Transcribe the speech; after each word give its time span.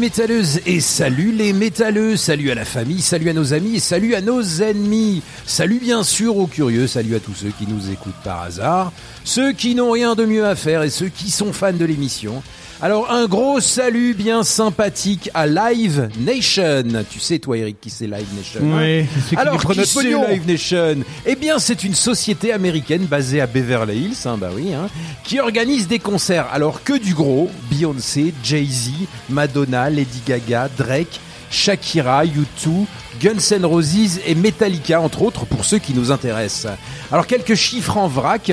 Métalleuses 0.00 0.60
et 0.64 0.80
salut 0.80 1.30
les 1.30 1.52
métalleux, 1.52 2.16
salut 2.16 2.50
à 2.50 2.54
la 2.54 2.64
famille, 2.64 3.02
salut 3.02 3.28
à 3.28 3.34
nos 3.34 3.52
amis 3.52 3.76
et 3.76 3.80
salut 3.80 4.14
à 4.14 4.22
nos 4.22 4.42
ennemis. 4.42 5.22
Salut 5.44 5.78
bien 5.78 6.02
sûr 6.02 6.38
aux 6.38 6.46
curieux, 6.46 6.86
salut 6.86 7.14
à 7.16 7.20
tous 7.20 7.34
ceux 7.34 7.50
qui 7.50 7.66
nous 7.66 7.90
écoutent 7.90 8.14
par 8.24 8.42
hasard, 8.42 8.92
ceux 9.24 9.52
qui 9.52 9.74
n'ont 9.74 9.90
rien 9.90 10.14
de 10.14 10.24
mieux 10.24 10.46
à 10.46 10.56
faire 10.56 10.82
et 10.82 10.90
ceux 10.90 11.08
qui 11.08 11.30
sont 11.30 11.52
fans 11.52 11.74
de 11.74 11.84
l'émission. 11.84 12.42
Alors 12.82 13.10
un 13.10 13.26
gros 13.26 13.60
salut 13.60 14.14
bien 14.14 14.42
sympathique 14.42 15.28
à 15.34 15.46
Live 15.46 16.08
Nation. 16.18 16.82
Tu 17.10 17.20
sais 17.20 17.38
toi 17.38 17.58
Eric 17.58 17.78
qui 17.78 17.90
c'est 17.90 18.06
Live 18.06 18.28
Nation 18.34 18.60
hein 18.74 19.04
qui 19.28 19.34
nous 19.34 19.40
Alors 19.40 19.70
qui 19.70 19.84
c'est. 19.84 20.02
Live 20.02 20.46
Nation 20.46 20.96
Eh 21.26 21.36
bien 21.36 21.58
c'est 21.58 21.84
une 21.84 21.94
société 21.94 22.54
américaine 22.54 23.04
basée 23.04 23.42
à 23.42 23.46
Beverly 23.46 23.98
Hills, 23.98 24.16
hein, 24.24 24.38
bah 24.38 24.48
oui, 24.54 24.72
hein, 24.72 24.88
qui 25.24 25.40
organise 25.40 25.88
des 25.88 25.98
concerts. 25.98 26.46
Alors 26.52 26.82
que 26.82 26.96
du 26.96 27.12
gros, 27.12 27.50
Beyoncé, 27.70 28.32
Jay-Z, 28.42 28.92
Madonna, 29.28 29.90
Lady 29.90 30.22
Gaga, 30.26 30.70
Drake, 30.78 31.20
Shakira, 31.50 32.24
U2, 32.24 32.86
Guns 33.20 33.56
N' 33.58 33.66
Roses 33.66 34.20
et 34.26 34.34
Metallica 34.34 35.02
entre 35.02 35.20
autres 35.20 35.44
pour 35.44 35.66
ceux 35.66 35.78
qui 35.78 35.92
nous 35.92 36.10
intéressent. 36.12 36.72
Alors 37.12 37.26
quelques 37.26 37.56
chiffres 37.56 37.98
en 37.98 38.08
vrac. 38.08 38.52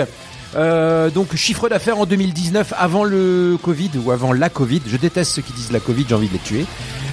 Euh, 0.56 1.10
donc 1.10 1.36
chiffre 1.36 1.70
d'affaires 1.70 2.00
en 2.00 2.06
2019 2.06 2.74
avant 2.78 3.04
le 3.04 3.58
Covid 3.62 3.92
ou 4.04 4.12
avant 4.12 4.34
la 4.34 4.50
Covid. 4.50 4.82
Je 4.88 4.98
déteste 4.98 5.32
ceux 5.34 5.42
qui 5.42 5.54
disent 5.54 5.72
la 5.72 5.80
Covid, 5.80 6.06
j'ai 6.08 6.16
envie 6.16 6.28
de 6.28 6.34
les 6.34 6.40
tuer. 6.40 6.66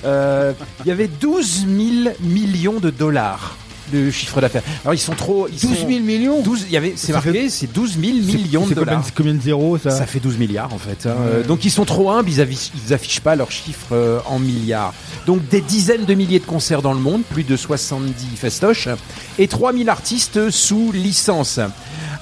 Euh, 0.05 0.53
Il 0.84 0.89
y 0.89 0.93
avait 0.93 1.09
12 1.09 1.67
000 1.67 2.15
millions 2.21 2.81
de 2.81 2.91
dollars 2.91 3.56
de 3.93 4.11
chiffre 4.11 4.41
d'affaires. 4.41 4.62
Alors 4.84 4.95
ils 4.95 4.99
sont 4.99 5.15
trop. 5.15 5.47
Ils 5.49 5.59
12 5.61 5.78
sont- 5.78 5.89
000 5.89 6.00
millions 6.00 6.41
12, 6.43 6.65
il 6.67 6.72
y 6.72 6.77
avait, 6.77 6.95
c'est 6.97 7.12
marqué, 7.12 7.49
c'est 7.49 7.72
12 7.72 7.99
000 8.00 8.12
millions 8.19 8.67
de 8.67 8.75
dollars. 8.75 9.03
c'est 9.05 9.15
combien 9.15 9.34
de 9.34 9.41
zéros 9.43 9.78
ça, 9.78 9.91
Ça 9.91 10.06
fait 10.06 10.21
12 10.21 10.39
milliards 10.39 10.72
en 10.72 10.78
fait. 10.78 11.06
hein. 11.06 11.15
Euh, 11.27 11.43
Donc 11.45 11.65
ils 11.65 11.71
sont 11.71 11.84
trop 11.84 12.11
humbles, 12.11 12.31
ils 12.31 12.41
affichent, 12.41 12.71
ils 12.87 12.93
affichent 12.94 13.21
pas 13.21 13.37
leurs 13.37 13.50
chiffres 13.50 13.89
euh, 13.93 14.19
en 14.27 14.39
milliards. 14.39 14.94
Donc 15.27 15.47
des 15.49 15.61
dizaines 15.61 16.05
de 16.05 16.15
milliers 16.15 16.39
de 16.41 16.44
concerts 16.47 16.83
dans 16.83 16.94
le 16.94 17.00
monde, 17.00 17.23
plus 17.31 17.44
de 17.44 17.56
70 17.56 18.37
festoches, 18.37 18.89
et 19.39 19.49
3000 19.49 19.89
artistes 19.89 20.50
sous 20.50 20.93
licence. 20.93 21.61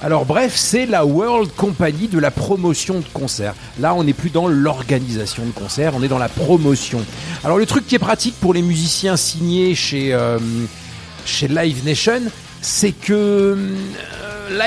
Alors 0.01 0.25
bref, 0.25 0.53
c'est 0.57 0.85
la 0.85 1.05
World 1.05 1.49
Company 1.55 2.09
de 2.09 2.19
la 2.19 2.29
promotion 2.31 2.95
de 2.99 3.05
concerts. 3.13 3.53
Là, 3.79 3.93
on 3.95 4.03
n'est 4.03 4.11
plus 4.13 4.29
dans 4.29 4.47
l'organisation 4.47 5.45
de 5.45 5.51
concerts, 5.51 5.93
on 5.95 6.03
est 6.03 6.09
dans 6.09 6.17
la 6.17 6.27
promotion. 6.27 6.99
Alors 7.45 7.57
le 7.57 7.65
truc 7.65 7.87
qui 7.87 7.95
est 7.95 7.99
pratique 7.99 8.35
pour 8.41 8.53
les 8.53 8.61
musiciens 8.61 9.15
signés 9.15 9.75
chez 9.75 10.13
euh, 10.13 10.39
chez 11.25 11.47
Live 11.47 11.85
Nation, 11.85 12.21
c'est 12.61 12.91
que 12.91 13.13
euh, 13.13 13.55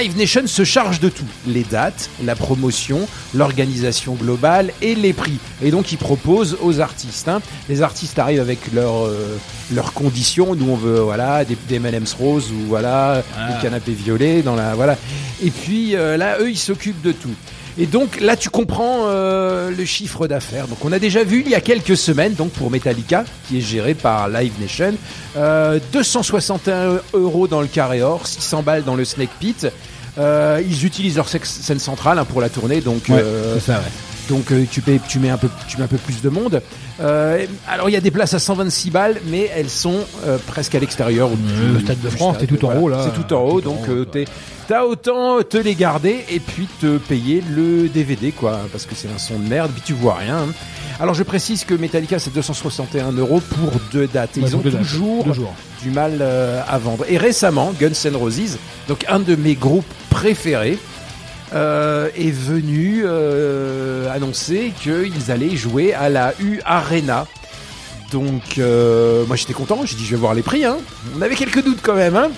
Live 0.01 0.17
Nation 0.17 0.47
se 0.47 0.65
charge 0.65 1.01
de 1.01 1.09
tout. 1.09 1.25
Les 1.47 1.63
dates, 1.65 2.09
la 2.25 2.35
promotion, 2.35 3.07
l'organisation 3.35 4.15
globale 4.15 4.73
et 4.83 4.95
les 4.95 5.13
prix. 5.13 5.39
Et 5.63 5.71
donc 5.71 5.93
ils 5.93 5.99
proposent 5.99 6.57
aux 6.63 6.81
artistes. 6.81 7.29
hein. 7.29 7.41
Les 7.69 7.83
artistes 7.83 8.19
arrivent 8.19 8.41
avec 8.41 8.73
leurs 8.73 9.07
euh, 9.07 9.37
leurs 9.73 9.93
conditions. 9.93 10.55
Nous 10.55 10.71
on 10.71 10.77
veut 10.77 11.01
voilà 11.01 11.45
des, 11.45 11.57
des 11.69 11.77
M&M's 11.77 12.15
roses 12.15 12.51
ou 12.51 12.67
voilà 12.69 13.23
des 13.49 13.63
canapés 13.63 13.93
violets 13.93 14.43
dans 14.43 14.55
la 14.57 14.75
voilà. 14.75 14.97
Et 15.45 15.51
puis 15.51 15.95
euh, 15.95 16.17
là 16.17 16.39
eux 16.41 16.51
ils 16.51 16.59
s'occupent 16.59 17.03
de 17.03 17.13
tout. 17.13 17.35
Et 17.79 17.87
donc 17.87 18.21
là, 18.21 18.37
tu 18.37 18.49
comprends 18.49 19.05
euh, 19.07 19.71
le 19.71 19.85
chiffre 19.85 20.27
d'affaires. 20.27 20.67
Donc 20.67 20.79
on 20.85 20.93
a 20.93 20.99
déjà 20.99 21.25
vu 21.25 21.43
il 21.45 21.51
y 21.51 21.55
a 21.55 21.61
quelques 21.61 21.97
semaines, 21.97 22.33
donc 22.33 22.51
pour 22.53 22.71
Metallica, 22.71 23.25
qui 23.49 23.59
est 23.59 23.61
géré 23.61 23.95
par 23.95 24.29
Live 24.29 24.53
Nation, 24.61 24.95
euh, 25.37 25.79
261 25.93 27.01
euros 27.13 27.49
dans 27.49 27.61
le 27.61 27.67
carré 27.67 28.03
or, 28.03 28.27
600 28.27 28.63
balles 28.63 28.85
dans 28.85 28.95
le 28.95 29.05
Snake 29.05 29.31
Pit. 29.39 29.67
Euh, 30.19 30.63
ils 30.67 30.87
utilisent 30.87 31.17
leur 31.17 31.29
scène 31.29 31.79
centrale 31.79 32.19
hein, 32.19 32.25
pour 32.25 32.41
la 32.41 32.49
tournée, 32.49 32.81
donc 32.81 33.05
Ouais, 33.11 33.17
euh, 33.21 33.61
ça, 33.61 33.75
ouais. 33.75 33.81
Donc 34.29 34.51
euh, 34.53 34.65
tu, 34.71 34.81
payes- 34.81 35.01
tu 35.09 35.19
mets 35.19 35.31
un 35.31 35.37
peu 35.37 35.49
tu 35.69 35.77
mets 35.79 35.85
un 35.85 35.89
peu 35.89 35.97
plus 35.99 36.21
de 36.23 36.29
monde. 36.29 36.61
Euh, 37.01 37.45
alors 37.69 37.89
il 37.89 37.93
y 37.93 37.97
a 37.97 38.01
des 38.01 38.11
places 38.11 38.35
à 38.35 38.39
126 38.39 38.91
balles, 38.91 39.21
mais 39.27 39.51
elles 39.55 39.71
sont 39.71 40.01
euh, 40.27 40.39
presque 40.47 40.75
à 40.75 40.79
l'extérieur. 40.81 41.29
le 41.31 41.81
Stade 41.81 42.01
de 42.01 42.09
France, 42.11 42.37
c'est 42.41 42.47
tout 42.47 42.65
en 42.65 42.75
haut, 42.77 42.89
là. 42.89 43.03
C'est 43.05 43.15
tout 43.23 43.33
en 43.35 43.41
haut, 43.43 43.61
donc 43.61 43.81
t'es- 44.11 44.25
t'as 44.69 44.85
autant 44.85 45.43
te 45.43 45.57
les 45.59 45.75
garder 45.75 46.25
et 46.31 46.41
puis 46.41 46.67
te 46.81 46.99
payer 46.99 47.43
le 47.55 47.89
DVD 47.89 48.33
quoi, 48.33 48.61
parce 48.73 48.87
que 48.87 48.95
c'est 48.95 49.09
un 49.15 49.19
son 49.19 49.39
de 49.39 49.49
merde, 49.49 49.71
puis 49.73 49.83
tu 49.85 49.93
vois 49.93 50.15
rien. 50.15 50.39
hein. 50.39 50.53
Alors 50.99 51.15
je 51.15 51.23
précise 51.25 51.65
que 51.65 51.75
Metallica 51.75 52.19
c'est 52.19 52.33
261 52.33 53.13
euros 53.13 53.41
pour 53.41 53.73
deux 53.93 54.07
dates. 54.07 54.39
Et 54.39 54.41
ils 54.41 54.57
ont 54.57 54.61
dates. 54.61 54.79
toujours 54.79 55.25
du 55.83 55.91
mal 55.91 56.19
euh, 56.23 56.63
à 56.67 56.79
vendre. 56.79 57.05
Et 57.09 57.19
récemment, 57.19 57.75
Guns 57.79 57.91
N' 58.07 58.17
Roses, 58.17 58.57
donc 58.89 59.05
un 59.09 59.21
de 59.21 59.37
mes 59.37 59.55
groupes 59.55 59.85
préférés, 60.09 60.79
euh, 61.55 62.09
est 62.17 62.31
venu 62.31 63.03
euh, 63.05 64.13
annoncer 64.15 64.73
qu'ils 64.81 65.31
allaient 65.31 65.57
jouer 65.57 65.95
à 65.95 66.09
la 66.09 66.33
U 66.41 66.61
Arena. 66.65 67.27
Donc 68.13 68.59
euh, 68.59 69.25
moi 69.27 69.37
j'étais 69.37 69.53
content, 69.53 69.81
j'ai 69.85 69.97
dit 69.97 70.05
je 70.05 70.11
vais 70.11 70.17
voir 70.21 70.35
les 70.35 70.43
prix. 70.43 70.65
Hein. 70.65 70.77
On 71.17 71.23
avait 71.23 71.35
quelques 71.35 71.63
doutes 71.65 71.81
quand 71.83 71.95
même. 71.95 72.17
Hein. 72.17 72.29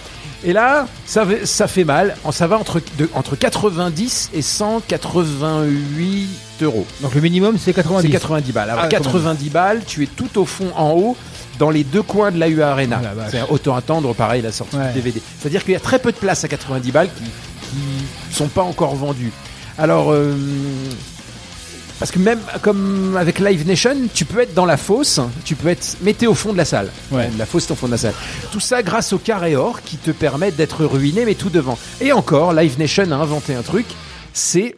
Et 0.44 0.52
là, 0.52 0.86
ça, 1.04 1.26
fait 1.66 1.82
mal. 1.84 2.16
Ça 2.30 2.46
va 2.46 2.58
entre, 2.58 2.80
de- 2.96 3.08
entre 3.14 3.34
90 3.34 4.30
et 4.34 4.40
188 4.42 6.28
euros. 6.62 6.86
Donc 7.00 7.14
le 7.14 7.20
minimum 7.20 7.56
c'est 7.58 7.72
90. 7.72 8.06
C'est 8.06 8.12
90 8.12 8.52
balles. 8.52 8.70
Alors 8.70 8.84
Ah, 8.84 8.88
quand 8.90 9.02
90 9.02 9.50
balles, 9.50 9.82
tu 9.86 10.04
es 10.04 10.06
tout 10.06 10.38
au 10.38 10.44
fond 10.44 10.70
en 10.76 10.92
haut, 10.92 11.16
dans 11.58 11.70
les 11.70 11.82
deux 11.84 12.02
coins 12.02 12.30
de 12.30 12.38
la 12.38 12.48
U 12.48 12.62
Arena. 12.62 13.00
Ah, 13.04 13.46
autant 13.50 13.74
attendre, 13.74 14.14
pareil, 14.14 14.42
la 14.42 14.52
sortie 14.52 14.76
Ouais. 14.76 14.88
du 14.88 14.94
DVD. 14.94 15.20
C'est-à-dire 15.40 15.64
qu'il 15.64 15.72
y 15.72 15.76
a 15.76 15.80
très 15.80 15.98
peu 15.98 16.12
de 16.12 16.16
places 16.16 16.44
à 16.44 16.48
90 16.48 16.92
balles 16.92 17.08
qui, 17.16 17.24
qui 17.70 18.04
sont 18.38 18.48
pas 18.48 18.62
encore 18.62 18.94
vendues. 18.94 19.32
Alors, 19.78 20.12
euh, 20.12 20.32
parce 21.98 22.12
que 22.12 22.20
même 22.20 22.38
comme 22.62 23.16
avec 23.16 23.40
Live 23.40 23.66
Nation, 23.66 23.96
tu 24.14 24.24
peux 24.24 24.40
être 24.40 24.54
dans 24.54 24.64
la 24.64 24.76
fosse, 24.76 25.20
tu 25.44 25.56
peux 25.56 25.68
être 25.68 25.96
mettez 26.02 26.28
au 26.28 26.34
fond 26.34 26.52
de 26.52 26.58
la 26.58 26.64
salle. 26.64 26.90
Ouais. 27.10 27.28
La 27.36 27.46
fosse 27.46 27.66
est 27.66 27.72
au 27.72 27.74
fond 27.74 27.86
de 27.86 27.92
la 27.92 27.98
salle. 27.98 28.14
Tout 28.52 28.60
ça 28.60 28.82
grâce 28.82 29.12
au 29.12 29.18
carré 29.18 29.56
or 29.56 29.82
qui 29.82 29.96
te 29.96 30.12
permet 30.12 30.52
d'être 30.52 30.84
ruiné 30.84 31.24
mais 31.24 31.34
tout 31.34 31.50
devant. 31.50 31.76
Et 32.00 32.12
encore, 32.12 32.52
Live 32.52 32.78
Nation 32.78 33.10
a 33.10 33.16
inventé 33.16 33.54
un 33.54 33.62
truc, 33.62 33.86
c'est 34.32 34.76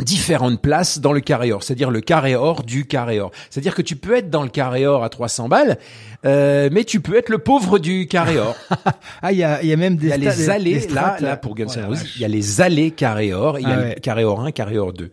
différentes 0.00 0.60
places 0.60 0.98
dans 1.00 1.12
le 1.12 1.20
carré 1.20 1.52
or, 1.52 1.62
c'est-à-dire 1.62 1.90
le 1.90 2.00
carré 2.00 2.34
or 2.34 2.62
du 2.62 2.86
carré 2.86 3.20
or. 3.20 3.30
C'est-à-dire 3.50 3.74
que 3.74 3.82
tu 3.82 3.94
peux 3.96 4.16
être 4.16 4.30
dans 4.30 4.42
le 4.42 4.48
carré 4.48 4.86
or 4.86 5.04
à 5.04 5.08
300 5.10 5.48
balles, 5.48 5.78
euh, 6.24 6.70
mais 6.72 6.84
tu 6.84 7.00
peux 7.00 7.16
être 7.16 7.28
le 7.28 7.38
pauvre 7.38 7.78
du 7.78 8.06
carré 8.08 8.38
or. 8.38 8.56
Ah, 9.22 9.30
il 9.32 9.38
y 9.38 9.44
a, 9.44 9.62
y 9.62 9.72
a 9.72 9.76
même 9.76 9.96
des 9.96 10.06
Il 10.06 10.10
y 10.10 10.12
a 10.12 10.16
les 10.16 10.26
des- 10.36 10.50
allées, 10.50 10.78
des 10.80 10.88
là, 10.88 11.02
strates, 11.02 11.20
là 11.20 11.36
pour 11.36 11.54
Guns 11.54 11.66
N' 11.76 11.84
Roses, 11.84 12.04
il 12.16 12.22
y 12.22 12.24
a 12.24 12.28
les 12.28 12.60
allées 12.60 12.90
carré 12.90 13.32
or, 13.32 13.58
il 13.60 13.68
y 13.68 13.70
a 13.70 13.74
Ah 13.78 13.88
le 13.94 14.00
carré 14.00 14.24
or 14.24 14.40
1, 14.40 14.50
carré 14.50 14.78
or 14.78 14.92
2. 14.92 15.10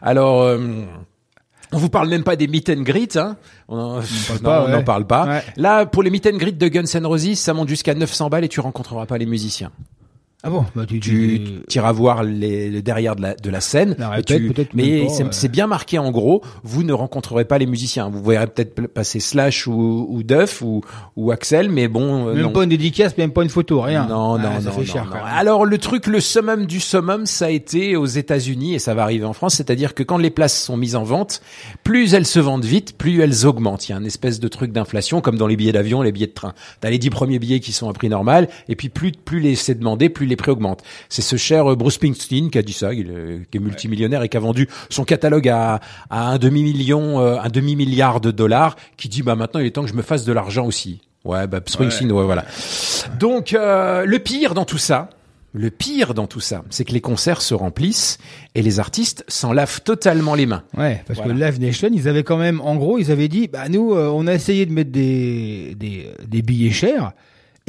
Alors, 0.00 0.42
euh, 0.42 0.58
on 1.72 1.78
vous 1.78 1.90
parle 1.90 2.08
même 2.08 2.22
pas 2.24 2.36
des 2.36 2.48
meet 2.48 2.70
and 2.70 2.82
greet, 2.82 3.16
hein. 3.16 3.36
On 3.68 3.76
n'en 3.76 4.00
ouais. 4.76 4.82
parle 4.84 5.06
pas. 5.06 5.26
Ouais. 5.26 5.42
Là, 5.56 5.84
pour 5.86 6.02
les 6.02 6.10
meet 6.10 6.26
and 6.26 6.36
greet 6.38 6.52
de 6.56 6.68
Guns 6.68 6.84
N' 6.94 7.04
Roses, 7.06 7.34
ça 7.34 7.52
monte 7.52 7.68
jusqu'à 7.68 7.94
900 7.94 8.28
balles 8.30 8.44
et 8.44 8.48
tu 8.48 8.60
rencontreras 8.60 9.06
pas 9.06 9.18
les 9.18 9.26
musiciens. 9.26 9.70
Ah 10.42 10.48
bon, 10.48 10.64
bah, 10.74 10.84
tu, 10.86 10.98
Tu 11.00 11.42
iras 11.76 11.92
voir 11.92 12.22
les, 12.22 12.70
le 12.70 12.80
derrière 12.80 13.14
de 13.14 13.20
la, 13.20 13.34
de 13.34 13.50
la 13.50 13.60
scène. 13.60 13.94
La 13.98 14.08
répète, 14.08 14.26
tu- 14.38 14.48
peut-être 14.52 14.72
mais 14.72 15.04
pas, 15.06 15.32
c'est 15.32 15.48
bien 15.50 15.66
marqué 15.66 15.98
en 15.98 16.10
gros. 16.10 16.42
Vous 16.62 16.82
ne 16.82 16.94
rencontrerez 16.94 17.44
pas 17.44 17.58
les 17.58 17.66
musiciens. 17.66 18.08
Vous 18.08 18.22
verrez 18.22 18.46
peut-être 18.46 18.86
passer 18.86 19.20
Slash 19.20 19.66
ou, 19.66 20.06
ou 20.08 20.22
Duff 20.22 20.62
ou, 20.62 20.80
ou 21.16 21.30
Axel, 21.30 21.68
mais 21.68 21.88
bon, 21.88 22.28
euh, 22.28 22.34
même 22.34 22.42
non. 22.44 22.52
pas 22.52 22.62
une 22.64 22.70
dédicace, 22.70 23.18
même 23.18 23.32
pas 23.32 23.42
une 23.42 23.50
photo, 23.50 23.82
rien. 23.82 24.06
Non, 24.06 24.38
non, 24.38 24.48
Ah, 24.56 24.60
ça 24.62 24.70
non, 24.70 24.72
fait 24.76 24.80
non, 24.80 24.86
cher. 24.86 25.24
Alors 25.26 25.66
le 25.66 25.76
truc, 25.76 26.06
le 26.06 26.20
summum 26.20 26.64
du 26.64 26.80
summum, 26.80 27.26
ça 27.26 27.46
a 27.46 27.50
été 27.50 27.96
aux 27.96 28.06
États-Unis 28.06 28.74
et 28.74 28.78
ça 28.78 28.94
va 28.94 29.02
arriver 29.02 29.26
en 29.26 29.34
France, 29.34 29.56
c'est-à-dire 29.56 29.94
que 29.94 30.02
quand 30.02 30.16
les 30.16 30.30
places 30.30 30.58
sont 30.58 30.78
mises 30.78 30.96
en 30.96 31.02
vente, 31.04 31.42
plus 31.84 32.14
elles 32.14 32.24
se 32.26 32.40
vendent 32.40 32.64
vite, 32.64 32.96
plus 32.96 33.20
elles 33.20 33.44
augmentent. 33.46 33.88
Il 33.88 33.92
y 33.92 33.94
a 33.94 33.98
un 33.98 34.04
espèce 34.04 34.40
de 34.40 34.48
truc 34.48 34.72
d'inflation, 34.72 35.20
comme 35.20 35.36
dans 35.36 35.46
les 35.46 35.56
billets 35.56 35.72
d'avion, 35.72 36.00
les 36.00 36.12
billets 36.12 36.28
de 36.28 36.32
train. 36.32 36.54
T'as 36.80 36.88
les 36.88 36.98
dix 36.98 37.10
premiers 37.10 37.38
billets 37.38 37.60
qui 37.60 37.72
sont 37.72 37.90
à 37.90 37.92
prix 37.92 38.08
normal, 38.08 38.48
et 38.70 38.74
puis 38.76 38.88
plus 38.88 39.12
plus 39.12 39.40
les 39.40 39.54
c'est 39.54 39.74
demandé, 39.74 40.08
plus 40.08 40.29
les 40.30 40.36
prix 40.36 40.50
augmentent. 40.50 40.82
C'est 41.10 41.22
ce 41.22 41.36
cher 41.36 41.70
euh, 41.70 41.76
Bruce 41.76 41.94
Springsteen 41.94 42.50
qui 42.50 42.56
a 42.58 42.62
dit 42.62 42.72
ça, 42.72 42.92
est, 42.92 42.96
qui 43.50 43.56
est 43.58 43.60
multimillionnaire 43.60 44.22
et 44.22 44.28
qui 44.30 44.36
a 44.36 44.40
vendu 44.40 44.68
son 44.88 45.04
catalogue 45.04 45.48
à, 45.48 45.80
à 46.08 46.28
un 46.30 46.38
demi 46.38 46.62
million, 46.62 47.18
un 47.20 47.48
demi 47.48 47.76
milliard 47.76 48.20
de 48.20 48.30
dollars, 48.30 48.76
qui 48.96 49.08
dit 49.08 49.22
bah 49.22 49.34
maintenant 49.36 49.60
il 49.60 49.66
est 49.66 49.70
temps 49.72 49.82
que 49.82 49.88
je 49.90 49.94
me 49.94 50.02
fasse 50.02 50.24
de 50.24 50.32
l'argent 50.32 50.64
aussi. 50.64 51.00
Ouais, 51.24 51.46
bah 51.46 51.60
Springsteen, 51.66 52.10
ouais, 52.12 52.24
voilà. 52.24 52.46
Donc 53.18 53.52
euh, 53.52 54.06
le 54.06 54.18
pire 54.20 54.54
dans 54.54 54.64
tout 54.64 54.78
ça, 54.78 55.10
le 55.52 55.70
pire 55.70 56.14
dans 56.14 56.26
tout 56.26 56.40
ça, 56.40 56.62
c'est 56.70 56.84
que 56.84 56.92
les 56.92 57.00
concerts 57.00 57.42
se 57.42 57.54
remplissent 57.54 58.18
et 58.54 58.62
les 58.62 58.78
artistes 58.80 59.24
s'en 59.28 59.52
lavent 59.52 59.82
totalement 59.82 60.34
les 60.34 60.46
mains. 60.46 60.62
Ouais, 60.78 61.02
parce 61.06 61.18
Voilà. 61.18 61.34
que 61.34 61.38
Live 61.44 61.60
Nation, 61.60 61.90
ils 61.92 62.08
avaient 62.08 62.22
quand 62.22 62.36
même, 62.36 62.60
en 62.60 62.76
gros, 62.76 62.98
ils 62.98 63.10
avaient 63.10 63.28
dit, 63.28 63.48
bah 63.48 63.68
nous, 63.68 63.92
euh, 63.94 64.08
on 64.14 64.26
a 64.28 64.32
essayé 64.34 64.64
de 64.64 64.72
mettre 64.72 64.92
des, 64.92 65.74
des, 65.76 66.08
des 66.26 66.42
billets 66.42 66.70
chers 66.70 67.12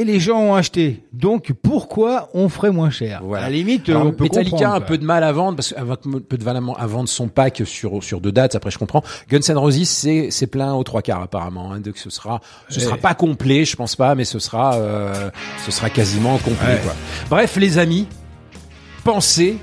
et 0.01 0.03
les 0.03 0.19
gens 0.19 0.39
ont 0.39 0.55
acheté. 0.55 1.03
Donc 1.13 1.53
pourquoi 1.61 2.29
on 2.33 2.49
ferait 2.49 2.71
moins 2.71 2.89
cher? 2.89 3.21
Voilà. 3.23 3.45
À 3.45 3.49
la 3.49 3.55
limite, 3.55 3.87
Alors, 3.87 4.07
on 4.07 4.11
peut 4.11 4.23
Metallica 4.23 4.71
a 4.71 4.75
un 4.75 4.81
peu 4.81 4.97
de 4.97 5.05
mal 5.05 5.23
à 5.23 5.31
vendre 5.31 5.57
parce 5.57 5.73
qu'avec 5.73 5.99
un 6.07 6.19
peu 6.19 6.37
de 6.37 6.43
mal 6.43 6.59
à 6.77 6.87
vendre 6.87 7.07
son 7.07 7.27
pack 7.27 7.61
sur 7.65 8.03
sur 8.03 8.19
deux 8.19 8.31
dates. 8.31 8.55
Après, 8.55 8.71
je 8.71 8.79
comprends. 8.79 9.03
Guns 9.29 9.39
N' 9.47 9.57
Roses, 9.57 9.83
c'est 9.87 10.31
c'est 10.31 10.47
plein 10.47 10.73
aux 10.73 10.83
trois 10.83 11.03
quarts 11.03 11.21
apparemment. 11.21 11.71
Hein, 11.71 11.81
donc 11.81 11.97
ce 11.97 12.09
sera 12.09 12.41
ce 12.69 12.79
sera 12.79 12.97
pas 12.97 13.13
complet, 13.13 13.63
je 13.63 13.75
pense 13.75 13.95
pas, 13.95 14.15
mais 14.15 14.25
ce 14.25 14.39
sera 14.39 14.75
euh, 14.75 15.29
ce 15.63 15.71
sera 15.71 15.89
quasiment 15.91 16.37
complet. 16.39 16.79
Quoi. 16.83 16.93
Bref, 17.29 17.57
les 17.57 17.77
amis, 17.77 18.07
pensez 19.03 19.57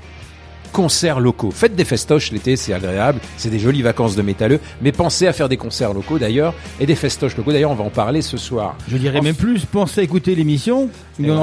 concerts 0.71 1.19
locaux. 1.19 1.51
Faites 1.51 1.75
des 1.75 1.85
festoches 1.85 2.31
l'été, 2.31 2.55
c'est 2.55 2.73
agréable, 2.73 3.19
c'est 3.37 3.49
des 3.49 3.59
jolies 3.59 3.81
vacances 3.81 4.15
de 4.15 4.21
métalleux, 4.21 4.59
mais 4.81 4.91
pensez 4.91 5.27
à 5.27 5.33
faire 5.33 5.49
des 5.49 5.57
concerts 5.57 5.93
locaux 5.93 6.19
d'ailleurs 6.19 6.53
et 6.79 6.85
des 6.85 6.95
festoches 6.95 7.35
locaux. 7.37 7.51
D'ailleurs, 7.51 7.71
on 7.71 7.75
va 7.75 7.83
en 7.83 7.89
parler 7.89 8.21
ce 8.21 8.37
soir. 8.37 8.75
Je 8.87 8.97
dirais 8.97 9.21
même 9.21 9.35
plus, 9.35 9.65
pensez 9.65 10.01
à 10.01 10.03
écouter 10.03 10.35
l'émission, 10.35 10.89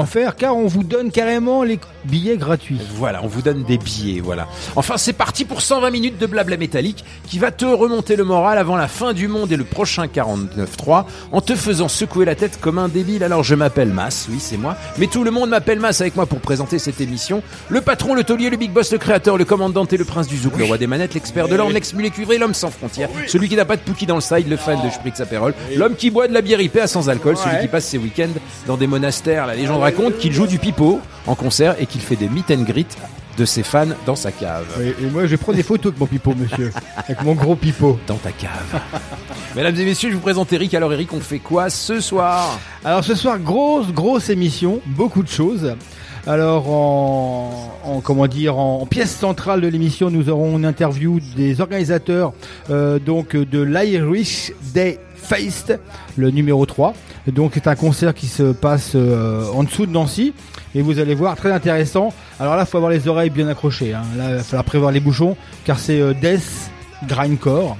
Faire, 0.05 0.35
car 0.35 0.55
on 0.55 0.67
vous 0.67 0.83
donne 0.83 1.11
carrément 1.11 1.63
les 1.63 1.79
billets 2.05 2.37
gratuits. 2.37 2.79
Voilà, 2.95 3.21
on 3.23 3.27
vous 3.27 3.41
donne 3.41 3.63
des 3.63 3.77
billets, 3.77 4.21
voilà. 4.21 4.47
Enfin, 4.75 4.97
c'est 4.97 5.13
parti 5.13 5.43
pour 5.45 5.61
120 5.61 5.89
minutes 5.91 6.17
de 6.17 6.25
blabla 6.25 6.57
métallique 6.57 7.03
qui 7.27 7.39
va 7.39 7.51
te 7.51 7.65
remonter 7.65 8.15
le 8.15 8.23
moral 8.23 8.57
avant 8.57 8.75
la 8.75 8.87
fin 8.87 9.13
du 9.13 9.27
monde 9.27 9.51
et 9.51 9.57
le 9.57 9.63
prochain 9.63 10.05
49.3 10.05 11.05
en 11.31 11.41
te 11.41 11.55
faisant 11.55 11.87
secouer 11.87 12.25
la 12.25 12.35
tête 12.35 12.59
comme 12.59 12.77
un 12.77 12.87
débile. 12.87 13.23
Alors, 13.23 13.43
je 13.43 13.53
m'appelle 13.55 13.89
Mas, 13.89 14.27
oui, 14.31 14.37
c'est 14.39 14.57
moi. 14.57 14.77
Mais 14.97 15.07
tout 15.07 15.23
le 15.23 15.31
monde 15.31 15.49
m'appelle 15.49 15.79
Mas 15.79 15.99
avec 16.01 16.15
moi 16.15 16.25
pour 16.25 16.39
présenter 16.39 16.79
cette 16.79 17.01
émission. 17.01 17.43
Le 17.69 17.81
patron, 17.81 18.13
le 18.13 18.23
taulier, 18.23 18.49
le 18.49 18.57
big 18.57 18.71
boss, 18.71 18.91
le 18.91 18.97
créateur, 18.97 19.37
le 19.37 19.45
commandant 19.45 19.85
et 19.85 19.97
le 19.97 20.05
prince 20.05 20.27
du 20.27 20.37
zouk, 20.37 20.57
le 20.57 20.63
roi 20.63 20.77
des 20.77 20.87
manettes, 20.87 21.13
l'expert 21.13 21.47
de 21.47 21.55
l'or, 21.55 21.69
l'ex-mulet 21.69 22.09
cuivré, 22.09 22.37
l'homme 22.37 22.53
sans 22.53 22.71
frontières, 22.71 23.09
celui 23.27 23.49
qui 23.49 23.55
n'a 23.55 23.65
pas 23.65 23.75
de 23.75 23.81
pouki 23.81 24.05
dans 24.05 24.15
le 24.15 24.21
side, 24.21 24.47
le 24.47 24.57
fan 24.57 24.79
de 24.83 24.89
Spritz 24.89 25.19
Aperol, 25.19 25.53
l'homme 25.75 25.95
qui 25.95 26.09
boit 26.09 26.27
de 26.27 26.33
la 26.33 26.41
bière 26.41 26.61
IPA 26.61 26.87
sans 26.87 27.09
alcool, 27.09 27.37
celui 27.37 27.59
qui 27.61 27.67
passe 27.67 27.85
ses 27.85 27.97
week-ends 27.97 28.33
dans 28.65 28.77
des 28.77 28.87
monastères. 28.87 29.45
La 29.45 29.53
légende 29.67 29.81
raconte 29.81 30.17
qu'il 30.17 30.33
joue 30.33 30.47
du 30.47 30.57
pipeau 30.59 30.99
en 31.25 31.35
concert 31.35 31.75
et 31.79 31.85
qu'il 31.85 32.01
fait 32.01 32.15
des 32.15 32.29
meet 32.29 32.49
and 32.51 32.63
greet 32.63 32.87
de 33.37 33.45
ses 33.45 33.61
fans 33.61 33.85
dans 34.07 34.15
sa 34.15 34.31
cave. 34.31 34.65
Et, 34.81 35.03
et 35.05 35.09
moi, 35.11 35.27
je 35.27 35.35
prends 35.35 35.53
des 35.53 35.61
photos 35.61 35.93
de 35.93 35.99
mon 35.99 36.07
pipeau, 36.07 36.33
monsieur, 36.35 36.71
avec 36.97 37.21
mon 37.21 37.35
gros 37.35 37.55
pipeau. 37.55 37.99
Dans 38.07 38.15
ta 38.15 38.31
cave. 38.31 38.81
Mesdames 39.55 39.75
et 39.75 39.85
messieurs, 39.85 40.09
je 40.09 40.15
vous 40.15 40.21
présente 40.21 40.51
Eric. 40.53 40.73
Alors 40.73 40.91
Eric, 40.91 41.13
on 41.13 41.19
fait 41.19 41.37
quoi 41.39 41.69
ce 41.69 41.99
soir? 41.99 42.59
Alors 42.83 43.03
ce 43.03 43.13
soir, 43.13 43.37
grosse, 43.37 43.91
grosse 43.93 44.29
émission, 44.29 44.81
beaucoup 44.87 45.21
de 45.21 45.27
choses. 45.29 45.75
Alors 46.25 46.67
en, 46.69 47.71
en- 47.85 48.01
comment 48.01 48.27
dire 48.27 48.57
en 48.57 48.85
pièce 48.85 49.15
centrale 49.15 49.61
de 49.61 49.67
l'émission, 49.67 50.09
nous 50.09 50.29
aurons 50.29 50.57
une 50.57 50.65
interview 50.65 51.19
des 51.37 51.61
organisateurs 51.61 52.33
euh, 52.69 52.99
donc 52.99 53.35
de 53.37 53.61
l'Irish 53.61 54.51
Day 54.73 54.99
Feast, 55.29 55.77
le 56.15 56.31
numéro 56.31 56.65
3. 56.65 56.93
Donc 57.27 57.51
c'est 57.55 57.67
un 57.67 57.75
concert 57.75 58.13
qui 58.13 58.27
se 58.27 58.53
passe 58.53 58.91
euh, 58.95 59.45
en 59.53 59.63
dessous 59.63 59.85
de 59.85 59.91
Nancy 59.91 60.33
et 60.73 60.81
vous 60.81 60.99
allez 60.99 61.15
voir 61.15 61.35
très 61.35 61.51
intéressant. 61.51 62.13
Alors 62.39 62.55
là, 62.55 62.65
faut 62.65 62.77
avoir 62.77 62.91
les 62.91 63.07
oreilles 63.07 63.29
bien 63.29 63.47
accrochées. 63.47 63.93
Hein. 63.93 64.03
Là, 64.17 64.29
il 64.29 64.35
va 64.37 64.43
falloir 64.43 64.63
prévoir 64.63 64.91
les 64.91 64.99
bouchons 64.99 65.35
car 65.65 65.79
c'est 65.79 65.99
euh, 65.99 66.13
Death 66.13 66.69
Grindcore. 67.07 67.77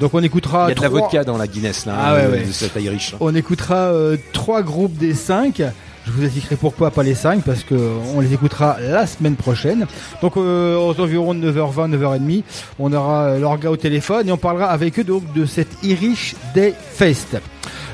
Donc 0.00 0.14
on 0.14 0.22
écoutera 0.22 0.66
Il 0.66 0.68
y 0.70 0.72
a 0.72 0.74
de 0.74 0.80
la 0.82 0.88
vodka 0.88 1.24
dans 1.24 1.36
la 1.38 1.46
Guinness 1.46 1.86
là, 1.86 1.94
Ah 1.96 2.14
ouais, 2.14 2.20
euh, 2.24 2.30
ouais. 2.32 2.44
de 2.44 2.52
cet 2.52 2.74
Irish. 2.76 3.14
on 3.20 3.34
écoutera 3.34 3.76
euh, 3.76 4.16
trois 4.32 4.62
groupes 4.62 4.96
des 4.96 5.14
cinq. 5.14 5.62
Je 6.06 6.10
vous 6.10 6.24
expliquerai 6.24 6.56
pourquoi 6.56 6.90
pas 6.90 7.02
les 7.04 7.14
cinq, 7.14 7.42
parce 7.44 7.62
que 7.62 7.74
on 8.14 8.20
les 8.20 8.34
écoutera 8.34 8.76
la 8.80 9.06
semaine 9.06 9.36
prochaine. 9.36 9.86
Donc 10.20 10.36
euh, 10.36 10.76
aux 10.76 11.00
environs 11.00 11.32
de 11.34 11.52
9h20, 11.52 11.96
9h30, 11.96 12.42
on 12.80 12.92
aura 12.92 13.38
leur 13.38 13.56
gars 13.58 13.70
au 13.70 13.76
téléphone 13.76 14.28
et 14.28 14.32
on 14.32 14.36
parlera 14.36 14.66
avec 14.66 14.98
eux 14.98 15.04
donc 15.04 15.32
de 15.32 15.46
cette 15.46 15.68
Irish 15.84 16.34
Day 16.54 16.74
Fest. 16.94 17.36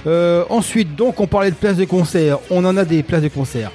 Euh, 0.06 0.44
ensuite, 0.48 0.96
donc, 0.96 1.20
on 1.20 1.26
parlait 1.26 1.50
de 1.50 1.56
places 1.56 1.76
de 1.76 1.84
concert. 1.84 2.38
On 2.50 2.64
en 2.64 2.76
a 2.76 2.84
des 2.84 3.02
places 3.02 3.22
de 3.22 3.28
concert 3.28 3.70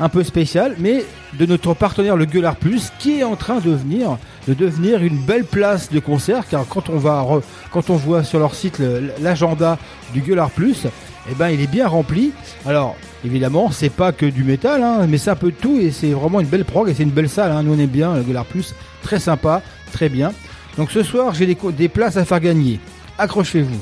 un 0.00 0.08
peu 0.08 0.22
spéciales, 0.24 0.74
mais 0.78 1.04
de 1.38 1.46
notre 1.46 1.74
partenaire 1.74 2.16
le 2.16 2.24
Gueulard 2.24 2.56
Plus, 2.56 2.90
qui 2.98 3.20
est 3.20 3.24
en 3.24 3.36
train 3.36 3.58
de 3.60 3.70
venir, 3.70 4.16
de 4.48 4.54
devenir 4.54 5.02
une 5.02 5.16
belle 5.16 5.44
place 5.44 5.90
de 5.90 5.98
concert, 6.00 6.44
car 6.48 6.66
quand 6.68 6.88
on 6.88 6.98
va, 6.98 7.22
re- 7.22 7.42
quand 7.72 7.88
on 7.90 7.96
voit 7.96 8.24
sur 8.24 8.38
leur 8.38 8.54
site 8.54 8.80
l'agenda 9.20 9.78
du 10.12 10.20
Gueulard 10.20 10.50
Plus, 10.50 10.86
eh 11.30 11.34
ben, 11.34 11.48
il 11.50 11.60
est 11.60 11.66
bien 11.70 11.86
rempli. 11.88 12.32
Alors, 12.66 12.96
évidemment, 13.24 13.70
c'est 13.70 13.90
pas 13.90 14.12
que 14.12 14.26
du 14.26 14.44
métal, 14.44 14.82
hein, 14.82 15.06
mais 15.08 15.18
c'est 15.18 15.30
un 15.30 15.36
peu 15.36 15.50
de 15.50 15.56
tout, 15.56 15.78
et 15.78 15.90
c'est 15.90 16.10
vraiment 16.12 16.40
une 16.40 16.46
belle 16.46 16.64
prog, 16.64 16.88
et 16.88 16.94
c'est 16.94 17.02
une 17.04 17.10
belle 17.10 17.28
salle, 17.28 17.52
hein. 17.52 17.62
nous 17.62 17.74
on 17.74 17.78
aime 17.78 17.86
bien, 17.86 18.14
le 18.16 18.22
Gueulard 18.22 18.46
Plus, 18.46 18.74
très 19.02 19.18
sympa, 19.20 19.62
très 19.92 20.08
bien. 20.08 20.32
Donc 20.76 20.90
ce 20.90 21.02
soir, 21.02 21.34
j'ai 21.34 21.46
des, 21.46 21.56
des 21.76 21.88
places 21.88 22.16
à 22.16 22.24
faire 22.24 22.40
gagner. 22.40 22.80
Accrochez-vous. 23.18 23.78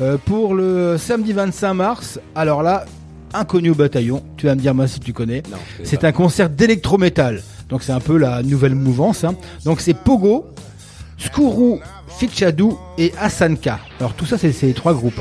Euh, 0.00 0.16
pour 0.24 0.54
le 0.54 0.96
samedi 0.98 1.32
25 1.32 1.74
mars, 1.74 2.18
alors 2.34 2.62
là, 2.62 2.84
inconnu 3.32 3.70
au 3.70 3.74
bataillon, 3.74 4.22
tu 4.36 4.46
vas 4.46 4.54
me 4.54 4.60
dire 4.60 4.74
moi 4.74 4.86
si 4.88 4.98
tu 5.00 5.12
connais. 5.12 5.42
C'est 5.84 6.04
un 6.04 6.12
concert 6.12 6.50
d'électrométal. 6.50 7.42
Donc 7.68 7.82
c'est 7.82 7.92
un 7.92 8.00
peu 8.00 8.16
la 8.18 8.42
nouvelle 8.42 8.74
mouvance. 8.74 9.22
hein. 9.24 9.34
Donc 9.64 9.80
c'est 9.80 9.94
Pogo, 9.94 10.46
Skuru, 11.16 11.78
Fichadou 12.18 12.78
et 12.98 13.12
Asanka. 13.18 13.78
Alors 14.00 14.14
tout 14.14 14.26
ça 14.26 14.36
c'est 14.36 14.52
c'est 14.52 14.66
les 14.66 14.74
trois 14.74 14.92
groupes. 14.94 15.20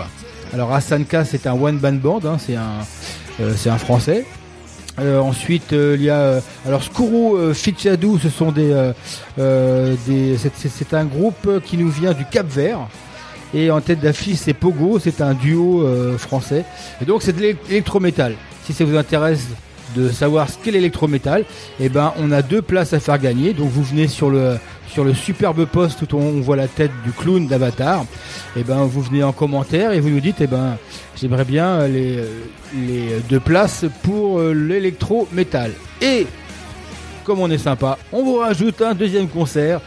Alors 0.54 0.74
Asanka 0.74 1.24
c'est 1.26 1.48
un 1.48 1.54
one 1.54 1.78
band 1.78 1.94
band, 1.94 2.20
hein, 2.26 2.38
c'est 2.40 2.56
un 2.56 2.86
euh, 3.40 3.54
c'est 3.56 3.70
un 3.70 3.78
français. 3.78 4.26
Euh, 5.00 5.20
ensuite 5.20 5.72
euh, 5.74 5.96
il 5.98 6.04
y 6.04 6.10
a 6.10 6.42
alors 6.68 6.84
Skuru, 6.84 7.38
euh, 7.38 7.54
Fichadou, 7.54 8.20
ce 8.20 8.30
sont 8.30 8.52
des 8.52 8.92
c'est- 9.38 10.94
un 10.94 11.06
groupe 11.06 11.62
qui 11.66 11.78
nous 11.78 11.90
vient 11.90 12.14
du 12.14 12.26
Cap 12.26 12.48
Vert. 12.48 12.80
Et 13.54 13.70
en 13.70 13.82
tête 13.82 14.00
d'affiche, 14.00 14.38
c'est 14.38 14.54
Pogo, 14.54 14.98
c'est 15.00 15.20
un 15.22 15.34
duo 15.34 15.86
français. 16.18 16.64
Et 17.02 17.06
donc, 17.06 17.22
c'est 17.22 17.34
de 17.36 17.42
l'é- 17.42 17.58
l'électrométal. 17.68 18.36
Si 18.66 18.72
ça 18.72 18.86
vous 18.86 18.96
intéresse 18.96 19.42
de 19.94 20.08
savoir 20.10 20.50
ce 20.50 20.56
qu'est 20.58 20.72
l'électrométal, 20.72 21.44
eh 21.82 21.90
ben, 21.90 22.14
on 22.18 22.32
a 22.32 22.44
deux 22.44 22.62
places 22.62 22.94
à 22.94 23.02
faire 23.02 23.20
gagner. 23.20 23.52
Donc, 23.54 23.70
vous 23.70 23.84
venez 23.84 24.08
sur 24.08 24.30
le, 24.30 24.58
sur 24.92 25.04
le 25.04 25.14
superbe 25.14 25.66
poste 25.66 26.02
où 26.12 26.18
on 26.18 26.42
voit 26.42 26.56
la 26.56 26.68
tête 26.68 26.92
du 27.06 27.12
clown 27.12 27.48
d'Avatar. 27.48 28.06
Et 28.56 28.64
ben, 28.64 28.84
vous 28.84 29.02
venez 29.02 29.24
en 29.24 29.32
commentaire 29.32 29.92
et 29.94 30.00
vous 30.00 30.10
nous 30.10 30.20
dites, 30.20 30.38
eh 30.42 30.48
ben, 30.48 30.78
j'aimerais 31.16 31.46
bien 31.46 31.88
les, 31.88 32.18
les 32.76 33.20
deux 33.30 33.40
places 33.40 33.86
pour 34.04 34.40
euh, 34.40 34.54
l'électrométal. 34.54 35.72
Et, 36.02 36.28
comme 37.24 37.40
on 37.40 37.50
est 37.50 37.58
sympa, 37.58 37.98
on 38.12 38.24
vous 38.24 38.38
rajoute 38.38 38.82
un 38.82 38.94
deuxième 38.94 39.30
concert 39.30 39.80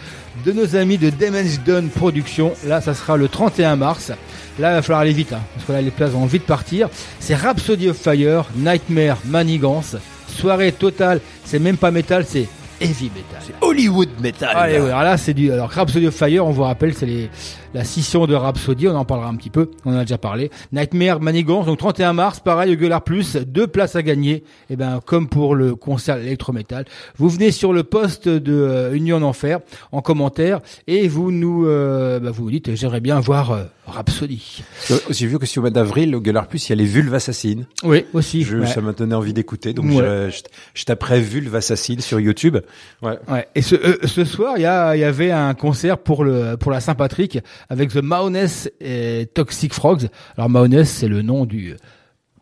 de 0.44 0.52
nos 0.52 0.74
amis 0.74 0.98
de 0.98 1.10
Damage 1.10 1.60
Done 1.64 1.88
Productions. 1.88 2.52
Là, 2.66 2.80
ça 2.80 2.94
sera 2.94 3.16
le 3.16 3.28
31 3.28 3.76
mars. 3.76 4.10
Là, 4.58 4.70
il 4.70 4.74
va 4.76 4.82
falloir 4.82 5.00
aller 5.00 5.12
vite, 5.12 5.32
hein, 5.32 5.40
parce 5.54 5.66
que 5.66 5.72
là, 5.72 5.82
les 5.82 5.90
places 5.90 6.12
vont 6.12 6.26
vite 6.26 6.46
partir. 6.46 6.88
C'est 7.20 7.34
Rhapsody 7.34 7.90
of 7.90 7.96
Fire, 7.96 8.46
Nightmare, 8.56 9.18
Manigance. 9.26 9.96
Soirée 10.28 10.72
totale, 10.72 11.20
c'est 11.44 11.58
même 11.58 11.76
pas 11.76 11.90
métal, 11.90 12.24
c'est 12.26 12.48
heavy 12.80 13.10
metal. 13.14 13.56
Hollywood 13.60 14.08
Metal. 14.20 14.50
Allez, 14.54 14.80
ouais, 14.80 14.88
alors 14.88 15.02
là, 15.02 15.16
c'est 15.16 15.34
du. 15.34 15.50
Alors, 15.50 15.70
Rhapsody 15.70 16.06
of 16.06 16.14
Fire, 16.14 16.46
on 16.46 16.50
vous 16.50 16.62
rappelle, 16.62 16.94
c'est 16.94 17.06
les, 17.06 17.30
la 17.74 17.84
scission 17.84 18.26
de 18.26 18.34
Rhapsody, 18.34 18.88
on 18.88 18.94
en 18.96 19.04
parlera 19.04 19.28
un 19.28 19.34
petit 19.34 19.50
peu, 19.50 19.70
on 19.84 19.92
en 19.94 19.98
a 19.98 20.00
déjà 20.02 20.16
parlé. 20.18 20.50
Nightmare 20.72 21.20
Manigance, 21.20 21.66
donc 21.66 21.78
31 21.78 22.12
mars, 22.12 22.40
pareil, 22.40 22.72
au 22.72 22.76
Gueulard 22.76 23.02
Plus, 23.02 23.36
deux 23.36 23.66
places 23.66 23.96
à 23.96 24.02
gagner, 24.02 24.44
et 24.70 24.76
ben, 24.76 25.00
comme 25.04 25.28
pour 25.28 25.54
le 25.54 25.74
concert 25.74 26.16
électrométal. 26.18 26.84
Vous 27.18 27.28
venez 27.28 27.50
sur 27.50 27.72
le 27.72 27.82
poste 27.82 28.28
de 28.28 28.52
euh, 28.52 28.94
Union 28.94 29.20
d'Enfer, 29.20 29.58
en 29.92 30.00
commentaire, 30.00 30.60
et 30.86 31.08
vous 31.08 31.32
nous, 31.32 31.66
euh, 31.66 32.20
bah, 32.20 32.30
vous 32.30 32.50
dites, 32.50 32.74
j'aimerais 32.74 33.00
bien 33.00 33.18
voir 33.20 33.50
euh, 33.50 33.64
Rhapsody. 33.86 34.62
J'ai 35.10 35.26
vu 35.26 35.38
que 35.38 35.46
si 35.46 35.58
au 35.58 35.62
mois 35.62 35.70
d'avril, 35.70 36.14
au 36.14 36.20
Gueulard 36.20 36.46
Plus, 36.46 36.68
il 36.68 36.70
y 36.70 36.72
a 36.72 36.76
les 36.76 36.84
Vulves 36.84 37.12
Assassines. 37.14 37.66
Oui, 37.82 38.04
aussi. 38.14 38.42
Je, 38.42 38.58
ouais. 38.58 38.66
Ça 38.66 38.80
m'a 38.80 38.92
donné 38.92 39.14
envie 39.14 39.32
d'écouter, 39.34 39.72
donc 39.74 39.86
Ouais. 39.86 39.96
je, 39.96 40.30
je, 40.30 40.42
je 40.74 40.84
taperai 40.84 41.20
Vulves 41.20 41.54
Assassines 41.54 42.00
sur 42.00 42.20
YouTube. 42.20 42.56
Ouais. 43.02 43.18
Ouais. 43.28 43.46
Et 43.54 43.62
ce, 43.62 43.76
ce 44.04 44.24
soir, 44.24 44.54
il 44.56 44.62
y, 44.62 44.66
a, 44.66 44.96
y 44.96 45.04
avait 45.04 45.30
un 45.32 45.52
concert 45.54 45.98
pour 45.98 46.24
le 46.24 46.56
pour 46.56 46.70
la 46.70 46.80
Saint-Patrick 46.80 47.38
avec 47.68 47.90
The 47.90 48.02
Maoness 48.02 48.70
et 48.80 49.28
Toxic 49.34 49.72
Frogs. 49.74 50.08
Alors 50.36 50.48
Maoness, 50.50 50.90
c'est 50.90 51.08
le 51.08 51.22
nom 51.22 51.44
du 51.46 51.74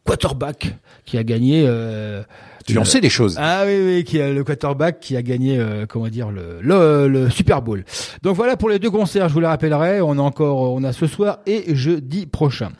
quarterback 0.04 0.74
qui 1.04 1.18
a 1.18 1.24
gagné. 1.24 1.64
Euh, 1.66 2.22
Tu 2.66 2.78
en 2.78 2.84
sais 2.84 3.00
des 3.00 3.08
choses. 3.10 3.36
Ah 3.38 3.62
oui, 3.66 3.74
oui, 3.84 4.04
qui 4.04 4.20
a 4.20 4.30
le 4.32 4.42
quarterback 4.44 5.00
qui 5.00 5.16
a 5.16 5.22
gagné, 5.22 5.58
euh, 5.58 5.86
comment 5.86 6.08
dire, 6.08 6.30
le, 6.30 6.58
le, 6.60 7.08
le 7.08 7.30
Super 7.30 7.62
Bowl. 7.62 7.84
Donc 8.22 8.36
voilà 8.36 8.56
pour 8.56 8.68
les 8.68 8.78
deux 8.78 8.90
concerts, 8.90 9.28
je 9.28 9.34
vous 9.34 9.40
le 9.40 9.46
rappellerai. 9.46 10.00
On 10.00 10.12
a 10.18 10.22
encore, 10.22 10.72
on 10.72 10.82
a 10.84 10.92
ce 10.92 11.06
soir 11.06 11.38
et 11.46 11.74
jeudi 11.74 12.26
prochain. 12.26 12.70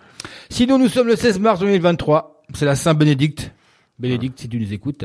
Sinon, 0.51 0.79
nous 0.79 0.89
sommes 0.89 1.09
le 1.09 1.17
16 1.17 1.39
mars 1.41 1.61
2023. 1.61 2.43
C'est 2.55 2.65
la 2.67 2.75
Saint-Bénédicte. 2.77 3.53
Bénédicte, 3.99 4.41
si 4.41 4.49
tu 4.49 4.59
nous 4.59 4.73
écoutes. 4.73 5.05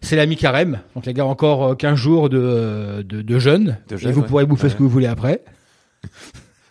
C'est 0.00 0.16
la 0.16 0.24
mi-carême. 0.26 0.80
Donc 0.94 1.04
les 1.06 1.12
gars, 1.12 1.26
encore 1.26 1.64
euh, 1.72 1.74
15 1.74 1.96
jours 1.98 2.28
de, 2.30 3.02
de, 3.06 3.20
de 3.22 3.38
jeûne. 3.38 3.78
De 3.88 3.96
et 3.96 4.12
vous 4.12 4.20
ouais. 4.22 4.26
pourrez 4.26 4.46
bouffer 4.46 4.68
ce 4.68 4.72
Ouais. 4.74 4.78
que 4.78 4.82
vous 4.82 4.88
voulez 4.88 5.06
après. 5.06 5.42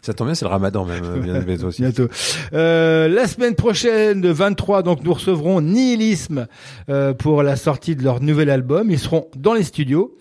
Ça 0.03 0.15
tombe 0.15 0.27
bien, 0.27 0.34
c'est 0.34 0.46
le 0.46 0.50
ramadan 0.51 0.84
même, 0.84 1.03
euh, 1.03 1.20
bien- 1.20 1.39
bientôt 1.41 1.67
aussi. 1.67 1.84
Bientôt. 1.84 2.08
Euh, 2.53 3.08
la 3.08 3.27
semaine 3.27 3.53
prochaine, 3.53 4.22
le 4.22 4.31
23, 4.31 4.81
donc 4.81 5.03
nous 5.03 5.13
recevrons 5.13 5.62
Nihilisme 5.62 6.48
euh, 6.89 7.13
pour 7.13 7.43
la 7.43 7.55
sortie 7.55 7.96
de 7.96 8.03
leur 8.03 8.20
nouvel 8.20 8.50
album. 8.50 8.89
Ils 8.89 8.98
seront 8.98 9.27
dans 9.36 9.53
les 9.53 9.62
studios. 9.63 10.15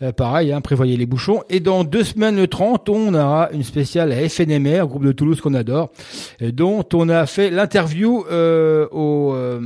Euh, 0.00 0.10
pareil, 0.12 0.52
hein, 0.52 0.62
prévoyez 0.62 0.96
les 0.96 1.04
bouchons. 1.04 1.42
Et 1.50 1.60
dans 1.60 1.84
deux 1.84 2.02
semaines, 2.04 2.36
le 2.36 2.46
30, 2.46 2.88
on 2.88 3.12
aura 3.12 3.50
une 3.52 3.62
spéciale 3.62 4.10
à 4.12 4.26
FNMR, 4.26 4.86
groupe 4.86 5.04
de 5.04 5.12
Toulouse 5.12 5.42
qu'on 5.42 5.52
adore, 5.54 5.90
et 6.40 6.52
dont 6.52 6.84
on 6.94 7.08
a 7.10 7.26
fait 7.26 7.50
l'interview 7.50 8.24
euh, 8.30 8.86
au, 8.90 9.34
euh, 9.34 9.60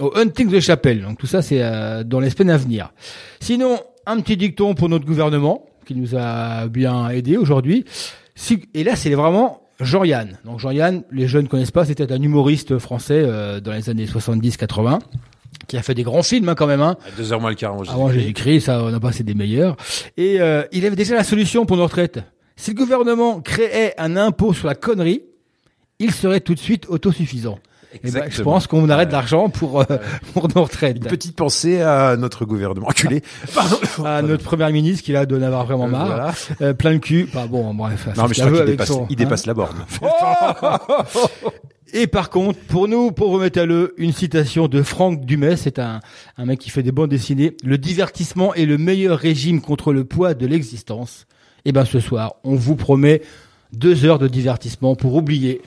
au 0.00 0.10
Hunting 0.16 0.48
de 0.48 0.58
Chapelle. 0.58 1.02
Donc 1.02 1.18
tout 1.18 1.26
ça, 1.28 1.42
c'est 1.42 1.62
euh, 1.62 2.02
dans 2.02 2.18
les 2.18 2.30
semaines 2.30 2.50
à 2.50 2.56
venir. 2.56 2.92
Sinon, 3.38 3.78
un 4.04 4.18
petit 4.20 4.36
dicton 4.36 4.74
pour 4.74 4.88
notre 4.88 5.04
gouvernement, 5.06 5.64
qui 5.86 5.94
nous 5.94 6.16
a 6.16 6.66
bien 6.68 7.08
aidé 7.10 7.36
aujourd'hui. 7.36 7.84
Et 8.74 8.84
là, 8.84 8.96
c'est 8.96 9.14
vraiment 9.14 9.62
Jean-Yann. 9.80 10.38
Donc 10.44 10.60
Jean-Yann, 10.60 11.02
les 11.10 11.28
jeunes 11.28 11.48
connaissent 11.48 11.70
pas, 11.70 11.84
c'était 11.84 12.10
un 12.12 12.22
humoriste 12.22 12.78
français 12.78 13.22
euh, 13.24 13.60
dans 13.60 13.72
les 13.72 13.90
années 13.90 14.06
70-80 14.06 15.00
qui 15.68 15.76
a 15.76 15.82
fait 15.82 15.94
des 15.94 16.02
grands 16.02 16.22
films 16.22 16.48
hein, 16.48 16.54
quand 16.54 16.66
même. 16.66 16.80
Hein. 16.80 16.96
À 17.06 17.16
deux 17.16 17.32
heures 17.32 17.40
moins 17.40 17.50
le 17.50 17.56
quart 17.56 17.72
avant 17.72 17.84
Avant 17.84 18.10
Jésus-Christ, 18.10 18.62
ça 18.62 18.82
on 18.82 18.92
a 18.92 19.00
passé 19.00 19.22
des 19.22 19.34
meilleurs. 19.34 19.76
Et 20.16 20.40
euh, 20.40 20.64
il 20.72 20.84
avait 20.86 20.96
déjà 20.96 21.14
la 21.14 21.24
solution 21.24 21.66
pour 21.66 21.76
nos 21.76 21.84
retraites. 21.84 22.20
Si 22.56 22.72
le 22.72 22.76
gouvernement 22.76 23.40
créait 23.40 23.94
un 23.98 24.16
impôt 24.16 24.52
sur 24.52 24.66
la 24.66 24.74
connerie, 24.74 25.22
il 25.98 26.12
serait 26.12 26.40
tout 26.40 26.54
de 26.54 26.58
suite 26.58 26.86
autosuffisant. 26.88 27.58
Et 28.04 28.10
ben, 28.10 28.24
je 28.30 28.42
pense 28.42 28.66
qu'on 28.66 28.88
arrête 28.88 29.08
de 29.08 29.12
l'argent 29.12 29.48
pour 29.48 29.80
euh, 29.80 29.84
pour 30.34 30.48
nos 30.54 30.64
retraites. 30.64 30.96
Une 30.96 31.04
petite 31.04 31.36
pensée 31.36 31.80
à 31.82 32.16
notre 32.16 32.44
gouvernement 32.44 32.88
enculé. 32.88 33.22
Pardon. 33.54 33.76
À 34.04 34.22
notre 34.22 34.42
premier 34.44 34.70
ministre 34.72 35.04
qui 35.04 35.14
a 35.14 35.26
d'en 35.26 35.42
avoir 35.42 35.64
vraiment 35.66 35.88
marre, 35.88 36.06
Voilà. 36.06 36.34
euh, 36.62 36.72
plein 36.74 36.92
de 36.94 36.98
cul. 36.98 37.28
Bah 37.32 37.46
bon, 37.48 37.74
bref. 37.74 38.08
Non, 38.16 38.24
mais 38.28 38.34
je 38.34 38.40
crois 38.42 38.56
qu'il 38.58 38.64
dépasse, 38.66 38.88
son- 38.88 39.06
il 39.08 39.12
hein. 39.12 39.16
dépasse 39.16 39.46
la 39.46 39.54
borne. 39.54 39.76
Et 41.94 42.06
par 42.06 42.30
contre, 42.30 42.58
pour 42.60 42.88
nous, 42.88 43.12
pauvres 43.12 43.38
métalleux, 43.38 43.92
une 43.98 44.12
citation 44.12 44.66
de 44.66 44.82
Franck 44.82 45.26
Dumais, 45.26 45.56
c'est 45.56 45.78
un, 45.78 46.00
un 46.38 46.44
mec 46.46 46.58
qui 46.58 46.70
fait 46.70 46.82
des 46.82 46.92
bandes 46.92 47.10
dessinées. 47.10 47.54
Le 47.62 47.76
divertissement 47.76 48.54
est 48.54 48.64
le 48.64 48.78
meilleur 48.78 49.18
régime 49.18 49.60
contre 49.60 49.92
le 49.92 50.04
poids 50.04 50.32
de 50.32 50.46
l'existence. 50.46 51.26
Et 51.66 51.72
ben 51.72 51.84
ce 51.84 52.00
soir, 52.00 52.34
on 52.44 52.54
vous 52.54 52.76
promet 52.76 53.20
deux 53.74 54.06
heures 54.06 54.18
de 54.18 54.26
divertissement 54.26 54.96
pour 54.96 55.14
oublier 55.14 55.60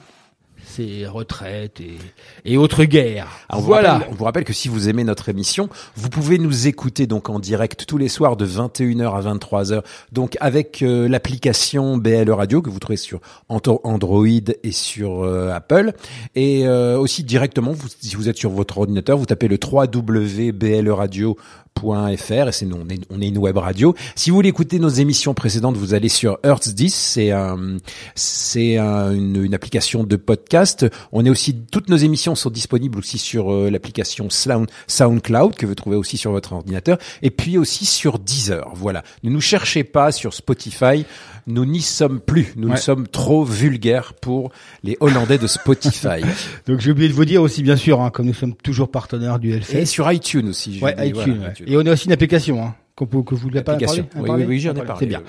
ces 0.75 1.05
retraites 1.08 1.79
et, 1.82 1.98
et 2.46 2.58
autres 2.58 2.84
guerres. 2.86 3.27
Alors, 3.50 3.62
vous 3.62 3.67
voilà. 3.67 3.94
rappelle- 3.94 4.08
on 4.12 4.15
vous 4.15 4.24
rappelle 4.25 4.44
que 4.44 4.53
si 4.53 4.67
vous 4.70 4.89
aimez 4.89 5.03
notre 5.03 5.29
émission, 5.29 5.70
vous 5.96 6.10
pouvez 6.10 6.38
nous 6.38 6.67
écouter 6.67 7.08
donc 7.08 7.29
en 7.29 7.39
direct 7.39 7.86
tous 7.86 7.98
les 7.98 8.10
soirs 8.10 8.36
de 8.38 8.46
21h 8.46 9.13
à 9.15 9.22
23h, 9.22 9.82
donc 10.12 10.38
avec 10.39 10.82
euh, 10.82 11.08
l'application 11.08 11.98
BLE 11.98 12.32
Radio 12.32 12.62
que 12.62 12.70
vous 12.70 12.79
trouvez 12.79 12.98
sur 12.98 13.20
Android 13.50 14.25
et 14.27 14.72
sur 14.72 15.24
euh, 15.24 15.51
Apple, 15.51 15.94
et 16.36 16.67
euh, 16.67 16.98
aussi 16.98 17.24
directement, 17.24 17.72
vous, 17.72 17.88
si 18.00 18.15
vous 18.15 18.29
êtes 18.29 18.38
sur 18.38 18.50
votre 18.51 18.77
ordinateur, 18.77 19.17
vous 19.17 19.25
tapez 19.25 19.48
le 19.48 19.58
www.bleradio.fr 19.62 21.36
et 21.84 22.17
c'est 22.51 22.65
nous, 22.65 22.77
on 22.77 22.89
est, 22.89 23.00
on 23.10 23.22
est 23.22 23.27
une 23.27 23.38
web 23.38 23.58
radio. 23.58 23.94
Si 24.15 24.29
vous 24.29 24.38
voulez 24.38 24.50
écouter 24.50 24.79
nos 24.79 24.89
émissions 24.89 25.34
précédentes, 25.34 25.75
vous 25.77 25.94
allez 25.94 26.10
sur 26.10 26.39
Earth 26.44 26.70
10, 26.70 26.94
c'est 26.94 27.32
un, 27.32 27.77
c'est 28.15 28.77
un- 28.77 29.12
une, 29.12 29.44
une 29.44 29.53
application 29.53 30.03
de 30.03 30.15
podcast. 30.15 30.86
On 31.12 31.25
est 31.25 31.29
aussi 31.29 31.55
toutes 31.72 31.89
nos 31.89 31.98
émissions 31.98 32.34
sont 32.34 32.50
disponibles 32.50 32.98
aussi 32.98 33.17
sur 33.17 33.51
euh, 33.53 33.70
l'application 33.70 34.29
Sound, 34.29 34.67
SoundCloud 34.88 35.55
que 35.55 35.65
vous 35.65 35.75
trouvez 35.75 35.98
aussi 35.98 36.17
sur 36.17 36.32
votre 36.32 36.53
ordinateur 36.53 36.98
et 37.22 37.29
puis 37.29 37.58
aussi 37.58 37.86
sur 37.86 38.20
Deezer. 38.20 38.72
Voilà. 38.74 39.03
Ne 39.24 39.29
nous 39.29 39.41
cherchez 39.41 39.84
pas 39.84 40.12
sur 40.12 40.34
Spotify. 40.34 41.05
Nous 41.48 41.66
n'y 41.66 41.82
sommes 41.82 42.20
plus. 42.20 42.54
Nous 42.56 42.70
Ouais. 42.70 42.78
sommes 42.78 43.08
trop 43.08 43.44
vulgaires 43.44 44.14
pour 44.14 44.52
les 44.84 44.98
Hollandais 45.00 45.38
de 45.38 45.46
Spotify. 45.48 46.22
Donc 46.68 46.80
j'ai 46.80 46.92
oublié 46.92 47.08
de 47.10 47.14
vous 47.14 47.25
dire 47.25 47.42
aussi, 47.42 47.62
bien 47.62 47.75
sûr, 47.75 48.02
hein, 48.02 48.10
comme 48.10 48.25
nous 48.25 48.34
sommes 48.34 48.56
toujours 48.56 48.90
partenaires 48.90 49.38
du 49.40 49.52
et 49.52 49.56
Hellfest. 49.58 49.86
sur 49.86 50.12
iTunes 50.12 50.50
aussi. 50.50 50.80
Ouais, 50.82 50.96
dis, 50.96 51.10
iTunes. 51.10 51.36
voilà, 51.38 51.50
ouais. 51.50 51.54
Et 51.68 51.78
on 51.78 51.82
a 51.86 51.92
aussi 51.94 52.06
une 52.08 52.14
application. 52.14 52.64
Hein. 52.64 52.75
qu'on 52.96 53.06
peut- 53.08 53.24
que 53.24 53.36
vous 53.36 53.42
voulez 53.42 53.62
pas 53.62 53.74
Application. 53.74 54.06
parler 54.06 54.30
Oui, 54.30 54.40
oui, 54.40 54.46
oui, 54.48 54.60
j'en 54.62 54.72
ai 54.72 54.75
parlé. 54.82 54.94
C'est 55.02 55.06
bien. 55.06 55.22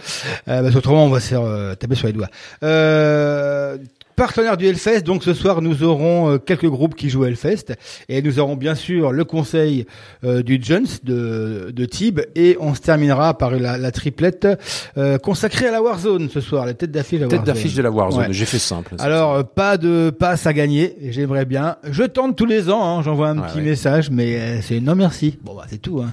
Euh, 0.47 0.63
parce 0.63 0.73
qu'autrement, 0.73 1.05
on 1.05 1.09
va 1.11 1.19
se 1.19 1.27
faire 1.27 1.43
euh, 1.43 1.75
taper 1.75 1.97
sur 1.97 2.07
les 2.07 2.13
doigts. 2.13 2.29
Euh, 2.63 3.77
partenaire 4.17 4.57
du 4.57 4.67
Hellfest, 4.67 5.03
donc 5.03 5.23
ce 5.23 5.35
soir, 5.35 5.63
nous 5.63 5.83
aurons 5.83 6.31
euh, 6.33 6.39
quelques 6.39 6.69
groupes 6.69 6.95
qui 6.95 7.11
jouent 7.11 7.25
Hellfest. 7.27 7.75
Et 8.09 8.23
nous 8.23 8.39
aurons 8.41 8.57
bien 8.57 8.75
sûr 8.75 9.13
le 9.13 9.25
conseil 9.25 9.87
euh, 10.25 10.43
du 10.43 10.59
Jones 10.63 10.87
de, 11.05 11.71
de 11.75 11.85
Tib. 11.85 12.21
Et 12.35 12.57
on 12.59 12.75
se 12.75 12.81
terminera 12.81 13.37
par 13.37 13.51
la, 13.53 13.79
la 13.79 13.91
triplette 13.93 14.49
euh, 14.97 15.19
consacrée 15.19 15.69
à 15.69 15.71
la 15.71 15.83
Warzone 15.83 16.29
ce 16.31 16.41
soir, 16.41 16.67
la 16.67 16.75
tête 16.75 16.91
d'affiche 16.91 17.21
de 17.21 17.25
la 17.25 17.29
Tête 17.31 17.39
Warzone. 17.41 17.55
d'affiche 17.55 17.75
de 17.75 17.83
la 17.83 17.91
Warzone. 17.91 18.21
Ouais. 18.27 18.33
J'ai 18.33 18.47
fait 18.47 18.59
simple. 18.59 18.95
Alors, 18.99 19.45
pas 19.47 19.77
de 19.77 20.11
passe 20.11 20.47
à 20.47 20.53
gagner, 20.53 20.97
j'aimerais 21.11 21.45
bien. 21.45 21.77
Je 21.91 22.03
tente 22.05 22.35
tous 22.37 22.47
les 22.47 22.71
ans, 22.71 22.83
hein, 22.99 23.03
j'envoie 23.03 23.29
un 23.29 23.39
Ouais, 23.39 23.47
petit 23.49 23.59
ouais. 23.59 23.63
message, 23.65 24.11
mais 24.11 24.37
euh, 24.37 24.61
c'est 24.63 24.81
non 24.81 24.95
merci. 24.95 25.39
Bon, 25.43 25.55
bah, 25.55 25.65
c'est 25.69 25.83
tout. 25.83 26.01
Hein. 26.01 26.11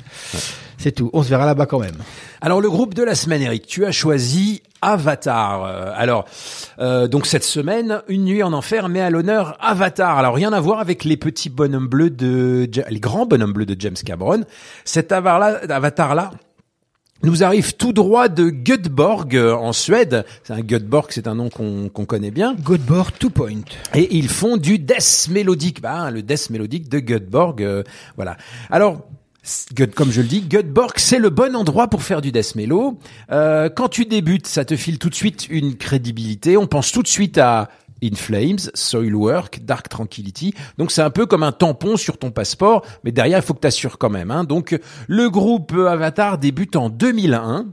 C'est 0.78 0.92
tout. 0.92 1.10
On 1.14 1.24
se 1.24 1.30
verra 1.30 1.46
là-bas 1.46 1.66
quand 1.66 1.80
même. 1.80 1.96
Alors 2.42 2.62
le 2.62 2.70
groupe 2.70 2.94
de 2.94 3.04
la 3.04 3.16
semaine, 3.16 3.42
Eric, 3.42 3.68
tu 3.68 3.86
as 3.86 3.92
choisi 3.92 4.62
Avatar. 4.82 5.66
Alors 5.96 6.26
euh, 6.80 7.08
donc 7.08 7.26
cette 7.26 7.44
semaine, 7.44 8.02
une 8.08 8.26
nuit 8.26 8.44
en 8.44 8.54
enfer 8.54 8.90
met 8.90 9.02
à 9.02 9.10
l'honneur 9.10 9.58
Avatar. 9.62 10.18
Alors 10.18 10.36
rien 10.36 10.54
à 10.54 10.60
voir 10.60 10.80
avec 10.80 11.04
les 11.04 11.18
petits 11.18 11.50
bonhommes 11.50 11.88
bleus 11.88 12.10
de 12.10 12.70
les 12.90 13.00
grands 13.00 13.26
bonhommes 13.26 13.54
bleus 13.54 13.66
de 13.66 13.76
James 13.80 13.96
Cameron. 14.06 14.42
Cet 14.84 15.12
Avatar-là, 15.12 15.62
Avatar-là 15.70 16.32
nous 17.24 17.44
arrive 17.44 17.76
tout 17.76 17.94
droit 17.94 18.28
de 18.28 18.50
Göteborg 18.50 19.36
euh, 19.36 19.54
en 19.54 19.72
Suède. 19.72 20.26
C'est 20.44 20.54
un 20.54 20.60
Göteborg, 20.60 21.08
c'est 21.10 21.28
un 21.28 21.36
nom 21.36 21.50
qu'on 21.50 21.90
qu'on 21.90 22.06
connaît 22.06 22.32
bien. 22.32 22.56
Godbord, 22.56 23.14
two 23.14 23.30
point. 23.30 23.64
Et 23.96 24.18
ils 24.18 24.28
font 24.28 24.58
du 24.58 24.78
death 24.78 25.30
mélodique, 25.32 25.82
bah, 25.82 25.94
hein, 25.94 26.12
le 26.12 26.22
death 26.22 26.50
mélodique 26.50 26.90
de 26.90 27.00
Göteborg, 27.00 27.64
euh, 27.64 27.84
voilà. 28.18 28.36
Alors, 28.70 29.08
comme 29.96 30.12
je 30.12 30.22
le 30.22 30.28
dis, 30.28 30.42
Göteborg, 30.42 30.94
c'est 30.98 31.20
le 31.20 31.30
bon 31.30 31.56
endroit 31.56 31.88
pour 31.88 32.04
faire 32.04 32.22
du 32.22 32.32
death 32.32 32.56
mélo. 32.56 32.98
Euh, 33.32 33.70
quand 33.70 33.90
tu 33.90 34.06
débutes, 34.06 34.48
ça 34.48 34.64
te 34.64 34.76
file 34.76 35.00
tout 35.00 35.10
de 35.10 35.16
suite 35.16 35.48
une 35.50 35.76
crédibilité. 35.76 36.56
On 36.56 36.68
pense 36.68 36.92
tout 36.92 37.02
de 37.02 37.08
suite 37.08 37.38
à 37.38 37.70
In 38.04 38.16
Flames, 38.16 38.60
Soilwork, 38.74 39.62
Dark 39.64 39.90
Tranquility. 39.90 40.54
Donc 40.78 40.92
c'est 40.92 41.02
un 41.02 41.10
peu 41.10 41.26
comme 41.26 41.44
un 41.44 41.52
tampon 41.52 41.98
sur 41.98 42.18
ton 42.18 42.32
passeport, 42.32 42.86
mais 43.04 43.12
derrière 43.12 43.40
il 43.40 43.42
faut 43.42 43.54
que 43.54 43.62
tu 43.62 43.68
assures 43.68 43.98
quand 43.98 44.10
même. 44.10 44.32
Hein. 44.32 44.44
Donc 44.44 44.78
le 45.08 45.30
groupe 45.30 45.74
Avatar 45.74 46.38
débute 46.38 46.76
en 46.76 46.90
2001 46.90 47.68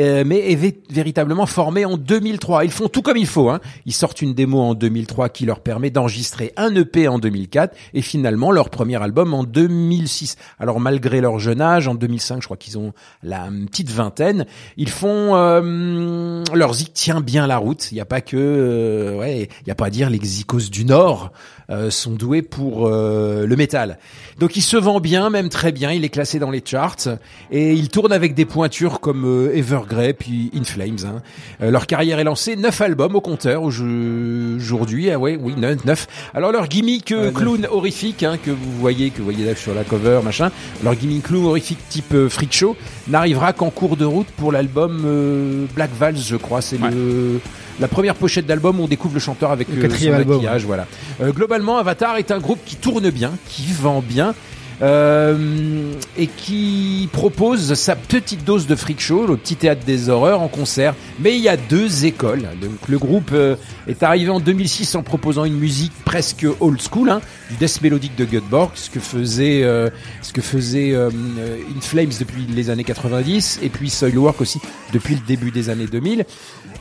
euh, 0.00 0.24
mais 0.26 0.52
est 0.52 0.56
vé- 0.56 0.76
véritablement 0.90 1.46
formé 1.46 1.84
en 1.84 1.96
2003. 1.96 2.64
Ils 2.64 2.70
font 2.70 2.88
tout 2.88 3.02
comme 3.02 3.16
il 3.16 3.26
faut. 3.26 3.48
Hein. 3.50 3.60
Ils 3.86 3.92
sortent 3.94 4.20
une 4.22 4.34
démo 4.34 4.60
en 4.60 4.74
2003 4.74 5.28
qui 5.30 5.46
leur 5.46 5.60
permet 5.60 5.90
d'enregistrer 5.90 6.52
un 6.56 6.74
EP 6.74 7.08
en 7.08 7.18
2004 7.18 7.74
et 7.94 8.02
finalement 8.02 8.50
leur 8.50 8.68
premier 8.70 9.02
album 9.02 9.32
en 9.34 9.44
2006. 9.44 10.36
Alors 10.58 10.80
malgré 10.80 11.20
leur 11.20 11.38
jeune 11.38 11.60
âge, 11.60 11.88
en 11.88 11.94
2005, 11.94 12.42
je 12.42 12.46
crois 12.46 12.56
qu'ils 12.56 12.78
ont 12.78 12.92
la 13.22 13.48
petite 13.70 13.90
vingtaine, 13.90 14.46
ils 14.76 14.90
font 14.90 15.34
euh, 15.34 16.42
leur 16.54 16.74
zik 16.74 16.92
tient 16.92 17.20
bien 17.20 17.46
la 17.46 17.58
route. 17.58 17.90
Il 17.90 17.94
n'y 17.94 18.00
a 18.00 18.04
pas 18.06 18.20
que, 18.20 18.36
euh, 18.36 19.18
ouais, 19.18 19.48
il 19.62 19.68
y 19.68 19.70
a 19.70 19.74
pas 19.74 19.86
à 19.86 19.90
dire 19.90 20.10
les 20.10 20.18
zikos 20.22 20.70
du 20.70 20.84
Nord 20.84 21.32
euh, 21.70 21.90
sont 21.90 22.12
doués 22.12 22.42
pour 22.42 22.86
euh, 22.86 23.46
le 23.46 23.56
métal. 23.56 23.98
Donc 24.38 24.56
il 24.56 24.62
se 24.62 24.76
vend 24.76 25.00
bien, 25.00 25.30
même 25.30 25.48
très 25.48 25.72
bien. 25.72 25.92
Il 25.92 26.04
est 26.04 26.08
classé 26.10 26.38
dans 26.38 26.50
les 26.50 26.62
charts 26.64 27.08
et 27.50 27.72
il 27.72 27.88
tourne 27.88 28.12
avec 28.12 28.34
des 28.34 28.44
pointures 28.44 29.00
comme 29.00 29.24
euh, 29.24 29.54
Evergrey 29.56 30.12
puis 30.12 30.50
In 30.54 30.64
Flames. 30.64 30.98
hein. 31.06 31.22
Euh, 31.62 31.70
leur 31.70 31.86
carrière 31.86 32.18
est 32.18 32.24
lancée, 32.24 32.56
neuf 32.56 32.80
albums 32.80 33.16
au 33.16 33.20
compteur 33.20 33.62
aujourd'hui. 33.62 35.10
Ah 35.10 35.18
ouais, 35.18 35.38
oui, 35.40 35.54
neuf. 35.56 35.84
neuf. 35.84 36.06
Alors 36.34 36.52
leur 36.52 36.68
gimmick 36.68 37.12
euh, 37.12 37.30
clown 37.30 37.66
horrifique 37.70 38.22
hein, 38.22 38.36
que 38.42 38.50
vous 38.50 38.72
voyez, 38.78 39.10
que 39.10 39.18
vous 39.18 39.24
voyez 39.24 39.44
là 39.44 39.54
sur 39.56 39.74
la 39.74 39.84
cover, 39.84 40.20
machin. 40.22 40.50
Leur 40.84 40.94
gimmick 40.94 41.24
clown 41.24 41.44
horrifique 41.46 41.78
type 41.88 42.12
euh, 42.14 42.28
freak 42.28 42.52
show 42.52 42.76
n'arrivera 43.08 43.52
qu'en 43.52 43.70
cours 43.70 43.96
de 43.96 44.04
route 44.04 44.28
pour 44.36 44.52
l'album 44.52 45.02
euh, 45.04 45.66
Black 45.74 45.90
Vals, 45.98 46.16
je 46.16 46.36
crois. 46.36 46.60
C'est 46.60 46.78
le 46.78 47.40
la 47.80 47.88
première 47.88 48.14
pochette 48.14 48.46
d'album 48.46 48.80
où 48.80 48.84
on 48.84 48.88
découvre 48.88 49.14
le 49.14 49.20
chanteur 49.20 49.50
avec 49.50 49.68
Le 49.68 49.78
euh, 49.78 49.82
quatrième 49.82 50.14
son 50.14 50.18
album, 50.20 50.36
maquillage, 50.36 50.64
voilà. 50.64 50.86
Euh, 51.20 51.32
globalement, 51.32 51.76
Avatar 51.78 52.16
est 52.16 52.30
un 52.30 52.38
groupe 52.38 52.60
qui 52.64 52.76
tourne 52.76 53.10
bien, 53.10 53.32
qui 53.48 53.72
vend 53.72 54.02
bien. 54.06 54.34
euh, 54.82 55.92
et 56.18 56.26
qui 56.26 57.08
propose 57.12 57.72
sa 57.74 57.96
petite 57.96 58.44
dose 58.44 58.66
de 58.66 58.74
freak 58.74 59.00
show, 59.00 59.26
le 59.26 59.36
petit 59.36 59.56
théâtre 59.56 59.84
des 59.86 60.08
horreurs 60.10 60.42
en 60.42 60.48
concert. 60.48 60.94
Mais 61.18 61.34
il 61.34 61.42
y 61.42 61.48
a 61.48 61.56
deux 61.56 62.04
écoles. 62.04 62.42
Donc 62.60 62.88
le 62.88 62.98
groupe 62.98 63.30
euh, 63.32 63.56
est 63.88 64.02
arrivé 64.02 64.30
en 64.30 64.40
2006 64.40 64.94
en 64.94 65.02
proposant 65.02 65.44
une 65.44 65.56
musique 65.56 65.92
presque 66.04 66.46
old 66.60 66.80
school, 66.80 67.08
hein, 67.10 67.20
du 67.50 67.56
death 67.56 67.80
mélodique 67.82 68.16
de 68.16 68.24
Göteborg, 68.24 68.72
ce 68.74 68.90
que 68.90 69.00
faisait 69.00 69.62
euh, 69.62 69.88
ce 70.22 70.32
que 70.32 70.42
faisait 70.42 70.94
In 70.94 71.80
Flames 71.80 72.12
depuis 72.18 72.46
les 72.46 72.68
années 72.70 72.84
90 72.84 73.60
et 73.62 73.68
puis 73.68 73.88
Soilwork 73.88 74.40
aussi 74.40 74.60
depuis 74.92 75.14
le 75.14 75.20
début 75.26 75.50
des 75.50 75.70
années 75.70 75.86
2000. 75.86 76.24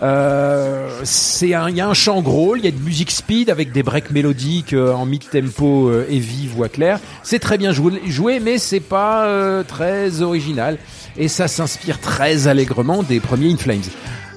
Euh, 0.02 0.90
c'est 1.04 1.54
un, 1.54 1.70
il 1.70 1.78
y 1.78 1.82
a 1.82 1.88
un 1.88 1.94
chant 1.94 2.22
gros, 2.22 2.56
il 2.56 2.66
y 2.66 2.68
a 2.68 2.72
de 2.72 2.80
musique 2.80 3.12
speed 3.12 3.50
avec 3.50 3.72
des 3.72 3.84
breaks 3.84 4.12
mélodiques 4.12 4.74
euh, 4.74 4.94
en 4.94 5.06
mid 5.06 5.24
tempo 5.30 5.90
euh, 5.90 6.06
heavy, 6.10 6.48
voix 6.48 6.70
claire. 6.70 7.00
C'est 7.24 7.40
très 7.40 7.58
bien 7.58 7.72
joué, 7.72 8.02
joué 8.06 8.40
mais 8.40 8.58
c'est 8.58 8.80
pas 8.80 9.26
euh, 9.26 9.64
très 9.64 10.22
original 10.22 10.78
et 11.18 11.28
ça 11.28 11.48
s'inspire 11.48 12.00
très 12.00 12.48
allègrement 12.48 13.04
des 13.04 13.20
premiers 13.20 13.52
In 13.52 13.58
Flames. 13.58 13.82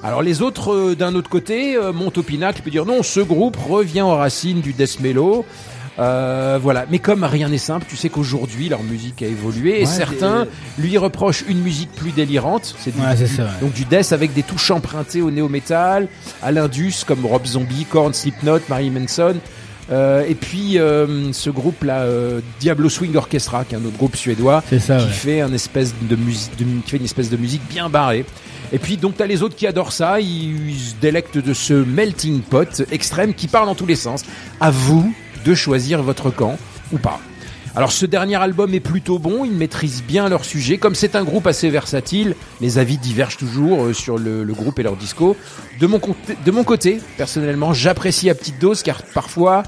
Alors 0.01 0.21
les 0.21 0.41
autres, 0.41 0.93
d'un 0.93 1.13
autre 1.13 1.29
côté, 1.29 1.77
montent 1.93 2.17
au 2.17 2.23
pinacle, 2.23 2.61
peut 2.61 2.71
dire 2.71 2.85
non, 2.85 3.03
ce 3.03 3.19
groupe 3.19 3.57
revient 3.57 3.99
aux 3.99 4.15
racines 4.15 4.61
du 4.61 4.71
death 4.71 5.01
mellow. 5.01 5.45
Euh, 5.99 6.57
voilà, 6.61 6.85
mais 6.89 6.99
comme 6.99 7.23
rien 7.25 7.49
n'est 7.49 7.57
simple, 7.57 7.85
tu 7.89 7.97
sais 7.97 8.07
qu'aujourd'hui 8.09 8.69
leur 8.69 8.83
musique 8.83 9.21
a 9.21 9.25
évolué 9.27 9.77
et 9.77 9.79
Ouais, 9.81 9.85
certains 9.85 10.47
lui 10.77 10.97
reprochent 10.97 11.43
une 11.49 11.59
musique 11.61 11.91
plus 11.91 12.11
délirante, 12.11 12.73
c'est 12.79 12.95
du, 12.95 13.01
Ouais, 13.01 13.15
c'est 13.17 13.25
du- 13.25 13.35
ça, 13.35 13.43
ouais. 13.43 13.49
donc 13.61 13.73
du 13.73 13.83
death 13.83 14.13
avec 14.13 14.33
des 14.33 14.43
touches 14.43 14.71
empruntées 14.71 15.21
au 15.21 15.29
néo-metal, 15.29 16.07
à 16.41 16.51
l'indus 16.53 17.03
comme 17.05 17.25
Rob 17.25 17.45
Zombie, 17.45 17.85
Korn, 17.85 18.13
Slipknot, 18.13 18.59
Marilyn 18.69 18.99
Manson. 19.01 19.35
Euh, 19.91 20.23
et 20.27 20.35
puis 20.35 20.77
euh, 20.77 21.33
ce 21.33 21.49
groupe 21.49 21.83
là, 21.83 22.01
euh, 22.01 22.41
Diablo 22.59 22.89
Swing 22.89 23.15
Orchestra, 23.15 23.65
qui 23.65 23.73
est 23.73 23.77
un 23.77 23.83
autre 23.85 23.97
groupe 23.97 24.15
suédois, 24.15 24.63
ça, 24.79 24.97
qui 24.97 25.03
ouais. 25.05 25.11
fait 25.11 25.41
un 25.41 25.51
espèce 25.51 25.93
de 26.01 26.15
musique, 26.15 26.51
de- 26.59 26.81
qui 26.83 26.91
fait 26.91 26.97
une 26.97 27.05
espèce 27.05 27.29
de 27.31 27.37
musique 27.37 27.63
bien 27.69 27.89
barrée. 27.89 28.23
Et 28.71 28.77
puis 28.77 28.97
donc 28.97 29.17
t'as 29.17 29.25
les 29.25 29.41
autres 29.41 29.55
qui 29.55 29.65
adorent 29.65 29.91
ça, 29.91 30.19
ils, 30.21 30.69
ils 30.69 30.79
se 30.79 30.93
délectent 31.01 31.39
de 31.39 31.53
ce 31.55 31.73
melting 31.73 32.41
pot 32.41 32.83
extrême 32.91 33.33
qui 33.33 33.47
part 33.47 33.65
dans 33.65 33.73
tous 33.73 33.87
les 33.87 33.95
sens. 33.95 34.21
À 34.61 34.69
vous 34.69 35.11
de 35.49 35.55
choisir 35.55 36.03
votre 36.03 36.29
camp 36.29 36.59
ou 36.91 36.99
pas. 36.99 37.19
Alors 37.79 37.93
ce 37.93 38.05
dernier 38.05 38.35
album 38.35 38.73
est 38.73 38.81
plutôt 38.81 39.19
bon, 39.19 39.45
ils 39.45 39.53
maîtrisent 39.53 40.03
bien 40.03 40.27
leur 40.27 40.43
sujet. 40.43 40.77
Comme 40.77 40.95
c'est 40.95 41.15
un 41.15 41.23
groupe 41.23 41.47
assez 41.47 41.69
versatile, 41.69 42.35
les 42.59 42.77
avis 42.77 42.97
divergent 42.97 43.37
toujours 43.37 43.85
euh, 43.85 43.93
sur 43.93 44.17
le, 44.17 44.43
le 44.43 44.53
groupe 44.53 44.79
et 44.79 44.83
leur 44.83 44.97
disco. 44.97 45.37
De 45.79 45.87
mon, 45.87 45.97
côté, 45.99 46.35
de 46.45 46.51
mon 46.51 46.65
côté, 46.65 46.99
personnellement, 47.15 47.71
j'apprécie 47.71 48.29
à 48.29 48.35
petite 48.35 48.59
dose 48.59 48.83
car 48.83 49.01
parfois, 49.13 49.63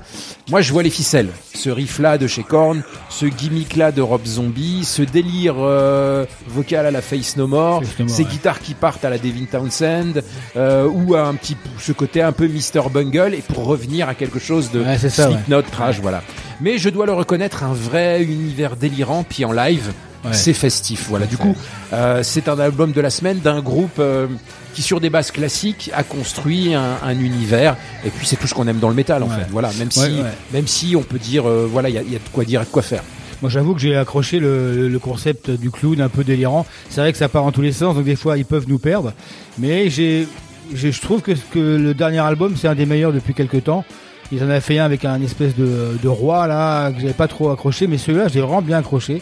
moi 0.50 0.60
je 0.60 0.74
vois 0.74 0.84
les 0.84 0.89
ficelles. 0.89 1.30
Ce 1.56 1.70
riff-là 1.70 2.18
de 2.18 2.27
chez 2.27 2.44
Korn, 2.44 2.84
ce 3.08 3.27
gimmick-là 3.27 3.94
de 3.94 4.01
Rob 4.01 4.25
Zombie, 4.25 4.84
ce 4.84 5.03
délire 5.03 5.56
euh, 5.60 6.25
vocal 6.50 6.86
à 6.86 6.91
la 6.91 7.01
Face 7.01 7.38
No 7.38 7.48
More, 7.48 7.82
ces 8.08 8.24
ouais. 8.24 8.30
guitares 8.30 8.60
qui 8.60 8.74
partent 8.74 9.06
à 9.06 9.10
la 9.10 9.20
Devin 9.20 9.46
Townsend, 9.50 10.22
euh, 10.58 10.86
ou 10.86 11.15
à 11.15 11.22
un 11.22 11.36
petit 11.36 11.56
ce 11.80 11.94
côté 11.94 12.22
un 12.22 12.34
peu 12.34 12.50
Mr. 12.50 12.89
Bungle, 12.94 13.36
et 13.36 13.41
pour 13.41 13.63
revenir 13.63 14.10
à 14.10 14.15
quelque 14.15 14.39
chose 14.39 14.70
de 14.72 14.82
ouais. 14.82 14.98
Slipknot, 14.98 15.62
trash, 15.62 16.01
voilà. 16.01 16.22
Mais 16.62 16.77
je 16.77 16.89
dois 16.89 17.06
le 17.06 17.13
reconnaître, 17.13 17.63
un 17.63 17.74
vrai 17.74 18.24
univers 18.24 18.75
délirant, 18.75 19.24
puis 19.27 19.46
en 19.46 19.51
live, 19.51 19.91
Ouais. 20.24 20.34
c'est 20.34 20.53
festif. 20.53 21.08
Voilà. 21.10 21.25
Du 21.25 21.36
coup, 21.36 21.56
euh, 21.94 22.22
c'est 22.22 22.48
un 22.48 22.60
album 22.60 22.91
de 22.91 23.01
la 23.01 23.10
semaine 23.10 23.39
d'un 23.39 23.60
groupe 23.60 23.98
euh, 23.98 24.27
qui, 24.75 24.84
sur 24.84 25.00
des 25.01 25.10
bases 25.10 25.32
classiques, 25.32 25.89
a 25.96 26.03
construit 26.03 26.75
un, 26.75 26.98
un 27.03 27.18
univers. 27.20 27.75
Et 28.06 28.12
puis, 28.12 28.27
c'est 28.27 28.36
tout 28.36 28.46
ce 28.46 28.53
qu'on 28.53 28.68
aime 28.68 28.77
dans 28.77 28.89
le 28.89 28.94
métal, 28.94 29.24
en 29.24 29.27
Ouais. 29.30 29.36
fait. 29.38 29.48
Voilà. 29.50 29.70
Même 29.80 29.88
Ouais, 29.98 30.10
si, 30.10 30.22
même 30.53 30.68
si 30.68 30.95
on 30.95 31.02
peut 31.02 31.17
dire, 31.17 31.50
euh, 31.50 31.67
voilà, 31.69 31.89
il 31.89 31.95
y 31.95 31.97
a, 31.97 32.04
y 32.04 32.15
a 32.15 32.19
de 32.19 32.30
quoi 32.32 32.43
dire 32.45 32.62
et 32.62 32.65
de 32.65 32.69
quoi 32.69 32.84
faire. 32.84 33.02
Moi, 33.41 33.50
j'avoue 33.50 33.74
que 33.74 33.80
j'ai 33.82 33.95
accroché 33.97 34.38
le, 34.39 34.88
le 34.88 35.00
concept 35.00 35.50
du 35.50 35.71
clown 35.71 36.00
un 36.00 36.10
peu 36.10 36.24
délirant. 36.24 36.67
C'est 36.91 37.02
vrai 37.02 37.12
que 37.12 37.17
ça 37.17 37.28
part 37.28 37.43
en 37.43 37.52
tous 37.52 37.63
les 37.63 37.71
sens, 37.71 37.95
donc 37.95 38.04
des 38.06 38.15
fois 38.15 38.38
ils 38.38 38.45
peuvent 38.45 38.65
nous 38.67 38.78
perdre. 38.78 39.13
Mais 39.58 39.89
j'ai, 39.89 40.28
j'ai- 40.76 40.91
je 40.91 41.02
trouve 41.02 41.24
que, 41.24 41.32
que 41.52 41.58
le 41.58 41.95
dernier 41.95 42.19
album 42.19 42.54
c'est 42.56 42.67
un 42.67 42.76
des 42.76 42.86
meilleurs 42.86 43.12
depuis 43.13 43.34
quelques 43.34 43.63
temps. 43.63 43.84
Ils 44.32 44.41
en 44.44 44.50
avaient 44.50 44.62
fait 44.62 44.80
un 44.80 44.86
avec 44.86 45.04
un 45.06 45.22
espèce 45.22 45.56
de, 45.56 45.98
de 46.02 46.08
roi 46.08 46.48
là 46.48 46.91
que 46.91 47.00
j'avais 47.02 47.13
pas 47.13 47.28
trop 47.28 47.50
accroché, 47.52 47.88
mais 47.88 47.98
celui-là 47.98 48.28
j'ai 48.30 48.39
vraiment 48.41 48.62
bien 48.62 48.78
accroché. 48.78 49.22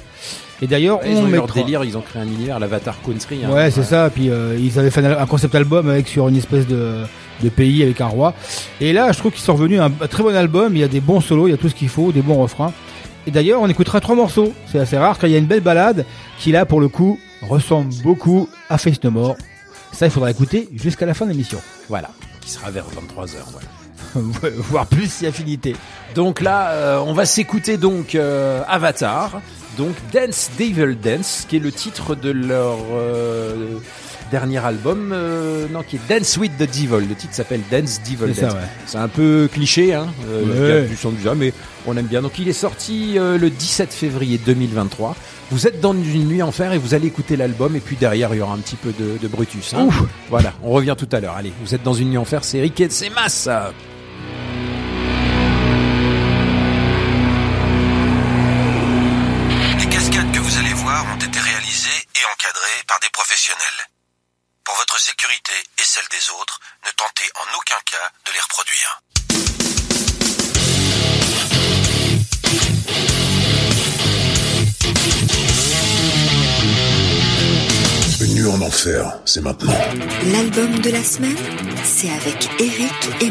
Et 0.61 0.67
d'ailleurs, 0.67 0.99
Ils 1.05 1.15
on 1.15 1.21
ont 1.23 1.27
eu 1.27 1.31
leur 1.31 1.45
mettra- 1.45 1.61
délire, 1.61 1.83
ils 1.85 1.97
ont 1.97 2.01
créé 2.01 2.21
un 2.21 2.25
univers, 2.27 2.59
l'Avatar 2.59 3.01
Country. 3.01 3.45
hein. 3.45 3.49
Ouais, 3.51 3.71
c'est 3.71 3.83
ça. 3.83 4.09
Puis 4.09 4.29
euh, 4.29 4.57
ils 4.59 4.77
avaient 4.77 4.91
fait 4.91 5.05
un, 5.05 5.25
concept 5.25 5.55
album 5.55 5.89
avec 5.89 6.07
sur 6.09 6.27
une 6.27 6.35
espèce 6.35 6.67
de, 6.67 7.03
de 7.41 7.49
pays 7.49 7.81
avec 7.81 8.01
un 8.01 8.07
roi. 8.07 8.33
Et 8.81 8.91
là, 8.91 9.11
je 9.13 9.17
trouve 9.19 9.31
qu'ils 9.31 9.41
sont 9.41 9.53
revenus 9.53 9.79
un, 9.79 9.85
un 9.85 10.07
très 10.07 10.21
bon 10.21 10.35
album. 10.35 10.75
Il 10.75 10.79
y 10.79 10.83
a 10.83 10.89
des 10.89 10.99
bons 10.99 11.21
solos, 11.21 11.47
il 11.47 11.51
y 11.51 11.53
a 11.53 11.57
tout 11.57 11.69
ce 11.69 11.75
qu'il 11.75 11.87
faut, 11.87 12.11
des 12.11 12.21
bons 12.21 12.35
refrains. 12.41 12.73
Et 13.25 13.31
d'ailleurs, 13.31 13.61
on 13.61 13.67
écoutera 13.69 14.01
trois 14.01 14.15
morceaux. 14.15 14.51
C'est 14.69 14.79
assez 14.79 14.97
rare 14.97 15.17
car 15.17 15.29
il 15.29 15.31
y 15.33 15.35
a 15.35 15.39
une 15.39 15.45
belle 15.45 15.61
balade 15.61 16.05
qui 16.39 16.51
là, 16.51 16.65
pour 16.65 16.81
le 16.81 16.89
coup, 16.89 17.17
ressemble 17.47 17.93
beaucoup 18.03 18.49
à 18.69 18.77
Face 18.77 19.01
No 19.01 19.11
More. 19.11 19.37
Ça, 19.93 20.07
il 20.07 20.11
faudra 20.11 20.29
écouter 20.29 20.67
jusqu'à 20.75 21.05
la 21.05 21.13
fin 21.13 21.25
de 21.25 21.31
l'émission. 21.31 21.59
Voilà. 21.87 22.09
Qui 22.41 22.51
sera 22.51 22.69
vers 22.69 22.83
23h. 22.85 23.37
Voilà. 23.51 23.67
Voir 24.69 24.85
plus 24.87 25.11
si 25.11 25.25
affinité. 25.27 25.75
Donc 26.15 26.41
là, 26.41 26.69
euh, 26.71 26.97
on 27.05 27.13
va 27.13 27.25
s'écouter 27.25 27.77
donc 27.77 28.15
euh, 28.15 28.61
Avatar, 28.67 29.41
donc 29.77 29.93
Dance 30.13 30.49
Devil 30.57 30.95
Dance, 30.95 31.45
qui 31.47 31.57
est 31.57 31.59
le 31.59 31.71
titre 31.71 32.15
de 32.15 32.31
leur 32.31 32.77
euh, 32.93 33.77
dernier 34.31 34.57
album, 34.63 35.13
non, 35.71 35.83
qui 35.83 35.97
est 35.97 35.99
Dance 36.09 36.37
with 36.37 36.57
the 36.57 36.63
Devil. 36.67 37.07
Le 37.07 37.15
titre 37.15 37.33
s'appelle 37.33 37.61
Dance 37.71 37.99
Devil 38.03 38.33
Dance. 38.33 38.53
ouais. 38.53 38.59
C'est 38.85 38.97
un 38.97 39.07
peu 39.07 39.47
cliché, 39.51 39.93
hein, 39.93 40.07
Ouais. 40.27 40.85
du 40.87 40.95
son 40.95 41.11
du 41.11 41.17
mais 41.35 41.53
on 41.87 41.95
aime 41.97 42.05
bien. 42.07 42.21
Donc 42.21 42.37
il 42.39 42.47
est 42.47 42.53
sorti 42.53 43.15
le 43.17 43.49
17 43.49 43.93
février 43.93 44.39
2023. 44.43 45.15
Vous 45.51 45.65
êtes 45.65 45.81
dans 45.81 45.93
une 45.93 46.27
nuit 46.27 46.43
en 46.43 46.51
fer 46.51 46.73
et 46.73 46.77
vous 46.77 46.93
allez 46.93 47.07
écouter 47.07 47.35
l'album 47.35 47.75
et 47.75 47.79
puis 47.79 47.95
derrière 47.95 48.31
il 48.35 48.37
y 48.37 48.41
aura 48.41 48.53
un 48.53 48.59
petit 48.59 48.75
peu 48.75 48.91
de, 48.91 49.17
de 49.19 49.27
Brutus. 49.27 49.73
hein. 49.73 49.85
Ouf. 49.85 50.03
Voilà, 50.29 50.53
on 50.63 50.69
revient 50.69 50.93
tout 50.95 51.09
à 51.11 51.19
l'heure. 51.19 51.35
Allez, 51.35 51.51
vous 51.63 51.73
êtes 51.73 51.81
dans 51.81 51.95
une 51.95 52.09
nuit 52.09 52.19
en 52.19 52.25
fer, 52.25 52.43
c'est 52.43 52.61
Rick 52.61 52.79
et 52.81 52.89
c'est 52.91 53.09
Mass. 53.09 53.49
Professionnels. 63.39 63.87
Pour 64.65 64.75
votre 64.75 64.99
sécurité 64.99 65.53
et 65.77 65.83
celle 65.83 66.07
des 66.11 66.29
autres, 66.41 66.59
ne 66.85 66.91
tentez 66.91 67.23
en 67.35 67.57
aucun 67.57 67.79
cas 67.85 68.11
de 68.25 68.31
les 68.33 68.39
reproduire. 68.41 69.01
Une 78.21 78.33
nuit 78.35 78.51
en 78.51 78.61
enfer, 78.61 79.19
c'est 79.25 79.41
maintenant. 79.41 79.79
L'album 80.33 80.79
de 80.79 80.89
la 80.89 81.03
semaine, 81.03 81.37
c'est 81.85 82.11
avec 82.11 82.49
Eric 82.59 83.21
et 83.21 83.29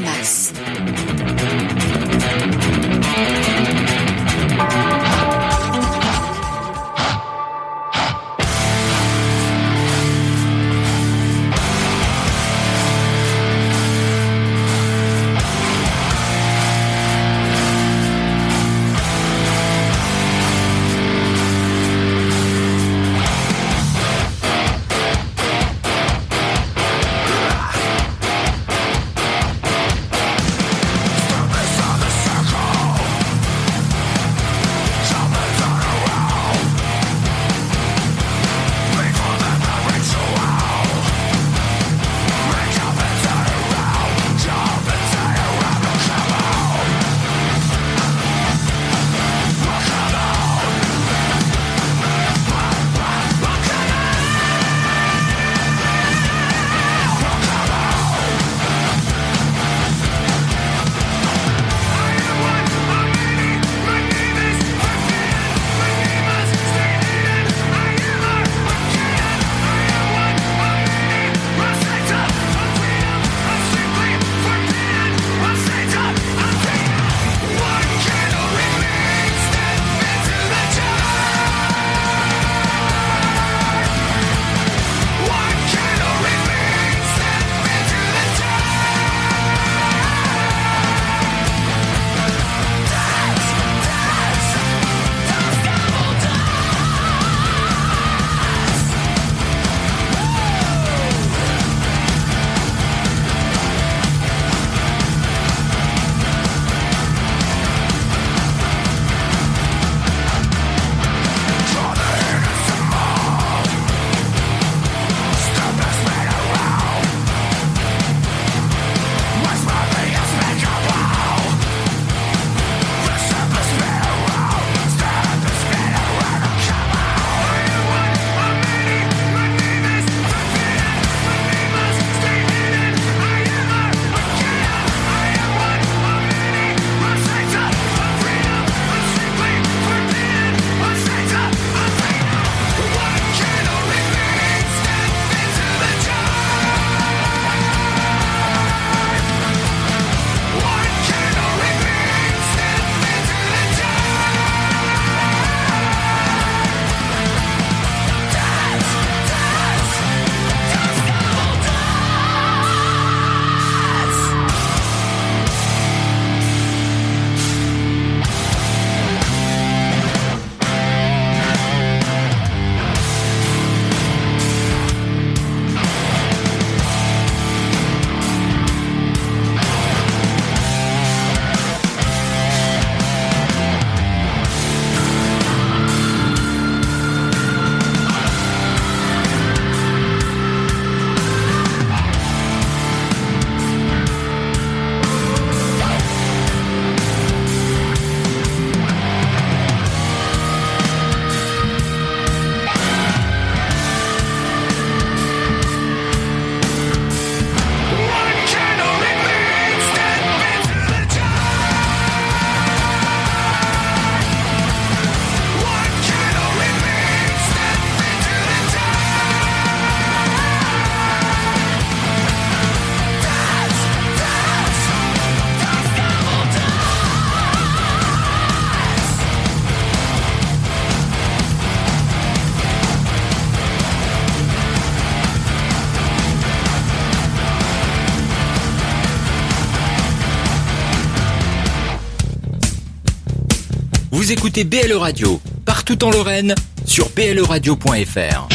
écoutez 244.48 244.64
BLE 244.64 244.96
Radio, 244.96 245.38
partout 245.66 246.02
en 246.04 246.11
Lorraine, 246.11 246.54
sur 246.87 247.11
bleradio.fr. 247.11 248.48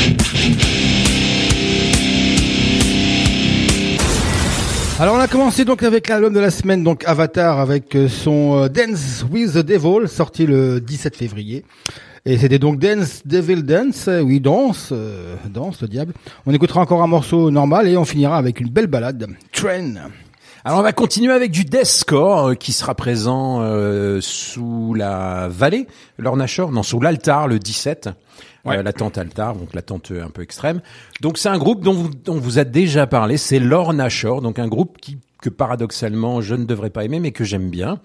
Alors 4.99 5.13
on 5.13 5.19
a 5.19 5.27
commencé 5.27 5.65
donc 5.65 5.83
avec 5.83 6.07
l'album 6.07 6.33
de 6.33 6.39
la 6.39 6.49
semaine, 6.49 6.83
donc 6.83 7.03
Avatar, 7.05 7.59
avec 7.59 7.95
euh, 7.95 8.07
son 8.07 8.63
euh, 8.63 8.69
Dance 8.69 9.23
with 9.29 9.53
the 9.53 9.59
Devil, 9.59 10.07
sorti 10.07 10.47
le 10.47 10.81
17 10.81 11.15
février. 11.15 11.63
Et 12.25 12.39
c'était 12.39 12.57
donc 12.57 12.79
Dance 12.79 13.21
Devil 13.23 13.61
Dance, 13.61 14.07
euh, 14.07 14.21
oui 14.21 14.39
danse, 14.39 14.91
danse 15.47 15.79
le 15.79 15.87
diable. 15.87 16.13
On 16.47 16.53
écoutera 16.55 16.81
encore 16.81 17.03
un 17.03 17.07
morceau 17.07 17.51
normal 17.51 17.87
et 17.87 17.97
on 17.97 18.05
finira 18.05 18.39
avec 18.39 18.59
une 18.59 18.69
belle 18.69 18.87
balade, 18.87 19.27
Train. 19.51 20.09
Alors 20.65 20.79
on 20.79 20.83
va 20.83 20.93
continuer 20.93 21.33
avec 21.33 21.51
du 21.51 21.65
deathcore 21.65 22.47
euh, 22.47 22.55
qui 22.55 22.71
sera 22.71 22.95
présent 22.95 23.59
euh, 23.61 24.21
sous 24.21 24.93
la 24.93 25.49
vallée, 25.49 25.87
Lorna 26.17 26.47
Shore, 26.47 26.71
non 26.71 26.83
sous 26.83 27.01
l'altar 27.01 27.49
le 27.49 27.59
17. 27.59 28.09
Euh, 28.67 28.81
la 28.81 28.93
tente 28.93 29.17
altar, 29.17 29.57
donc 29.57 29.73
la 29.73 29.81
tente 29.81 30.11
euh, 30.11 30.23
un 30.23 30.29
peu 30.29 30.41
extrême. 30.41 30.79
Donc 31.19 31.37
c'est 31.37 31.49
un 31.49 31.57
groupe 31.57 31.83
dont 31.83 31.91
vous, 31.91 32.09
dont 32.09 32.39
vous 32.39 32.59
a 32.59 32.63
déjà 32.63 33.07
parlé, 33.07 33.35
c'est 33.35 33.59
Lorna 33.59 34.07
Shore, 34.07 34.41
donc 34.41 34.57
un 34.57 34.69
groupe 34.69 34.99
qui 35.01 35.17
que 35.41 35.49
paradoxalement 35.49 36.39
je 36.39 36.55
ne 36.55 36.63
devrais 36.63 36.89
pas 36.89 37.03
aimer 37.03 37.19
mais 37.19 37.33
que 37.33 37.43
j'aime 37.43 37.69
bien. 37.69 37.99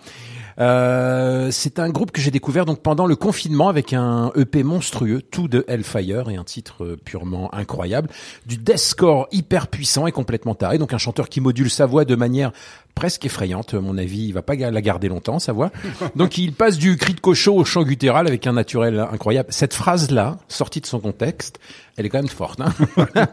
Euh, 0.59 1.51
c'est 1.51 1.79
un 1.79 1.88
groupe 1.90 2.11
que 2.11 2.21
j'ai 2.21 2.31
découvert 2.31 2.64
donc 2.64 2.81
pendant 2.81 3.07
le 3.07 3.16
confinement 3.16 3.68
avec 3.68 3.92
un 3.92 4.33
EP 4.35 4.62
monstrueux, 4.62 5.23
tout 5.23 5.49
de 5.49 5.64
Hellfire 5.68 6.31
et 6.31 6.37
un 6.37 6.44
titre 6.44 6.85
euh, 6.85 6.97
purement 6.97 7.55
incroyable, 7.55 8.09
du 8.47 8.57
deathcore 8.57 9.29
hyper 9.31 9.68
puissant 9.68 10.07
et 10.07 10.12
complètement 10.12 10.55
taré, 10.55 10.79
donc 10.79 10.92
un 10.92 10.99
chanteur 10.99 11.29
qui 11.29 11.40
module 11.40 11.71
sa 11.71 11.87
voix 11.87 12.05
de 12.05 12.16
manière 12.16 12.53
presque 12.99 13.25
effrayante. 13.27 13.75
À 13.75 13.81
mon 13.81 13.97
avis, 13.97 14.27
il 14.27 14.33
va 14.33 14.43
pas 14.43 14.57
la 14.57 14.81
garder 14.81 15.09
longtemps 15.09 15.39
sa 15.39 15.53
voix. 15.53 15.71
Donc 16.17 16.37
il 16.37 16.53
passe 16.53 16.79
du 16.79 16.97
cri 16.97 17.15
de 17.15 17.21
cochon 17.21 17.57
au 17.57 17.65
chant 17.65 17.85
guttural 17.85 18.27
avec 18.27 18.45
un 18.49 18.53
naturel 18.55 18.99
incroyable. 19.13 19.49
Cette 19.53 19.73
phrase 19.73 20.11
là, 20.11 20.39
sortie 20.49 20.81
de 20.81 20.87
son 20.87 20.99
contexte, 20.99 21.61
elle 21.97 22.07
est 22.07 22.09
quand 22.09 22.19
même 22.19 22.29
forte. 22.29 22.61
Hein 22.61 22.73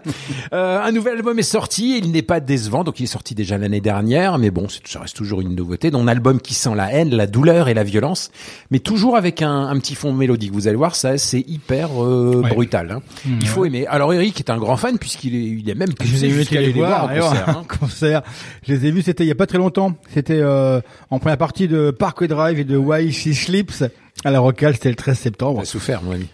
Euh, 0.54 0.80
un 0.82 0.92
nouvel 0.92 1.16
album 1.18 1.38
est 1.40 1.44
sorti, 1.44 1.98
il 1.98 2.12
n'est 2.12 2.22
pas 2.22 2.40
décevant, 2.40 2.84
donc 2.84 3.00
il 3.00 3.04
est 3.04 3.08
sorti 3.08 3.34
déjà 3.36 3.58
l'année 3.58 3.82
dernière, 3.82 4.38
mais 4.38 4.52
bon, 4.52 4.68
ça 4.86 5.00
reste 5.00 5.16
toujours 5.16 5.42
une 5.42 5.56
nouveauté. 5.56 5.92
Donc 5.92 6.04
un 6.04 6.08
album 6.08 6.40
qui 6.40 6.54
sent 6.54 6.76
la 6.76 6.92
haine, 6.94 7.10
la 7.16 7.26
douleur 7.28 7.68
et 7.68 7.74
la 7.74 7.84
violence, 7.84 8.32
mais 8.72 8.80
toujours 8.80 9.18
avec 9.18 9.42
un, 9.42 9.68
un 9.68 9.78
petit 9.80 9.96
fond 9.96 10.14
mélodique. 10.14 10.52
Vous 10.54 10.68
allez 10.68 10.78
voir, 10.78 10.96
ça 10.96 11.18
c'est 11.18 11.44
hyper 11.48 11.90
euh, 12.04 12.42
Ouais. 12.44 12.50
brutal. 12.50 12.92
hein. 12.92 13.02
il 13.26 13.48
faut 13.48 13.66
aimer. 13.66 13.88
Alors 13.88 14.14
Eric 14.14 14.40
est 14.40 14.50
un 14.50 14.58
grand 14.58 14.78
fan 14.78 14.98
puisqu'il 15.00 15.36
est, 15.36 15.40
il 15.62 15.70
est 15.70 15.76
même 15.76 15.90
Je 16.04 16.12
les 16.14 16.26
ai 16.26 16.28
vus 16.30 16.46
les 16.52 16.72
voir 16.74 17.06
en 17.06 17.08
d'ailleurs, 17.08 17.30
concert. 17.30 17.50
hein. 17.50 17.64
concert. 17.80 18.22
Je 18.68 18.74
les 18.74 18.86
ai 18.86 18.92
vus, 18.92 19.02
c'était 19.02 19.24
il 19.24 19.28
y 19.28 19.32
a 19.32 19.36
pas 19.36 19.48
très 19.48 19.55
longtemps. 19.58 19.96
C'était 20.14 20.40
euh, 20.40 20.82
en 21.10 21.20
première 21.20 21.38
partie 21.38 21.68
de 21.68 21.92
Parkway 21.92 22.28
Drive 22.28 22.60
et 22.60 22.64
de 22.64 22.78
Why 22.78 23.12
She 23.12 23.34
Sleeps. 23.34 23.84
À 24.24 24.32
la 24.32 24.40
Rocale, 24.40 24.74
c'était 24.76 24.90
le 24.90 24.96
13 24.96 25.18
septembre. 25.18 25.62
A 25.62 25.66
souffert, 25.66 26.02
mon 26.04 26.12
ami. 26.14 26.28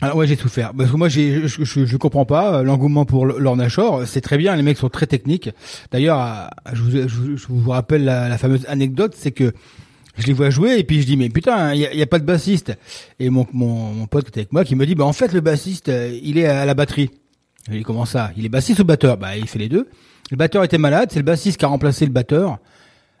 Alors 0.00 0.16
ouais, 0.16 0.26
j'ai 0.28 0.36
souffert. 0.36 0.72
Parce 0.76 0.90
que 0.90 0.96
moi, 0.96 1.08
j'ai, 1.08 1.48
je, 1.48 1.64
je, 1.64 1.84
je 1.84 1.96
comprends 1.96 2.24
pas 2.24 2.54
euh, 2.58 2.62
l'engouement 2.62 3.04
pour 3.04 3.26
Lorna 3.26 3.68
Shore. 3.68 4.02
C'est 4.06 4.20
très 4.20 4.38
bien, 4.38 4.54
les 4.56 4.62
mecs 4.62 4.78
sont 4.78 4.88
très 4.88 5.06
techniques. 5.06 5.50
D'ailleurs, 5.90 6.50
je 6.72 6.82
vous, 6.82 6.90
je, 6.90 7.06
vous- 7.16 7.36
je 7.36 7.46
vous 7.48 7.70
rappelle 7.70 8.04
la, 8.04 8.28
la 8.28 8.38
fameuse 8.38 8.64
anecdote, 8.68 9.14
c'est 9.16 9.32
que 9.32 9.52
je 10.16 10.26
les 10.26 10.32
vois 10.32 10.50
jouer 10.50 10.78
et 10.78 10.84
puis 10.84 11.00
je 11.00 11.06
dis 11.06 11.16
mais 11.16 11.28
putain, 11.28 11.74
il 11.74 11.80
y 11.80 11.86
a, 11.86 11.92
il 11.92 11.98
y 11.98 12.02
a 12.02 12.06
pas 12.06 12.18
de 12.18 12.24
bassiste. 12.24 12.72
Et 13.20 13.28
mon, 13.30 13.46
mon, 13.52 13.92
mon 13.92 14.06
pote 14.06 14.24
qui 14.24 14.28
était 14.30 14.40
avec 14.40 14.52
moi 14.52 14.64
qui 14.64 14.74
me 14.76 14.84
dit 14.86 14.94
bah 14.96 15.04
en 15.04 15.12
fait 15.12 15.32
le 15.32 15.40
bassiste 15.40 15.88
euh, 15.90 16.16
il 16.22 16.38
est 16.38 16.46
à 16.46 16.64
la 16.64 16.74
batterie. 16.74 17.10
Je 17.66 17.72
lui 17.72 17.78
dis 17.78 17.84
comment 17.84 18.04
ça? 18.04 18.30
Il 18.36 18.44
est 18.44 18.48
bassiste 18.48 18.80
ou 18.80 18.84
batteur? 18.84 19.16
Bah 19.16 19.36
il 19.36 19.46
fait 19.46 19.58
les 19.58 19.68
deux. 19.68 19.88
Le 20.30 20.36
batteur 20.36 20.62
était 20.64 20.78
malade, 20.78 21.08
c'est 21.12 21.18
le 21.18 21.24
bassiste 21.24 21.58
qui 21.58 21.64
a 21.64 21.68
remplacé 21.68 22.04
le 22.06 22.12
batteur. 22.12 22.58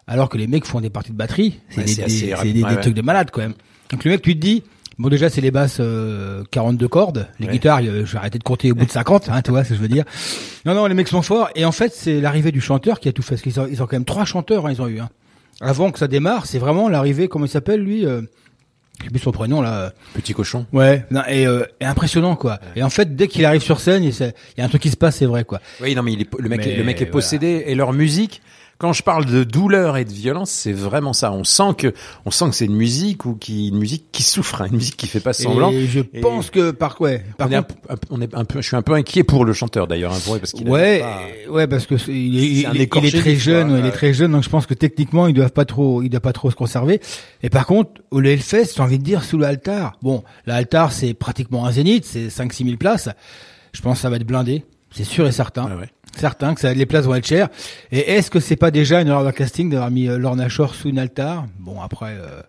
Alors 0.06 0.28
que 0.28 0.38
les 0.38 0.46
mecs 0.46 0.64
font 0.64 0.80
des 0.80 0.90
parties 0.90 1.12
de 1.12 1.16
batterie, 1.16 1.60
c'est 1.70 1.80
Ouais, 1.80 2.42
des, 2.44 2.52
des- 2.54 2.62
ouais. 2.64 2.80
trucs 2.80 2.94
de 2.94 3.02
malade 3.02 3.30
quand 3.30 3.40
même. 3.42 3.54
Donc 3.90 4.04
le 4.04 4.10
mec 4.10 4.22
tu 4.22 4.34
te 4.34 4.40
dis 4.40 4.62
Bon 4.98 5.08
déjà 5.10 5.30
c'est 5.30 5.40
les 5.40 5.50
basses 5.52 5.76
euh, 5.80 6.42
42 6.50 6.88
cordes, 6.88 7.28
les 7.38 7.46
Ouais. 7.46 7.52
guitares 7.52 7.80
euh, 7.84 8.04
je 8.04 8.12
vais 8.12 8.18
arrêter 8.18 8.38
de 8.38 8.42
compter 8.42 8.72
au 8.72 8.74
bout 8.74 8.84
de 8.84 8.90
50, 8.90 9.28
hein, 9.28 9.42
tu 9.42 9.50
vois 9.52 9.62
ce 9.64 9.68
que 9.70 9.74
je 9.76 9.80
veux 9.80 9.86
dire. 9.88 10.04
Non 10.64 10.74
non 10.74 10.86
les 10.86 10.94
mecs 10.94 11.06
sont 11.08 11.22
forts 11.22 11.50
et 11.54 11.64
en 11.64 11.70
fait 11.72 11.92
c'est 11.94 12.20
l'arrivée 12.20 12.50
du 12.52 12.60
chanteur 12.60 12.98
qui 13.00 13.08
a 13.08 13.12
tout 13.12 13.22
fait. 13.22 13.36
Parce 13.36 13.42
qu'ils 13.42 13.60
ont, 13.60 13.68
ils 13.70 13.80
ont 13.82 13.86
quand 13.86 13.94
même 13.96 14.04
trois 14.04 14.24
chanteurs 14.24 14.66
hein, 14.66 14.72
ils 14.72 14.82
ont 14.82 14.88
eu. 14.88 14.98
Hein. 14.98 15.08
Avant 15.60 15.92
que 15.92 15.98
ça 16.00 16.08
démarre 16.08 16.46
c'est 16.46 16.58
vraiment 16.58 16.88
l'arrivée 16.88 17.28
comment 17.28 17.44
il 17.44 17.50
s'appelle 17.50 17.80
lui 17.80 18.04
euh, 18.06 18.22
Je 19.00 19.04
sais 19.04 19.10
plus 19.10 19.20
son 19.20 19.30
prénom 19.32 19.60
là. 19.62 19.92
Petit 20.14 20.34
cochon. 20.34 20.66
Ouais 20.72 21.04
non, 21.10 21.22
et, 21.28 21.46
euh, 21.46 21.64
et 21.80 21.84
impressionnant 21.84 22.34
quoi. 22.36 22.58
Et 22.76 22.82
en 22.82 22.90
fait 22.90 23.14
dès 23.14 23.28
qu'il 23.28 23.44
arrive 23.44 23.62
sur 23.62 23.80
scène 23.80 24.02
il 24.04 24.12
y 24.58 24.60
a 24.60 24.64
un 24.64 24.68
truc 24.68 24.82
qui 24.82 24.90
se 24.90 24.96
passe 24.96 25.16
c'est 25.16 25.26
vrai 25.26 25.44
quoi. 25.44 25.60
Oui, 25.80 25.94
non, 25.94 26.02
mais 26.02 26.12
il 26.14 26.22
est, 26.22 26.28
le 26.38 26.48
mec, 26.48 26.60
Mais 26.66 26.74
le 26.76 26.84
mec 26.84 26.96
est 26.96 27.04
voilà. 27.04 27.12
possédé 27.12 27.64
et 27.66 27.74
leur 27.74 27.92
musique. 27.92 28.42
Quand 28.80 28.92
je 28.92 29.02
parle 29.02 29.24
de 29.24 29.42
douleur 29.42 29.96
et 29.96 30.04
de 30.04 30.12
violence, 30.12 30.50
c'est 30.50 30.72
vraiment 30.72 31.12
ça. 31.12 31.32
On 31.32 31.42
sent 31.42 31.74
que, 31.76 31.92
on 32.24 32.30
sent 32.30 32.50
que 32.50 32.54
c'est 32.54 32.64
une 32.66 32.76
musique 32.76 33.24
ou 33.24 33.34
qui, 33.34 33.68
une 33.70 33.78
musique 33.78 34.04
qui 34.12 34.22
souffre, 34.22 34.62
hein, 34.62 34.66
une 34.70 34.76
musique 34.76 34.96
qui 34.96 35.08
fait 35.08 35.18
pas 35.18 35.32
semblant. 35.32 35.72
Et 35.72 35.86
je 35.88 35.98
Et 36.14 36.20
pense 36.20 36.50
que 36.50 36.70
par 36.70 37.00
ouais 37.00 37.24
par 37.36 37.48
on, 37.48 37.50
est 37.50 37.56
contre 37.56 37.74
peu- 37.74 37.92
un 37.92 37.96
on 38.10 38.20
est 38.20 38.34
un 38.36 38.44
peu, 38.44 38.60
je 38.62 38.66
suis 38.68 38.76
un 38.76 38.82
peu 38.82 38.92
inquiet 38.92 39.24
pour 39.24 39.44
le 39.44 39.52
chanteur 39.52 39.88
d'ailleurs, 39.88 40.12
hein, 40.12 40.18
parce 40.40 40.52
qu'il 40.52 40.68
a 40.68 40.70
Ouais, 40.70 41.00
pas- 41.00 41.50
ouais, 41.52 41.66
parce 41.66 41.86
que 41.86 41.96
il 42.08 42.38
est, 42.38 42.42
il 42.46 42.58
est- 42.80 42.94
il 42.96 43.06
est 43.06 43.20
très 43.20 43.34
jeune, 43.34 43.72
ouais, 43.72 43.80
il 43.80 43.86
est 43.86 43.90
très 43.90 44.14
jeune, 44.14 44.30
donc 44.30 44.44
je 44.44 44.48
pense 44.48 44.66
que 44.66 44.74
techniquement 44.74 45.26
il 45.26 45.34
doit 45.34 45.48
pas 45.50 45.64
trop, 45.64 46.02
il 46.04 46.08
doit 46.10 46.20
pas 46.20 46.32
trop 46.32 46.50
se 46.52 46.56
conserver. 46.56 47.00
Et 47.42 47.50
par 47.50 47.66
contre, 47.66 47.90
au 48.12 48.20
Hellfest, 48.22 48.74
j'ai 48.76 48.82
envie 48.82 48.98
de 49.00 49.04
dire 49.04 49.24
sous 49.24 49.38
l'altar. 49.38 49.96
Bon, 50.02 50.22
l'altar 50.46 50.92
c'est 50.92 51.14
pratiquement 51.14 51.66
un 51.66 51.72
zénith, 51.72 52.04
c'est 52.04 52.28
5-6 52.30 52.64
000 52.64 52.76
places. 52.76 53.08
Je 53.72 53.80
pense 53.80 53.96
que 53.98 54.02
ça 54.02 54.08
va 54.10 54.16
être 54.16 54.24
blindé, 54.26 54.64
c'est 54.92 55.02
sûr 55.04 55.26
et 55.26 55.32
certain. 55.32 55.64
Ouais, 55.66 55.80
ouais. 55.80 55.88
Certain 56.18 56.54
que 56.54 56.60
ça, 56.60 56.74
les 56.74 56.86
places 56.86 57.04
vont 57.04 57.14
être 57.14 57.26
chères. 57.26 57.48
Et 57.92 58.12
est-ce 58.12 58.30
que 58.30 58.40
c'est 58.40 58.56
pas 58.56 58.70
déjà 58.70 59.00
une 59.00 59.08
erreur 59.08 59.24
de 59.24 59.30
casting 59.30 59.70
d'avoir 59.70 59.90
mis 59.90 60.08
euh, 60.08 60.18
Lorna 60.18 60.48
Shore 60.48 60.74
sous 60.74 60.88
une 60.88 60.98
altar? 60.98 61.46
Bon 61.58 61.80
après. 61.80 62.16
euh, 62.18 62.40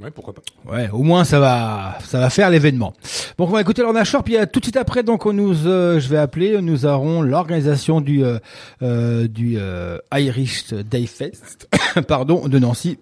Ouais, 0.00 0.10
pourquoi 0.10 0.34
pas. 0.34 0.42
Ouais, 0.68 0.88
au 0.92 1.04
moins 1.04 1.22
ça 1.22 1.38
va, 1.38 1.98
ça 2.04 2.18
va 2.18 2.28
faire 2.28 2.50
l'événement. 2.50 2.94
Donc 3.38 3.48
on 3.50 3.52
va 3.52 3.60
écouter 3.60 3.80
Lorna 3.82 4.02
Shore, 4.02 4.24
puis 4.24 4.36
euh, 4.36 4.44
tout 4.44 4.58
de 4.58 4.64
suite 4.64 4.76
après, 4.76 5.04
donc 5.04 5.24
on 5.24 5.32
nous, 5.32 5.68
euh, 5.68 6.00
je 6.00 6.08
vais 6.08 6.16
appeler, 6.18 6.60
nous 6.60 6.84
aurons 6.84 7.22
l'organisation 7.22 8.00
du 8.00 8.24
euh, 8.24 8.38
euh, 8.82 9.28
du 9.28 9.54
euh, 9.56 9.98
Irish 10.12 10.74
Day 10.74 11.06
Fest, 11.06 11.68
pardon, 12.08 12.48
de 12.48 12.58
Nancy. 12.58 12.98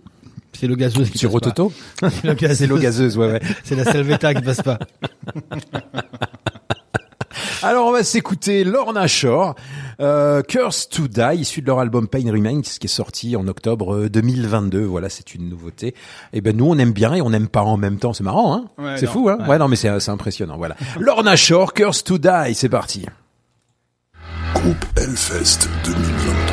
C'est 0.52 0.66
le 0.66 0.76
gazeuse 0.76 1.08
qui 1.08 1.16
Sur 1.16 1.30
passe. 1.30 1.34
Rototo 1.48 1.72
C'est 2.10 2.24
le 2.24 2.34
gazeuse. 2.34 2.58
C'est 2.58 2.66
l'eau 2.66 2.76
gazeuse, 2.78 3.16
ouais, 3.16 3.32
ouais. 3.32 3.40
C'est 3.64 3.74
la 3.74 3.84
Salvetta 3.84 4.34
qui 4.34 4.42
passe 4.42 4.60
pas. 4.60 4.78
Alors 7.62 7.86
on 7.86 7.92
va 7.92 8.02
s'écouter 8.02 8.64
Lorna 8.64 9.06
Shore, 9.06 9.54
euh, 10.00 10.42
Curse 10.42 10.88
to 10.88 11.06
Die, 11.06 11.36
issu 11.40 11.60
de 11.62 11.66
leur 11.66 11.78
album 11.78 12.08
Pain 12.08 12.30
Remains, 12.30 12.62
qui 12.62 12.86
est 12.86 12.88
sorti 12.88 13.36
en 13.36 13.46
octobre 13.46 13.94
euh, 13.94 14.08
2022. 14.10 14.82
Voilà, 14.84 15.08
c'est 15.08 15.34
une 15.34 15.48
nouveauté. 15.48 15.94
Et 16.32 16.40
ben 16.40 16.56
nous 16.56 16.66
on 16.66 16.76
aime 16.78 16.92
bien 16.92 17.14
et 17.14 17.22
on 17.22 17.30
n'aime 17.30 17.48
pas 17.48 17.62
en 17.62 17.76
même 17.76 17.98
temps. 17.98 18.12
C'est 18.12 18.24
marrant, 18.24 18.54
hein? 18.54 18.64
Ouais, 18.78 18.96
C'est 18.98 19.06
fou, 19.06 19.28
hein? 19.28 19.38
Ouais. 19.40 19.48
ouais. 19.48 19.58
non 19.58 19.68
mais 19.68 19.76
c'est 19.76 20.00
c'est 20.00 20.10
impressionnant. 20.10 20.56
Voilà. 20.56 20.76
Lorna 21.00 21.36
Shore, 21.36 21.72
Curse 21.72 22.02
to 22.04 22.18
Die, 22.18 22.54
c'est 22.54 22.68
parti. 22.68 23.06
Groupe 24.54 24.84
Hellfest 24.96 25.68
2023. 25.84 26.51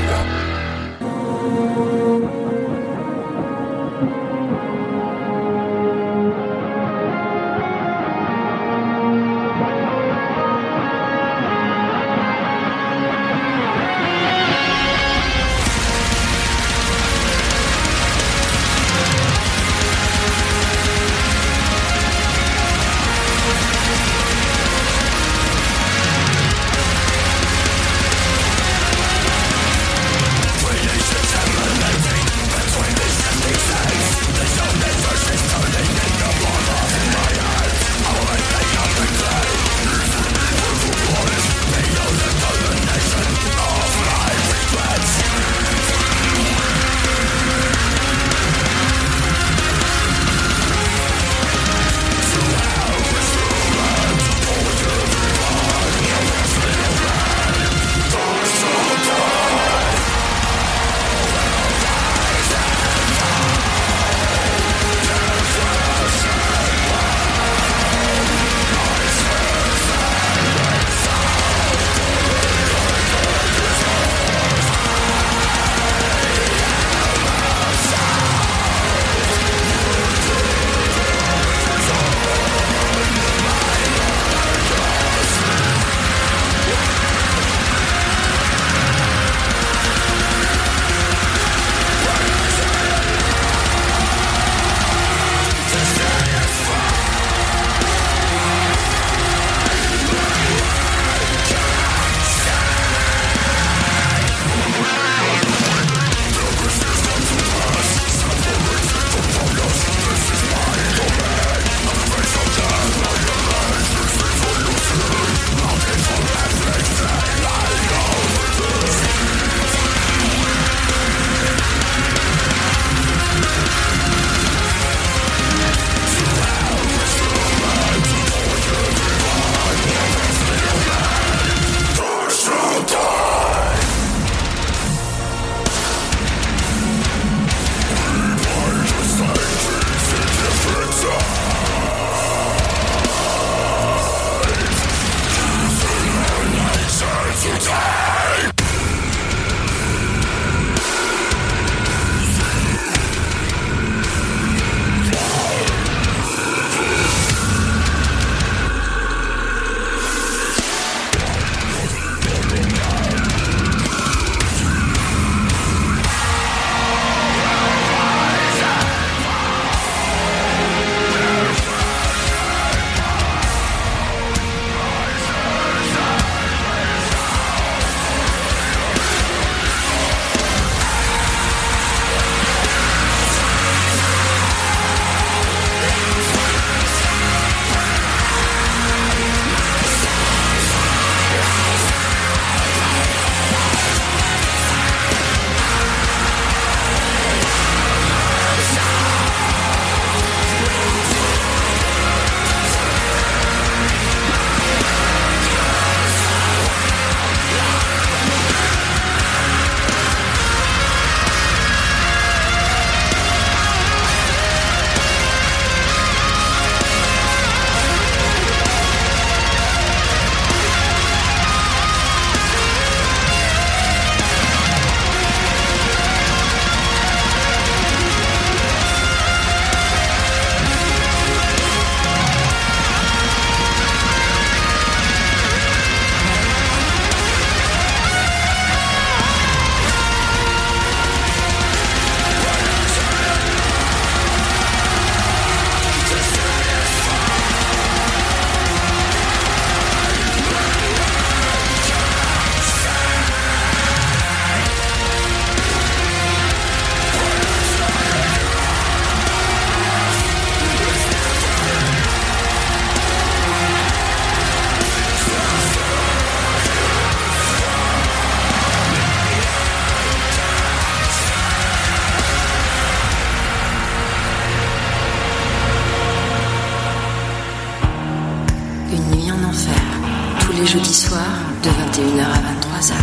Jeudis 280.72 280.94
soirs 280.94 281.20
de 281.64 281.70
21h 281.70 282.22
à 282.22 282.42
23h. 282.54 282.94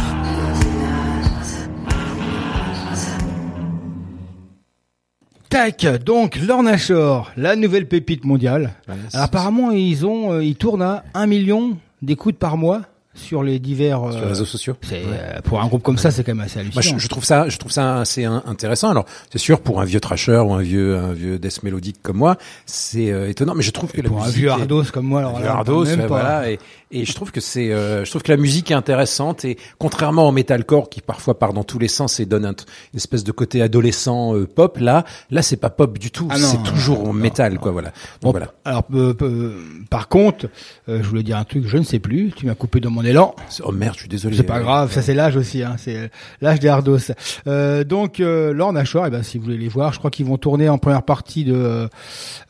Tac, 5.49 5.87
donc 6.05 6.37
Lorna 6.37 6.77
Shore, 6.77 7.33
la 7.37 7.57
nouvelle 7.57 7.89
pépite 7.89 8.25
mondiale. 8.25 8.75
Alors, 8.87 9.01
apparemment, 9.15 9.73
ils 9.73 10.07
ont, 10.07 10.35
euh, 10.35 10.45
ils 10.45 10.55
tournent 10.55 10.83
à 10.83 11.03
un 11.15 11.27
million 11.27 11.77
d'écoutes 12.03 12.39
par 12.39 12.57
mois 12.57 12.83
sur 13.17 13.43
les 13.43 13.59
divers. 13.59 13.99
sur 14.11 14.19
euh, 14.19 14.21
les 14.23 14.27
réseaux 14.29 14.45
sociaux. 14.45 14.75
c'est, 14.83 15.03
euh, 15.05 15.41
pour 15.43 15.61
un 15.61 15.67
groupe 15.67 15.83
comme 15.83 15.99
ça, 15.99 16.11
c'est 16.11 16.23
quand 16.25 16.35
même 16.35 16.45
assez 16.45 16.59
Moi, 16.59 16.67
hallucinant. 16.77 16.99
je, 16.99 17.03
je 17.03 17.09
trouve 17.09 17.25
ça, 17.25 17.49
je 17.49 17.59
trouve 17.59 17.73
ça 17.73 17.99
assez 18.01 18.25
in- 18.25 18.43
intéressant. 18.47 18.91
Alors, 18.91 19.05
c'est 19.31 19.39
sûr 19.39 19.61
pour 19.61 19.81
un 19.81 19.85
vieux 19.85 20.01
trasher 20.01 20.39
ou 20.39 20.53
un 20.53 20.63
vieux, 20.63 20.97
un 20.97 21.13
vieux 21.13 21.39
death 21.39 21.63
mélodique 21.63 21.97
comme 22.03 22.17
moi, 22.19 22.37
c'est 22.67 23.11
euh, 23.11 23.29
étonnant. 23.29 23.55
Mais 23.55 23.63
je 23.63 23.71
trouve 23.71 23.91
que 23.93 24.01
la 24.03 24.09
pour 24.09 24.23
un 24.23 24.29
vieux 24.29 24.49
est- 24.49 24.51
hardos 24.51 24.85
comme 24.93 25.07
moi, 25.07 25.21
alors 25.21 25.33
un 25.37 25.41
là, 25.41 25.47
vieux 25.47 25.49
hardos, 25.51 25.85
même 25.85 26.01
ouais, 26.01 26.07
pas. 26.07 26.21
voilà. 26.21 26.51
Et, 26.51 26.59
et 26.93 27.05
je 27.05 27.13
trouve 27.15 27.33
que 27.33 27.41
c'est, 27.41 27.73
euh, 27.73 28.05
je 28.05 28.11
trouve 28.11 28.23
que 28.23 28.31
la 28.31 28.37
musique 28.39 28.71
est 28.71 28.75
intéressante 28.75 29.45
et 29.45 29.59
contrairement 29.79 30.29
au 30.29 30.33
metalcore 30.33 30.89
qui 30.89 31.01
parfois 31.01 31.39
part 31.39 31.53
dans 31.53 31.65
tous 31.65 31.79
les 31.79 31.89
sens 31.89 32.21
et 32.21 32.27
donne 32.27 32.45
un 32.45 32.55
une 32.93 32.97
espèce 32.99 33.25
de 33.25 33.33
côté 33.33 33.61
adolescent 33.61 34.35
euh, 34.37 34.47
pop, 34.47 34.79
là, 34.79 35.05
là 35.31 35.43
c'est 35.43 35.57
pas 35.57 35.69
pop 35.71 35.99
du 35.99 36.11
tout. 36.11 36.29
Ah 36.31 36.37
c'est 36.39 36.63
toujours 36.63 37.13
métal, 37.13 37.59
quoi. 37.59 37.73
Voilà. 37.73 37.93
Bon, 38.23 38.31
voilà. 38.31 38.53
Alors, 38.65 38.85
euh, 38.95 39.15
euh, 39.23 39.55
par 39.91 40.09
contre, 40.09 40.47
euh, 40.89 41.01
je 41.03 41.09
voulais 41.09 41.23
dire 41.23 41.37
un 41.37 41.45
truc, 41.45 41.67
je 41.67 41.77
ne 41.77 41.83
sais 41.83 41.99
plus. 41.99 42.33
Tu 42.35 42.47
m'as 42.47 42.55
coupé 42.55 42.81
dans 42.81 42.91
mon 42.91 43.05
élan. 43.07 43.35
Oh 43.64 43.73
merde, 43.73 43.95
je 43.95 44.01
suis 44.01 44.09
désolé. 44.09 44.37
C'est 44.37 44.42
pas 44.42 44.59
Euh, 44.59 44.62
grave, 44.62 44.92
ça 44.92 45.01
c'est 45.03 45.14
l'âge 45.14 45.37
aussi, 45.37 45.62
hein, 45.62 45.77
c'est 45.79 46.11
l'âge 46.40 46.61
des 46.61 46.69
hardos. 46.69 46.99
Euh, 47.47 47.85
donc 47.85 48.21
euh, 48.21 48.53
Lorna 48.53 48.85
Shore, 48.85 49.07
eh 49.07 49.11
ben, 49.11 49.23
si 49.23 49.38
vous 49.38 49.45
voulez 49.45 49.57
les 49.59 49.69
voir, 49.69 49.92
je 49.92 49.99
crois 49.99 50.11
qu'ils 50.11 50.27
vont 50.27 50.37
tourner 50.38 50.69
en 50.69 50.79
première 50.79 51.03
partie 51.03 51.45
de 51.45 51.88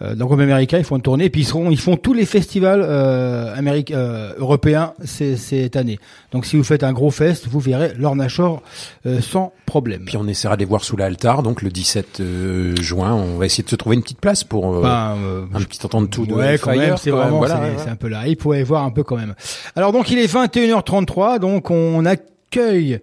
euh, 0.02 0.14
groupe 0.16 0.40
américain, 0.40 0.78
ils 0.78 0.84
font 0.84 0.96
une 0.96 1.02
tournée, 1.02 1.26
et 1.26 1.30
puis 1.30 1.42
ils 1.42 1.46
seront, 1.46 1.70
ils 1.70 1.78
font 1.80 1.96
tous 1.96 2.12
les 2.14 2.24
festivals 2.26 2.82
euh, 2.84 3.54
américains, 3.56 3.96
euh, 3.96 4.32
européens 4.38 4.92
c'est- 5.04 5.36
cette 5.36 5.76
année. 5.76 5.98
Donc 6.32 6.46
si 6.46 6.56
vous 6.56 6.64
faites 6.64 6.82
un 6.84 6.92
gros 6.92 7.10
fest, 7.10 7.46
vous 7.48 7.60
verrez 7.60 7.92
Lorna 7.98 8.28
Shore 8.28 8.62
euh, 9.06 9.20
sans 9.20 9.52
problème. 9.66 10.04
Puis 10.06 10.16
on 10.16 10.26
essaiera 10.26 10.56
de 10.56 10.60
les 10.60 10.64
voir 10.66 10.84
sous 10.84 10.96
l'altar, 10.96 11.42
donc 11.42 11.62
le 11.62 11.70
17 11.70 12.20
euh, 12.20 12.76
juin. 12.76 13.12
On 13.14 13.36
va 13.38 13.46
essayer 13.46 13.64
de 13.64 13.68
se 13.68 13.76
trouver 13.76 13.96
une 13.96 14.02
petite 14.02 14.20
place 14.20 14.44
pour 14.44 14.76
euh, 14.76 14.82
Ben, 14.82 15.16
un 15.54 15.60
petit 15.62 15.84
entendre 15.84 16.08
tout 16.08 16.26
de 16.26 16.34
ouais, 16.34 16.58
quand 16.60 16.70
Hellfire, 16.72 16.88
même, 16.88 16.96
c'est 16.96 17.10
quand 17.10 17.16
vraiment, 17.16 17.38
Voilà, 17.38 17.54
c'est, 17.56 17.60
ouais, 17.78 17.84
ouais. 17.84 17.90
un 17.90 17.96
peu 17.96 18.08
là. 18.08 18.26
Il 18.26 18.36
pourrait 18.36 18.62
voir 18.62 18.84
un 18.84 18.90
peu 18.90 19.02
quand 19.02 19.16
même. 19.16 19.34
Alors 19.74 19.92
donc 19.92 20.10
il 20.10 20.18
est 20.18 20.26
21h33, 20.46 21.38
donc 21.38 21.70
on 21.70 22.04
accueille, 22.04 23.00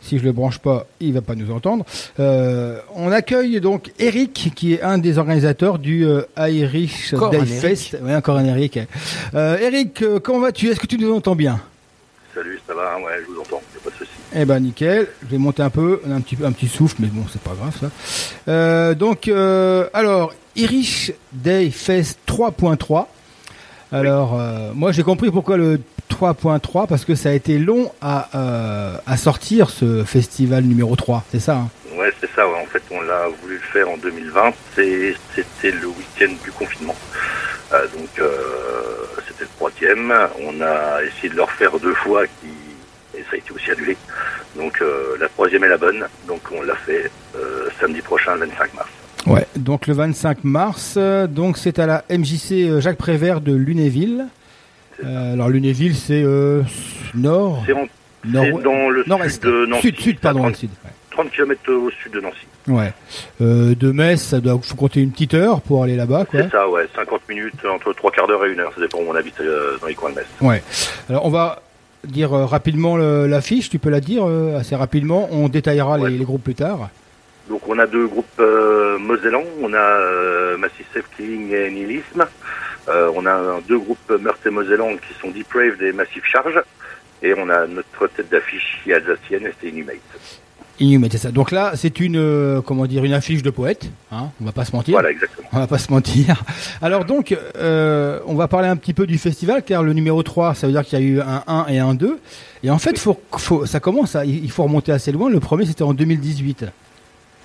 si 0.00 0.18
je 0.18 0.24
le 0.24 0.32
branche 0.32 0.58
pas, 0.58 0.86
il 1.00 1.12
va 1.12 1.20
pas 1.22 1.34
nous 1.34 1.50
entendre. 1.50 1.84
Euh, 2.20 2.78
on 2.94 3.10
accueille 3.10 3.60
donc 3.60 3.92
Eric, 3.98 4.52
qui 4.54 4.74
est 4.74 4.82
un 4.82 4.98
des 4.98 5.18
organisateurs 5.18 5.78
du 5.78 6.06
euh, 6.06 6.22
Irish 6.38 7.14
Encore 7.14 7.30
Day 7.30 7.40
un. 7.40 7.46
Fest. 7.46 7.96
Ouais, 8.02 8.14
encore 8.14 8.36
un 8.36 8.44
Eric. 8.44 8.78
Euh, 9.34 9.58
Eric, 9.58 10.02
euh, 10.02 10.20
comment 10.20 10.40
vas-tu? 10.40 10.68
Est-ce 10.68 10.80
que 10.80 10.86
tu 10.86 10.98
nous 10.98 11.12
entends 11.12 11.34
bien? 11.36 11.60
Salut, 12.34 12.60
ça 12.66 12.74
va? 12.74 12.96
Ouais, 12.98 13.12
je 13.24 13.32
vous 13.32 13.40
entends, 13.40 13.62
y 13.74 13.78
a 13.78 13.80
pas 13.84 13.90
de 13.90 13.94
souci. 13.94 14.10
Eh 14.34 14.44
ben 14.44 14.58
nickel. 14.58 15.06
Je 15.22 15.28
vais 15.28 15.38
monter 15.38 15.62
un 15.62 15.70
peu, 15.70 16.00
on 16.04 16.10
a 16.10 16.14
un 16.14 16.20
petit 16.20 16.36
un 16.44 16.50
petit 16.50 16.66
souffle, 16.66 16.96
mais 16.98 17.06
bon, 17.06 17.24
c'est 17.32 17.40
pas 17.40 17.54
grave 17.54 17.76
ça. 17.80 17.90
Euh, 18.48 18.94
donc, 18.94 19.28
euh, 19.28 19.88
alors 19.92 20.34
Irish 20.56 21.12
Day 21.32 21.70
Fest 21.70 22.18
3.3. 22.26 23.06
Alors, 23.94 24.38
euh, 24.40 24.70
moi 24.74 24.90
j'ai 24.92 25.02
compris 25.04 25.30
pourquoi 25.30 25.56
le 25.56 25.80
3.3 26.10 26.86
parce 26.88 27.04
que 27.04 27.14
ça 27.14 27.28
a 27.28 27.32
été 27.32 27.58
long 27.58 27.92
à 28.02 28.28
euh, 28.34 28.96
à 29.06 29.16
sortir 29.16 29.70
ce 29.70 30.02
festival 30.04 30.64
numéro 30.64 30.96
3, 30.96 31.24
c'est 31.30 31.38
ça 31.40 31.54
hein? 31.56 31.68
Ouais, 31.96 32.12
c'est 32.20 32.28
ça, 32.34 32.46
ouais. 32.48 32.58
en 32.60 32.66
fait, 32.66 32.82
on 32.90 33.00
l'a 33.02 33.28
voulu 33.40 33.54
le 33.54 33.60
faire 33.60 33.88
en 33.88 33.96
2020, 33.96 34.52
c'est- 34.74 35.14
c'était 35.36 35.70
le 35.70 35.86
week-end 35.86 36.32
du 36.42 36.50
confinement. 36.50 36.96
Euh, 37.72 37.82
donc, 37.96 38.08
c'était 39.28 39.44
le 39.44 39.48
troisième. 39.56 40.12
On 40.42 40.60
a 40.60 41.02
essayé 41.04 41.28
de 41.28 41.36
le 41.36 41.42
refaire 41.42 41.78
deux 41.78 41.94
fois, 41.94 42.26
qui... 42.26 42.48
et 43.16 43.22
ça 43.22 43.34
a 43.34 43.36
été 43.36 43.52
aussi 43.52 43.70
annulé. 43.70 43.96
Donc, 44.56 44.82
la 45.20 45.28
troisième 45.28 45.62
est 45.64 45.68
la 45.68 45.78
bonne, 45.78 46.04
donc 46.26 46.40
on 46.52 46.62
l'a 46.62 46.74
fait 46.74 47.10
samedi 47.80 48.00
prochain, 48.02 48.34
le 48.34 48.40
25 48.46 48.74
mars. 48.74 48.90
Ouais. 49.26 49.46
Donc 49.56 49.86
le 49.86 49.94
25 49.94 50.44
mars, 50.44 50.94
euh, 50.96 51.26
donc 51.26 51.56
c'est 51.58 51.78
à 51.78 51.86
la 51.86 52.04
MJC 52.10 52.52
euh, 52.68 52.80
Jacques 52.80 52.98
Prévert 52.98 53.40
de 53.40 53.54
Lunéville. 53.54 54.26
Euh, 55.04 55.32
alors 55.32 55.48
Lunéville, 55.48 55.94
c'est 55.96 56.22
euh, 56.22 56.62
nord, 57.14 57.62
C'est 57.66 57.72
en- 57.72 57.86
nord, 58.24 58.60
dans 58.62 58.90
le 58.90 59.04
nord-est, 59.06 59.42
sud 59.42 59.50
de 59.52 59.66
Nancy. 59.66 59.82
sud, 59.82 60.00
sud, 60.00 60.18
pardon, 60.20 60.44
à 60.44 60.48
le 60.48 60.52
30, 60.52 60.60
sud. 60.60 60.70
ouais. 60.84 60.90
30 61.10 61.30
km 61.30 61.72
au 61.72 61.90
sud 61.90 62.12
de 62.12 62.20
Nancy. 62.20 62.36
Ouais. 62.66 62.92
Euh, 63.40 63.74
de 63.74 63.92
Metz, 63.92 64.20
ça 64.22 64.40
doit 64.40 64.58
faut 64.62 64.74
compter 64.74 65.00
une 65.00 65.10
petite 65.10 65.34
heure 65.34 65.60
pour 65.60 65.82
aller 65.84 65.96
là-bas, 65.96 66.24
quoi. 66.24 66.42
C'est 66.42 66.50
ça, 66.50 66.68
ouais, 66.68 66.86
50 66.94 67.20
minutes, 67.28 67.54
entre 67.72 67.92
trois 67.92 68.10
quarts 68.10 68.26
d'heure 68.26 68.44
et 68.46 68.52
une 68.52 68.60
heure, 68.60 68.72
ça 68.74 68.80
dépend 68.80 68.98
où 68.98 69.04
on 69.10 69.14
habite 69.14 69.40
euh, 69.40 69.76
dans 69.80 69.86
les 69.86 69.94
coins 69.94 70.10
de 70.10 70.16
Metz. 70.16 70.26
Ouais. 70.40 70.62
Alors 71.08 71.24
on 71.26 71.30
va 71.30 71.62
dire 72.04 72.32
euh, 72.34 72.44
rapidement 72.46 72.96
le- 72.96 73.26
l'affiche. 73.26 73.68
Tu 73.70 73.78
peux 73.78 73.90
la 73.90 74.00
dire 74.00 74.24
euh, 74.26 74.58
assez 74.58 74.74
rapidement. 74.76 75.28
On 75.32 75.48
détaillera 75.48 75.98
Ouais. 75.98 76.10
les, 76.10 76.18
les 76.18 76.24
groupes 76.24 76.44
plus 76.44 76.54
tard. 76.54 76.88
Donc 77.48 77.68
on 77.68 77.78
a 77.78 77.86
deux 77.86 78.06
groupes 78.06 78.26
euh, 78.40 78.98
mosellans, 78.98 79.44
on 79.60 79.72
a 79.74 79.78
euh, 79.78 80.56
Massive 80.56 81.02
Killing 81.16 81.52
et 81.52 81.70
Nihilisme. 81.70 82.26
Euh, 82.88 83.10
on 83.14 83.26
a 83.26 83.60
deux 83.66 83.78
groupes 83.78 84.10
meurtres 84.20 84.46
et 84.46 84.50
mosellans 84.50 84.96
qui 84.96 85.14
sont 85.20 85.30
Depraved 85.30 85.80
et 85.82 85.92
Massive 85.92 86.24
Charge. 86.24 86.60
Et 87.22 87.34
on 87.36 87.48
a 87.48 87.66
notre 87.66 88.06
tête 88.08 88.28
d'affiche 88.30 88.80
qui 88.82 88.90
est 88.90 88.94
alsacienne 88.94 89.46
et 89.46 89.52
c'est 89.60 89.68
Inhumate. 89.68 89.96
Inhumate, 90.80 91.12
c'est 91.12 91.18
ça. 91.18 91.30
Donc 91.30 91.52
là, 91.52 91.72
c'est 91.76 92.00
une 92.00 92.16
euh, 92.16 92.60
comment 92.60 92.86
dire 92.86 93.04
une 93.04 93.12
affiche 93.12 93.42
de 93.42 93.50
poète. 93.50 93.90
Hein 94.10 94.30
on 94.40 94.44
va 94.44 94.52
pas 94.52 94.64
se 94.64 94.74
mentir. 94.74 94.92
Voilà, 94.92 95.10
exactement. 95.10 95.48
On 95.52 95.58
va 95.58 95.66
pas 95.66 95.78
se 95.78 95.90
mentir. 95.92 96.42
Alors 96.82 97.04
donc, 97.04 97.36
euh, 97.56 98.18
on 98.26 98.34
va 98.34 98.48
parler 98.48 98.68
un 98.68 98.76
petit 98.76 98.92
peu 98.92 99.06
du 99.06 99.18
festival, 99.18 99.62
car 99.62 99.82
le 99.82 99.92
numéro 99.92 100.22
3, 100.22 100.54
ça 100.54 100.66
veut 100.66 100.72
dire 100.72 100.82
qu'il 100.82 100.98
y 100.98 101.02
a 101.02 101.04
eu 101.04 101.20
un 101.20 101.44
1 101.46 101.66
et 101.68 101.78
un 101.78 101.94
2. 101.94 102.18
Et 102.64 102.70
en 102.70 102.78
fait, 102.78 102.98
faut, 102.98 103.20
faut, 103.36 103.66
ça 103.66 103.78
commence, 103.78 104.16
à, 104.16 104.24
il 104.24 104.50
faut 104.50 104.64
remonter 104.64 104.90
assez 104.90 105.12
loin. 105.12 105.30
Le 105.30 105.40
premier, 105.40 105.64
c'était 105.64 105.82
en 105.82 105.94
2018. 105.94 106.64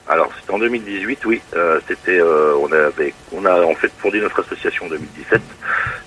Alors 0.09 0.31
c'était 0.35 0.51
en 0.51 0.57
2018, 0.57 1.25
oui. 1.25 1.39
Euh, 1.53 1.79
c'était, 1.87 2.19
euh, 2.19 2.55
on 2.59 2.71
avait, 2.71 3.13
on 3.31 3.45
a 3.45 3.61
en 3.61 3.75
fait 3.75 3.91
fondé 3.95 4.19
notre 4.19 4.39
association 4.39 4.87
en 4.87 4.89
2017 4.89 5.39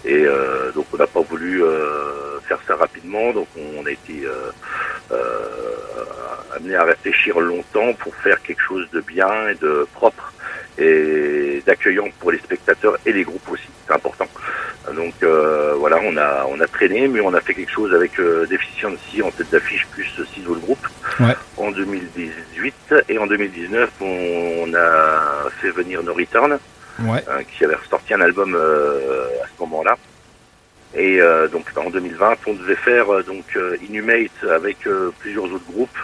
et 0.04 0.24
euh, 0.26 0.72
donc 0.72 0.86
on 0.92 0.96
n'a 0.96 1.06
pas 1.06 1.20
voulu 1.20 1.62
euh, 1.62 2.40
faire 2.40 2.58
ça 2.66 2.74
rapidement. 2.74 3.32
Donc 3.32 3.46
on 3.56 3.86
a 3.86 3.90
été 3.90 4.24
euh, 4.24 4.50
euh, 5.12 6.56
amené 6.56 6.74
à 6.74 6.82
réfléchir 6.82 7.38
longtemps 7.38 7.94
pour 7.94 8.12
faire 8.16 8.42
quelque 8.42 8.60
chose 8.60 8.90
de 8.92 9.00
bien 9.02 9.48
et 9.48 9.54
de 9.54 9.86
propre 9.94 10.32
et 10.78 11.62
d'accueillant 11.64 12.08
pour 12.18 12.32
les 12.32 12.38
spectateurs 12.38 12.98
et 13.06 13.12
les 13.12 13.22
groupes 13.22 13.48
aussi. 13.50 13.68
C'est 13.86 13.94
important. 13.94 14.26
Donc 14.94 15.14
euh, 15.22 15.74
voilà, 15.78 15.98
on 16.04 16.16
a 16.16 16.46
on 16.48 16.60
a 16.60 16.66
traîné, 16.66 17.08
mais 17.08 17.20
on 17.20 17.32
a 17.34 17.40
fait 17.40 17.54
quelque 17.54 17.70
chose 17.72 17.94
avec 17.94 18.18
euh, 18.18 18.46
Deficiency 18.46 19.22
en 19.22 19.30
tête 19.30 19.50
d'affiche 19.50 19.86
plus 19.90 20.06
six 20.34 20.46
autres 20.46 20.60
groupes 20.60 20.86
Ouais. 21.20 21.34
en 21.56 21.70
2018 21.70 22.94
et 23.08 23.18
en 23.18 23.26
2019 23.26 23.90
on, 24.00 24.72
a 24.74 25.50
fait 25.60 25.70
venir 25.70 26.02
No 26.02 26.14
Return 26.14 26.58
Ouais. 27.00 27.24
hein, 27.28 27.42
qui 27.44 27.64
avait 27.64 27.74
ressorti 27.74 28.14
un 28.14 28.20
album 28.20 28.54
euh, 28.54 29.26
à 29.42 29.46
ce 29.46 29.60
moment-là 29.60 29.96
et 30.94 31.20
euh, 31.20 31.48
donc 31.48 31.66
en 31.76 31.90
2020 31.90 32.36
on 32.46 32.54
devait 32.54 32.76
faire 32.76 33.06
donc 33.24 33.58
Inhumate 33.88 34.30
avec 34.50 34.78
plusieurs 35.18 35.44
autres 35.44 35.70
groupes 35.70 35.98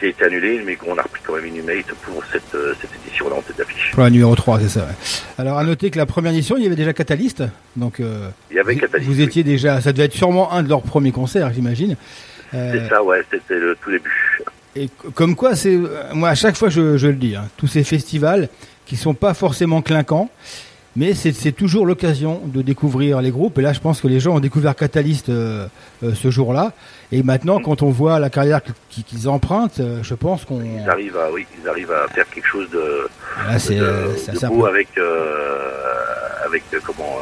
qui 0.00 0.06
a 0.06 0.08
été 0.08 0.24
annulé 0.24 0.62
mais 0.66 0.74
qu'on 0.76 0.96
a 0.98 1.02
repris 1.02 1.20
quand 1.24 1.34
même 1.36 1.46
Inhumate 1.46 1.86
pour 2.02 2.22
cette, 2.32 2.54
euh, 2.54 2.74
cette 2.80 2.90
édition-là 3.06 3.36
en 3.36 3.42
tête 3.42 3.58
d'affiche. 3.58 3.90
Pour 3.92 4.02
la 4.02 4.10
numéro 4.10 4.34
3, 4.34 4.60
c'est 4.60 4.68
ça. 4.68 4.80
ouais. 4.80 4.94
Alors 5.38 5.58
à 5.58 5.64
noter 5.64 5.90
que 5.90 5.98
la 5.98 6.06
première 6.06 6.32
édition, 6.32 6.56
il 6.56 6.64
y 6.64 6.66
avait 6.66 6.74
déjà 6.76 6.92
Catalyst. 6.92 7.44
Donc 7.76 8.00
euh, 8.00 8.30
Il 8.50 8.56
y 8.56 8.60
avait 8.60 8.74
vous, 8.74 8.80
Catalyst, 8.80 9.08
vous 9.10 9.16
oui. 9.18 9.22
étiez 9.22 9.44
déjà, 9.44 9.80
ça 9.80 9.92
devait 9.92 10.06
être 10.06 10.14
sûrement 10.14 10.52
un 10.52 10.62
de 10.62 10.68
leurs 10.68 10.82
premiers 10.82 11.12
concerts, 11.12 11.52
j'imagine. 11.52 11.96
Euh, 12.54 12.72
C'est 12.72 12.88
ça, 12.88 13.02
ouais, 13.04 13.22
c'était 13.30 13.58
le 13.60 13.76
tout 13.80 13.90
début. 13.90 14.40
Et 14.74 14.88
comme 15.14 15.36
quoi, 15.36 15.54
c'est 15.56 15.78
moi 16.14 16.30
à 16.30 16.34
chaque 16.34 16.56
fois 16.56 16.68
je, 16.70 16.96
je 16.96 17.06
le 17.08 17.14
dis, 17.14 17.36
hein, 17.36 17.44
tous 17.56 17.66
ces 17.66 17.84
festivals 17.84 18.48
qui 18.86 18.96
sont 18.96 19.14
pas 19.14 19.34
forcément 19.34 19.82
clinquants, 19.82 20.30
mais 20.96 21.14
c'est 21.14 21.32
c'est 21.32 21.52
toujours 21.52 21.86
l'occasion 21.86 22.40
de 22.44 22.62
découvrir 22.62 23.20
les 23.20 23.30
groupes. 23.30 23.58
Et 23.58 23.62
là, 23.62 23.72
je 23.72 23.80
pense 23.80 24.00
que 24.00 24.08
les 24.08 24.18
gens 24.20 24.34
ont 24.36 24.40
découvert 24.40 24.74
Catalyst 24.76 25.28
euh, 25.28 25.66
euh, 26.02 26.14
ce 26.14 26.30
jour-là. 26.30 26.72
Et 27.12 27.22
maintenant, 27.22 27.58
quand 27.60 27.82
on 27.82 27.90
voit 27.90 28.18
la 28.20 28.30
carrière 28.30 28.62
qu- 28.62 29.02
qu'ils 29.02 29.28
empruntent, 29.28 29.80
euh, 29.80 29.98
je 30.02 30.14
pense 30.14 30.44
qu'on 30.44 30.60
Ils 30.62 30.88
arrivent 30.88 31.16
à, 31.16 31.30
oui, 31.32 31.46
ils 31.60 31.68
arrivent 31.68 31.90
à 31.92 32.06
faire 32.08 32.28
quelque 32.30 32.46
chose 32.46 32.70
de, 32.70 33.08
c'est 33.58 33.74
de, 33.76 33.82
euh, 33.84 34.06
de 34.40 34.46
beau 34.48 34.66
avec, 34.66 34.88
euh, 34.96 35.58
avec 36.46 36.62
comment, 36.86 37.16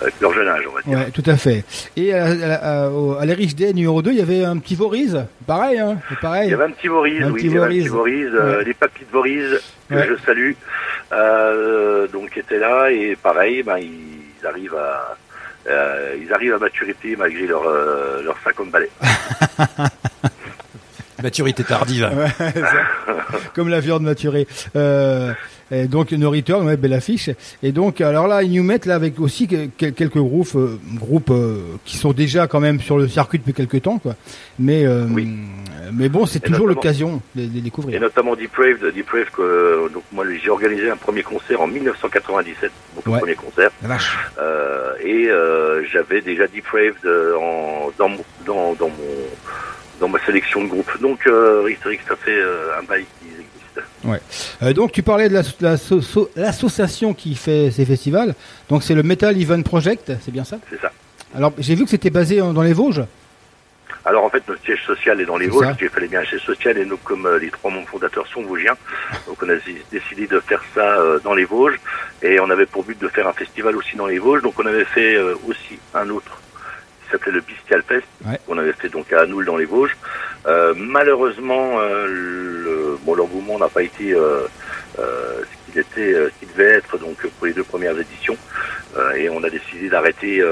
avec 0.00 0.14
leur 0.20 0.32
jeune 0.32 0.48
âge, 0.48 0.64
on 0.70 0.74
va 0.74 0.80
dire. 0.82 0.98
Ouais, 0.98 1.10
tout 1.10 1.22
à 1.26 1.36
fait. 1.36 1.64
Et 1.96 2.14
à, 2.14 2.24
à, 2.26 2.84
à, 2.86 2.88
au- 2.90 3.16
à 3.18 3.26
l'Erich 3.26 3.54
Day 3.54 3.72
numéro 3.74 4.00
2, 4.00 4.12
il 4.12 4.18
y 4.18 4.22
avait 4.22 4.44
un 4.44 4.56
petit 4.58 4.74
Voriz, 4.76 5.26
pareil, 5.46 5.78
hein, 5.78 5.98
pareil. 6.22 6.48
Il 6.48 6.50
y 6.52 6.54
avait 6.54 6.64
un 6.64 6.70
petit 6.70 6.88
Voriz, 6.88 7.24
oui, 7.30 7.40
il 7.44 7.52
y 7.52 7.58
avait 7.58 7.64
un 7.66 7.68
petit 7.68 7.88
Voriz, 7.88 8.30
euh, 8.34 8.58
Ouais. 8.58 8.64
les 8.64 8.74
papis 8.74 9.04
de 9.04 9.10
Voriz, 9.12 9.60
que 9.90 9.94
Ouais. 9.94 10.08
je 10.08 10.24
salue, 10.24 10.52
euh, 11.12 12.06
donc 12.08 12.36
étaient 12.36 12.58
là, 12.58 12.90
et 12.90 13.16
pareil, 13.22 13.62
ben, 13.62 13.78
ils 13.78 14.46
arrivent 14.46 14.74
à, 14.76 15.16
euh, 15.68 16.16
ils 16.20 16.32
arrivent 16.32 16.54
à 16.54 16.58
maturité 16.58 17.16
malgré 17.16 17.46
leurs 17.46 17.66
euh, 17.66 18.22
leurs 18.22 18.38
50 18.44 18.70
balais. 18.70 18.90
Maturité 21.22 21.64
tardive. 21.64 22.08
Ouais. 22.14 22.52
Comme 23.54 23.68
la 23.68 23.80
viande 23.80 24.04
maturée. 24.04 24.46
Euh, 24.76 25.32
et 25.70 25.86
donc 25.86 26.12
No 26.12 26.30
Return, 26.30 26.66
ouais, 26.66 26.76
belle 26.76 26.92
affiche. 26.94 27.30
Et 27.62 27.72
donc 27.72 28.00
alors 28.00 28.26
là 28.26 28.42
ils 28.42 28.52
nous 28.52 28.62
mettent 28.62 28.86
là 28.86 28.94
avec 28.94 29.20
aussi 29.20 29.46
que- 29.48 29.66
que- 29.78 29.90
quelques 29.90 30.18
groupes, 30.18 30.54
euh, 30.56 30.78
groupes 30.94 31.30
euh, 31.30 31.58
qui 31.84 31.96
sont 31.96 32.12
déjà 32.12 32.46
quand 32.46 32.60
même 32.60 32.80
sur 32.80 32.98
le 32.98 33.08
circuit 33.08 33.38
depuis 33.38 33.52
quelques 33.54 33.82
temps 33.82 33.98
quoi. 33.98 34.14
Mais 34.58 34.84
euh, 34.86 35.04
Oui. 35.10 35.28
mais 35.92 36.08
bon 36.08 36.26
c'est 36.26 36.44
Et 36.44 36.50
toujours 36.50 36.66
l'occasion 36.66 37.20
de 37.34 37.42
de 37.42 37.52
les 37.52 37.58
Et 37.58 37.60
découvrir. 37.62 38.00
notamment 38.00 38.34
Depraved, 38.34 38.80
Depraved 38.94 39.30
que, 39.30 39.88
donc 39.92 40.02
moi 40.12 40.24
j'ai 40.42 40.50
organisé 40.50 40.90
un 40.90 40.96
premier 40.96 41.22
concert 41.22 41.60
en 41.60 41.66
1997, 41.66 42.70
mon 43.06 43.12
Ouais. 43.12 43.18
premier 43.20 43.34
concert, 43.34 43.70
La 43.82 43.88
vache. 43.88 44.16
euh, 44.40 44.92
et 45.02 45.28
euh, 45.28 45.84
j'avais 45.92 46.20
déjà 46.20 46.46
Depraved 46.46 46.94
euh, 47.04 47.34
en, 47.36 47.90
dans, 47.98 48.10
dans, 48.46 48.74
dans 48.74 48.88
mon 48.88 48.94
dans 50.00 50.08
ma 50.08 50.20
sélection 50.24 50.62
de 50.62 50.68
groupe. 50.68 50.90
Donc 51.00 51.26
euh, 51.26 51.62
Rick 51.64 51.80
Rick, 51.84 52.00
ça 52.08 52.14
fait 52.14 52.30
euh, 52.38 52.78
un 52.80 52.84
bail 52.84 53.04
qui 53.20 53.26
Euh, 54.62 54.72
donc 54.72 54.92
tu 54.92 55.02
parlais 55.02 55.28
de 55.28 55.34
la- 55.34 55.42
la 55.60 55.76
so- 55.76 56.00
so- 56.00 56.30
l'association 56.36 57.14
qui 57.14 57.34
fait 57.34 57.70
ces 57.70 57.84
festivals. 57.84 58.34
Donc 58.68 58.82
c'est 58.82 58.94
le 58.94 59.02
Metal 59.02 59.38
Event 59.40 59.62
Project, 59.62 60.12
c'est 60.24 60.30
bien 60.32 60.44
ça 60.44 60.58
C'est 60.70 60.80
ça. 60.80 60.90
Alors 61.34 61.52
j'ai 61.58 61.74
vu 61.74 61.84
que 61.84 61.90
c'était 61.90 62.10
basé 62.10 62.38
dans 62.38 62.62
les 62.62 62.72
Vosges. 62.72 63.02
Alors 64.04 64.24
en 64.24 64.30
fait 64.30 64.42
notre 64.48 64.62
siège 64.62 64.82
social 64.86 65.20
est 65.20 65.26
dans 65.26 65.36
les 65.36 65.48
Vosges, 65.48 65.74
j'ai 65.78 65.88
fallait 65.88 66.08
bien 66.08 66.20
un 66.20 66.24
siège 66.24 66.40
social 66.42 66.78
et 66.78 66.84
nous 66.86 66.96
comme 66.98 67.26
euh, 67.26 67.38
les 67.38 67.50
trois 67.50 67.70
membres 67.70 67.88
fondateurs 67.88 68.26
sont 68.28 68.42
vosgiens, 68.42 68.76
donc 69.26 69.36
on 69.42 69.48
a 69.48 69.54
dé- 69.56 69.82
décidé 69.92 70.26
de 70.26 70.40
faire 70.40 70.62
ça 70.74 70.80
euh, 71.00 71.18
dans 71.22 71.34
les 71.34 71.44
Vosges 71.44 71.78
et 72.22 72.40
on 72.40 72.48
avait 72.48 72.64
pour 72.66 72.84
but 72.84 72.98
de 72.98 73.08
faire 73.08 73.26
un 73.28 73.32
festival 73.34 73.76
aussi 73.76 73.96
dans 73.96 74.06
les 74.06 74.18
Vosges, 74.18 74.42
donc 74.42 74.54
on 74.58 74.64
avait 74.66 74.84
fait 74.86 75.18
aussi 75.46 75.78
un 75.94 76.08
autre 76.10 76.40
qui 77.04 77.10
s'appelait 77.12 77.32
le 77.32 77.40
Bestial 77.42 77.82
Fest, 77.86 78.04
Ouais. 78.26 78.38
qu'on 78.46 78.56
avait 78.58 78.72
fait 78.72 78.88
donc 78.88 79.12
à 79.12 79.22
Anoul 79.22 79.44
dans 79.44 79.56
les 79.56 79.64
Vosges. 79.66 79.96
Euh, 80.48 80.72
malheureusement, 80.76 81.78
euh, 81.78 82.06
le, 82.08 82.98
bon, 83.04 83.14
l'engouement 83.14 83.58
n'a 83.58 83.68
pas 83.68 83.82
été 83.82 84.14
euh, 84.14 84.46
ce 84.96 85.72
qu'il 85.72 85.80
était, 85.80 86.14
ce 86.14 86.30
qu'il 86.38 86.48
devait 86.48 86.76
être 86.78 86.98
donc 86.98 87.16
pour 87.38 87.46
les 87.46 87.52
deux 87.52 87.64
premières 87.64 87.98
éditions, 87.98 88.36
et 89.16 89.28
on 89.28 89.44
a 89.44 89.50
décidé 89.50 89.88
d'arrêter, 89.88 90.42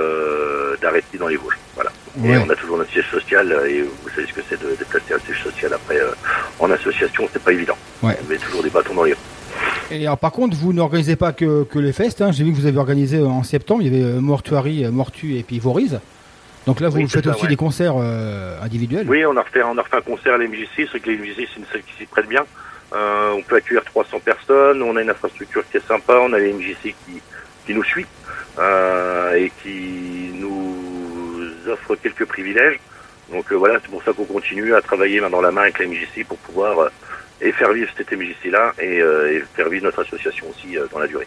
d'arrêter 0.80 1.18
dans 1.18 1.28
les 1.28 1.36
Vosges. 1.36 1.58
Voilà. 1.74 1.90
Et 2.24 2.28
Ouais. 2.28 2.42
on 2.46 2.48
a 2.50 2.54
toujours 2.54 2.78
notre 2.78 2.90
siège 2.92 3.10
social, 3.10 3.50
et 3.68 3.82
vous 3.82 4.08
savez 4.14 4.26
ce 4.26 4.32
que 4.34 4.40
c'est 4.48 4.60
de 4.62 4.68
déplacer 4.76 5.14
un 5.14 5.18
siège 5.26 5.42
social 5.42 5.72
après 5.74 5.98
euh, 6.00 6.12
en 6.58 6.70
association, 6.70 7.28
c'est 7.32 7.42
pas 7.42 7.52
évident. 7.52 7.76
Ouais. 8.02 8.16
On 8.24 8.28
met 8.28 8.36
toujours 8.38 8.62
des 8.62 8.70
bâtons 8.70 8.94
dans 8.94 9.04
les 9.04 9.12
roues. 9.14 9.20
Et 9.90 10.04
alors 10.06 10.18
par 10.18 10.32
contre 10.32 10.56
vous 10.56 10.72
n'organisez 10.72 11.16
pas 11.16 11.32
que, 11.32 11.64
que 11.64 11.78
les 11.78 11.92
fests. 11.92 12.20
Hein. 12.22 12.32
J'ai 12.32 12.44
vu 12.44 12.52
que 12.52 12.56
vous 12.56 12.66
avez 12.66 12.78
organisé 12.78 13.22
en 13.22 13.42
septembre. 13.42 13.82
Il 13.82 13.94
y 13.94 14.02
avait 14.04 14.20
Mortuary, 14.20 14.84
Mortu 14.90 15.36
et 15.36 15.42
puis 15.42 15.58
Voriz. 15.58 16.00
Donc 16.66 16.80
là 16.80 16.88
vous 16.88 16.96
Oui, 16.98 17.08
faites 17.08 17.24
ça, 17.24 17.30
aussi 17.30 17.42
ouais. 17.44 17.48
des 17.48 17.56
concerts 17.56 17.94
euh, 17.96 18.60
individuels. 18.60 19.06
Oui, 19.08 19.24
on 19.24 19.36
a 19.36 19.42
refait, 19.42 19.62
on 19.62 19.78
a 19.78 19.82
refait 19.82 19.96
un 19.98 20.00
concert 20.00 20.34
à 20.34 20.38
l'MJC. 20.38 20.66
C'est 20.76 20.84
vrai 20.88 21.00
que 21.00 21.10
l'MJC, 21.10 21.36
c'est 21.36 21.60
une 21.60 21.66
salle 21.66 21.82
qui 21.82 21.94
s'y 21.96 22.06
prête 22.06 22.26
bien. 22.26 22.44
Euh, 22.92 23.32
on 23.36 23.42
peut 23.42 23.56
accueillir 23.56 23.84
300 23.84 24.18
personnes. 24.20 24.82
On 24.82 24.96
a 24.96 25.02
une 25.02 25.10
infrastructure 25.10 25.62
qui 25.70 25.76
est 25.76 25.86
sympa. 25.86 26.14
On 26.20 26.32
a 26.32 26.38
l'MJC 26.38 26.82
qui, 26.82 27.22
qui 27.66 27.74
nous 27.74 27.84
suit 27.84 28.06
euh, 28.58 29.34
et 29.34 29.52
qui 29.62 30.32
nous 30.34 30.74
offre 31.68 31.94
quelques 31.96 32.26
privilèges. 32.26 32.80
Donc 33.32 33.52
voilà, 33.52 33.78
c'est 33.80 33.90
pour 33.90 34.02
ça 34.02 34.12
qu'on 34.12 34.24
continue 34.24 34.74
à 34.74 34.80
travailler 34.80 35.20
main 35.20 35.30
dans 35.30 35.40
la 35.40 35.50
main 35.52 35.62
avec 35.62 35.78
la 35.78 35.86
MJC 35.86 36.24
pour 36.26 36.38
pouvoir 36.38 36.90
et 37.40 37.52
faire 37.52 37.72
vivre 37.72 37.90
cette 37.96 38.10
MJC-là 38.12 38.72
et, 38.80 38.98
et 38.98 39.42
faire 39.54 39.68
vivre 39.68 39.84
notre 39.84 40.02
association 40.02 40.46
aussi 40.48 40.76
dans 40.92 40.98
la 41.00 41.06
durée. 41.08 41.26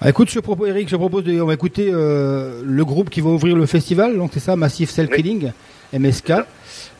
Ah, 0.00 0.10
écoute, 0.10 0.28
je 0.30 0.40
propose, 0.40 0.68
Eric, 0.68 0.88
je 0.88 0.96
propose 0.96 1.24
de, 1.24 1.40
on 1.40 1.46
va 1.46 1.54
écouter 1.54 1.90
euh, 1.92 2.60
le 2.64 2.84
groupe 2.84 3.10
qui 3.10 3.20
va 3.20 3.30
ouvrir 3.30 3.56
le 3.56 3.66
festival. 3.66 4.16
Donc 4.16 4.30
c'est 4.34 4.40
ça, 4.40 4.56
Massive 4.56 4.90
Cell 4.90 5.08
Oui. 5.10 5.16
Killing, 5.16 5.52
MSK. 5.92 6.32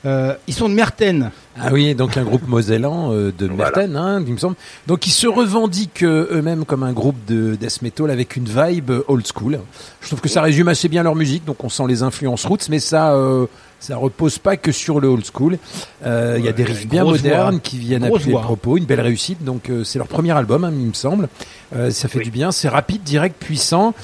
Euh, 0.07 0.35
ils 0.47 0.55
sont 0.55 0.69
de 0.69 0.75
Merten. 0.75 1.31
Ah 1.59 1.69
oui, 1.73 1.95
donc 1.95 2.17
un 2.17 2.25
groupe 2.25 2.47
mosellan 2.47 3.13
euh, 3.13 3.33
de 3.37 3.47
Voilà. 3.47 3.65
Merten, 3.65 3.97
hein, 3.97 4.23
il 4.27 4.35
me 4.35 4.39
semble. 4.39 4.57
Donc 4.87 5.07
ils 5.07 5.11
se 5.13 5.27
revendiquent 5.27 6.03
euh, 6.03 6.29
eux-mêmes 6.31 6.65
comme 6.65 6.83
un 6.83 6.93
groupe 6.93 7.17
de 7.27 7.55
death 7.55 7.81
metal 7.83 8.11
avec 8.11 8.37
une 8.37 8.45
vibe 8.45 8.93
old 9.09 9.27
school. 9.27 9.61
Je 10.03 10.09
trouve 10.09 10.21
que 10.21 10.29
ça 10.29 10.43
résume 10.43 10.69
assez 10.69 10.89
bien 10.89 11.03
leur 11.03 11.15
musique, 11.15 11.45
donc 11.45 11.65
on 11.65 11.69
sent 11.71 11.85
les 11.89 12.03
influences 12.03 12.45
roots, 12.45 12.69
mais 12.69 12.81
ça 12.81 13.15
euh, 13.15 13.47
ça 13.85 13.97
repose 13.97 14.39
pas 14.39 14.57
que 14.57 14.73
sur 14.73 14.99
le 15.01 15.09
old 15.09 15.25
school. 15.31 15.59
Euh, 16.07 16.37
Il 16.39 16.45
y 16.45 16.49
a 16.49 16.53
des 16.53 16.63
Ouais, 16.65 16.69
riffs 16.73 16.87
bien 16.89 17.05
modernes 17.05 17.51
voix. 17.53 17.61
qui 17.63 17.79
viennent 17.79 18.07
Grosse 18.07 18.17
appuyer 18.21 18.33
voix. 18.33 18.41
le 18.41 18.47
propos, 18.47 18.77
une 18.79 18.85
belle 18.87 19.01
réussite. 19.01 19.45
Donc 19.45 19.69
euh, 19.69 19.85
c'est 19.85 19.99
leur 19.99 20.09
premier 20.09 20.33
album, 20.33 20.65
hein, 20.65 20.73
il 20.73 20.87
me 20.87 20.93
semble. 20.95 21.29
Euh, 21.77 21.91
ça 21.91 22.09
fait 22.09 22.19
Oui. 22.19 22.25
du 22.25 22.31
bien, 22.31 22.51
c'est 22.53 22.69
rapide, 22.69 23.03
direct, 23.03 23.37
puissant. 23.39 23.95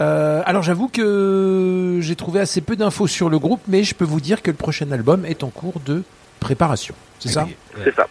Euh, 0.00 0.42
alors 0.46 0.62
j'avoue 0.62 0.88
que 0.88 1.98
j'ai 2.00 2.14
trouvé 2.16 2.40
assez 2.40 2.60
peu 2.60 2.76
d'infos 2.76 3.06
sur 3.06 3.28
le 3.28 3.38
groupe, 3.38 3.60
mais 3.68 3.82
je 3.84 3.94
peux 3.94 4.04
vous 4.04 4.20
dire 4.20 4.42
que 4.42 4.50
le 4.50 4.56
prochain 4.56 4.90
album 4.92 5.24
est 5.24 5.42
en 5.42 5.48
cours 5.50 5.80
de 5.84 6.02
préparation. 6.40 6.94
C'est 7.18 7.28
ça? 7.30 7.46
C'est 7.84 7.94
ça. 7.94 8.06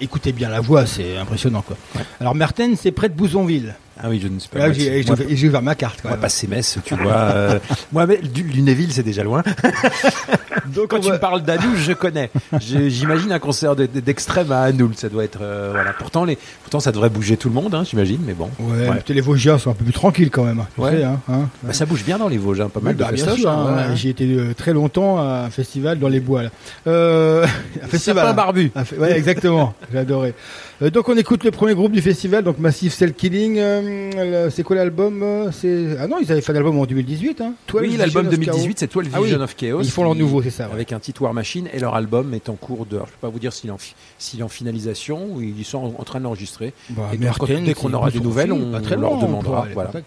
Écoutez 0.00 0.32
bien 0.32 0.48
la 0.50 0.60
voix, 0.60 0.84
c'est 0.84 1.16
impressionnant 1.16 1.62
quoi. 1.62 1.76
Alors 2.20 2.34
Merten, 2.34 2.76
c'est 2.76 2.92
près 2.92 3.08
de 3.08 3.14
Bouzonville. 3.14 3.74
Ah 4.00 4.08
oui, 4.08 4.20
je 4.22 4.28
ne 4.28 4.38
sais 4.38 4.48
pas. 4.48 4.58
Là, 4.58 4.72
j'ai 4.72 5.02
j'ai- 5.02 5.36
j'ai 5.36 5.48
ouvert 5.48 5.62
ma 5.62 5.74
carte. 5.74 5.98
Quand 6.02 6.08
moi, 6.08 6.16
même. 6.16 6.20
passer 6.22 6.46
Metz, 6.46 6.78
tu 6.84 6.94
vois. 6.94 7.12
euh, 7.12 7.58
moi, 7.92 8.06
mais, 8.06 8.18
du- 8.18 8.42
Lunéville, 8.44 8.92
c'est 8.92 9.02
déjà 9.02 9.22
loin. 9.22 9.42
Donc 10.66 10.88
Quand 10.88 10.98
on 10.98 11.00
tu 11.00 11.08
va- 11.08 11.14
me 11.14 11.20
parles 11.20 11.42
d'Anoul, 11.42 11.76
je 11.76 11.92
connais. 11.92 12.30
J'imagine 12.60 13.32
un 13.32 13.38
concert 13.38 13.76
de- 13.76 13.86
de- 13.86 14.00
d'extrême 14.00 14.50
à 14.52 14.62
Anoul. 14.62 14.92
Ça 14.96 15.08
doit 15.08 15.24
être, 15.24 15.40
euh, 15.42 15.70
voilà. 15.72 15.92
Pourtant, 15.92 16.24
les, 16.24 16.38
pourtant, 16.62 16.80
ça 16.80 16.92
devrait 16.92 17.10
bouger 17.10 17.36
tout 17.36 17.48
le 17.48 17.54
monde, 17.54 17.74
hein, 17.74 17.84
j'imagine, 17.84 18.20
mais 18.24 18.32
bon. 18.34 18.48
Ouais, 18.60 18.88
les 19.08 19.20
Vosgiens 19.20 19.58
sont 19.58 19.70
un 19.70 19.74
peu 19.74 19.84
plus 19.84 19.92
tranquilles 19.92 20.30
quand 20.30 20.44
même. 20.44 20.64
tu 20.74 20.80
Ouais. 20.80 20.92
sais, 20.92 21.04
hein, 21.04 21.20
hein. 21.28 21.48
Bah, 21.62 21.72
ça 21.72 21.84
bouge 21.86 22.04
bien 22.04 22.18
dans 22.18 22.28
les 22.28 22.38
Vosges, 22.38 22.64
pas 22.68 22.80
mal 22.80 22.94
Bah, 22.94 23.06
de 23.10 23.14
bien 23.14 23.24
festoches, 23.24 23.40
sûr, 23.40 23.50
hein, 23.50 23.88
ouais. 23.90 23.96
J'y 23.96 24.08
étais 24.08 24.24
euh, 24.24 24.54
très 24.54 24.72
longtemps 24.72 25.18
à 25.18 25.44
un 25.46 25.50
festival 25.50 25.98
dans 25.98 26.08
les 26.08 26.20
bois. 26.20 26.44
Là. 26.44 26.50
Euh, 26.86 27.46
un 27.82 27.86
festival. 27.86 28.24
Sapin 28.24 28.34
barbu. 28.34 28.70
Un 28.74 28.82
fe- 28.84 28.98
Ouais, 28.98 29.16
exactement. 29.16 29.74
J'ai 29.92 29.98
adoré. 29.98 30.34
Euh, 30.82 30.90
donc 30.90 31.08
on 31.08 31.16
écoute 31.16 31.44
le 31.44 31.50
premier 31.50 31.74
groupe 31.74 31.92
du 31.92 32.00
festival, 32.02 32.44
donc 32.44 32.58
Massive 32.58 32.92
Cell 32.92 33.12
Killing. 33.12 33.58
Euh, 33.82 34.50
c'est 34.50 34.62
quoi 34.62 34.76
l'album 34.76 35.22
euh, 35.22 35.50
C'est 35.52 35.96
ah 35.98 36.06
non, 36.06 36.16
ils 36.20 36.30
avaient 36.32 36.40
fait 36.40 36.52
un 36.52 36.56
album 36.56 36.78
en 36.78 36.86
2018. 36.86 37.40
Hein. 37.40 37.54
12 37.68 37.80
Oui, 37.82 37.96
l'album 37.96 38.28
Vision 38.28 38.40
of 38.40 38.46
2018, 38.58 38.78
c'est 38.78 38.92
12 38.92 39.06
Ah 39.12 39.20
oui. 39.20 39.26
Vision 39.28 39.40
of 39.42 39.56
Chaos. 39.56 39.82
Ils 39.82 39.90
font 39.90 40.04
leur 40.04 40.14
nouveau, 40.14 40.42
c'est 40.42 40.50
ça. 40.50 40.66
ouais. 40.66 40.72
Avec 40.74 40.92
un 40.92 40.98
titre 41.00 41.22
War 41.22 41.34
Machine 41.34 41.68
et 41.72 41.78
leur 41.78 41.94
album 41.94 42.34
est 42.34 42.48
en 42.48 42.54
cours 42.54 42.86
de. 42.86 42.96
alors, 42.96 43.06
Je 43.08 43.12
peux 43.12 43.18
pas 43.26 43.28
vous 43.28 43.38
dire 43.38 43.52
s'il 43.52 43.70
est 43.70 43.72
en, 43.72 43.78
fi- 43.78 43.94
s'il 44.18 44.40
est 44.40 44.42
en 44.44 44.48
finalisation 44.48 45.26
ou 45.34 45.40
ils 45.42 45.64
sont 45.64 45.78
en, 45.78 45.94
en 46.00 46.04
train 46.04 46.18
de 46.18 46.24
l'enregistrer. 46.24 46.72
Bah, 46.90 47.10
Et 47.12 47.16
donc, 47.16 47.46
dès 47.64 47.74
qu'on 47.74 47.92
aura 47.92 48.10
des 48.10 48.20
nouvelles, 48.20 48.52
on 48.52 48.80
très 48.80 48.96
leur 48.96 49.18
demandera, 49.18 49.66
voilà. 49.74 49.90
ouais. 49.94 50.02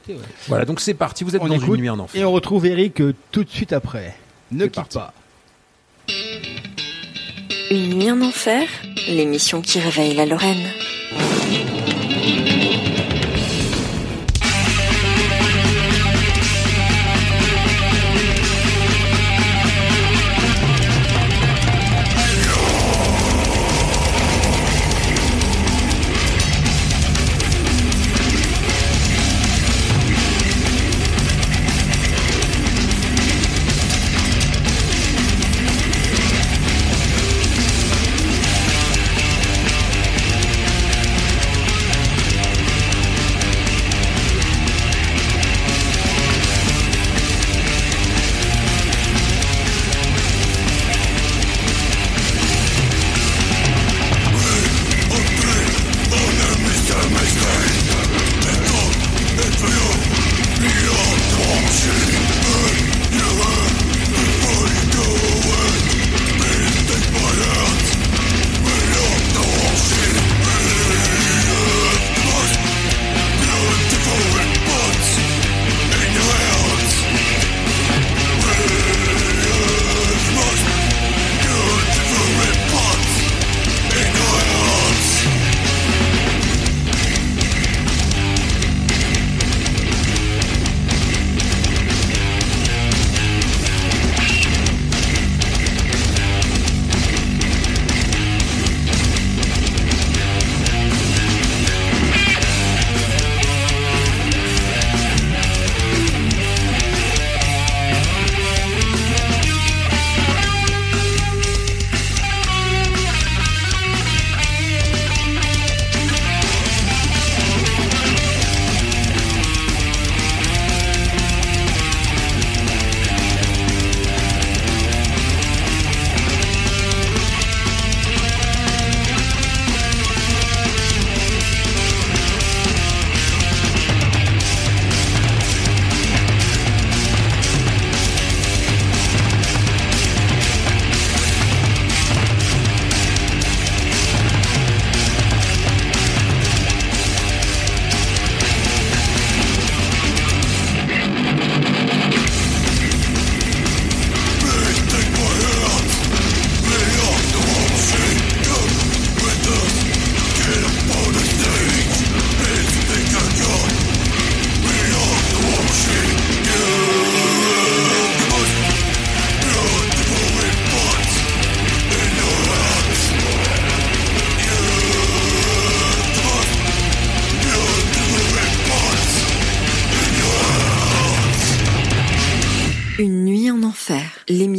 Voilà, 0.48 0.66
donc 0.66 0.80
c'est 0.80 0.94
parti. 0.94 1.24
Vous 1.24 1.36
êtes 1.36 1.42
On 1.42 1.48
dans 1.48 1.56
écoute 1.56 1.76
une 1.76 1.82
nuit 1.82 1.90
en 1.90 2.00
enfer. 2.00 2.22
Et 2.22 2.26
on 2.26 2.32
retrouve 2.32 2.66
Eric 2.66 3.02
euh, 3.02 3.14
tout 3.32 3.44
de 3.44 3.50
suite 3.50 3.74
après. 3.74 4.16
Ne 4.52 4.66
quitte 4.66 4.76
parti. 4.76 4.98
pas. 4.98 5.14
Une 7.72 7.96
nuit 7.96 8.12
en 8.12 8.22
enfer, 8.22 8.68
l'émission 9.08 9.62
qui 9.62 9.80
réveille 9.80 10.14
la 10.14 10.26
Lorraine. 10.28 10.68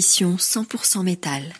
L'émission 0.06 0.36
100% 0.36 1.02
métal. 1.02 1.42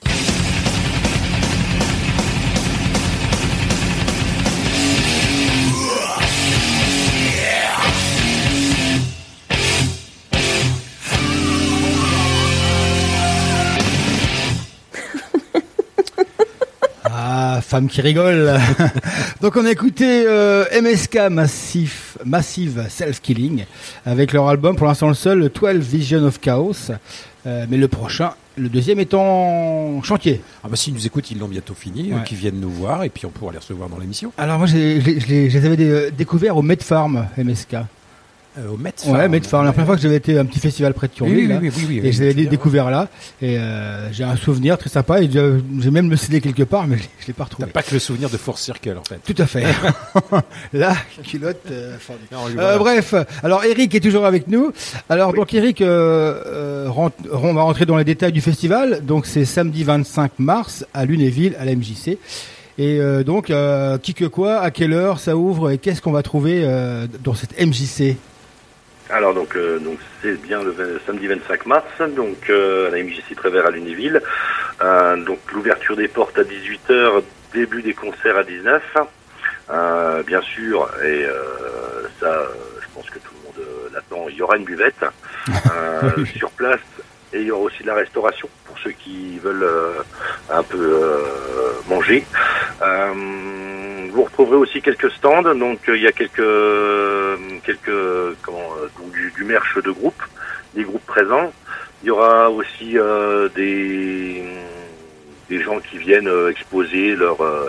Ah, 17.18 17.60
femme 17.62 17.88
qui 17.88 18.02
rigole. 18.02 18.60
Donc 19.40 19.56
on 19.56 19.64
a 19.64 19.70
écouté 19.70 20.24
euh, 20.26 20.64
MSK 20.82 21.30
Massive 22.24 22.86
Self 22.90 23.22
Killing 23.22 23.64
avec 24.04 24.32
leur 24.32 24.48
album, 24.48 24.76
pour 24.76 24.86
l'instant 24.86 25.08
le 25.08 25.14
seul, 25.14 25.38
le 25.38 25.48
12 25.48 25.78
Vision 25.78 26.24
of 26.24 26.38
Chaos. 26.40 26.92
Euh, 27.46 27.64
mais 27.68 27.76
le 27.76 27.86
prochain, 27.86 28.32
le 28.56 28.68
deuxième 28.68 28.98
est 28.98 29.14
en 29.14 30.02
chantier. 30.02 30.40
Ah 30.64 30.68
bah 30.68 30.74
s'ils 30.76 30.92
nous 30.94 31.06
écoutent, 31.06 31.30
ils 31.30 31.38
l'ont 31.38 31.46
bientôt 31.48 31.74
fini, 31.74 32.10
euh, 32.10 32.16
Ouais. 32.16 32.24
qu'ils 32.24 32.38
viennent 32.38 32.58
nous 32.58 32.70
voir 32.70 33.04
et 33.04 33.08
puis 33.08 33.24
on 33.24 33.30
pourra 33.30 33.52
les 33.52 33.58
recevoir 33.58 33.88
dans 33.88 33.98
l'émission. 33.98 34.32
Alors 34.36 34.58
moi, 34.58 34.66
je 34.66 34.76
les- 34.76 35.56
avais 35.56 35.76
dé- 35.76 36.10
découverts 36.10 36.56
au 36.56 36.62
Med 36.62 36.82
Farm 36.82 37.26
MSK. 37.38 37.76
Euh, 38.58 38.70
au 38.72 38.76
Met 38.78 38.94
Ouais, 39.06 39.28
Med 39.28 39.44
Farm. 39.44 39.66
La 39.66 39.72
première 39.72 39.86
fois 39.86 39.96
que 39.96 40.02
j'avais 40.02 40.16
été 40.16 40.38
à 40.38 40.40
un 40.40 40.46
petit 40.46 40.60
festival 40.60 40.94
près 40.94 41.08
de 41.08 41.12
Thionville. 41.12 41.36
oui, 41.52 41.58
oui, 41.60 41.70
oui, 41.76 41.84
oui, 41.88 41.98
et 41.98 42.00
oui, 42.02 42.12
je 42.12 42.24
l'avais 42.24 42.46
découvert 42.46 42.90
là. 42.90 43.08
Et 43.42 43.58
euh, 43.58 44.10
j'ai 44.12 44.24
un 44.24 44.36
souvenir 44.36 44.78
très 44.78 44.88
sympa. 44.88 45.20
Et 45.20 45.30
j'ai 45.30 45.52
j'ai 45.80 45.90
même 45.90 46.08
le 46.08 46.16
CD 46.16 46.40
quelque 46.40 46.62
part, 46.62 46.86
mais 46.86 46.96
je, 46.96 47.02
je 47.20 47.26
l'ai 47.26 47.32
pas 47.34 47.44
T'as 47.44 47.50
retrouvé. 47.50 47.70
pas 47.70 47.82
que 47.82 47.92
le 47.92 47.98
souvenir 48.00 48.30
de 48.30 48.36
Force 48.38 48.62
Circle 48.62 48.96
en 48.98 49.04
fait. 49.04 49.20
Tout 49.34 49.40
à 49.42 49.46
fait. 49.46 49.64
Là, 50.72 50.94
culotte 51.22 51.60
euh. 51.70 51.96
Non, 52.32 52.38
Euh, 52.46 52.50
voilà. 52.54 52.78
bref, 52.78 53.14
alors 53.42 53.64
Eric 53.64 53.94
est 53.94 54.00
toujours 54.00 54.24
avec 54.24 54.48
nous. 54.48 54.72
Alors 55.10 55.34
donc 55.34 55.52
Eric, 55.52 55.80
euh, 55.82 56.40
euh, 56.46 56.86
rentre- 56.88 57.16
on 57.32 57.52
va 57.52 57.62
rentrer 57.62 57.84
dans 57.84 57.96
les 57.98 58.04
détails 58.04 58.32
du 58.32 58.40
festival. 58.40 59.04
Donc 59.04 59.26
c'est 59.26 59.44
samedi 59.44 59.84
25 59.84 60.32
mars 60.38 60.84
à 60.94 61.04
Lunéville, 61.04 61.56
à 61.60 61.64
la 61.66 61.74
MJC. 61.76 62.18
Et 62.78 63.00
euh, 63.00 63.22
donc 63.22 63.50
euh, 63.50 63.96
qui 63.98 64.12
que 64.14 64.24
quoi, 64.26 64.58
à 64.60 64.70
quelle 64.70 64.92
heure 64.92 65.18
ça 65.18 65.36
ouvre 65.36 65.70
et 65.70 65.78
qu'est-ce 65.78 66.02
qu'on 66.02 66.12
va 66.12 66.22
trouver 66.22 66.60
euh, 66.64 67.06
dans 67.24 67.34
cette 67.34 67.58
MJC 67.58 68.16
Alors 69.08 69.34
donc 69.34 69.54
euh, 69.56 69.78
donc 69.78 69.98
c'est 70.20 70.40
bien 70.42 70.62
le 70.62 70.70
vingt- 70.72 70.98
samedi 71.06 71.28
25 71.28 71.66
mars 71.66 71.86
donc 72.16 72.50
euh, 72.50 72.88
à 72.88 72.90
la 72.90 73.02
MJC 73.02 73.36
Trévert 73.36 73.66
à 73.66 73.70
Lunéville. 73.70 74.20
Euh, 74.82 75.16
donc 75.24 75.38
l'ouverture 75.52 75.96
des 75.96 76.08
portes 76.08 76.38
à 76.38 76.42
18h, 76.42 77.22
début 77.54 77.82
des 77.82 77.94
concerts 77.94 78.36
à 78.36 78.42
19. 78.42 78.82
Euh, 79.68 80.22
bien 80.22 80.40
sûr 80.42 80.88
et 81.04 81.24
ça 82.20 82.46
je 82.80 82.86
pense 82.94 83.08
que 83.10 83.18
tout 83.20 83.32
le 83.40 83.46
monde 83.62 83.68
l'attend, 83.92 84.26
il 84.28 84.36
y 84.36 84.42
aura 84.42 84.56
une 84.56 84.64
buvette 84.64 85.04
sur 86.36 86.50
place 86.50 86.80
et 87.32 87.40
il 87.40 87.46
y 87.46 87.50
aura 87.50 87.62
aussi 87.62 87.82
de 87.82 87.88
la 87.88 87.94
restauration 87.94 88.48
pour 88.64 88.78
ceux 88.78 88.92
qui 88.92 89.38
veulent 89.38 89.62
euh, 89.62 90.02
un 90.50 90.62
peu 90.62 90.78
euh, 90.78 91.72
manger. 91.88 92.24
Euh, 92.82 93.12
vous 94.12 94.24
retrouverez 94.24 94.56
aussi 94.56 94.80
quelques 94.80 95.10
stands, 95.10 95.54
donc 95.54 95.80
euh, 95.88 95.96
il 95.96 96.02
y 96.02 96.06
a 96.06 96.12
quelques 96.12 97.62
quelques 97.64 98.36
comment 98.42 98.70
euh, 98.78 98.88
du, 99.12 99.30
du 99.32 99.44
merch 99.44 99.76
de 99.76 99.90
groupe, 99.90 100.22
des 100.74 100.84
groupes 100.84 101.06
présents. 101.06 101.52
Il 102.02 102.08
y 102.08 102.10
aura 102.10 102.50
aussi 102.50 102.98
euh, 102.98 103.48
des 103.54 104.44
des 105.48 105.60
gens 105.60 105.78
qui 105.80 105.98
viennent 105.98 106.28
euh, 106.28 106.50
exposer 106.50 107.14
leur 107.14 107.40
euh, 107.40 107.68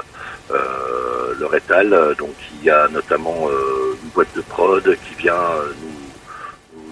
euh, 0.51 1.33
leur 1.39 1.53
étal. 1.55 2.15
Donc 2.17 2.35
il 2.53 2.65
y 2.65 2.69
a 2.69 2.87
notamment 2.87 3.49
euh, 3.49 3.97
une 4.03 4.09
boîte 4.09 4.33
de 4.35 4.41
prod 4.41 4.97
qui 5.07 5.15
vient 5.15 5.33
euh, 5.33 5.73
nous, 5.81 5.96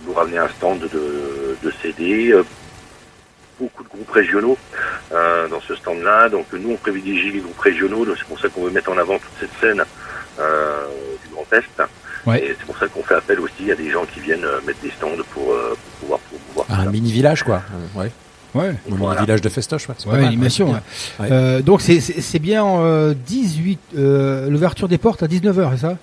nous, 0.06 0.14
ramener 0.14 0.38
un 0.38 0.50
stand 0.50 0.80
de, 0.80 1.58
de 1.64 1.72
CD. 1.82 2.32
euh, 2.32 2.44
beaucoup 3.60 3.84
de 3.84 3.88
groupes 3.90 4.12
régionaux 4.12 4.58
euh, 5.14 5.48
dans 5.48 5.62
ce 5.62 5.76
stand-là. 5.76 6.28
Donc 6.30 6.48
nous, 6.52 6.72
on 6.72 6.76
privilégie 6.76 7.32
les 7.32 7.40
groupes 7.40 7.60
régionaux. 7.60 8.06
donc 8.06 8.18
C'est 8.18 8.28
pour 8.28 8.38
ça 8.40 8.50
qu'on 8.50 8.64
veut 8.66 8.72
mettre 8.72 8.92
en 8.92 8.98
avant 8.98 9.18
toute 9.18 9.32
cette 9.40 9.54
scène 9.62 9.82
euh, 10.40 10.86
du 11.24 11.34
Grand 11.34 11.46
Est. 11.54 11.82
Ouais. 12.26 12.44
Et 12.44 12.48
c'est 12.60 12.66
pour 12.66 12.78
ça 12.78 12.88
qu'on 12.88 13.02
fait 13.04 13.16
appel 13.16 13.40
aussi 13.40 13.72
à 13.72 13.76
des 13.76 13.90
gens 13.92 14.06
qui 14.14 14.20
viennent 14.20 14.46
mettre 14.68 14.82
des 14.82 14.90
stands 14.92 15.16
pour, 15.34 15.54
euh, 15.54 15.70
pour 15.70 16.00
pouvoir 16.02 16.20
promouvoir 16.20 16.66
Un 16.82 16.84
ça. 16.86 16.92
mini 16.92 17.12
village 17.14 17.44
quoi. 17.44 17.62
Ouais. 17.96 18.12
Ouais. 18.56 18.74
Voilà. 18.88 19.16
mini 19.16 19.26
village 19.26 19.42
de 19.42 19.50
festoche. 19.50 19.88
Ouais, 19.88 19.96
c'est 19.98 20.06
pas 20.06 20.12
Ouais, 20.16 20.18
mal, 20.20 20.28
animation. 20.28 20.68
ouais. 20.72 20.74
ouais. 20.74 21.26
Ouais. 21.26 21.28
Euh, 21.32 21.62
donc 21.62 21.82
c'est- 21.82 22.40
bien 22.40 22.66
euh, 22.68 23.14
18 23.26 23.80
euh, 23.98 24.50
l'ouverture 24.50 24.88
des 24.90 24.98
portes 24.98 25.24
à 25.24 25.28
19h, 25.28 25.70
c'est 25.76 25.82
ça? 25.82 25.98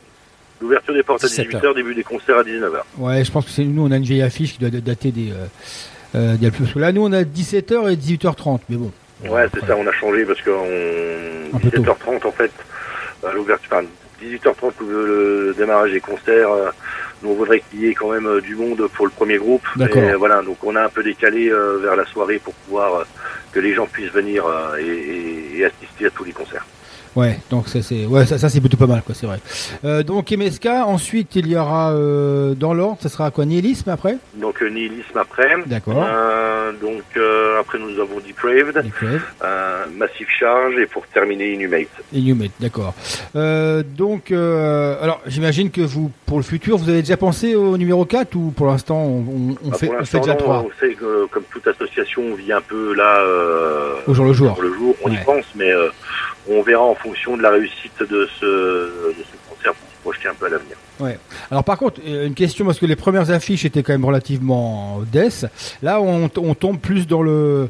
L'ouverture 0.62 0.94
des 0.94 1.02
portes 1.02 1.24
à 1.24 1.26
17 1.26 1.48
18h, 1.50 1.74
début 1.74 1.94
des 1.94 2.04
concerts 2.04 2.38
à 2.38 2.42
19h. 2.44 2.80
Ouais, 2.98 3.24
je 3.24 3.30
pense 3.30 3.44
que 3.44 3.50
c'est 3.50 3.64
nous 3.64 3.84
on 3.86 3.90
a 3.90 3.96
une 3.96 4.04
vieille 4.04 4.22
affiche 4.22 4.54
qui 4.54 4.58
doit 4.60 4.70
dater 4.70 5.10
des 5.10 5.30
euh, 5.32 5.46
euh, 6.14 6.36
des 6.36 6.50
plus. 6.50 6.74
Là 6.76 6.92
nous 6.92 7.02
on 7.04 7.12
a 7.12 7.22
17h 7.22 7.92
et 7.92 7.96
18h30, 7.96 8.60
mais 8.68 8.76
bon. 8.76 8.92
Ouais, 9.28 9.46
c'est 9.52 9.64
ça, 9.66 9.76
on 9.76 9.86
a 9.86 9.92
changé 9.92 10.24
parce 10.24 10.40
qu'on 10.40 10.50
Un 11.54 11.58
peu 11.58 11.70
tôt. 11.70 11.82
17h30 11.82 12.26
en 12.26 12.32
fait, 12.32 12.50
l'ouverture, 13.34 13.68
enfin 13.72 13.84
18h30 14.22 14.72
le, 14.88 15.46
le 15.48 15.54
démarrage 15.54 15.92
des 15.92 16.00
concerts. 16.00 16.50
euh, 16.52 16.70
nous 17.22 17.30
on 17.30 17.34
voudrait 17.34 17.62
qu'il 17.70 17.80
y 17.80 17.86
ait 17.88 17.94
quand 17.94 18.10
même 18.12 18.26
euh, 18.26 18.40
du 18.40 18.54
monde 18.56 18.86
pour 18.94 19.06
le 19.06 19.12
premier 19.12 19.36
groupe. 19.38 19.62
D'accord. 19.76 20.02
Et 20.02 20.14
voilà, 20.14 20.42
donc 20.42 20.62
on 20.64 20.74
a 20.76 20.84
un 20.84 20.88
peu 20.88 21.02
décalé 21.04 21.48
euh, 21.50 21.78
vers 21.82 21.94
la 21.96 22.04
soirée 22.06 22.40
pour 22.42 22.52
pouvoir 22.54 22.94
euh, 22.96 23.04
que 23.52 23.60
les 23.60 23.74
gens 23.74 23.86
puissent 23.86 24.10
venir 24.12 24.44
et, 24.78 24.84
et- 24.86 25.58
et 25.58 25.64
assister 25.64 26.06
à 26.06 26.10
tous 26.10 26.24
les 26.24 26.32
concerts. 26.32 26.66
Ouais, 27.14 27.38
donc 27.50 27.68
ça 27.68 27.82
c'est 27.82 28.06
ouais 28.06 28.24
ça, 28.24 28.38
ça 28.38 28.48
c'est 28.48 28.60
plutôt 28.60 28.78
pas 28.78 28.86
mal 28.86 29.02
quoi, 29.04 29.14
c'est 29.14 29.26
vrai. 29.26 29.38
Euh, 29.84 30.02
donc 30.02 30.30
MSK, 30.30 30.66
ensuite 30.86 31.36
il 31.36 31.46
y 31.46 31.56
aura 31.56 31.92
euh, 31.92 32.54
dans 32.54 32.72
l'ordre, 32.72 32.96
ça 33.02 33.10
sera 33.10 33.30
quoi 33.30 33.44
Nihilisme 33.44 33.90
après? 33.90 34.16
Donc 34.36 34.62
euh, 34.62 34.68
nihilisme 34.70 35.18
après. 35.18 35.50
D'accord. 35.66 36.06
Euh, 36.08 36.72
donc 36.80 37.02
après 37.60 37.78
nous 37.78 38.00
avons 38.00 38.16
Depraved, 38.26 38.74
Depraved. 38.82 39.20
Massive 39.98 40.26
Charge 40.38 40.74
et 40.78 40.86
pour 40.86 41.06
terminer 41.08 41.52
Inhumate. 41.52 41.88
Inhumate, 42.14 42.52
d'accord. 42.60 42.94
Donc, 43.34 44.30
alors 44.32 45.20
j'imagine 45.26 45.70
que 45.70 45.82
vous, 45.82 46.10
pour 46.26 46.38
le 46.38 46.44
futur, 46.44 46.78
vous 46.78 46.88
avez 46.88 47.00
déjà 47.02 47.16
pensé 47.18 47.54
au 47.54 47.76
numéro 47.76 48.04
4 48.06 48.34
ou 48.36 48.52
pour 48.56 48.66
l'instant 48.68 48.96
on, 49.02 49.54
Bah, 49.68 49.76
fait, 49.76 49.90
on 50.00 50.04
fait 50.04 50.20
déjà 50.20 50.32
non, 50.32 50.38
3 50.38 50.64
on 50.66 50.70
sait 50.80 50.94
que 50.94 51.26
comme 51.26 51.44
toute 51.52 51.66
association, 51.66 52.22
on 52.32 52.34
vit 52.34 52.52
un 52.52 52.60
peu 52.62 52.94
là 52.94 53.22
au 54.06 54.14
jour 54.14 54.24
le 54.24 54.32
jour 54.32 54.58
le 54.62 54.72
jour, 54.72 54.94
on 55.04 55.10
Ouais. 55.10 55.16
y 55.20 55.24
pense, 55.24 55.44
mais 55.54 55.70
on 56.48 56.62
verra 56.62 56.82
en 56.82 56.94
fonction 56.94 57.36
de 57.36 57.42
la 57.42 57.50
réussite 57.50 58.00
de 58.00 58.28
ce, 58.40 58.44
de 58.46 59.14
ce 59.18 59.36
concert 59.48 59.74
pour 59.74 59.88
se 59.90 60.02
projeter 60.02 60.28
un 60.28 60.34
peu 60.34 60.46
à 60.46 60.48
l'avenir. 60.50 60.76
Alors 61.50 61.64
par 61.64 61.78
contre, 61.78 62.00
euh, 62.06 62.26
une 62.26 62.34
question 62.34 62.64
parce 62.64 62.78
que 62.78 62.86
les 62.86 62.96
premières 62.96 63.30
affiches 63.30 63.64
étaient 63.64 63.82
quand 63.82 63.92
même 63.92 64.04
relativement 64.04 65.00
death. 65.10 65.46
Là, 65.82 66.00
on, 66.00 66.30
on 66.36 66.54
tombe 66.54 66.78
plus 66.78 67.06
dans 67.06 67.22
le 67.22 67.68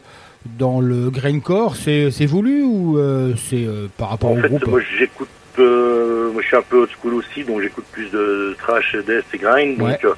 dans 0.59 0.81
le 0.81 1.09
grindcore. 1.09 1.77
C'est 1.77 2.11
c'est 2.11 2.27
voulu 2.27 2.63
ou 2.63 2.99
euh, 2.99 3.35
c'est 3.49 3.65
euh, 3.65 3.87
par 3.97 4.11
rapport 4.11 4.31
En 4.31 4.39
au 4.39 4.41
fait, 4.43 4.49
groupe 4.49 4.67
moi 4.67 4.81
j'écoute, 4.99 5.29
euh, 5.59 6.31
moi 6.33 6.43
je 6.43 6.47
suis 6.49 6.57
un 6.57 6.63
peu 6.63 6.79
old 6.83 6.91
school 7.01 7.15
aussi, 7.15 7.45
donc 7.45 7.63
j'écoute 7.63 7.85
plus 7.93 8.11
de 8.11 8.55
trash, 8.59 8.97
death 9.07 9.25
et 9.33 9.39
grind. 9.39 9.81
Ouais. 9.81 9.93
Donc 9.93 10.05
euh, 10.05 10.15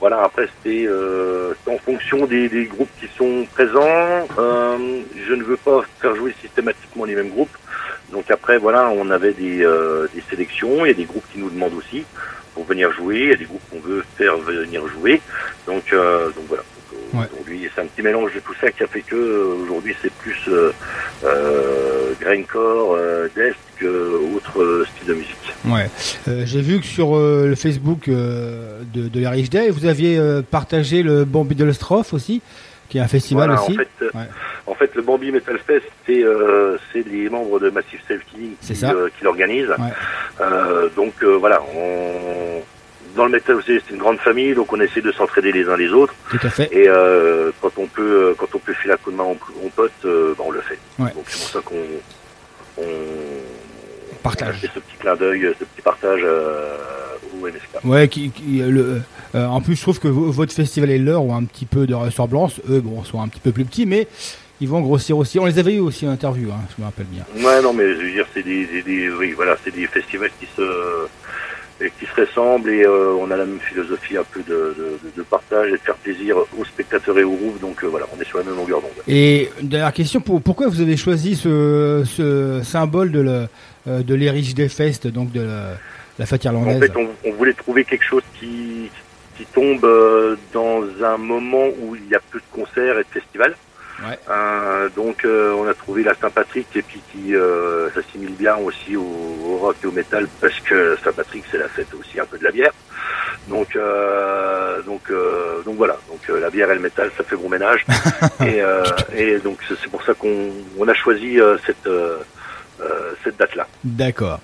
voilà, 0.00 0.22
après 0.24 0.48
c'était 0.56 0.86
euh, 0.88 1.52
en 1.68 1.78
fonction 1.78 2.26
des, 2.26 2.48
des 2.48 2.64
groupes 2.64 2.90
qui 3.00 3.06
sont 3.16 3.46
présents. 3.52 4.26
Euh, 4.38 5.00
je 5.28 5.34
ne 5.34 5.44
veux 5.44 5.56
pas 5.58 5.82
faire 6.00 6.16
jouer 6.16 6.34
systématiquement 6.40 7.04
les 7.04 7.14
mêmes 7.14 7.30
groupes. 7.30 7.56
Donc 8.12 8.30
après 8.30 8.58
voilà, 8.58 8.90
on 8.90 9.10
avait 9.10 9.32
des, 9.32 9.62
euh, 9.64 10.06
des 10.14 10.22
sélections, 10.30 10.84
il 10.84 10.88
y 10.88 10.92
a 10.92 10.94
des 10.94 11.04
groupes 11.04 11.24
qui 11.32 11.38
nous 11.38 11.50
demandent 11.50 11.74
aussi 11.74 12.04
pour 12.54 12.64
venir 12.64 12.90
jouer, 12.92 13.20
il 13.24 13.28
y 13.28 13.32
a 13.32 13.36
des 13.36 13.44
groupes 13.44 13.62
qu'on 13.70 13.80
veut 13.80 14.02
faire 14.16 14.36
venir 14.38 14.86
jouer. 14.88 15.20
Donc 15.66 15.92
euh, 15.92 16.26
donc 16.26 16.44
voilà. 16.48 16.62
Donc, 16.62 16.98
euh, 17.14 17.18
Ouais. 17.18 17.26
Aujourd'hui, 17.32 17.68
c'est 17.74 17.80
un 17.80 17.86
petit 17.86 18.02
mélange 18.02 18.34
de 18.34 18.40
tout 18.40 18.52
ça 18.60 18.70
qui 18.70 18.82
a 18.82 18.86
fait 18.86 19.00
que 19.00 19.16
euh, 19.16 19.62
aujourd'hui 19.62 19.94
c'est 20.02 20.12
plus 20.12 20.36
euh, 20.48 20.72
euh, 21.24 22.12
grindcore, 22.20 22.94
euh, 22.94 23.28
death 23.34 23.56
que 23.78 24.34
autre 24.36 24.60
euh, 24.60 24.86
style 24.94 25.08
de 25.08 25.14
musique. 25.14 25.54
Ouais. 25.64 25.88
Euh, 26.28 26.42
J'ai 26.44 26.60
vu 26.60 26.80
que 26.80 26.86
sur 26.86 27.16
euh, 27.16 27.46
le 27.46 27.54
Facebook 27.54 28.08
euh, 28.08 28.80
de, 28.92 29.08
de 29.08 29.46
Day, 29.48 29.70
vous 29.70 29.86
aviez 29.86 30.18
euh, 30.18 30.42
partagé 30.42 31.02
le 31.02 31.24
de 31.24 31.64
l'Ostrophe 31.64 32.12
aussi, 32.12 32.42
qui 32.88 32.98
est 32.98 33.00
un 33.00 33.08
festival 33.08 33.48
Voilà, 33.48 33.62
aussi. 33.62 33.72
En 33.72 33.76
fait, 33.76 33.88
euh, 34.02 34.10
Ouais. 34.14 34.28
en 34.66 34.74
fait, 34.74 34.94
le 34.94 35.02
Bambi 35.02 35.30
Metal 35.30 35.58
Fest, 35.58 35.86
c'est 36.06 36.22
euh, 36.24 36.76
c'est 36.92 37.06
les 37.06 37.28
membres 37.28 37.60
de 37.60 37.70
Massive 37.70 38.00
C'est 38.08 38.18
qui, 38.24 38.56
euh, 38.84 39.08
qui 39.16 39.24
l'organisent. 39.24 39.68
Ouais. 39.70 39.92
Euh, 40.40 40.88
donc 40.96 41.14
euh, 41.22 41.36
voilà, 41.36 41.60
on... 41.74 42.62
dans 43.16 43.24
le 43.26 43.32
metal 43.32 43.56
aussi, 43.56 43.78
c'est 43.86 43.92
une 43.94 44.00
grande 44.00 44.18
famille, 44.18 44.54
donc 44.54 44.72
on 44.72 44.80
essaie 44.80 45.00
de 45.02 45.12
s'entraider 45.12 45.52
les 45.52 45.68
uns 45.68 45.76
les 45.76 45.90
autres. 45.90 46.14
Tout 46.30 46.38
à 46.42 46.48
fait. 46.50 46.68
Et 46.72 46.88
euh, 46.88 47.50
quand 47.60 47.72
on 47.76 47.86
peut, 47.86 48.34
quand 48.38 48.54
on 48.54 48.58
peut 48.58 48.72
filer 48.74 48.94
un 48.94 48.96
coup 48.96 49.10
de 49.10 49.16
main 49.16 49.24
en, 49.24 49.32
en 49.64 49.68
pote, 49.74 49.92
bah, 50.04 50.44
on 50.46 50.50
le 50.50 50.60
fait. 50.60 50.78
Ouais. 50.98 51.12
Donc 51.12 51.24
c'est 51.26 51.38
pour 51.40 51.48
ça 51.50 51.60
qu'on 51.64 51.74
on, 52.78 52.84
Partage. 54.22 54.56
on 54.56 54.60
fait 54.60 54.70
ce 54.74 54.80
petit 54.80 54.96
clin 54.98 55.16
d'œil, 55.16 55.40
ce 55.58 55.64
petit 55.64 55.82
partage 55.82 56.20
euh, 56.24 56.74
au 57.40 57.46
MSK. 57.46 57.84
Ouais, 57.84 58.08
qui, 58.08 58.30
qui, 58.30 58.58
le, 58.58 59.00
euh, 59.34 59.46
en 59.46 59.60
plus, 59.60 59.76
je 59.76 59.82
trouve 59.82 59.98
que 60.00 60.08
vo- 60.08 60.30
votre 60.30 60.52
festival 60.52 60.90
et 60.90 60.98
le 60.98 61.04
leur 61.04 61.22
ont 61.22 61.34
un 61.36 61.44
petit 61.44 61.66
peu 61.66 61.86
de 61.86 61.94
ressemblance. 61.94 62.60
Eux, 62.70 62.80
bon, 62.80 63.04
sont 63.04 63.20
un 63.20 63.28
petit 63.28 63.40
peu 63.40 63.52
plus 63.52 63.64
petits, 63.64 63.86
mais 63.86 64.06
ils 64.60 64.68
vont 64.68 64.80
grossir 64.80 65.16
aussi. 65.18 65.38
On 65.38 65.46
les 65.46 65.58
avait 65.58 65.74
eu 65.74 65.80
aussi 65.80 66.06
en 66.06 66.10
interview, 66.10 66.50
hein, 66.50 66.60
je 66.76 66.82
me 66.82 66.86
rappelle 66.86 67.06
bien. 67.06 67.24
Ouais, 67.36 67.62
non, 67.62 67.72
mais 67.72 67.94
je 67.94 68.00
veux 68.00 68.10
dire, 68.12 68.26
c'est 68.34 68.42
des, 68.42 68.66
des, 68.66 68.82
des- 68.82 69.10
oui, 69.10 69.32
voilà, 69.36 69.56
c'est 69.64 69.74
des 69.74 69.86
festivals 69.86 70.30
qui 70.40 70.46
se, 70.56 70.62
et 71.80 71.92
qui 72.00 72.06
se 72.06 72.20
ressemblent 72.20 72.68
et 72.70 72.82
euh, 72.84 73.12
on 73.20 73.30
a 73.30 73.36
la 73.36 73.44
même 73.46 73.60
philosophie 73.60 74.16
un 74.16 74.24
peu 74.24 74.40
de, 74.42 74.74
de, 74.76 74.98
de 75.16 75.22
partage 75.22 75.68
et 75.68 75.72
de 75.74 75.76
faire 75.78 75.94
plaisir 75.94 76.36
aux 76.58 76.64
spectateurs 76.64 77.16
et 77.20 77.22
aux 77.22 77.36
groupes. 77.36 77.60
Donc 77.60 77.84
euh, 77.84 77.86
voilà, 77.86 78.06
on 78.16 78.20
est 78.20 78.24
sur 78.24 78.38
la 78.38 78.44
même 78.44 78.56
longueur 78.56 78.80
d'onde. 78.80 78.90
Et 79.06 79.48
dernière 79.62 79.92
question, 79.92 80.20
pour, 80.20 80.42
pourquoi 80.42 80.66
vous 80.66 80.80
avez 80.80 80.96
choisi 80.96 81.36
ce, 81.36 82.02
ce 82.04 82.60
symbole 82.64 83.12
de 83.12 83.20
le, 83.20 83.46
de 83.88 84.14
l'Erich 84.14 84.54
des 84.54 84.68
Fest, 84.68 85.06
donc 85.06 85.32
de 85.32 85.40
la, 85.40 85.76
la 86.18 86.26
fête 86.26 86.44
irlandaise 86.44 86.76
En 86.76 86.80
fait, 86.80 86.96
on, 86.96 87.08
on 87.28 87.32
voulait 87.32 87.54
trouver 87.54 87.84
quelque 87.84 88.04
chose 88.04 88.22
qui, 88.38 88.90
qui 89.36 89.46
tombe 89.46 89.84
euh, 89.84 90.36
dans 90.52 90.82
un 91.04 91.16
moment 91.16 91.68
où 91.80 91.94
il 91.94 92.08
y 92.08 92.14
a 92.14 92.20
peu 92.30 92.38
de 92.38 92.44
concerts 92.62 92.98
et 92.98 93.02
de 93.04 93.08
festivals. 93.08 93.54
Ouais. 94.00 94.18
Euh, 94.30 94.88
donc 94.94 95.24
euh, 95.24 95.52
on 95.54 95.66
a 95.66 95.74
trouvé 95.74 96.04
la 96.04 96.14
Saint-Patrick 96.14 96.68
et 96.76 96.82
puis 96.82 97.00
qui 97.12 97.34
euh, 97.34 97.90
s'assimile 97.90 98.34
bien 98.38 98.56
aussi 98.56 98.96
au, 98.96 99.02
au 99.02 99.56
rock 99.56 99.76
et 99.82 99.86
au 99.88 99.90
métal 99.90 100.28
parce 100.40 100.58
que 100.60 100.96
Saint-Patrick 101.02 101.42
c'est 101.50 101.58
la 101.58 101.66
fête 101.66 101.92
aussi 101.98 102.20
un 102.20 102.24
peu 102.24 102.38
de 102.38 102.44
la 102.44 102.52
bière. 102.52 102.70
Donc 103.48 103.74
euh, 103.74 104.82
donc 104.82 105.02
euh, 105.10 105.62
donc 105.64 105.76
voilà 105.76 105.98
donc 106.08 106.20
euh, 106.30 106.38
la 106.38 106.48
bière 106.48 106.70
et 106.70 106.74
le 106.76 106.80
métal 106.80 107.10
ça 107.16 107.24
fait 107.24 107.34
bon 107.34 107.48
ménage 107.48 107.84
et, 108.40 108.60
euh, 108.62 108.84
et 109.16 109.38
donc 109.38 109.58
c'est 109.68 109.90
pour 109.90 110.04
ça 110.04 110.14
qu'on 110.14 110.52
on 110.78 110.86
a 110.86 110.94
choisi 110.94 111.40
euh, 111.40 111.56
cette 111.66 111.88
euh, 112.80 113.12
cette 113.24 113.36
date 113.38 113.54
là. 113.56 113.66
D'accord. 113.84 114.40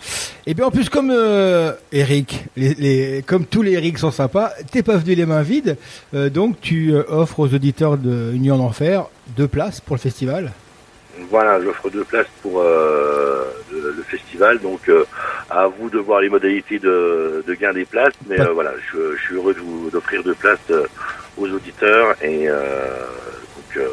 Et 0.46 0.54
bien 0.54 0.66
en 0.66 0.70
plus 0.70 0.88
comme 0.88 1.10
euh, 1.10 1.72
Eric, 1.92 2.44
les, 2.56 2.74
les- 2.74 3.22
comme 3.26 3.46
tous 3.46 3.62
les 3.62 3.72
Eric 3.72 3.98
sont 3.98 4.10
sympas, 4.10 4.52
t'es 4.70 4.82
pas 4.82 4.96
venu 4.96 5.14
les 5.14 5.26
mains 5.26 5.42
vides, 5.42 5.76
euh, 6.14 6.28
donc 6.30 6.60
tu 6.60 6.92
euh, 6.92 7.02
offres 7.08 7.40
aux 7.40 7.54
auditeurs 7.54 7.96
de 7.96 8.32
Union 8.34 8.58
d'Enfer 8.58 9.06
deux 9.36 9.48
places 9.48 9.80
pour 9.80 9.96
le 9.96 10.00
festival? 10.00 10.52
Voilà, 11.30 11.62
j'offre 11.62 11.90
deux 11.90 12.02
places 12.04 12.26
pour 12.42 12.60
euh, 12.60 13.44
le, 13.72 13.92
le 13.96 14.02
festival, 14.02 14.58
donc 14.58 14.88
euh, 14.88 15.04
à 15.48 15.68
vous 15.68 15.88
de 15.88 15.98
voir 15.98 16.20
les 16.20 16.28
modalités 16.28 16.80
de, 16.80 17.44
de 17.46 17.54
gain 17.54 17.72
des 17.72 17.84
places, 17.84 18.14
mais 18.28 18.40
euh, 18.40 18.50
voilà, 18.52 18.72
je, 18.92 19.16
je 19.16 19.22
suis 19.22 19.34
heureux 19.36 19.54
de 19.54 19.60
vous 19.60 19.90
d'offrir 19.90 20.24
deux 20.24 20.34
places 20.34 20.58
euh, 20.70 20.84
aux 21.38 21.48
auditeurs 21.48 22.16
et 22.20 22.48
euh, 22.48 22.56
donc 23.56 23.76
euh, 23.76 23.86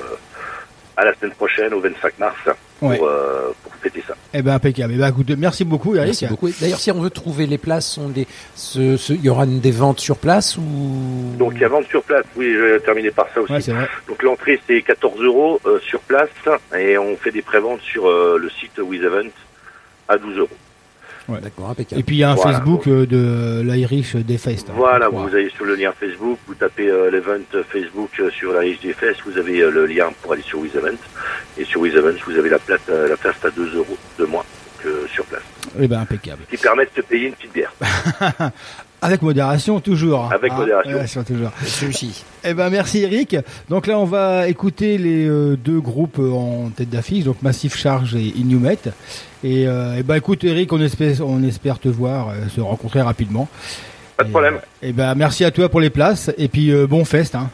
à 0.98 1.06
la 1.06 1.14
semaine 1.14 1.34
prochaine, 1.36 1.74
au 1.76 1.80
25 1.80 2.18
mars, 2.18 2.36
pour, 2.82 2.90
Ouais. 2.90 3.00
euh, 3.02 3.52
pour 3.64 3.74
fêter 3.76 4.04
ça. 4.08 4.16
Eh 4.34 4.42
ben 4.42 4.54
impeccable. 4.56 4.94
Eh 4.96 4.98
ben 4.98 5.08
écoute, 5.10 5.30
merci 5.38 5.64
beaucoup 5.64 5.96
Eric. 5.96 6.08
Merci 6.08 6.26
beaucoup. 6.28 6.50
D'ailleurs, 6.60 6.80
si 6.80 6.92
on 6.92 7.00
veut 7.00 7.10
trouver 7.12 7.46
les 7.46 7.58
places, 7.58 7.98
on 7.98 8.10
les, 8.10 8.28
ce- 8.56 8.98
ce- 8.98 9.14
il 9.14 9.24
y 9.24 9.30
aura 9.30 9.46
des 9.46 9.72
ventes 9.72 10.00
sur 10.00 10.18
place 10.18 10.58
ou? 10.58 10.62
Donc 11.38 11.54
il 11.56 11.62
y 11.62 11.64
a 11.64 11.68
vente 11.70 11.86
sur 11.88 12.02
place, 12.04 12.26
oui, 12.36 12.52
je 12.54 12.60
vais 12.60 12.80
terminer 12.80 13.12
par 13.12 13.28
ça 13.34 13.42
aussi. 13.42 13.54
Ouais, 13.54 13.62
c'est 13.62 13.72
vrai. 13.74 13.88
Donc 14.08 14.22
l'entrée 14.24 14.60
c'est 14.68 14.82
14 14.82 15.22
euros 15.22 15.60
euh, 15.66 15.80
sur 15.80 16.00
place 16.02 16.30
et 16.78 16.98
on 16.98 17.16
fait 17.18 17.32
des 17.32 17.42
préventes 17.44 17.82
sur 17.82 18.08
euh, 18.08 18.38
le 18.42 18.50
site 18.50 18.78
With 18.80 19.04
Event 19.04 19.30
à 20.10 20.18
12 20.18 20.38
euros. 20.40 20.50
D'accord, 21.30 21.70
impeccable. 21.70 22.00
Et 22.02 22.04
puis 22.04 22.16
il 22.18 22.20
y 22.20 22.24
a 22.24 22.32
un 22.32 22.36
Voilà. 22.36 22.58
Facebook 22.60 22.88
euh, 22.88 23.06
de 23.06 23.62
l'Irish 23.64 24.16
des 24.16 24.38
Fest. 24.38 24.70
hein, 24.70 24.74
Voilà, 24.76 25.08
vous 25.10 25.28
allez 25.34 25.50
sur 25.50 25.66
le 25.66 25.76
lien 25.76 25.92
Facebook, 25.98 26.38
vous 26.48 26.56
tapez 26.56 26.90
euh, 26.90 27.10
l'event 27.12 27.38
Facebook 27.70 28.10
euh, 28.20 28.30
sur 28.32 28.54
la 28.54 28.62
HDFS, 28.66 29.22
vous 29.26 29.38
avez 29.38 29.62
euh, 29.62 29.72
le 29.72 29.86
lien 29.86 30.10
pour 30.22 30.34
aller 30.34 30.42
sur 30.42 30.60
WizEvent. 30.60 30.98
Et 31.58 31.64
sur 31.66 31.82
WizEvent, 31.82 32.18
vous 32.26 32.38
avez 32.38 32.50
la 32.50 32.60
place, 32.60 32.82
euh, 32.90 33.08
la 33.08 33.18
place 33.18 33.36
à 33.44 33.50
2 33.52 33.76
euros 33.78 33.98
de 34.20 34.26
moins 34.26 34.44
que 34.80 35.08
sur 35.14 35.24
place. 35.26 35.44
Eh 35.80 35.88
ben 35.88 36.00
impeccable. 36.00 36.42
Qui 36.50 36.58
permet 36.58 36.86
de 36.86 36.90
se 36.96 37.02
payer 37.02 37.28
une 37.28 37.34
petite 37.34 37.54
bière. 37.54 37.74
Avec 39.04 39.22
modération 39.24 39.80
toujours. 39.80 40.32
Avec 40.32 40.52
Ah, 40.56 40.60
modération. 40.60 41.24
toujours. 41.24 41.50
Celui-ci. 41.66 42.24
Eh 42.44 42.54
ben 42.54 42.70
merci 42.70 43.00
Eric. 43.00 43.36
Donc 43.70 43.88
là 43.88 43.98
on 43.98 44.06
va 44.06 44.48
écouter 44.48 44.98
les 45.00 45.28
euh, 45.28 45.56
deux 45.58 45.80
groupes 45.80 46.20
euh, 46.20 46.32
en 46.32 46.70
tête 46.70 46.90
d'affiche, 46.90 47.24
donc 47.24 47.42
Massive 47.42 47.76
Charge 47.76 48.14
et 48.16 48.22
Inumet. 48.38 48.78
Et, 49.44 49.68
euh, 49.68 49.96
eh 49.98 50.04
ben 50.04 50.16
écoute 50.16 50.44
Eric, 50.44 50.72
on 50.72 50.80
espère, 50.82 51.16
on 51.28 51.42
espère 51.44 51.80
te 51.80 51.90
voir, 51.90 52.30
euh, 52.30 52.48
se 52.56 52.62
rencontrer 52.62 53.02
rapidement. 53.02 53.48
Pas 54.18 54.24
de 54.24 54.30
Et, 54.30 54.32
problème. 54.32 54.56
euh, 54.56 54.60
Eh 54.84 54.94
ben 54.94 55.16
merci 55.16 55.46
à 55.46 55.52
toi 55.52 55.68
pour 55.68 55.82
les 55.82 55.90
places 55.90 56.30
et 56.38 56.48
puis 56.48 56.72
euh, 56.72 56.86
bon 56.86 57.04
fest. 57.04 57.34
Hein. 57.34 57.50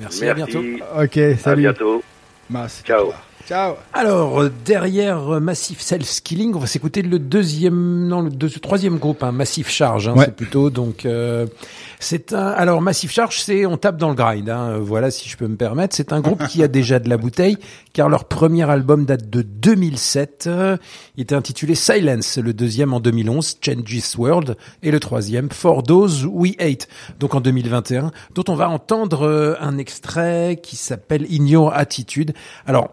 Merci, 0.00 0.26
à 0.28 0.34
bientôt. 0.34 0.62
Ok, 0.98 1.16
À 1.18 1.36
salut. 1.36 1.62
bientôt. 1.62 2.02
Mas, 2.48 2.82
Ciao. 2.86 3.12
Ciao. 3.46 3.74
Alors, 3.92 4.42
derrière 4.64 5.34
euh, 5.34 5.38
Massive 5.40 5.80
Self-Skilling, 5.80 6.56
on 6.56 6.58
va 6.58 6.66
s'écouter 6.66 7.02
le 7.02 7.20
deuxième, 7.20 8.08
non, 8.08 8.22
le 8.22 8.30
deux- 8.30 8.50
troisième 8.50 8.98
groupe, 8.98 9.22
hein, 9.22 9.30
Massive 9.30 9.68
Charge, 9.68 10.08
hein, 10.08 10.14
Ouais. 10.14 10.24
c'est 10.24 10.34
plutôt, 10.34 10.68
donc, 10.68 11.06
euh, 11.06 11.46
c'est 12.00 12.32
un, 12.32 12.48
alors 12.48 12.82
Massive 12.82 13.12
Charge, 13.12 13.38
c'est, 13.40 13.64
on 13.64 13.76
tape 13.76 13.98
dans 13.98 14.08
le 14.08 14.16
grind, 14.16 14.48
hein, 14.50 14.70
euh, 14.70 14.78
voilà, 14.80 15.12
si 15.12 15.28
je 15.28 15.36
peux 15.36 15.46
me 15.46 15.54
permettre. 15.54 15.94
C'est 15.94 16.12
un 16.12 16.20
groupe 16.20 16.44
qui 16.48 16.64
a 16.64 16.66
déjà 16.68 16.98
de 16.98 17.08
la 17.08 17.18
bouteille, 17.18 17.56
car 17.92 18.08
leur 18.08 18.24
premier 18.24 18.68
album 18.68 19.04
date 19.04 19.30
de 19.30 19.42
2007. 19.42 20.46
euh, 20.48 20.76
il 21.16 21.22
était 21.22 21.36
intitulé 21.36 21.76
Silence, 21.76 22.38
le 22.38 22.52
deuxième 22.52 22.92
en 22.92 22.98
2011, 22.98 23.58
Changes 23.64 24.16
World, 24.18 24.56
et 24.82 24.90
le 24.90 24.98
troisième, 24.98 25.50
For 25.52 25.84
Those 25.84 26.26
We 26.28 26.54
Hate, 26.58 26.88
donc 27.20 27.36
en 27.36 27.40
2021, 27.40 28.10
dont 28.34 28.44
on 28.48 28.56
va 28.56 28.68
entendre 28.68 29.22
euh, 29.22 29.54
un 29.60 29.78
extrait 29.78 30.58
qui 30.60 30.74
s'appelle 30.74 31.24
In 31.30 31.46
Your 31.46 31.72
Attitude. 31.72 32.32
Alors, 32.66 32.90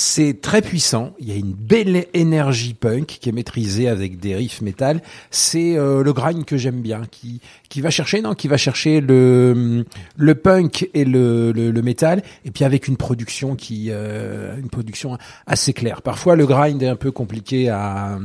c'est 0.00 0.40
très 0.40 0.62
puissant. 0.62 1.12
Il 1.18 1.28
y 1.28 1.32
a 1.32 1.34
une 1.34 1.54
belle 1.54 2.06
énergie 2.14 2.72
punk 2.72 3.18
qui 3.20 3.28
est 3.28 3.32
maîtrisée 3.32 3.88
avec 3.88 4.20
des 4.20 4.36
riffs 4.36 4.60
métal. 4.60 5.02
C'est 5.32 5.76
euh, 5.76 6.04
le 6.04 6.12
grind 6.12 6.44
que 6.44 6.56
j'aime 6.56 6.82
bien, 6.82 7.02
qui 7.10 7.40
qui 7.68 7.80
va 7.80 7.90
chercher 7.90 8.22
non, 8.22 8.34
qui 8.34 8.48
va 8.48 8.56
chercher 8.56 9.00
le 9.00 9.84
le 10.16 10.34
punk 10.34 10.88
et 10.94 11.04
le 11.04 11.52
le, 11.52 11.70
le 11.70 11.82
métal, 11.82 12.22
et 12.44 12.50
puis 12.50 12.64
avec 12.64 12.88
une 12.88 12.96
production 12.96 13.56
qui 13.56 13.88
euh, 13.90 14.56
une 14.58 14.68
production 14.70 15.18
assez 15.46 15.72
claire. 15.72 16.02
Parfois 16.02 16.36
le 16.36 16.46
grind 16.46 16.82
est 16.82 16.88
un 16.88 16.96
peu 16.96 17.10
compliqué 17.10 17.68
à 17.68 18.18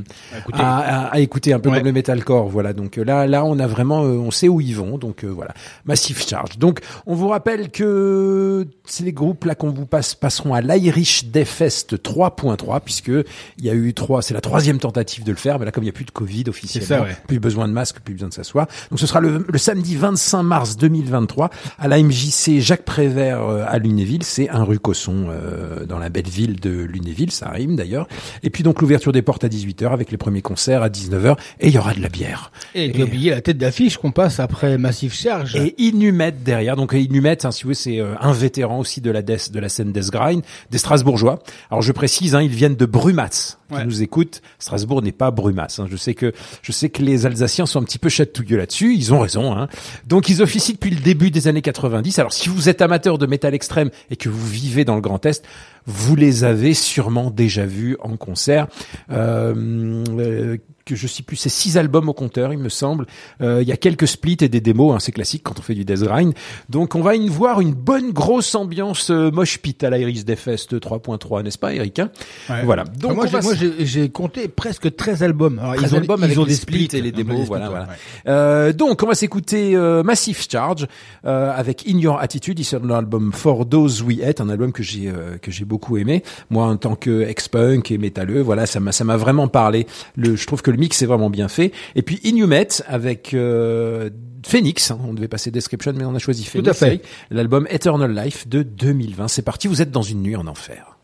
à, 0.54 0.78
à- 0.78 1.06
à 1.14 1.20
écouter, 1.20 1.54
un 1.54 1.60
peu 1.60 1.70
Ouais. 1.70 1.78
comme 1.78 1.86
le 1.88 1.92
metalcore. 1.94 2.48
Voilà. 2.50 2.74
Donc 2.74 2.98
euh, 2.98 3.04
là 3.04 3.28
là 3.28 3.44
on 3.46 3.60
a 3.60 3.68
vraiment 3.68 4.04
euh, 4.04 4.10
on 4.18 4.32
sait 4.32 4.48
où 4.48 4.62
ils 4.62 4.76
vont. 4.76 4.98
Donc 4.98 5.24
euh, 5.24 5.28
voilà, 5.28 5.54
Massive 5.86 6.22
Charge. 6.26 6.58
Donc 6.58 6.80
on 7.06 7.16
vous 7.16 7.28
rappelle 7.28 7.70
que 7.70 8.68
c'est 8.86 9.04
les 9.04 9.14
groupes 9.14 9.46
là 9.46 9.56
qu'on 9.56 9.72
vous 9.72 9.86
passe 9.86 10.16
passeront 10.16 10.54
à 10.54 10.62
l'Irish 10.62 11.26
Death 11.26 11.48
Fest 11.48 11.96
3.3 12.02 12.80
puisque 12.84 13.08
il 13.10 13.66
y 13.66 13.70
a 13.70 13.74
eu 13.74 13.94
trois, 13.94 14.22
c'est 14.22 14.34
la 14.34 14.42
troisième 14.42 14.80
tentative 14.80 15.24
de 15.24 15.32
le 15.32 15.38
faire, 15.38 15.60
mais 15.60 15.66
là 15.66 15.72
comme 15.72 15.84
il 15.84 15.88
n'y 15.88 15.90
a 15.92 15.94
plus 15.94 16.06
de 16.06 16.12
Covid 16.12 16.46
officiellement, 16.48 16.88
C'est 16.88 16.94
ça, 16.96 17.02
ouais. 17.04 17.16
plus 17.28 17.40
besoin 17.40 17.68
de 17.68 17.74
masque, 17.74 18.00
plus 18.00 18.14
besoin 18.14 18.30
de 18.30 18.34
s'asseoir. 18.34 18.68
Donc 18.90 19.00
ce 19.00 19.08
sera 19.08 19.20
le, 19.20 19.33
le 19.48 19.58
samedi 19.58 19.96
25 19.96 20.44
mars 20.44 20.78
2023 20.78 21.50
à 21.80 21.88
la 21.88 22.02
MJC 22.02 22.60
Jacques 22.60 22.86
Prévert 22.86 23.42
euh, 23.42 23.66
à 23.68 23.78
Lunéville, 23.78 24.24
c'est 24.24 24.50
un 24.50 24.64
rue 24.64 24.80
Cosson 24.80 25.28
euh, 25.30 25.86
dans 25.86 26.00
la 26.00 26.10
belle 26.10 26.28
ville 26.28 26.60
de 26.60 26.70
Lunéville, 26.70 27.32
ça 27.32 27.50
rime 27.50 27.76
d'ailleurs. 27.76 28.08
Et 28.44 28.50
puis 28.50 28.64
donc 28.64 28.82
l'ouverture 28.82 29.12
des 29.12 29.22
portes 29.22 29.44
à 29.44 29.48
18h 29.48 29.92
avec 29.92 30.12
les 30.12 30.18
premiers 30.18 30.42
concerts 30.42 30.84
à 30.84 30.90
19h 30.90 31.38
et 31.60 31.68
il 31.68 31.74
y 31.74 31.78
aura 31.78 31.94
de 31.94 32.02
la 32.02 32.10
bière. 32.10 32.52
Et 32.76 32.92
j'ai 32.94 33.04
oublié 33.04 33.32
la 33.32 33.42
tête 33.42 33.58
d'affiche 33.58 33.98
qu'on 33.98 34.12
passe 34.12 34.40
après 34.40 34.78
Massive 34.78 35.14
Charge. 35.14 35.56
Et 35.56 35.76
Inumet 35.78 36.32
derrière. 36.32 36.76
Donc 36.76 36.94
Inumet, 36.94 37.46
hein, 37.46 37.52
si 37.52 37.64
vous 37.64 37.68
voulez, 37.68 37.76
c'est 37.76 38.00
euh, 38.00 38.16
un 38.20 38.32
vétéran 38.32 38.80
aussi 38.80 39.02
de 39.02 39.12
la 39.12 39.22
death, 39.22 39.52
de 39.52 39.60
la 39.60 39.70
scène 39.70 39.92
Death 39.92 40.12
Grind, 40.12 40.44
des 40.72 40.78
Strasbourgeois. 40.78 41.40
Alors 41.70 41.82
je 41.82 41.92
précise, 41.92 42.36
hein, 42.36 42.42
ils 42.42 42.50
viennent 42.50 42.76
de 42.76 42.86
Brumas. 42.86 43.58
Qui 43.74 43.80
Ouais. 43.80 43.86
nous 43.86 44.02
écoutent. 44.04 44.42
Strasbourg 44.60 45.02
n'est 45.02 45.12
pas 45.12 45.32
Brumas. 45.32 45.76
hein. 45.80 45.88
Je 45.90 45.96
sais 45.98 46.14
que 46.14 46.34
je 46.62 46.72
sais 46.72 46.90
que 46.90 47.02
les 47.02 47.26
Alsaciens 47.26 47.66
sont 47.66 47.80
un 47.80 47.84
petit 47.84 48.00
peu 48.00 48.10
chatouilleux 48.10 48.58
là-dessus. 48.58 48.94
Ils 48.96 49.14
ont 49.14 49.20
raison. 49.20 49.56
Hein. 49.58 49.68
Donc 50.08 50.30
ils 50.30 50.42
officient 50.42 50.74
depuis 50.74 50.92
le 50.92 51.00
début 51.02 51.32
des 51.32 51.48
années 51.48 51.62
90. 51.62 52.20
Alors 52.20 52.34
si 52.34 52.50
vous 52.50 52.70
êtes 52.70 52.82
amateur 52.82 53.18
de 53.18 53.26
métal 53.26 53.54
extrême 53.54 53.90
et 54.12 54.16
que 54.16 54.30
vous 54.30 54.48
vivez 54.48 54.86
dans 54.86 54.96
le 54.96 55.02
Grand 55.02 55.26
Est, 55.26 55.44
vous 55.86 56.16
les 56.16 56.44
avez 56.44 56.74
sûrement 56.74 57.30
déjà 57.32 57.66
vus 57.66 57.98
en 58.02 58.18
concert. 58.18 58.68
Euh, 59.12 60.04
euh, 60.18 60.58
que 60.86 60.96
je 60.98 61.08
sais 61.08 61.24
plus, 61.24 61.38
c'est 61.38 61.48
six 61.48 61.78
albums 61.78 62.10
au 62.10 62.14
compteur, 62.14 62.52
il 62.52 62.60
me 62.60 62.68
semble. 62.68 63.06
Euh, 63.42 63.62
Il 63.62 63.68
y 63.70 63.72
a 63.72 63.78
quelques 63.78 64.06
splits 64.06 64.38
et 64.42 64.50
des 64.50 64.60
démos, 64.60 64.94
hein, 64.94 64.98
c'est 65.00 65.14
classique 65.14 65.42
quand 65.44 65.58
on 65.58 65.62
fait 65.62 65.76
du 65.76 65.86
death 65.86 66.02
grind. 66.02 66.34
Donc 66.70 66.96
on 66.96 67.02
va 67.02 67.16
y 67.16 67.30
voir 67.30 67.62
une 67.62 67.74
bonne 67.74 68.12
grosse 68.12 68.54
ambiance 68.54 69.10
euh, 69.10 69.32
mosh 69.32 69.60
pit 69.60 69.82
à 69.84 69.90
l'Iris 69.90 70.26
Death 70.26 70.40
Fest 70.40 70.74
3.3, 70.78 71.44
n'est-ce 71.44 71.58
pas, 71.58 71.74
Eric 71.74 72.00
hein? 72.00 72.12
Ouais. 72.50 72.64
Voilà. 72.66 72.84
Donc 72.84 73.12
Ah, 73.12 73.16
moi, 73.16 73.26
j'ai, 73.28 73.32
va 73.32 73.42
moi, 73.42 73.54
j'ai, 73.56 73.86
j'ai 73.86 74.10
compté 74.10 74.50
presque 74.50 74.94
13 74.94 75.24
albums. 75.24 75.58
Alors, 75.60 75.76
13 75.76 75.90
ils 75.90 75.96
ont, 75.96 75.98
albums 76.00 76.20
ils 76.20 76.24
avec 76.26 76.38
ont 76.40 76.46
des 76.46 76.54
splits 76.54 76.86
splits 76.88 77.00
et 77.00 77.02
les 77.02 77.14
démos, 77.14 77.40
des 77.40 77.46
voilà, 77.46 77.66
splits, 77.68 77.78
voilà. 77.78 77.92
ouais. 77.92 77.98
Euh, 78.28 78.74
donc, 78.74 79.04
on 79.04 79.08
va 79.08 79.16
s'écouter 79.16 79.76
euh, 79.76 80.04
Massive 80.04 80.46
Charge 80.50 80.88
euh, 81.26 81.54
avec 81.56 81.86
In 81.88 81.98
Your 81.98 82.20
Attitude, 82.20 82.60
issu 82.60 82.78
de 82.78 82.88
l'album 82.88 83.32
For 83.32 83.68
Those 83.68 84.02
We 84.02 84.22
Hate, 84.22 84.42
un 84.42 84.50
album 84.50 84.74
que 84.74 84.84
j'ai 84.84 85.08
euh, 85.08 85.38
que 85.42 85.50
j'ai 85.50 85.64
beaucoup 85.64 85.73
aimé. 85.98 86.24
Moi, 86.50 86.66
en 86.66 86.78
tant 86.78 86.96
que 86.96 87.22
ex-punk 87.22 87.92
et 87.92 87.98
métalleux, 87.98 88.42
voilà, 88.42 88.66
ça 88.66 88.80
m'a 88.80 88.92
ça 88.92 89.04
m'a 89.04 89.18
vraiment 89.18 89.48
parlé. 89.48 89.88
Le, 90.16 90.36
je 90.36 90.48
trouve 90.48 90.62
que 90.62 90.72
le 90.72 90.78
mix 90.78 91.02
est 91.02 91.06
vraiment 91.06 91.30
bien 91.30 91.48
fait. 91.48 91.72
Et 91.96 92.02
puis 92.02 92.20
Inumet 92.24 92.68
avec 92.88 93.34
euh, 93.34 94.10
Phoenix, 94.46 94.92
hein, 94.92 95.00
on 95.08 95.14
devait 95.14 95.28
passer 95.28 95.52
Description, 95.52 95.94
mais 95.96 96.06
on 96.06 96.16
a 96.16 96.20
choisi 96.20 96.46
Phoenix. 96.46 96.70
à 96.70 96.74
fait. 96.74 97.02
L'album 97.32 97.68
Eternal 97.70 98.14
Life 98.14 98.48
de 98.48 98.64
2020. 98.64 99.28
C'est 99.28 99.42
parti, 99.42 99.68
vous 99.68 99.82
êtes 99.82 99.92
dans 99.92 100.02
une 100.02 100.22
nuit 100.22 100.36
en 100.36 100.48
enfer. 100.48 100.98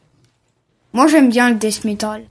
Moi 0.93 1.07
j'aime 1.07 1.29
bien 1.29 1.51
le 1.51 1.55
death 1.57 1.83
metal. 1.85 2.23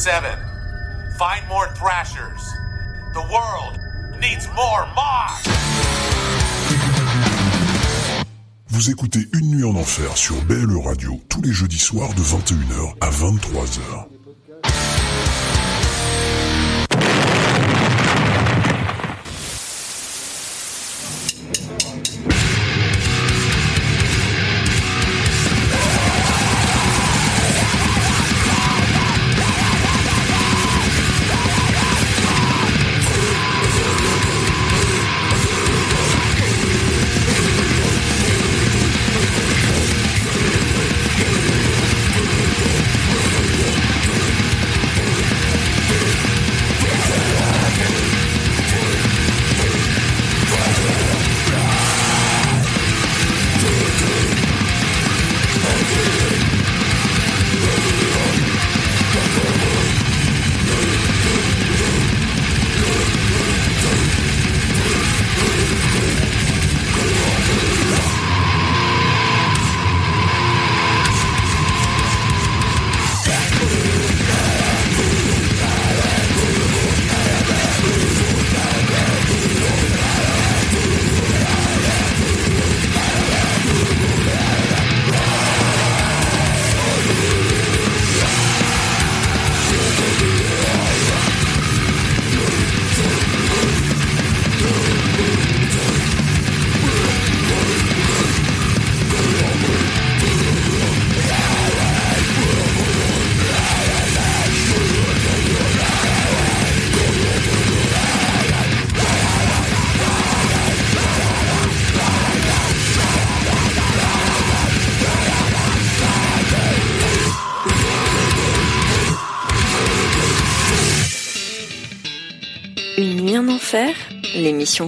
57. 0.00 0.38
Find 1.18 1.46
more 1.46 1.68
Thrashers. 1.74 2.40
The 3.12 3.20
world 3.30 3.78
needs 4.18 4.48
more 4.56 4.86
Mosh! 4.96 5.44
Vous 8.68 8.88
écoutez 8.90 9.28
Une 9.34 9.50
nuit 9.50 9.64
en 9.64 9.76
enfer 9.76 10.16
sur 10.16 10.36
BLE 10.44 10.78
Radio 10.82 11.20
tous 11.28 11.42
les 11.42 11.52
jeudis 11.52 11.78
soirs 11.78 12.14
de 12.14 12.22
21h 12.22 12.94
à 13.02 13.10
23h. 13.10 14.19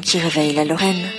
Qui 0.01 0.19
réveille 0.19 0.55
la 0.55 0.65
Lorraine. 0.65 1.12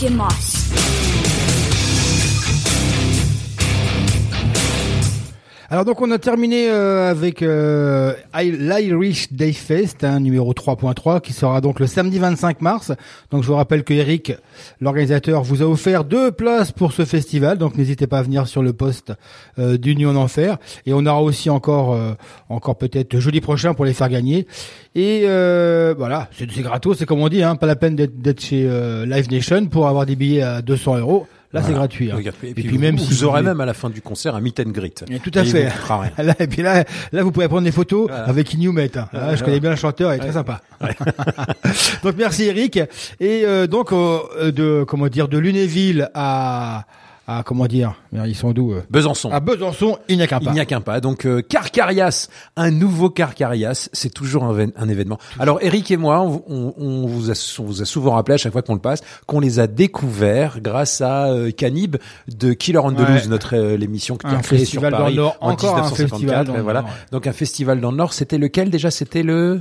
Eric 0.00 0.12
et 0.12 0.14
donc 5.88 6.02
on 6.02 6.10
a 6.10 6.18
terminé 6.18 6.68
euh, 6.68 7.10
avec 7.10 7.40
euh, 7.40 8.12
l'Irish 8.38 9.32
Day 9.32 9.54
Fest, 9.54 10.04
hein, 10.04 10.20
numéro 10.20 10.52
3.3, 10.52 11.22
qui 11.22 11.32
sera 11.32 11.62
donc 11.62 11.80
le 11.80 11.86
samedi 11.86 12.18
25 12.18 12.60
mars. 12.60 12.92
Donc 13.30 13.42
je 13.42 13.48
vous 13.48 13.54
rappelle 13.54 13.84
que 13.84 13.94
Eric, 13.94 14.34
l'organisateur, 14.82 15.42
vous 15.42 15.62
a 15.62 15.64
offert 15.64 16.04
deux 16.04 16.30
places 16.30 16.72
pour 16.72 16.92
ce 16.92 17.06
festival, 17.06 17.56
donc 17.56 17.78
n'hésitez 17.78 18.06
pas 18.06 18.18
à 18.18 18.22
venir 18.22 18.48
sur 18.48 18.62
le 18.62 18.74
poste 18.74 19.14
euh, 19.58 19.78
d'Union 19.78 20.12
d'Enfer. 20.12 20.58
Et 20.84 20.92
on 20.92 21.06
aura 21.06 21.22
aussi 21.22 21.48
encore, 21.48 21.94
euh, 21.94 22.12
encore 22.50 22.76
peut-être 22.76 23.18
jeudi 23.18 23.40
prochain 23.40 23.72
pour 23.72 23.86
les 23.86 23.94
faire 23.94 24.10
gagner. 24.10 24.46
Et 24.94 25.22
euh, 25.24 25.94
voilà, 25.96 26.28
c'est 26.36 26.60
gratos, 26.60 26.98
c'est 26.98 27.06
comme 27.06 27.20
on 27.20 27.30
dit, 27.30 27.42
hein, 27.42 27.56
pas 27.56 27.66
la 27.66 27.76
peine 27.76 27.96
d'être 27.96 28.20
d'être 28.20 28.42
chez 28.42 28.66
euh, 28.68 29.06
Live 29.06 29.30
Nation 29.30 29.64
pour 29.68 29.88
avoir 29.88 30.04
des 30.04 30.16
billets 30.16 30.42
à 30.42 30.60
200 30.60 30.98
euros. 30.98 31.26
Là 31.52 31.62
c'est 31.64 31.72
gratuit. 31.72 32.10
hein. 32.10 32.16
Regarde, 32.16 32.36
Et, 32.42 32.50
Et 32.50 32.54
puis, 32.54 32.76
même 32.76 32.96
vous 32.96 33.04
si 33.04 33.14
vous 33.14 33.24
aurez 33.24 33.42
même 33.42 33.60
à 33.60 33.64
la 33.66 33.72
fin 33.74 33.88
du 33.88 34.02
concert 34.02 34.34
un 34.34 34.40
meet 34.40 34.60
and 34.60 34.70
greet. 34.70 35.04
Et 35.10 35.18
tout 35.18 35.30
à 35.34 35.42
Et 35.42 35.44
fait. 35.46 35.68
Là, 36.22 36.34
et 36.38 36.46
puis 36.46 36.60
là, 36.62 36.84
là, 37.12 37.22
vous 37.22 37.32
pouvez 37.32 37.48
prendre 37.48 37.62
des 37.64 37.72
photos 37.72 38.06
Voilà. 38.08 38.24
avec 38.24 38.52
Inumet. 38.52 38.90
Hein. 38.98 39.08
Là, 39.14 39.34
je 39.34 39.42
connais 39.42 39.58
bien 39.60 39.70
le 39.70 39.76
chanteur, 39.76 40.12
il 40.12 40.16
est 40.16 40.18
très 40.20 40.32
sympa. 40.32 40.60
donc 42.02 42.14
merci 42.18 42.44
Eric. 42.44 42.76
Et 43.20 43.44
euh, 43.44 43.66
donc 43.66 43.92
euh, 43.92 44.52
de 44.52 44.84
comment 44.86 45.08
dire 45.08 45.28
de 45.28 45.38
Lunéville 45.38 46.10
à 46.14 46.84
à 47.30 47.42
comment 47.44 47.66
dire, 47.66 47.94
ils 48.12 48.34
sont 48.34 48.52
d'où 48.52 48.72
euh 48.72 48.82
Besançon. 48.90 49.30
À 49.30 49.38
Besançon, 49.40 49.98
il 50.08 50.16
n'y 50.16 50.22
a 50.22 50.26
qu'un 50.26 50.38
Il 50.40 50.46
pas. 50.46 50.52
n'y 50.54 50.60
a 50.60 50.64
qu'un 50.64 50.80
pas. 50.80 51.00
Donc 51.00 51.26
euh, 51.26 51.42
Carcarias, 51.42 52.28
un 52.56 52.70
nouveau 52.70 53.10
Carcarias, 53.10 53.90
c'est 53.92 54.08
toujours 54.12 54.44
un, 54.44 54.88
événement. 54.88 55.18
Alors 55.38 55.58
Eric 55.60 55.90
et 55.90 55.98
moi, 55.98 56.22
on, 56.22 56.42
on- 56.48 56.74
on 56.78 57.06
vous 57.06 57.30
a, 57.30 57.54
on 57.60 57.64
vous 57.64 57.82
a 57.82 57.84
souvent 57.84 58.12
rappelé 58.12 58.34
à 58.34 58.38
chaque 58.38 58.52
fois 58.52 58.62
qu'on 58.62 58.72
le 58.74 58.80
passe 58.80 59.02
qu'on 59.26 59.40
les 59.40 59.58
a 59.60 59.66
découverts 59.66 60.60
grâce 60.62 61.02
à 61.02 61.26
euh, 61.26 61.50
Canib 61.50 61.96
de 62.34 62.54
Killer 62.54 62.78
on 62.78 62.92
the 62.92 62.98
Ouais. 63.00 63.12
Loose, 63.12 63.28
notre 63.28 63.56
euh, 63.56 63.76
l'émission 63.76 64.16
qui 64.16 64.26
Un 64.26 64.38
a 64.38 64.42
créé 64.42 64.64
sur 64.64 64.80
festival 64.80 64.92
dans 64.92 64.98
Paris 64.98 65.14
le 65.14 65.20
Nord, 65.20 65.36
en 65.42 65.50
encore 65.50 65.76
un 65.76 65.82
1954. 65.82 66.08
festival 66.10 66.46
dans 66.46 66.54
et 66.54 66.56
le 66.56 66.62
voilà. 66.62 66.84
Donc 67.12 67.26
un 67.26 67.32
festival 67.32 67.80
dans 67.82 67.90
le 67.90 67.96
Nord, 67.98 68.14
c'était 68.14 68.38
lequel 68.38 68.70
déjà? 68.70 68.90
C'était 68.90 69.22
le. 69.22 69.60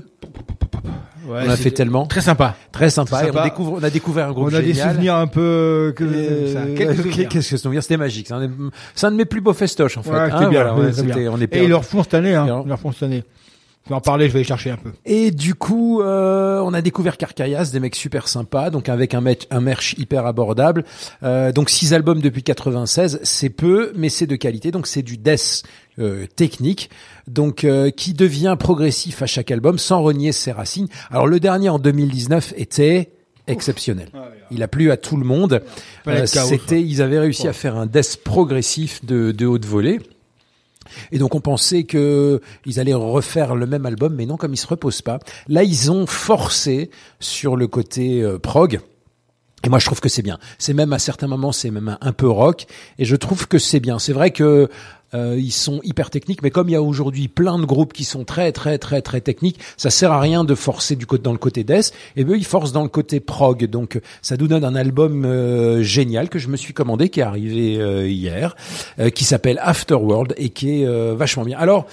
Ouais, 1.28 1.42
on 1.46 1.50
a 1.50 1.56
fait 1.58 1.72
tellement, 1.72 2.06
Très 2.06 2.22
sympa. 2.22 2.56
très 2.72 2.90
sympa. 2.90 3.18
Très 3.18 3.26
Et 3.28 3.30
on 3.30 3.34
sympa. 3.34 3.44
découvre, 3.44 3.74
on 3.82 3.84
a 3.84 3.90
découvert 3.90 4.28
un 4.30 4.32
groupe 4.32 4.50
On 4.52 4.56
a 4.56 4.62
des 4.62 4.74
génial. 4.74 4.92
souvenirs 4.92 5.16
un 5.16 5.28
peu 5.28 5.94
que 5.96 6.04
Euh, 6.06 6.54
ça, 6.54 6.62
quelques 6.76 6.92
ok, 6.92 6.96
souvenirs. 7.06 7.30
Qu'est-ce 7.30 7.50
que 7.52 7.58
souvenirs 7.58 7.84
C'était 7.84 7.98
magique. 7.98 8.28
C'est 8.28 8.34
un, 8.34 8.48
des- 8.48 8.48
de 8.48 9.16
mes 9.16 9.26
plus 9.26 9.42
beaux 9.42 9.54
festoches 9.54 9.98
en 9.98 10.04
fait. 10.04 10.10
Ouais, 10.12 10.16
hein, 10.20 10.30
c'était 10.32 10.50
bien, 10.50 10.64
voilà, 10.64 10.76
ouais, 10.76 11.04
bien. 11.04 11.32
on 11.34 11.42
est 11.42 11.54
Et 11.56 11.64
ils 11.64 11.70
leur 11.70 11.84
font 11.84 12.04
cette 12.04 12.14
année, 12.14 12.34
hein. 12.34 12.62
Ils 12.66 12.70
leur 12.70 12.80
font 12.80 12.92
cette 12.94 13.04
année. 13.04 13.24
Je 13.88 13.90
vais 13.92 13.96
en 13.96 14.02
parler, 14.02 14.28
je 14.28 14.34
vais 14.34 14.40
les 14.40 14.46
chercher 14.46 14.70
un 14.70 14.76
peu. 14.76 14.92
Et 15.06 15.32
du 15.32 15.56
coup, 15.56 16.02
euh, 16.02 16.60
on 16.60 16.74
a 16.74 16.82
découvert 16.82 17.16
Carcayas, 17.16 17.70
des 17.72 17.80
mecs 17.80 17.96
super 17.96 18.28
sympas, 18.28 18.70
donc 18.70 18.90
avec 18.90 19.14
un, 19.14 19.22
mec- 19.22 19.48
un 19.50 19.62
merch 19.62 19.96
hyper 19.98 20.26
abordable. 20.26 20.84
Euh, 21.24 21.54
donc 21.54 21.70
six 21.70 21.94
albums 21.94 22.20
depuis 22.20 22.44
96, 22.44 23.22
c'est 23.24 23.50
peu, 23.50 23.94
mais 23.96 24.10
c'est 24.10 24.28
de 24.28 24.36
qualité. 24.36 24.72
Donc 24.72 24.88
c'est 24.88 25.04
du 25.04 25.16
death 25.18 25.64
euh, 26.00 26.26
technique, 26.36 26.90
donc 27.28 27.64
euh, 27.64 27.90
qui 27.90 28.14
devient 28.14 28.58
progressif 28.60 29.22
à 29.22 29.26
chaque 29.26 29.52
album, 29.52 29.78
sans 29.78 30.02
renier 30.02 30.34
ses 30.34 30.52
racines. 30.52 30.90
Alors 31.10 31.26
le 31.28 31.40
dernier 31.40 31.70
en 31.70 31.80
2019 31.80 32.56
était 32.58 33.12
exceptionnel. 33.48 34.10
Il 34.52 34.64
a 34.64 34.68
plu 34.68 34.92
à 34.92 34.98
tout 34.98 35.16
le 35.16 35.24
monde. 35.24 35.62
Euh, 36.20 36.26
C'était, 36.50 36.82
ils 36.82 37.02
avaient 37.02 37.20
réussi 37.20 37.48
à 37.48 37.54
faire 37.54 37.78
un 37.78 37.86
death 37.86 38.20
progressif 38.24 39.06
de, 39.06 39.32
de 39.32 39.46
haute 39.46 39.64
volée. 39.66 40.02
Et 41.12 41.20
donc 41.20 41.36
on 41.36 41.42
pensait 41.42 41.84
que 41.84 42.42
ils 42.66 42.80
allaient 42.80 42.94
refaire 42.94 43.56
le 43.56 43.66
même 43.66 43.86
album, 43.86 44.16
mais 44.16 44.26
non, 44.26 44.38
comme 44.38 44.54
ils 44.54 44.58
se 44.58 44.68
reposent 44.68 45.02
pas. 45.02 45.20
Là, 45.48 45.64
ils 45.64 45.92
ont 45.92 46.06
forcé 46.06 46.90
sur 47.20 47.56
le 47.56 47.68
côté 47.68 48.22
euh, 48.22 48.40
prog. 48.40 48.80
Et 49.64 49.70
moi, 49.70 49.80
je 49.80 49.86
trouve 49.86 50.00
que 50.00 50.10
c'est 50.10 50.22
bien. 50.22 50.38
C'est 50.60 50.74
même 50.74 50.94
à 50.94 51.00
certains 51.00 51.28
moments, 51.28 51.52
c'est 51.52 51.72
même 51.72 51.98
un, 52.00 52.14
peu 52.14 52.30
rock. 52.30 52.68
Et 53.00 53.06
je 53.06 53.16
trouve 53.16 53.48
que 53.48 53.58
c'est 53.58 53.80
bien. 53.80 53.98
C'est 53.98 54.14
vrai 54.14 54.30
que 54.32 54.70
euh, 55.14 55.36
ils 55.38 55.52
sont 55.52 55.80
hyper 55.84 56.10
techniques, 56.12 56.44
mais 56.44 56.52
comme 56.52 56.70
il 56.70 56.74
y 56.74 56.76
a 56.76 56.82
aujourd'hui 56.82 57.28
plein 57.28 57.58
de 57.58 57.66
groupes 57.66 57.92
qui 57.92 58.04
sont 58.04 58.24
très, 58.24 58.52
très, 58.52 58.78
très, 58.78 59.02
très 59.02 59.20
techniques, 59.20 59.60
ça 59.76 59.90
sert 59.90 60.12
à 60.12 60.20
rien 60.20 60.44
de 60.44 60.54
forcer 60.54 60.96
du 60.96 61.06
côté 61.06 61.24
dans 61.24 61.32
le 61.32 61.40
côté 61.40 61.64
death. 61.64 61.92
Et 62.16 62.24
eux, 62.24 62.38
ils 62.38 62.46
forcent 62.46 62.72
dans 62.72 62.84
le 62.84 62.90
côté 62.90 63.20
prog. 63.20 63.66
Donc, 63.66 64.00
ça 64.22 64.38
nous 64.38 64.48
donne 64.48 64.64
un 64.64 64.76
album 64.76 65.26
euh, 65.26 65.82
génial 65.82 66.30
que 66.30 66.38
je 66.38 66.50
me 66.50 66.58
suis 66.58 66.74
commandé, 66.74 67.10
qui 67.10 67.22
est 67.22 67.24
arrivé 67.24 67.78
euh, 67.80 68.08
hier, 68.08 68.56
euh, 69.00 69.10
qui 69.10 69.24
s'appelle 69.24 69.60
Afterworld 69.64 70.36
et 70.38 70.50
qui 70.50 70.82
est 70.82 70.86
euh, 70.86 71.16
vachement 71.18 71.46
bien. 71.46 71.58
Alors. 71.58 71.88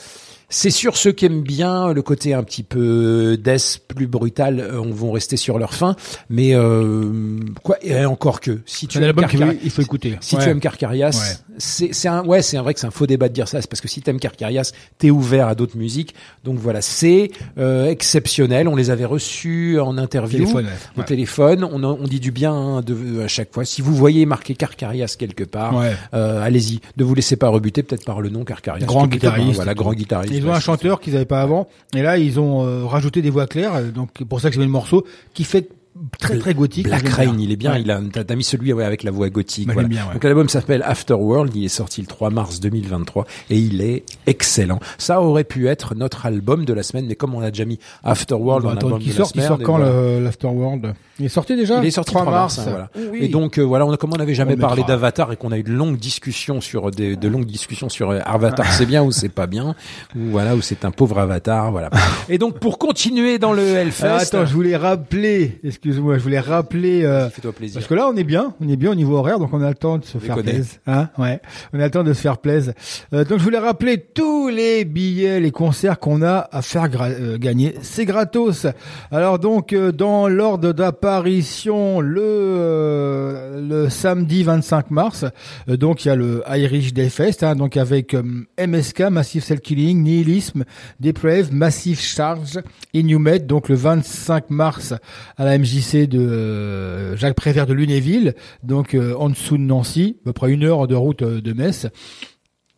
C'est 0.56 0.70
sûr, 0.70 0.96
ceux 0.96 1.10
qui 1.10 1.26
aiment 1.26 1.42
bien 1.42 1.92
le 1.92 2.00
côté 2.00 2.32
un 2.32 2.44
petit 2.44 2.62
peu 2.62 3.36
death, 3.42 3.80
plus 3.88 4.06
brutal, 4.06 4.60
euh, 4.60 4.80
on 4.80 4.92
vont 4.92 5.10
rester 5.10 5.36
sur 5.36 5.58
leur 5.58 5.74
fin. 5.74 5.96
Mais 6.30 6.54
euh, 6.54 7.40
quoi, 7.64 7.76
et 7.82 8.04
encore 8.04 8.40
que 8.40 8.60
si 8.64 8.86
tu 8.86 8.98
aimes 8.98 9.04
album 9.04 9.26
qu'il 9.26 9.40
Carcar- 9.40 9.54
faut- 9.56 9.60
il 9.64 9.70
faut 9.70 9.82
écouter. 9.82 10.16
si 10.20 10.36
Ouais. 10.36 10.44
tu 10.44 10.50
aimes 10.50 10.60
Carcarias, 10.60 11.10
Ouais. 11.10 11.54
c'est 11.58 12.06
un 12.08 12.24
ouais, 12.24 12.40
c'est 12.40 12.56
un 12.56 12.62
vrai 12.62 12.72
que 12.72 12.78
c'est 12.78 12.86
un 12.86 12.92
faux 12.92 13.08
débat 13.08 13.28
de 13.28 13.34
dire 13.34 13.48
ça. 13.48 13.60
C'est 13.60 13.68
parce 13.68 13.80
que 13.80 13.88
si 13.88 14.00
t'aimes 14.00 14.20
Carcarias, 14.20 14.70
t'es 14.98 15.10
ouvert 15.10 15.48
à 15.48 15.56
d'autres 15.56 15.76
musiques. 15.76 16.14
Donc 16.44 16.58
voilà, 16.58 16.82
c'est 16.82 17.32
euh, 17.58 17.86
exceptionnel. 17.88 18.68
On 18.68 18.76
les 18.76 18.90
avait 18.90 19.04
reçus 19.06 19.80
en 19.80 19.98
interview, 19.98 20.38
Téléphone, 20.38 20.66
ouais. 20.66 21.02
au 21.02 21.02
téléphone. 21.02 21.64
On, 21.64 21.82
on 21.82 22.04
dit 22.06 22.20
du 22.20 22.30
bien 22.30 22.52
hein, 22.54 22.80
de, 22.80 23.22
à 23.24 23.28
chaque 23.28 23.52
fois. 23.52 23.64
Si 23.64 23.82
vous 23.82 23.94
voyez 23.96 24.24
marqué 24.24 24.54
Carcarias 24.54 25.16
quelque 25.18 25.42
part, 25.44 25.76
Ouais. 25.76 25.92
euh, 26.14 26.40
allez-y. 26.40 26.80
Ne 26.96 27.02
vous 27.02 27.14
laissez 27.16 27.34
pas 27.34 27.48
rebuter 27.48 27.82
peut-être 27.82 28.04
par 28.04 28.20
le 28.20 28.28
nom 28.28 28.44
Carcarias. 28.44 28.86
Grand 28.86 29.08
guitariste. 29.08 29.56
voilà, 29.56 29.74
grand 29.74 29.92
guitariste. 29.94 30.43
Ils 30.44 30.50
ont 30.50 30.54
un 30.54 30.60
chanteur 30.60 31.00
qu'ils 31.00 31.14
n'avaient 31.14 31.24
pas 31.24 31.42
avant, 31.42 31.68
et 31.94 32.02
là 32.02 32.18
ils 32.18 32.38
ont 32.38 32.66
euh, 32.66 32.84
rajouté 32.84 33.22
des 33.22 33.30
voix 33.30 33.46
claires, 33.46 33.74
euh, 33.74 33.90
donc 33.90 34.22
pour 34.24 34.40
ça 34.40 34.48
que 34.48 34.54
j'ai 34.54 34.60
mis 34.60 34.66
le 34.66 34.72
morceau 34.72 35.04
qui 35.32 35.44
fait 35.44 35.68
très 36.18 36.38
très 36.38 36.54
gothique. 36.54 36.86
Black. 36.86 37.08
Rain, 37.08 37.36
il 37.38 37.52
est 37.52 37.56
bien. 37.56 37.72
Ouais. 37.72 37.82
Il 37.82 37.90
a, 37.90 38.00
t'as 38.00 38.34
mis 38.34 38.44
celui 38.44 38.72
ouais, 38.72 38.84
avec 38.84 39.02
la 39.02 39.10
voix 39.10 39.30
gothique. 39.30 39.66
Voilà. 39.66 39.82
j'aime 39.82 39.90
bien, 39.90 40.06
ouais. 40.06 40.14
Donc 40.14 40.24
l'album 40.24 40.48
s'appelle 40.48 40.82
Afterworld. 40.82 41.54
Il 41.54 41.64
est 41.64 41.68
sorti 41.68 42.00
le 42.00 42.06
3 42.06 42.30
mars 42.30 42.60
2023 42.60 43.26
et 43.50 43.58
il 43.58 43.80
est 43.80 44.04
excellent. 44.26 44.80
Ça 44.98 45.20
aurait 45.20 45.44
pu 45.44 45.68
être 45.68 45.94
notre 45.94 46.26
album 46.26 46.64
de 46.64 46.72
la 46.72 46.82
semaine, 46.82 47.06
mais 47.06 47.14
comme 47.14 47.34
on 47.34 47.40
a 47.40 47.50
déjà 47.50 47.64
mis 47.64 47.78
On 48.02 48.10
Afterworld 48.10 48.64
va 48.64 48.70
en 48.70 48.76
album 48.76 48.98
qu'il 48.98 49.12
de 49.12 49.16
sorte. 49.16 49.32
Il 49.34 49.42
sort 49.42 49.56
semaine, 49.56 49.66
quand 49.66 49.78
voilà. 49.78 50.20
l'Afterworld? 50.20 50.94
Il 51.20 51.26
est 51.26 51.28
sorti 51.28 51.54
déjà? 51.54 51.78
Il 51.80 51.86
est 51.86 51.90
sorti 51.92 52.12
le 52.14 52.20
3 52.20 52.32
mars, 52.32 52.58
hein, 52.58 52.64
voilà. 52.68 52.90
Oui. 53.12 53.20
Et 53.22 53.28
donc 53.28 53.58
euh, 53.58 53.62
voilà, 53.62 53.86
on 53.86 53.92
a, 53.92 53.96
comme 53.96 54.12
on 54.12 54.16
n'avait 54.16 54.34
jamais 54.34 54.54
On 54.56 54.60
parlé 54.60 54.82
d'Avatar 54.82 55.32
et 55.32 55.36
qu'on 55.36 55.52
a 55.52 55.58
eu 55.58 55.62
de 55.62 55.72
longues 55.72 55.98
discussions 55.98 56.60
sur 56.60 56.90
des 56.90 57.16
de 57.16 57.28
longues 57.28 57.46
discussions 57.46 57.88
sur 57.88 58.10
euh, 58.10 58.18
Avatar, 58.24 58.72
c'est 58.72 58.86
bien 58.86 59.02
ou 59.02 59.12
c'est 59.12 59.28
pas 59.28 59.46
bien, 59.46 59.76
ou 60.16 60.30
voilà, 60.30 60.56
ou 60.56 60.62
c'est 60.62 60.84
un 60.84 60.90
pauvre 60.90 61.18
Avatar, 61.18 61.70
voilà. 61.70 61.90
Et 62.28 62.38
donc 62.38 62.58
pour 62.58 62.78
continuer 62.78 63.38
dans 63.38 63.52
le 63.52 63.62
Hellfest, 63.62 64.06
Ah, 64.06 64.16
attends, 64.16 64.46
je 64.46 64.52
voulais 64.52 64.76
rappeler, 64.76 65.60
excuse-moi, 65.84 66.16
je 66.16 66.22
voulais 66.22 66.40
rappeler, 66.40 67.04
euh, 67.04 67.28
fais-toi 67.28 67.52
plaisir. 67.52 67.78
parce 67.78 67.86
que 67.86 67.92
là 67.92 68.08
on 68.10 68.16
est 68.16 68.24
bien, 68.24 68.54
on 68.58 68.68
est 68.70 68.76
bien 68.76 68.92
au 68.92 68.94
niveau 68.94 69.16
horaire, 69.18 69.38
donc 69.38 69.52
on 69.52 69.60
a 69.60 69.68
le 69.68 69.74
temps 69.74 69.98
de 69.98 70.04
se 70.06 70.16
faire 70.16 70.36
plaisir. 70.36 70.78
Hein 70.86 71.10
ouais, 71.18 71.42
on 71.74 71.80
a 71.80 71.84
le 71.84 71.90
temps 71.90 72.04
de 72.04 72.14
se 72.14 72.20
faire 72.22 72.38
plaisir. 72.38 72.72
Euh, 73.12 73.24
donc 73.24 73.38
je 73.38 73.44
voulais 73.44 73.58
rappeler 73.58 73.98
tous 73.98 74.48
les 74.48 74.86
billets, 74.86 75.40
les 75.40 75.50
concerts 75.50 75.98
qu'on 75.98 76.22
a 76.22 76.48
à 76.50 76.62
faire 76.62 76.88
euh, 77.02 77.36
gagner. 77.36 77.74
C'est 77.82 78.06
gratos. 78.06 78.66
Alors 79.10 79.38
donc 79.38 79.74
euh, 79.74 79.92
dans 79.92 80.26
l'ordre 80.26 80.72
d'apparition 80.72 82.00
le 82.00 82.22
euh, 82.22 83.60
le 83.84 83.90
samedi 83.90 84.42
25 84.42 84.90
mars, 84.90 85.26
euh, 85.68 85.76
donc 85.76 86.04
il 86.04 86.08
y 86.08 86.10
a 86.10 86.16
le 86.16 86.42
Irish 86.48 86.94
Day 86.94 87.10
Fest, 87.10 87.42
hein, 87.42 87.56
donc 87.56 87.76
avec 87.76 88.16
MSK, 88.58 89.00
Massive 89.10 89.44
Cell 89.44 89.60
Killing, 89.60 90.02
Nihilisme, 90.02 90.64
Deprave, 91.00 91.52
Massive 91.52 92.00
Charge, 92.00 92.60
Inhumet, 92.94 93.40
donc 93.40 93.68
le 93.68 93.74
25 93.74 94.50
mars 94.50 94.94
à 95.36 95.44
la 95.44 95.58
De 95.74 96.18
euh, 96.20 97.16
Jacques 97.16 97.34
Prévert 97.34 97.66
de 97.66 97.72
Lunéville, 97.72 98.34
donc 98.62 98.94
euh, 98.94 99.14
en 99.18 99.28
dessous 99.28 99.56
de 99.58 99.62
Nancy, 99.62 100.18
à 100.22 100.24
peu 100.26 100.32
près 100.32 100.52
une 100.52 100.62
heure 100.62 100.86
de 100.86 100.94
route 100.94 101.22
euh, 101.22 101.40
de 101.40 101.52
Metz. 101.52 101.88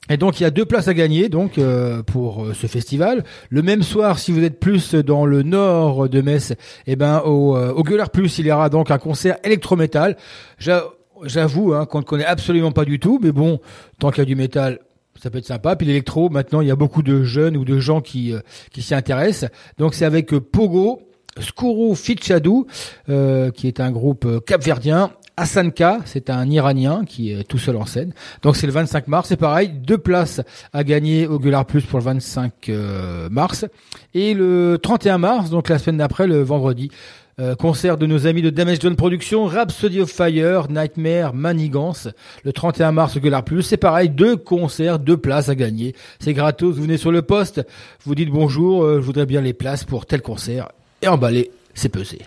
Et 0.08 0.16
donc 0.16 0.40
il 0.40 0.44
y 0.44 0.46
a 0.46 0.50
deux 0.50 0.64
places 0.64 0.88
à 0.88 0.94
gagner 0.94 1.28
donc 1.28 1.58
euh, 1.58 2.02
pour 2.02 2.46
ce 2.54 2.66
festival. 2.66 3.22
Le 3.50 3.60
même 3.60 3.82
soir, 3.82 4.18
si 4.18 4.32
vous 4.32 4.42
êtes 4.42 4.58
plus 4.60 4.94
dans 4.94 5.26
le 5.26 5.42
nord 5.42 6.08
de 6.08 6.22
Metz, 6.22 6.54
eh 6.86 6.96
ben 6.96 7.20
au, 7.26 7.54
euh, 7.54 7.72
au 7.74 7.82
Gueulard 7.82 8.08
Plus, 8.10 8.38
il 8.38 8.46
y 8.46 8.52
aura 8.52 8.70
donc 8.70 8.90
un 8.90 8.98
concert 8.98 9.36
électrométal. 9.44 10.16
J'a- 10.58 10.84
J'avoue 11.24 11.74
hein, 11.74 11.84
qu'on 11.86 11.98
ne 12.00 12.04
connaît 12.04 12.26
absolument 12.26 12.72
pas 12.72 12.84
du 12.86 12.98
tout, 12.98 13.18
mais 13.22 13.32
bon, 13.32 13.58
tant 13.98 14.10
qu'il 14.10 14.18
y 14.18 14.22
a 14.22 14.26
du 14.26 14.36
métal, 14.36 14.80
ça 15.20 15.30
peut 15.30 15.38
être 15.38 15.46
sympa. 15.46 15.74
Puis 15.76 15.86
l'électro, 15.86 16.28
maintenant, 16.30 16.60
il 16.62 16.68
y 16.68 16.70
a 16.70 16.76
beaucoup 16.76 17.02
de 17.02 17.24
jeunes 17.24 17.56
ou 17.58 17.64
de 17.64 17.78
gens 17.78 18.00
qui 18.00 18.32
qui 18.70 18.80
s'y 18.82 18.94
intéressent. 18.94 19.50
Donc 19.78 19.94
c'est 19.94 20.04
avec 20.06 20.30
Pogo, 20.38 21.00
Skuru 21.40 21.94
Fitchadou, 21.94 22.66
euh, 23.08 23.50
qui 23.50 23.68
est 23.68 23.80
un 23.80 23.90
groupe 23.90 24.24
euh, 24.24 24.40
capverdien. 24.40 25.12
Asanka, 25.38 25.98
c'est 26.06 26.30
un 26.30 26.48
Iranien 26.48 27.04
qui 27.04 27.30
est 27.30 27.44
tout 27.44 27.58
seul 27.58 27.76
en 27.76 27.84
scène. 27.84 28.14
Donc 28.40 28.56
c'est 28.56 28.66
le 28.66 28.72
25 28.72 29.06
mars, 29.06 29.28
c'est 29.28 29.36
pareil, 29.36 29.68
deux 29.68 29.98
places 29.98 30.40
à 30.72 30.82
gagner 30.82 31.26
au 31.26 31.38
Gueulard 31.38 31.66
Plus 31.66 31.82
pour 31.82 31.98
le 31.98 32.06
25 32.06 32.70
euh, 32.70 33.28
mars. 33.28 33.66
Et 34.14 34.32
le 34.32 34.78
31 34.82 35.18
mars, 35.18 35.50
donc 35.50 35.68
la 35.68 35.78
semaine 35.78 35.98
d'après, 35.98 36.26
le 36.26 36.42
vendredi, 36.42 36.90
concert 37.58 37.98
de 37.98 38.06
nos 38.06 38.26
amis 38.26 38.40
de 38.40 38.48
Damage 38.48 38.78
Done 38.78 38.96
Productions, 38.96 39.44
Rhapsody 39.44 40.00
of 40.00 40.10
Fire, 40.10 40.70
Nightmare, 40.70 41.34
Manigance, 41.34 42.08
le 42.44 42.52
31 42.54 42.92
mars 42.92 43.18
au 43.18 43.20
Gueulard 43.20 43.44
Plus. 43.44 43.60
C'est 43.60 43.76
pareil, 43.76 44.08
deux 44.08 44.38
concerts, 44.38 44.98
deux 44.98 45.18
places 45.18 45.50
à 45.50 45.54
gagner. 45.54 45.94
C'est 46.18 46.32
gratos, 46.32 46.74
vous 46.74 46.84
venez 46.84 46.96
sur 46.96 47.12
le 47.12 47.20
poste, 47.20 47.60
vous 48.04 48.14
dites 48.14 48.30
bonjour, 48.30 48.86
je 48.86 49.04
voudrais 49.04 49.26
bien 49.26 49.42
les 49.42 49.52
places 49.52 49.84
pour 49.84 50.06
tel 50.06 50.22
concert, 50.22 50.68
et 51.02 51.08
emballé, 51.08 51.50
c'est 51.74 51.88
pesé. 51.88 52.20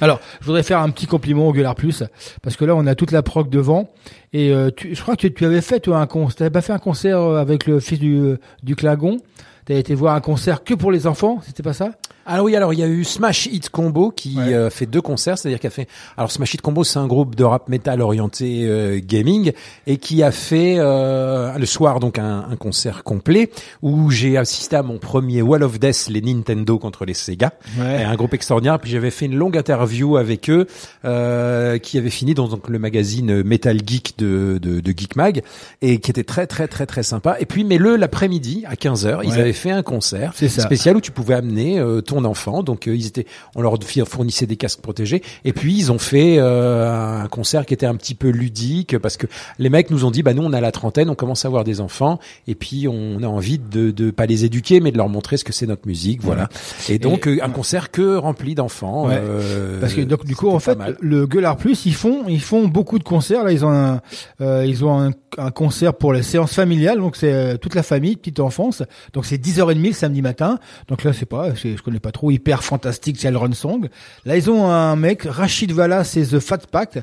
Alors, 0.00 0.20
je 0.40 0.46
voudrais 0.46 0.62
faire 0.62 0.80
un 0.80 0.90
petit 0.90 1.06
compliment 1.06 1.48
au 1.48 1.52
Gueulard 1.52 1.74
Plus 1.74 2.04
parce 2.42 2.56
que 2.56 2.64
là, 2.64 2.74
on 2.74 2.86
a 2.86 2.94
toute 2.94 3.12
la 3.12 3.22
proc 3.22 3.50
devant 3.50 3.90
et 4.32 4.52
euh, 4.52 4.70
tu, 4.74 4.94
je 4.94 5.02
crois 5.02 5.16
que 5.16 5.26
tu 5.26 5.44
avais 5.44 5.60
fait 5.60 5.80
toi 5.80 5.98
un 5.98 6.06
concert. 6.06 6.36
T'avais 6.36 6.50
pas 6.50 6.62
fait 6.62 6.72
un 6.72 6.78
concert 6.78 7.18
euh, 7.18 7.40
avec 7.40 7.66
le 7.66 7.80
fils 7.80 7.98
du 7.98 8.16
euh, 8.16 8.38
du 8.62 8.76
Clagon. 8.76 9.18
T'avais 9.66 9.80
été 9.80 9.94
voir 9.94 10.14
un 10.14 10.20
concert 10.20 10.64
que 10.64 10.74
pour 10.74 10.90
les 10.90 11.06
enfants, 11.06 11.40
c'était 11.44 11.62
pas 11.62 11.74
ça? 11.74 11.90
Ah 12.32 12.44
oui, 12.44 12.54
alors 12.54 12.72
il 12.72 12.78
y 12.78 12.82
a 12.84 12.86
eu 12.86 13.02
Smash 13.02 13.46
Hit 13.46 13.70
Combo 13.70 14.12
qui 14.12 14.36
Ouais. 14.36 14.54
euh, 14.54 14.70
fait 14.70 14.86
deux 14.86 15.00
concerts, 15.00 15.36
c'est-à-dire 15.36 15.58
qu'il 15.58 15.66
a 15.66 15.70
fait. 15.72 15.88
Alors 16.16 16.30
Smash 16.30 16.54
Hit 16.54 16.60
Combo, 16.62 16.84
c'est 16.84 16.98
un 17.00 17.08
groupe 17.08 17.34
de 17.34 17.42
rap 17.42 17.68
metal 17.68 18.00
orienté 18.00 18.62
euh, 18.68 19.00
gaming 19.04 19.50
et 19.88 19.96
qui 19.96 20.22
a 20.22 20.30
fait 20.30 20.76
euh, 20.78 21.58
le 21.58 21.66
soir 21.66 21.98
donc 21.98 22.18
un, 22.20 22.46
un 22.48 22.54
concert 22.56 23.02
complet 23.02 23.50
où 23.82 24.10
j'ai 24.10 24.36
assisté 24.36 24.76
à 24.76 24.82
mon 24.84 24.98
premier 24.98 25.42
Wall 25.42 25.64
of 25.64 25.80
Death, 25.80 26.06
les 26.08 26.20
Nintendo 26.20 26.78
contre 26.78 27.04
les 27.04 27.14
Sega, 27.14 27.52
Ouais. 27.78 28.02
et 28.02 28.04
un 28.04 28.14
groupe 28.14 28.32
extraordinaire. 28.34 28.78
Puis 28.78 28.92
j'avais 28.92 29.10
fait 29.10 29.26
une 29.26 29.34
longue 29.36 29.56
interview 29.56 30.16
avec 30.16 30.48
eux 30.50 30.66
euh, 31.04 31.78
qui 31.78 31.98
avait 31.98 32.10
fini 32.10 32.34
dans 32.34 32.46
donc, 32.46 32.68
le 32.68 32.78
magazine 32.78 33.42
Metal 33.42 33.78
Geek 33.84 34.14
de, 34.18 34.58
de, 34.62 34.78
de 34.80 34.90
Geek 34.96 35.16
Mag 35.16 35.42
et 35.82 35.98
qui 35.98 36.10
était 36.10 36.24
très 36.24 36.46
très 36.46 36.68
très 36.68 36.86
très 36.86 37.02
sympa. 37.02 37.36
Et 37.40 37.46
puis 37.46 37.64
mais 37.64 37.78
le 37.78 37.96
l'après-midi 37.96 38.64
à 38.68 38.76
15 38.76 39.06
h 39.06 39.20
ils 39.24 39.32
avaient 39.32 39.52
fait 39.52 39.70
un 39.72 39.82
concert 39.82 40.32
spécial 40.36 40.96
où 40.96 41.00
tu 41.00 41.10
pouvais 41.10 41.34
amener 41.34 41.78
euh, 41.80 42.00
enfant. 42.24 42.62
Donc 42.62 42.86
euh, 42.88 42.94
ils 42.96 43.06
étaient, 43.06 43.26
on 43.54 43.62
leur 43.62 43.76
fournissait 44.06 44.46
des 44.46 44.56
casques 44.56 44.80
protégés. 44.80 45.22
Et 45.44 45.52
puis 45.52 45.74
ils 45.76 45.90
ont 45.92 45.98
fait 45.98 46.36
euh, 46.38 47.22
un 47.22 47.28
concert 47.28 47.66
qui 47.66 47.74
était 47.74 47.86
un 47.86 47.94
petit 47.96 48.14
peu 48.14 48.28
ludique 48.28 48.98
parce 48.98 49.16
que 49.16 49.26
les 49.58 49.70
mecs 49.70 49.90
nous 49.90 50.04
ont 50.04 50.10
dit, 50.10 50.22
bah 50.22 50.34
nous 50.34 50.42
on 50.42 50.52
a 50.52 50.60
la 50.60 50.72
trentaine, 50.72 51.10
on 51.10 51.14
commence 51.14 51.44
à 51.44 51.48
avoir 51.48 51.64
des 51.64 51.80
enfants 51.80 52.18
et 52.46 52.54
puis 52.54 52.86
on 52.88 53.22
a 53.22 53.26
envie 53.26 53.58
de 53.58 53.90
de 53.90 54.10
pas 54.10 54.26
les 54.26 54.44
éduquer 54.44 54.80
mais 54.80 54.92
de 54.92 54.96
leur 54.96 55.08
montrer 55.08 55.36
ce 55.36 55.44
que 55.44 55.52
c'est 55.52 55.66
notre 55.66 55.86
musique, 55.86 56.22
voilà. 56.22 56.48
Et 56.88 56.98
donc 56.98 57.26
Et- 57.26 57.40
euh, 57.40 57.44
un 57.44 57.50
concert 57.50 57.90
que 57.90 58.16
rempli 58.16 58.54
d'enfants. 58.54 59.06
Ouais. 59.06 59.14
euh, 59.20 59.80
Parce 59.80 59.94
que 59.94 60.00
donc 60.02 60.24
du 60.24 60.36
coup 60.36 60.50
en 60.50 60.58
fait 60.60 60.78
le 61.00 61.26
Gueulard 61.26 61.56
Plus 61.56 61.86
ils 61.86 61.94
font 61.94 62.24
ils 62.28 62.40
font 62.40 62.68
beaucoup 62.68 62.98
de 62.98 63.04
concerts 63.04 63.44
là 63.44 63.52
ils 63.52 63.64
ont 63.64 63.70
un 63.72 64.00
euh, 64.40 64.64
ils 64.66 64.84
ont 64.84 64.98
un, 65.00 65.10
un 65.38 65.50
concert 65.50 65.94
pour 65.94 66.12
les 66.12 66.22
séances 66.22 66.54
familiales 66.54 66.98
donc 66.98 67.16
c'est 67.16 67.58
toute 67.58 67.74
la 67.74 67.82
famille 67.82 68.16
petite 68.16 68.40
enfance 68.40 68.82
donc 69.12 69.24
c'est 69.26 69.36
10h30 69.36 69.86
le 69.88 69.92
samedi 69.92 70.22
matin 70.22 70.58
donc 70.88 71.04
là 71.04 71.12
c'est 71.12 71.26
pas 71.26 71.54
je 71.54 71.80
connais 71.82 71.99
pas 72.00 72.12
trop 72.12 72.30
hyper 72.30 72.64
fantastique 72.64 73.16
c'est 73.20 73.30
le 73.30 73.36
Run 73.38 73.52
Song 73.52 73.88
là 74.24 74.36
ils 74.36 74.50
ont 74.50 74.66
un 74.70 74.96
mec 74.96 75.22
Rachid 75.24 75.72
Valla 75.72 76.04
c'est 76.04 76.22
The 76.22 76.38
Fat 76.40 76.58
Pack 76.70 76.98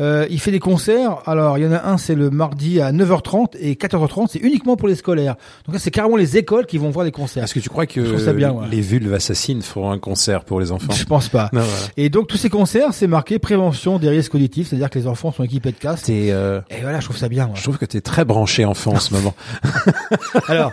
euh, 0.00 0.26
il 0.30 0.40
fait 0.40 0.50
des 0.50 0.60
concerts 0.60 1.18
alors 1.26 1.58
il 1.58 1.64
y 1.64 1.66
en 1.66 1.72
a 1.72 1.84
un 1.86 1.98
c'est 1.98 2.14
le 2.14 2.30
mardi 2.30 2.80
à 2.80 2.92
9h30 2.92 3.56
et 3.60 3.74
14h30 3.74 4.26
c'est 4.30 4.38
uniquement 4.38 4.76
pour 4.76 4.88
les 4.88 4.94
scolaires 4.94 5.36
donc 5.66 5.74
là 5.74 5.78
c'est 5.78 5.90
carrément 5.90 6.16
les 6.16 6.36
écoles 6.36 6.66
qui 6.66 6.78
vont 6.78 6.90
voir 6.90 7.04
des 7.04 7.12
concerts 7.12 7.44
Est-ce 7.44 7.54
que 7.54 7.60
tu 7.60 7.68
crois 7.68 7.86
que 7.86 8.04
Je 8.04 8.08
trouve 8.10 8.24
ça 8.24 8.32
bien, 8.32 8.52
ouais. 8.52 8.66
les 8.70 8.80
vulves 8.80 9.12
assassines 9.14 9.62
feront 9.62 9.90
un 9.90 9.98
concert 9.98 10.44
pour 10.44 10.60
les 10.60 10.72
enfants? 10.72 10.92
Je 10.92 11.04
pense 11.04 11.28
pas 11.28 11.50
Non, 11.52 11.60
voilà. 11.60 11.86
et 11.96 12.08
donc 12.08 12.28
tous 12.28 12.36
ces 12.36 12.48
concerts, 12.50 12.92
c'est 12.92 13.06
marqué 13.06 13.38
prévention 13.38 13.98
des 13.98 14.08
risques 14.08 14.34
auditifs, 14.34 14.68
c'est-à-dire 14.68 14.90
que 14.90 14.98
les 14.98 15.06
enfants 15.06 15.32
sont 15.32 15.42
équipés 15.42 15.72
de 15.72 15.76
casques. 15.76 16.08
Euh, 16.10 16.60
Et 16.70 16.80
voilà, 16.82 17.00
je 17.00 17.04
trouve 17.04 17.16
ça 17.16 17.28
bien. 17.28 17.46
moi. 17.46 17.54
je 17.56 17.62
trouve 17.62 17.78
que 17.78 17.84
t'es 17.84 18.00
très 18.00 18.24
branché 18.24 18.64
enfant 18.64 18.92
en 18.92 19.00
ce 19.00 19.12
moment. 19.14 19.34
Alors, 20.48 20.72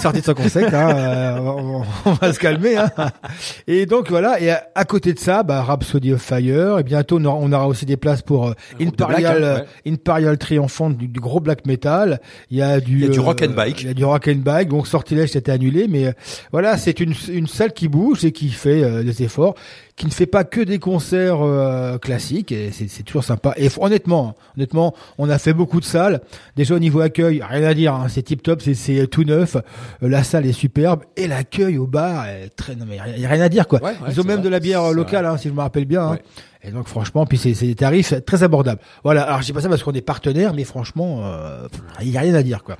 sorti 0.00 0.20
de 0.20 0.24
son 0.24 0.34
concept, 0.34 0.72
hein, 0.74 0.90
euh, 0.96 1.38
on, 1.40 1.82
on 2.04 2.12
va 2.12 2.32
se 2.32 2.38
calmer. 2.38 2.76
Hein. 2.76 2.90
Et 3.66 3.86
donc 3.86 4.10
voilà, 4.10 4.40
et 4.40 4.50
à, 4.50 4.64
à 4.74 4.84
côté 4.84 5.12
de 5.12 5.18
ça, 5.18 5.42
bah, 5.42 5.62
Rhapsody 5.62 6.12
of 6.12 6.22
Fire, 6.22 6.78
et 6.78 6.82
bientôt 6.82 7.18
on 7.18 7.24
aura, 7.24 7.36
on 7.40 7.52
aura 7.52 7.68
aussi 7.68 7.86
des 7.86 7.96
places 7.96 8.22
pour 8.22 8.48
euh, 8.48 8.52
Imperial, 8.80 9.38
black, 9.38 9.58
hein, 9.58 9.64
euh, 9.86 9.92
Imperial 9.92 10.38
Triomphant 10.38 10.90
du, 10.90 11.08
du 11.08 11.20
gros 11.20 11.40
black 11.40 11.66
metal. 11.66 12.20
Il 12.50 12.58
y 12.58 12.62
a 12.62 12.80
du, 12.80 12.94
Il 12.98 13.04
y 13.04 13.06
a 13.06 13.08
du 13.08 13.18
euh, 13.18 13.22
rock 13.22 13.42
and 13.42 13.52
bike. 13.54 13.82
Il 13.82 13.88
y 13.88 13.90
a 13.90 13.94
du 13.94 14.04
rock 14.04 14.28
and 14.28 14.40
bike. 14.42 14.68
Donc 14.68 14.86
Sortilège 14.86 15.30
c'était 15.30 15.52
annulé, 15.52 15.86
mais 15.88 16.06
euh, 16.06 16.12
voilà, 16.52 16.76
c'est 16.76 17.00
une, 17.00 17.14
une 17.30 17.46
salle 17.46 17.72
qui 17.72 17.88
bouge 17.88 18.24
et 18.24 18.32
qui 18.32 18.48
fait 18.48 18.82
euh, 18.82 19.02
des 19.02 19.22
efforts, 19.22 19.54
qui 19.98 20.06
ne 20.06 20.10
fait 20.10 20.26
pas 20.26 20.44
que 20.44 20.60
des 20.60 20.78
concerts 20.78 21.42
euh, 21.42 21.98
classiques. 21.98 22.52
Et 22.52 22.70
c'est 22.72 23.02
toujours 23.02 23.24
sympa. 23.24 23.52
Et 23.56 23.68
honnêtement, 23.80 24.36
honnêtement, 24.56 24.94
on 25.18 25.28
a 25.28 25.38
fait 25.38 25.52
beaucoup 25.52 25.80
de 25.80 25.84
salles. 25.84 26.20
Déjà 26.56 26.74
au 26.74 26.78
niveau 26.78 27.00
accueil, 27.00 27.42
rien 27.46 27.64
à 27.64 27.74
dire. 27.74 27.94
hein, 27.94 28.06
c'est 28.08 28.22
tip 28.22 28.42
top, 28.42 28.62
c'est 28.62 29.06
tout 29.08 29.24
neuf. 29.24 29.56
Euh, 29.56 30.08
la 30.08 30.22
salle 30.22 30.46
est 30.46 30.52
superbe 30.52 31.02
et 31.16 31.26
l'accueil 31.26 31.76
au 31.78 31.86
bar 31.86 32.26
est 32.28 32.48
très. 32.50 32.74
Non 32.76 32.84
mais 32.88 32.98
il 33.16 33.20
y 33.22 33.26
a 33.26 33.28
rien 33.28 33.42
à 33.42 33.48
dire 33.48 33.66
quoi. 33.68 33.82
Ouais, 33.82 33.90
ouais, 33.90 34.08
Ils 34.10 34.20
ont 34.20 34.24
même 34.24 34.36
vrai. 34.36 34.44
de 34.44 34.48
la 34.48 34.60
bière 34.60 34.84
euh, 34.84 34.92
locale, 34.92 35.26
hein, 35.26 35.36
si 35.36 35.48
je 35.48 35.52
me 35.52 35.60
rappelle 35.60 35.84
bien. 35.84 36.12
hein. 36.12 36.18
Et 36.64 36.70
donc 36.72 36.88
franchement, 36.88 37.24
puis 37.24 37.38
c'est 37.38 37.52
des 37.52 37.74
tarifs 37.76 38.14
très 38.26 38.42
abordables. 38.42 38.80
Voilà. 39.04 39.22
Alors 39.22 39.40
je 39.40 39.46
dis 39.46 39.52
pas 39.52 39.60
ça 39.60 39.68
parce 39.68 39.82
qu'on 39.84 39.92
est 39.92 40.00
partenaire, 40.00 40.54
mais 40.54 40.64
franchement, 40.64 41.20
euh, 41.22 41.68
il 42.02 42.08
y 42.10 42.16
a 42.16 42.20
rien 42.20 42.34
à 42.34 42.42
dire 42.42 42.64
quoi. 42.64 42.76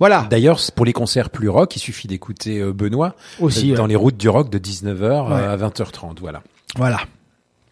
Voilà. 0.00 0.26
D'ailleurs, 0.30 0.58
pour 0.74 0.86
les 0.86 0.92
concerts 0.94 1.28
plus 1.30 1.48
rock, 1.50 1.76
il 1.76 1.78
suffit 1.78 2.08
d'écouter 2.08 2.58
euh, 2.60 2.72
Benoît 2.72 3.14
Aussi, 3.38 3.70
euh, 3.72 3.76
dans 3.76 3.82
ouais. 3.82 3.90
les 3.90 3.96
routes 3.96 4.16
du 4.16 4.28
rock 4.30 4.48
de 4.50 4.58
19h 4.58 5.28
Ouais. 5.28 5.34
à 5.44 5.56
20h30, 5.58 6.16
voilà. 6.20 6.42
Voilà. 6.76 7.00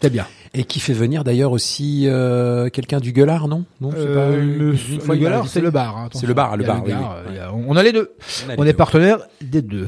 C'est 0.01 0.11
bien. 0.11 0.27
Et 0.53 0.65
qui 0.65 0.79
fait 0.81 0.93
venir 0.93 1.25
d'ailleurs 1.25 1.53
aussi 1.53 2.05
euh, 2.07 2.69
quelqu'un 2.69 3.01
du 3.01 3.13
Gueulard, 3.13 3.49
non? 3.49 3.65
Non, 3.81 3.91
c'est 3.93 3.99
Euh, 4.07 4.15
pas 4.33 4.37
le, 4.37 4.77
fois 5.01 5.15
le 5.15 5.21
Gueulard, 5.23 5.49
c'est 5.49 5.61
le 5.61 5.71
bar. 5.71 5.97
hein, 5.97 6.09
C'est 6.13 6.27
le 6.27 6.35
bar, 6.35 6.53
attention. 6.53 6.59
le 6.59 6.65
bar, 6.65 6.83
oui, 6.85 7.33
oui, 7.33 7.39
a- 7.39 7.53
on 7.53 7.77
a 7.77 7.83
les 7.83 7.93
deux. 7.93 8.11
On 8.47 8.51
a 8.51 8.55
les 8.55 8.61
On 8.61 8.67
est 8.67 8.73
partenaire 8.75 9.19
des 9.41 9.63
deux. 9.63 9.87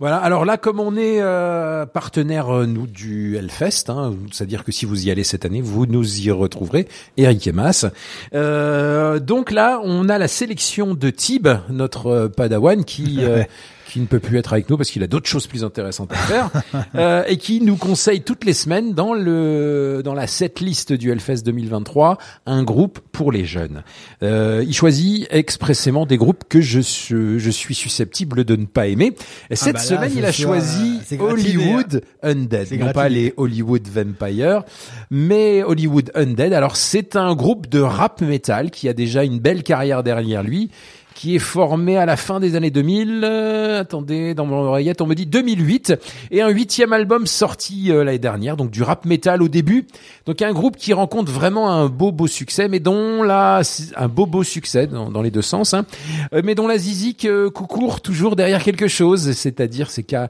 Voilà. 0.00 0.16
Alors 0.18 0.44
là, 0.44 0.56
comme 0.58 0.78
on 0.80 0.96
est 0.96 1.20
euh, 1.22 1.86
partenaire 1.86 2.50
euh, 2.54 2.66
nous 2.66 2.86
du 2.88 3.36
Hellfest, 3.36 3.84
hein, 3.88 4.14
c'est-à-dire 4.32 4.62
que 4.64 4.70
si 4.72 4.84
vous 4.84 5.06
y 5.06 5.10
allez 5.10 5.24
cette 5.24 5.44
année, 5.44 5.60
vous 5.62 5.86
nous 5.86 6.20
y 6.20 6.30
retrouverez, 6.30 6.86
Eric 7.16 7.46
et 7.46 7.52
Mas. 7.52 7.86
Euh, 8.34 9.18
donc 9.20 9.50
là, 9.52 9.80
on 9.84 10.08
a 10.08 10.18
la 10.18 10.28
sélection 10.28 10.94
de 10.94 11.10
Tib, 11.10 11.48
notre 11.70 12.06
euh, 12.08 12.28
Padawan, 12.28 12.84
qui 12.84 13.18
euh, 13.20 13.42
qui 13.96 14.02
ne 14.02 14.06
peut 14.06 14.20
plus 14.20 14.36
être 14.36 14.52
avec 14.52 14.68
nous 14.68 14.76
parce 14.76 14.90
qu'il 14.90 15.02
a 15.02 15.06
d'autres 15.06 15.26
choses 15.26 15.46
plus 15.46 15.64
intéressantes 15.64 16.12
à 16.12 16.16
faire, 16.16 16.50
euh, 16.96 17.24
et 17.26 17.38
qui 17.38 17.62
nous 17.62 17.76
conseille 17.76 18.20
toutes 18.20 18.44
les 18.44 18.52
semaines 18.52 18.92
dans 18.92 19.14
le 19.14 20.02
dans 20.04 20.12
la 20.12 20.26
setlist 20.26 20.92
du 20.92 21.10
Hellfest 21.10 21.42
2023 21.46 22.18
un 22.44 22.62
groupe 22.62 22.98
pour 23.10 23.32
les 23.32 23.46
jeunes. 23.46 23.84
Euh, 24.22 24.62
il 24.66 24.74
choisit 24.74 25.26
expressément 25.30 26.04
des 26.04 26.18
groupes 26.18 26.44
que 26.46 26.60
je 26.60 26.78
suis, 26.78 27.38
je 27.38 27.50
suis 27.50 27.74
susceptible 27.74 28.44
de 28.44 28.56
ne 28.56 28.66
pas 28.66 28.86
aimer. 28.86 29.14
Et 29.48 29.56
cette 29.56 29.76
bah 29.76 29.78
là, 29.78 29.86
semaine, 29.86 30.12
il 30.14 30.26
a 30.26 30.32
choisi 30.32 31.00
euh, 31.12 31.18
Hollywood 31.18 32.02
Undead, 32.22 32.78
non 32.78 32.92
pas 32.92 33.08
les 33.08 33.32
Hollywood 33.38 33.88
Vampire, 33.88 34.64
mais 35.10 35.62
Hollywood 35.62 36.10
Undead. 36.14 36.52
Alors 36.52 36.76
c'est 36.76 37.16
un 37.16 37.34
groupe 37.34 37.66
de 37.70 37.80
rap 37.80 38.20
metal 38.20 38.70
qui 38.70 38.90
a 38.90 38.92
déjà 38.92 39.24
une 39.24 39.38
belle 39.38 39.62
carrière 39.62 40.02
derrière 40.02 40.42
lui 40.42 40.70
qui 41.16 41.34
est 41.34 41.40
formé 41.40 41.96
à 41.96 42.04
la 42.04 42.16
fin 42.16 42.40
des 42.40 42.56
années 42.56 42.70
2000. 42.70 43.22
euh, 43.24 43.80
attendez, 43.80 44.34
dans 44.34 44.44
mon 44.44 44.56
oreillette, 44.56 45.00
on 45.00 45.06
me 45.06 45.14
dit 45.14 45.24
2008 45.24 45.94
et 46.30 46.42
un 46.42 46.50
huitième 46.50 46.92
album 46.92 47.26
sorti 47.26 47.90
euh, 47.90 48.04
l'année 48.04 48.18
dernière, 48.18 48.58
donc 48.58 48.70
du 48.70 48.82
rap 48.82 49.06
metal 49.06 49.42
au 49.42 49.48
début. 49.48 49.86
Donc 50.26 50.42
un 50.42 50.52
groupe 50.52 50.76
qui 50.76 50.92
rencontre 50.92 51.32
vraiment 51.32 51.70
un 51.70 51.88
beau 51.88 52.12
beau 52.12 52.26
succès, 52.26 52.68
mais 52.68 52.80
dont 52.80 53.22
la 53.22 53.62
un 53.96 54.08
beau 54.08 54.26
beau 54.26 54.42
succès 54.42 54.86
dans, 54.86 55.10
dans 55.10 55.22
les 55.22 55.30
deux 55.30 55.42
sens, 55.42 55.72
hein, 55.72 55.86
euh, 56.34 56.42
mais 56.44 56.54
dont 56.54 56.66
la 56.66 56.76
zizik 56.76 57.24
euh, 57.24 57.48
coucourt 57.48 58.02
toujours 58.02 58.36
derrière 58.36 58.62
quelque 58.62 58.86
chose. 58.86 59.32
C'est-à-dire 59.32 59.90
c'est 59.90 60.02
qu'à 60.02 60.28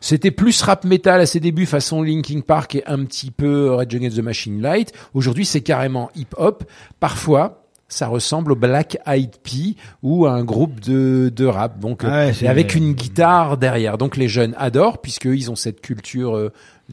c'était 0.00 0.30
plus 0.30 0.62
rap 0.62 0.84
metal 0.84 1.20
à 1.20 1.26
ses 1.26 1.40
débuts 1.40 1.66
façon 1.66 2.00
Linkin 2.00 2.42
Park 2.46 2.76
et 2.76 2.86
un 2.86 3.04
petit 3.04 3.32
peu 3.32 3.74
Rage 3.74 3.92
Against 3.92 4.16
the 4.16 4.22
Machine 4.22 4.62
Light. 4.62 4.92
Aujourd'hui 5.14 5.44
c'est 5.44 5.62
carrément 5.62 6.10
hip 6.14 6.28
hop. 6.36 6.62
Parfois 7.00 7.64
ça 7.88 8.06
ressemble 8.06 8.52
au 8.52 8.56
Black 8.56 8.98
Eyed 9.06 9.36
Peas 9.42 9.74
ou 10.02 10.26
à 10.26 10.32
un 10.32 10.44
groupe 10.44 10.78
de, 10.80 11.32
de 11.34 11.44
rap. 11.46 11.78
Donc, 11.80 12.02
Ah 12.04 12.08
ouais, 12.26 12.30
euh, 12.30 12.44
et 12.44 12.48
avec 12.48 12.74
une 12.74 12.92
guitare 12.92 13.56
derrière. 13.56 13.96
Donc, 13.98 14.16
les 14.16 14.28
jeunes 14.28 14.54
adorent 14.58 14.98
puisqu'ils 15.00 15.50
ont 15.50 15.56
cette 15.56 15.80
culture. 15.80 16.36
euh, 16.36 16.52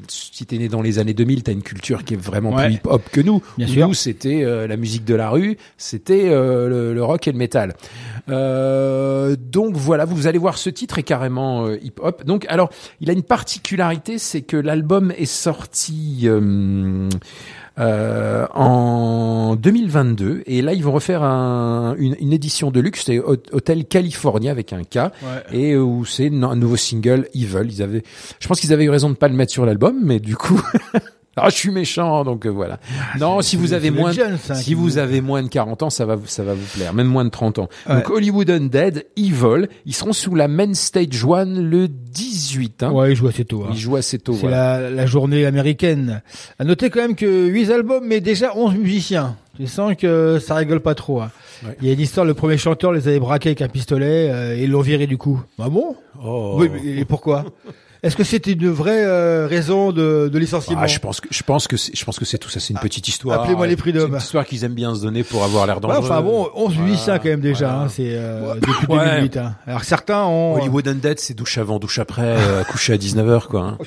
si 0.09 0.45
t'es 0.45 0.57
né 0.57 0.67
dans 0.67 0.81
les 0.81 0.99
années 0.99 1.13
2000, 1.13 1.43
t'as 1.43 1.53
une 1.53 1.63
culture 1.63 2.03
qui 2.03 2.15
est 2.15 2.17
vraiment 2.21 2.53
Ouais. 2.53 2.65
plus 2.65 2.73
hip-hop 2.75 3.01
que 3.13 3.21
nous. 3.21 3.41
Bien. 3.57 3.87
Nous, 3.87 3.93
c'était 3.93 4.43
euh, 4.43 4.67
la 4.67 4.75
musique 4.75 5.05
de 5.05 5.15
la 5.15 5.29
rue, 5.29 5.57
c'était 5.77 6.27
euh, 6.29 6.67
le, 6.67 6.93
le 6.93 7.03
rock 7.03 7.27
et 7.29 7.31
le 7.31 7.37
métal. 7.37 7.75
Euh, 8.27 9.37
donc 9.39 9.75
voilà, 9.77 10.03
vous 10.05 10.27
allez 10.27 10.37
voir, 10.37 10.57
ce 10.57 10.69
titre 10.69 10.99
est 10.99 11.03
carrément 11.03 11.69
hip-hop. 11.71 12.25
Donc, 12.25 12.45
alors, 12.49 12.69
il 12.99 13.09
a 13.09 13.13
une 13.13 13.23
particularité, 13.23 14.17
c'est 14.17 14.41
que 14.41 14.57
l'album 14.57 15.13
est 15.17 15.25
sorti. 15.25 16.27
Euh, 17.77 18.45
en 18.53 19.55
2022 19.55 20.43
et 20.45 20.61
là 20.61 20.73
ils 20.73 20.83
vont 20.83 20.91
refaire 20.93 21.23
un, 21.23 21.95
une, 21.97 22.15
une 22.19 22.31
édition 22.33 22.71
de 22.71 22.79
luxe 22.79 23.03
c'est 23.05 23.19
Hot- 23.19 23.35
Hotel 23.51 23.85
California 23.85 24.51
avec 24.51 24.71
un 24.73 24.83
K 24.83 25.11
et 25.51 25.75
où 25.77 26.05
c'est 26.05 26.27
un 26.27 26.43
un 26.43 26.55
nouveau 26.55 26.77
single 26.77 27.27
Evil. 27.33 27.67
Ils 27.69 27.81
avaient 27.83 28.03
je 28.39 28.47
pense 28.47 28.59
qu'ils 28.61 28.71
avaient 28.73 28.85
eu 28.85 28.89
raison 28.89 29.09
de 29.09 29.15
pas 29.15 29.27
le 29.27 29.33
mettre 29.35 29.51
sur 29.51 29.65
l'album 29.65 29.95
mais 30.03 30.19
du 30.19 30.35
coup 30.35 30.61
ah 31.37 31.49
je 31.49 31.55
suis 31.55 31.71
méchant 31.71 32.23
donc 32.23 32.45
euh, 32.45 32.49
voilà 32.49 32.79
non 33.19 33.41
si 33.41 33.55
vous 33.57 33.73
avez 33.73 33.91
moins 33.91 34.13
de- 34.13 34.53
si 34.55 34.73
vous 34.73 34.97
avez 34.97 35.19
moins 35.21 35.43
de 35.43 35.47
40 35.49 35.83
ans 35.83 35.89
ça 35.89 36.05
va 36.05 36.15
vous- 36.15 36.27
ça 36.27 36.43
va 36.43 36.53
vous 36.53 36.65
plaire 36.75 36.93
même 36.93 37.07
moins 37.07 37.25
de 37.25 37.29
30 37.29 37.59
ans 37.59 37.67
Ouais. 37.89 37.95
donc 37.95 38.09
Hollywood 38.09 38.49
Undead 38.49 39.05
Evil 39.17 39.67
ils 39.85 39.93
seront 39.93 40.13
sous 40.13 40.33
la 40.35 40.47
main 40.47 40.73
stage 40.73 41.23
one 41.25 41.69
le 41.69 41.87
18 41.87 42.83
hein. 42.83 42.91
Ouais, 42.91 43.11
il 43.11 43.15
joue 43.15 43.27
assez 43.27 43.43
tôt. 43.45 43.63
hein. 43.65 43.71
ils 43.73 43.77
jouent 43.77 43.97
assez 43.97 44.17
tôt 44.19 44.33
C'est 44.33 44.41
voilà. 44.41 44.79
la, 44.79 44.89
la 44.89 45.05
journée 45.05 45.45
américaine. 45.45 46.21
À 46.59 46.63
noter 46.63 46.89
quand 46.89 47.01
même 47.01 47.15
que 47.15 47.47
8 47.47 47.71
albums, 47.71 48.05
mais 48.07 48.21
déjà 48.21 48.55
11 48.55 48.75
musiciens. 48.75 49.35
Tu 49.57 49.67
sens 49.67 49.95
que 49.97 50.39
ça 50.39 50.55
rigole 50.55 50.79
pas 50.79 50.95
trop. 50.95 51.21
hein. 51.21 51.31
Ouais. 51.65 51.75
Il 51.81 51.87
y 51.87 51.89
a 51.89 51.93
une 51.93 51.99
histoire, 51.99 52.25
le 52.25 52.33
premier 52.33 52.57
chanteur 52.57 52.93
les 52.93 53.07
avait 53.09 53.19
braqués 53.19 53.49
avec 53.49 53.61
un 53.61 53.67
pistolet 53.67 54.29
euh, 54.31 54.55
et 54.57 54.63
ils 54.63 54.71
l'ont 54.71 54.79
viré 54.81 55.07
du 55.07 55.17
coup. 55.17 55.41
Ah 55.59 55.67
bon? 55.69 55.95
Oh. 56.23 56.55
Oui, 56.57 56.69
mais 56.71 56.99
et 57.01 57.05
pourquoi? 57.05 57.43
Est-ce 58.05 58.15
que 58.15 58.23
c'était 58.23 58.51
une 58.53 58.69
vraie 58.69 59.03
euh, 59.03 59.47
raison 59.47 59.91
de, 59.91 60.29
de 60.31 60.37
licenciement 60.39 60.79
Ah, 60.81 60.87
je 60.87 60.99
pense 60.99 61.19
que 61.19 61.27
je 61.31 61.43
pense 61.43 61.67
que 61.67 61.75
c'est, 61.75 61.93
je 61.97 62.05
pense 62.05 62.19
que 62.19 62.23
c'est 62.25 62.37
tout 62.37 62.49
ça. 62.49 62.59
C'est 62.59 62.71
une 62.73 62.79
petite 62.79 63.07
histoire. 63.07 63.41
appelez-moi 63.41 63.65
les 63.67 63.75
prix 63.75 63.91
C'est 63.91 63.97
d'hommes. 63.99 64.11
une 64.13 64.17
histoire 64.19 64.45
qu'ils 64.45 64.63
aiment 64.63 64.75
bien 64.75 64.93
se 64.95 65.01
donner 65.01 65.23
pour 65.23 65.43
avoir 65.43 65.65
l'air 65.65 65.77
Ouais, 65.77 65.81
dangereux. 65.81 65.99
enfin 66.05 66.21
bon, 66.21 66.47
on 66.55 66.69
se 66.69 66.75
dit 66.75 66.95
ça 66.95 67.03
Voilà. 67.05 67.19
quand 67.19 67.29
même 67.29 67.41
déjà. 67.41 67.67
Voilà. 67.67 67.81
hein, 67.81 67.89
c'est 67.89 68.11
euh, 68.15 68.53
depuis 68.55 68.87
Ouais. 68.93 69.05
2008. 69.21 69.37
hein. 69.37 69.55
Alors 69.67 69.83
certains 69.83 70.23
ont. 70.23 70.53
Hollywood 70.55 70.87
Undead, 70.87 71.19
c'est 71.19 71.33
douche 71.33 71.57
avant, 71.57 71.79
douche 71.79 71.99
après, 71.99 72.37
euh, 72.37 72.63
coucher 72.69 72.93
à 72.93 72.97
19h, 72.97 73.47
quoi. 73.47 73.61
hein. 73.61 73.77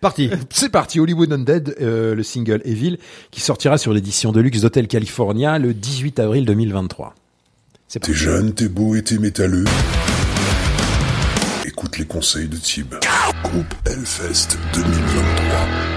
Parti. 0.00 0.30
C'est 0.50 0.68
parti, 0.68 1.00
Hollywood 1.00 1.32
Undead, 1.32 1.74
euh, 1.80 2.14
le 2.14 2.22
single 2.22 2.60
Evil, 2.64 2.98
qui 3.30 3.40
sortira 3.40 3.78
sur 3.78 3.92
l'édition 3.92 4.30
de 4.30 4.40
luxe 4.40 4.60
d'Hotel 4.60 4.86
California 4.88 5.58
le 5.58 5.72
18 5.74 6.20
avril 6.20 6.44
2023. 6.44 7.14
C'est 7.88 8.00
T'es 8.00 8.12
jeune, 8.12 8.52
t'es 8.52 8.68
beau 8.68 8.94
et 8.94 9.02
t'es 9.02 9.18
métalleux. 9.18 9.64
Les 11.94 12.04
conseils 12.04 12.48
de 12.48 12.56
Tib. 12.56 12.94
Groupe 13.42 13.74
Hellfest 13.86 14.58
2023. 14.74 15.96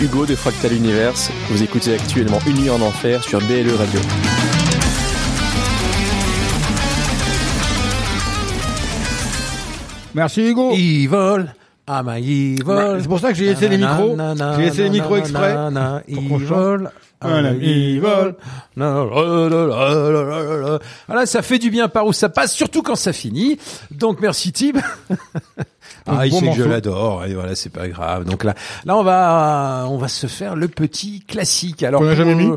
Hugo 0.00 0.26
de 0.26 0.34
Fractal 0.36 0.72
Universe. 0.72 1.30
Vous 1.50 1.62
écoutez 1.62 1.94
actuellement 1.94 2.38
Une 2.46 2.58
nuit 2.60 2.70
en 2.70 2.80
enfer 2.80 3.22
sur 3.24 3.40
BLE 3.40 3.74
Radio. 3.76 4.00
Merci 10.14 10.42
Hugo. 10.42 10.72
Evil. 10.72 11.52
Ah 11.86 12.02
my 12.04 12.18
evil. 12.18 12.62
Bah, 12.64 12.96
c'est 13.00 13.08
pour 13.08 13.20
ça 13.20 13.28
que 13.28 13.34
j'ai 13.38 13.46
laissé 13.46 13.68
les 13.68 13.78
micros. 13.78 14.16
J'ai 14.56 14.62
laissé 14.62 14.82
les 14.84 14.90
micros 14.90 15.16
exprès. 15.16 15.54
Qu'on 16.14 16.38
chante. 16.40 16.88
Evil. 17.24 18.02
Ah, 18.80 19.04
Voilà. 19.10 20.78
Voilà, 21.06 21.26
ça 21.26 21.42
fait 21.42 21.58
du 21.58 21.70
bien 21.70 21.88
par 21.88 22.06
où 22.06 22.12
ça 22.12 22.28
passe, 22.28 22.52
surtout 22.54 22.82
quand 22.82 22.96
ça 22.96 23.12
finit. 23.12 23.58
Donc 23.90 24.20
merci 24.20 24.52
Tib. 24.52 24.78
Ah, 26.06 26.26
il 26.26 26.30
bon 26.30 26.40
sait 26.40 26.46
que 26.50 26.56
je 26.56 26.62
l'adore 26.64 27.24
et 27.24 27.34
voilà, 27.34 27.54
c'est 27.54 27.68
pas 27.72 27.88
grave. 27.88 28.24
Donc 28.24 28.44
là, 28.44 28.54
là 28.84 28.96
on 28.96 29.02
va, 29.02 29.84
on 29.88 29.98
va 29.98 30.08
se 30.08 30.26
faire 30.26 30.56
le 30.56 30.68
petit 30.68 31.20
classique. 31.20 31.82
Alors 31.82 32.00
Qu'on 32.00 32.06
a 32.06 32.14
pour- 32.14 32.16
jamais 32.16 32.34
mis? 32.34 32.50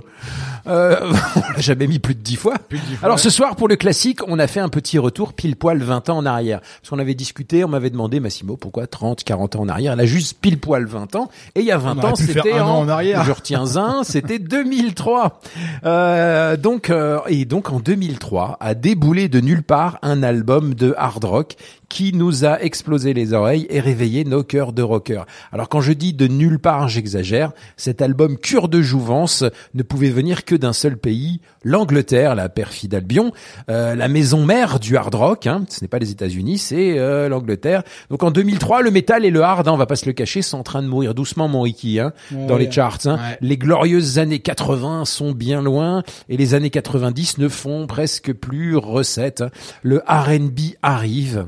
Euh, 0.67 0.95
on 1.35 1.53
l'a 1.53 1.59
jamais 1.59 1.87
mis 1.87 1.99
plus 1.99 2.15
de 2.15 2.21
dix 2.21 2.35
fois. 2.35 2.55
de 2.69 2.77
dix 2.77 2.95
fois, 2.95 3.05
Alors 3.05 3.15
ouais. 3.17 3.21
ce 3.21 3.29
soir 3.29 3.55
pour 3.55 3.67
le 3.67 3.75
classique, 3.75 4.19
on 4.27 4.39
a 4.39 4.47
fait 4.47 4.59
un 4.59 4.69
petit 4.69 4.97
retour 4.99 5.33
pile 5.33 5.55
poil 5.55 5.79
20 5.81 6.09
ans 6.09 6.17
en 6.17 6.25
arrière. 6.25 6.61
Parce 6.61 6.89
qu'on 6.89 6.99
avait 6.99 7.15
discuté, 7.15 7.63
on 7.63 7.67
m'avait 7.69 7.89
demandé 7.89 8.19
Massimo 8.19 8.57
pourquoi 8.57 8.87
30, 8.87 9.23
40 9.23 9.55
ans 9.55 9.61
en 9.61 9.69
arrière? 9.69 9.93
Elle 9.93 9.99
a 10.01 10.05
juste 10.05 10.37
pile 10.41 10.59
poil 10.59 10.85
20 10.85 11.15
ans 11.15 11.29
et 11.55 11.61
il 11.61 11.65
y 11.65 11.71
a 11.71 11.77
20 11.77 11.91
On 11.91 11.97
aurait 11.99 12.07
ans 12.11 12.15
c'était 12.15 12.59
en, 12.59 12.67
en 12.79 12.89
arrière. 12.89 13.23
je 13.23 13.31
retiens 13.31 13.75
un, 13.77 14.03
c'était 14.03 14.39
2003. 14.39 15.39
Euh, 15.85 16.57
donc 16.57 16.89
euh, 16.89 17.19
et 17.27 17.45
donc 17.45 17.71
en 17.71 17.79
2003 17.79 18.57
a 18.59 18.73
déboulé 18.73 19.29
de 19.29 19.39
nulle 19.39 19.63
part 19.63 19.97
un 20.01 20.23
album 20.23 20.73
de 20.73 20.93
hard 20.97 21.23
rock 21.23 21.55
qui 21.89 22.13
nous 22.13 22.45
a 22.45 22.61
explosé 22.61 23.13
les 23.13 23.33
oreilles 23.33 23.67
et 23.69 23.81
réveillé 23.81 24.23
nos 24.23 24.43
cœurs 24.43 24.71
de 24.71 24.81
rockers. 24.81 25.25
Alors 25.51 25.67
quand 25.67 25.81
je 25.81 25.91
dis 25.91 26.13
de 26.13 26.25
nulle 26.27 26.57
part, 26.59 26.87
j'exagère. 26.87 27.51
Cet 27.75 28.01
album 28.01 28.37
cure 28.37 28.69
de 28.69 28.81
jouvence 28.81 29.43
ne 29.73 29.83
pouvait 29.83 30.09
venir 30.09 30.45
que 30.45 30.50
d'un 30.55 30.73
seul 30.73 30.97
pays, 30.97 31.41
l'Angleterre, 31.63 32.35
la 32.35 32.49
perfide 32.49 32.95
Albion, 32.95 33.31
euh, 33.69 33.95
la 33.95 34.07
maison 34.07 34.45
mère 34.45 34.79
du 34.79 34.97
hard 34.97 35.15
rock. 35.15 35.47
Hein, 35.47 35.65
ce 35.69 35.81
n'est 35.81 35.87
pas 35.87 35.99
les 35.99 36.11
États-Unis, 36.11 36.57
c'est 36.57 36.97
euh, 36.97 37.29
l'Angleterre. 37.29 37.83
Donc 38.09 38.23
en 38.23 38.31
2003, 38.31 38.81
le 38.81 38.91
métal 38.91 39.25
et 39.25 39.29
le 39.29 39.41
hard, 39.41 39.67
hein, 39.67 39.71
on 39.73 39.77
va 39.77 39.85
pas 39.85 39.95
se 39.95 40.05
le 40.05 40.13
cacher, 40.13 40.41
sont 40.41 40.57
en 40.59 40.63
train 40.63 40.81
de 40.81 40.87
mourir 40.87 41.13
doucement, 41.13 41.47
mon 41.47 41.61
Ricky, 41.61 41.99
hein, 41.99 42.13
dans 42.31 42.57
les 42.57 42.71
charts. 42.71 42.99
Hein. 43.05 43.15
Ouais. 43.15 43.37
Les 43.41 43.57
glorieuses 43.57 44.19
années 44.19 44.39
80 44.39 45.05
sont 45.05 45.31
bien 45.31 45.61
loin 45.61 46.03
et 46.29 46.37
les 46.37 46.53
années 46.53 46.69
90 46.69 47.37
ne 47.37 47.47
font 47.47 47.87
presque 47.87 48.33
plus 48.33 48.75
recette. 48.77 49.43
Le 49.83 50.01
R&B 50.07 50.75
arrive. 50.81 51.45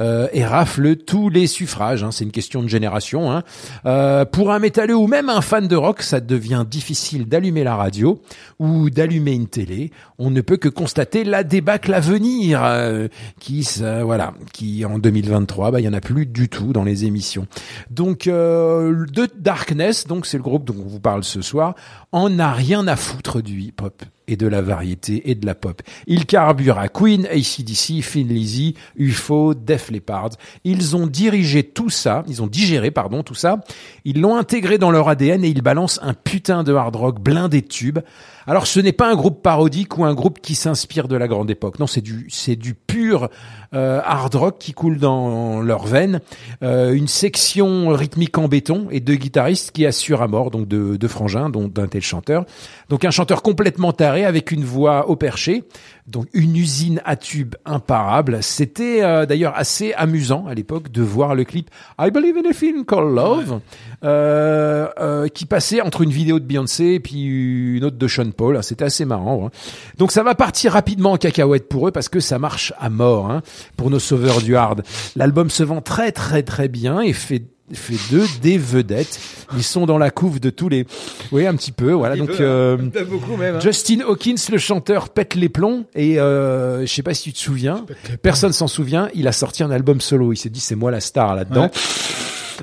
Euh, 0.00 0.28
et 0.32 0.44
rafle 0.44 0.96
tous 0.96 1.28
les 1.28 1.46
suffrages. 1.46 2.04
hein. 2.04 2.10
C'est 2.10 2.24
une 2.24 2.30
question 2.32 2.62
de 2.62 2.68
génération. 2.68 3.30
hein. 3.32 3.42
Euh, 3.86 4.24
pour 4.24 4.52
un 4.52 4.58
métalleux 4.58 4.96
ou 4.96 5.06
même 5.06 5.28
un 5.28 5.40
fan 5.40 5.68
de 5.68 5.76
rock, 5.76 6.02
ça 6.02 6.20
devient 6.20 6.64
difficile 6.68 7.26
d'allumer 7.26 7.64
la 7.64 7.76
radio 7.76 8.20
ou 8.58 8.90
d'allumer 8.90 9.32
une 9.32 9.46
télé. 9.48 9.90
On 10.18 10.30
ne 10.30 10.40
peut 10.40 10.56
que 10.56 10.68
constater 10.68 11.24
la 11.24 11.44
débâcle 11.44 11.92
à 11.94 12.00
venir, 12.00 12.60
euh, 12.64 13.08
qui, 13.40 13.64
ça, 13.64 14.04
voilà, 14.04 14.34
qui 14.52 14.84
en 14.84 14.98
2023, 14.98 15.70
bah, 15.70 15.80
il 15.80 15.84
y 15.84 15.88
en 15.88 15.92
a 15.92 16.00
plus 16.00 16.26
du 16.26 16.48
tout 16.48 16.72
dans 16.72 16.84
les 16.84 17.04
émissions. 17.04 17.46
Donc, 17.90 18.26
euh, 18.26 19.06
de 19.12 19.28
Darkness, 19.38 20.06
donc 20.06 20.26
c'est 20.26 20.36
le 20.36 20.42
groupe 20.42 20.64
dont 20.64 20.76
on 20.78 20.88
vous 20.88 21.00
parle 21.00 21.24
ce 21.24 21.42
soir, 21.42 21.74
en 22.12 22.38
a 22.38 22.52
rien 22.52 22.86
à 22.86 22.96
foutre 22.96 23.42
du 23.42 23.60
hip-hop 23.60 24.02
et 24.28 24.36
de 24.36 24.46
la 24.46 24.62
variété 24.62 25.30
et 25.30 25.34
de 25.34 25.46
la 25.46 25.54
pop. 25.54 25.82
Il 26.06 26.26
carbure 26.26 26.78
à 26.78 26.88
Queen, 26.88 27.26
ACDC, 27.26 28.02
Thin 28.02 28.26
Lizzy, 28.28 28.74
UFO, 28.96 29.54
Def 29.54 29.90
Leppard. 29.90 30.30
Ils 30.64 30.96
ont 30.96 31.06
dirigé 31.06 31.62
tout 31.62 31.90
ça, 31.90 32.24
ils 32.28 32.42
ont 32.42 32.46
digéré, 32.46 32.90
pardon, 32.90 33.22
tout 33.22 33.34
ça. 33.34 33.60
Ils 34.04 34.20
l'ont 34.20 34.36
intégré 34.36 34.78
dans 34.78 34.90
leur 34.90 35.08
ADN 35.08 35.44
et 35.44 35.48
ils 35.48 35.62
balancent 35.62 36.00
un 36.02 36.14
putain 36.14 36.62
de 36.62 36.74
hard 36.74 36.96
rock 36.96 37.20
blindé 37.20 37.60
de 37.60 37.66
tubes. 37.66 38.00
Alors 38.46 38.66
ce 38.66 38.78
n'est 38.78 38.92
pas 38.92 39.10
un 39.10 39.16
groupe 39.16 39.42
parodique 39.42 39.98
ou 39.98 40.04
un 40.04 40.14
groupe 40.14 40.40
qui 40.40 40.54
s'inspire 40.54 41.08
de 41.08 41.16
la 41.16 41.26
grande 41.26 41.50
époque. 41.50 41.78
Non, 41.80 41.86
c'est 41.86 42.00
du 42.00 42.26
c'est 42.28 42.56
du 42.56 42.74
pur 42.74 43.28
hard 43.72 44.34
rock 44.34 44.56
qui 44.58 44.72
coule 44.72 44.98
dans 44.98 45.60
leurs 45.60 45.86
veines. 45.86 46.20
Euh, 46.62 46.92
une 46.92 47.08
section 47.08 47.88
rythmique 47.88 48.36
en 48.38 48.48
béton 48.48 48.88
et 48.90 49.00
deux 49.00 49.14
guitaristes 49.14 49.70
qui 49.72 49.86
assurent 49.86 50.22
à 50.22 50.28
mort, 50.28 50.50
donc 50.50 50.68
deux, 50.68 51.08
frangins, 51.08 51.50
dont 51.50 51.68
d'un 51.68 51.86
tel 51.86 52.02
chanteur. 52.02 52.44
Donc 52.88 53.04
un 53.04 53.10
chanteur 53.10 53.42
complètement 53.42 53.92
taré 53.92 54.24
avec 54.24 54.50
une 54.52 54.64
voix 54.64 55.08
au 55.08 55.16
perché. 55.16 55.64
Donc 56.06 56.28
une 56.32 56.56
usine 56.56 57.00
à 57.04 57.16
tubes 57.16 57.56
imparable. 57.64 58.38
C'était 58.42 59.02
euh, 59.02 59.26
d'ailleurs 59.26 59.54
assez 59.56 59.92
amusant 59.94 60.46
à 60.46 60.54
l'époque 60.54 60.92
de 60.92 61.02
voir 61.02 61.34
le 61.34 61.44
clip 61.44 61.68
I 61.98 62.10
Believe 62.10 62.36
in 62.36 62.48
a 62.48 62.52
Film 62.52 62.84
Called 62.84 63.14
Love 63.14 63.52
euh, 63.52 63.56
euh, 63.56 63.60
qui 64.02 65.46
passait 65.46 65.80
entre 65.80 66.02
une 66.02 66.10
vidéo 66.10 66.38
de 66.38 66.44
Beyoncé 66.44 66.84
et 66.94 67.00
puis 67.00 67.76
une 67.76 67.84
autre 67.84 67.96
de 67.96 68.08
Sean 68.08 68.30
Paul. 68.30 68.58
C'était 68.62 68.84
assez 68.84 69.04
marrant. 69.04 69.46
hein. 69.46 69.50
Donc 69.98 70.12
ça 70.12 70.22
va 70.22 70.34
partir 70.34 70.72
rapidement 70.72 71.12
en 71.12 71.16
cacahuète 71.16 71.68
pour 71.68 71.88
eux 71.88 71.90
parce 71.90 72.08
que 72.08 72.20
ça 72.20 72.38
marche 72.38 72.72
à 72.78 72.88
mort 72.90 73.30
hein, 73.30 73.42
pour 73.76 73.90
nos 73.90 73.98
sauveurs 73.98 74.40
du 74.40 74.56
hard. 74.56 74.82
L'album 75.16 75.50
se 75.50 75.62
vend 75.62 75.80
très 75.80 76.12
très 76.12 76.42
très 76.42 76.68
bien 76.68 77.00
et 77.00 77.12
fait 77.12 77.42
fait 77.72 77.96
d'eux 78.12 78.24
des 78.42 78.58
vedettes. 78.58 79.18
Ils 79.56 79.64
sont 79.64 79.86
dans 79.86 79.98
la 79.98 80.12
couve 80.12 80.38
de 80.38 80.50
tous 80.50 80.68
les, 80.68 80.86
oui 81.32 81.48
un 81.48 81.56
petit 81.56 81.72
peu, 81.72 81.90
voilà. 81.90 82.14
Donc 82.14 82.28
peu, 82.28 82.36
euh, 82.40 82.76
hein. 82.80 82.90
Pas 82.90 83.02
beaucoup 83.02 83.36
même. 83.36 83.56
hein. 83.56 83.60
Justin 83.60 84.02
Hawkins, 84.06 84.36
le 84.52 84.58
chanteur, 84.58 85.08
pète 85.08 85.34
les 85.34 85.48
plombs 85.48 85.84
et 85.96 86.20
euh, 86.20 86.82
je 86.86 86.86
sais 86.94 87.02
pas 87.02 87.12
si 87.12 87.24
tu 87.24 87.32
te 87.32 87.38
souviens, 87.38 87.84
personne 88.22 88.52
s'en 88.52 88.68
souvient. 88.68 89.08
Il 89.14 89.26
a 89.26 89.32
sorti 89.32 89.64
un 89.64 89.72
album 89.72 90.00
solo. 90.00 90.32
Il 90.32 90.36
s'est 90.36 90.48
dit 90.48 90.60
c'est 90.60 90.76
moi 90.76 90.92
la 90.92 91.00
star 91.00 91.34
là-dedans. 91.34 91.62
Ouais. 91.64 91.70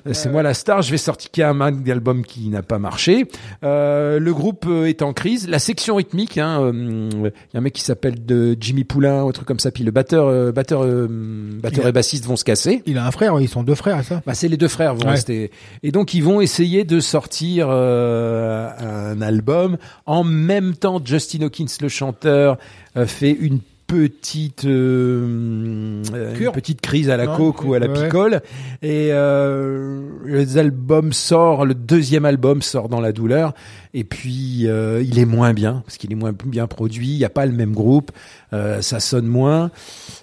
Euh, 0.08 0.14
C'est 0.14 0.30
moi 0.30 0.44
la 0.44 0.54
star, 0.54 0.82
je 0.82 0.92
vais 0.92 0.98
sortir 0.98 1.48
un 1.48 1.54
mag 1.54 1.84
d'album 1.84 2.24
qui 2.24 2.50
n'a 2.50 2.62
pas 2.62 2.80
marché. 2.80 3.28
Euh, 3.64 4.20
le 4.20 4.34
groupe 4.34 4.66
euh, 4.68 4.86
est 4.86 5.02
en 5.02 5.14
crise. 5.14 5.48
La 5.48 5.60
section 5.60 5.96
rythmique, 5.96 6.38
hein, 6.38 6.72
il 6.74 7.22
y 7.54 7.56
a 7.56 7.58
un 7.58 7.62
mec 7.62 7.74
qui 7.74 7.82
s'appelle 7.82 8.26
de 8.26 8.56
Jimmy 8.60 8.84
Poulain, 8.84 9.26
un 9.26 9.32
truc 9.32 9.48
comme 9.48 9.60
ça. 9.60 9.72
Puis 9.72 9.84
le 9.84 9.92
batteur, 9.92 10.52
batteur, 10.54 10.82
batteur 11.62 11.86
a- 11.86 11.90
et 11.90 11.92
bassiste 11.92 12.26
vont 12.26 12.36
se 12.36 12.44
casser. 12.44 12.82
Il 12.86 12.98
a 12.98 13.06
un 13.08 13.12
frère, 13.12 13.40
ils 13.40 13.50
sont 13.50 13.64
deux 13.64 13.76
frères, 13.76 14.04
ça? 14.04 14.22
Bah, 14.26 14.34
c'est 14.34 14.48
les 14.48 14.58
deux 14.58 14.68
frères 14.68 14.96
vont 14.96 15.06
Ouais. 15.06 15.12
rester. 15.12 15.52
Et 15.84 15.92
donc 15.92 16.14
ils 16.14 16.24
vont 16.24 16.42
essayer 16.42 16.84
de 16.84 17.00
sortir 17.00 17.70
un 17.70 19.22
album 19.22 19.78
en 20.06 20.24
même 20.24 20.76
temps. 20.76 21.00
Justin 21.04 21.42
Hawkins, 21.44 21.66
le 21.82 21.90
chanteur, 21.90 22.58
fait 23.06 23.32
une 23.32 23.60
petite 23.88 24.66
euh, 24.66 26.04
euh, 26.14 26.36
une 26.40 26.52
petite 26.52 26.82
crise 26.82 27.10
à 27.10 27.18
la 27.18 27.28
coke 27.28 27.64
ou 27.64 27.74
à 27.74 27.80
la 27.80 27.88
ouais. 27.88 28.04
picole. 28.04 28.42
Et 28.82 29.10
euh, 29.12 30.02
les 30.26 30.58
albums 30.58 31.14
sort 31.14 31.66
le 31.66 31.74
deuxième 31.74 32.26
album 32.26 32.62
sort 32.62 32.90
dans 32.90 33.02
la 33.02 33.12
douleur 33.12 33.54
et 33.94 34.04
puis 34.04 34.68
euh, 34.68 35.04
il 35.04 35.20
est 35.20 35.26
moins 35.26 35.54
bien 35.54 35.84
parce 35.86 35.98
qu'il 35.98 36.12
est 36.12 36.16
moins 36.16 36.34
bien 36.46 36.68
produit 36.68 37.10
il 37.10 37.18
n'y 37.18 37.26
a 37.26 37.30
pas 37.30 37.46
le 37.46 37.52
même 37.52 37.74
groupe 37.74 38.12
euh, 38.54 38.82
ça 38.82 39.00
sonne 39.00 39.26
moins 39.26 39.72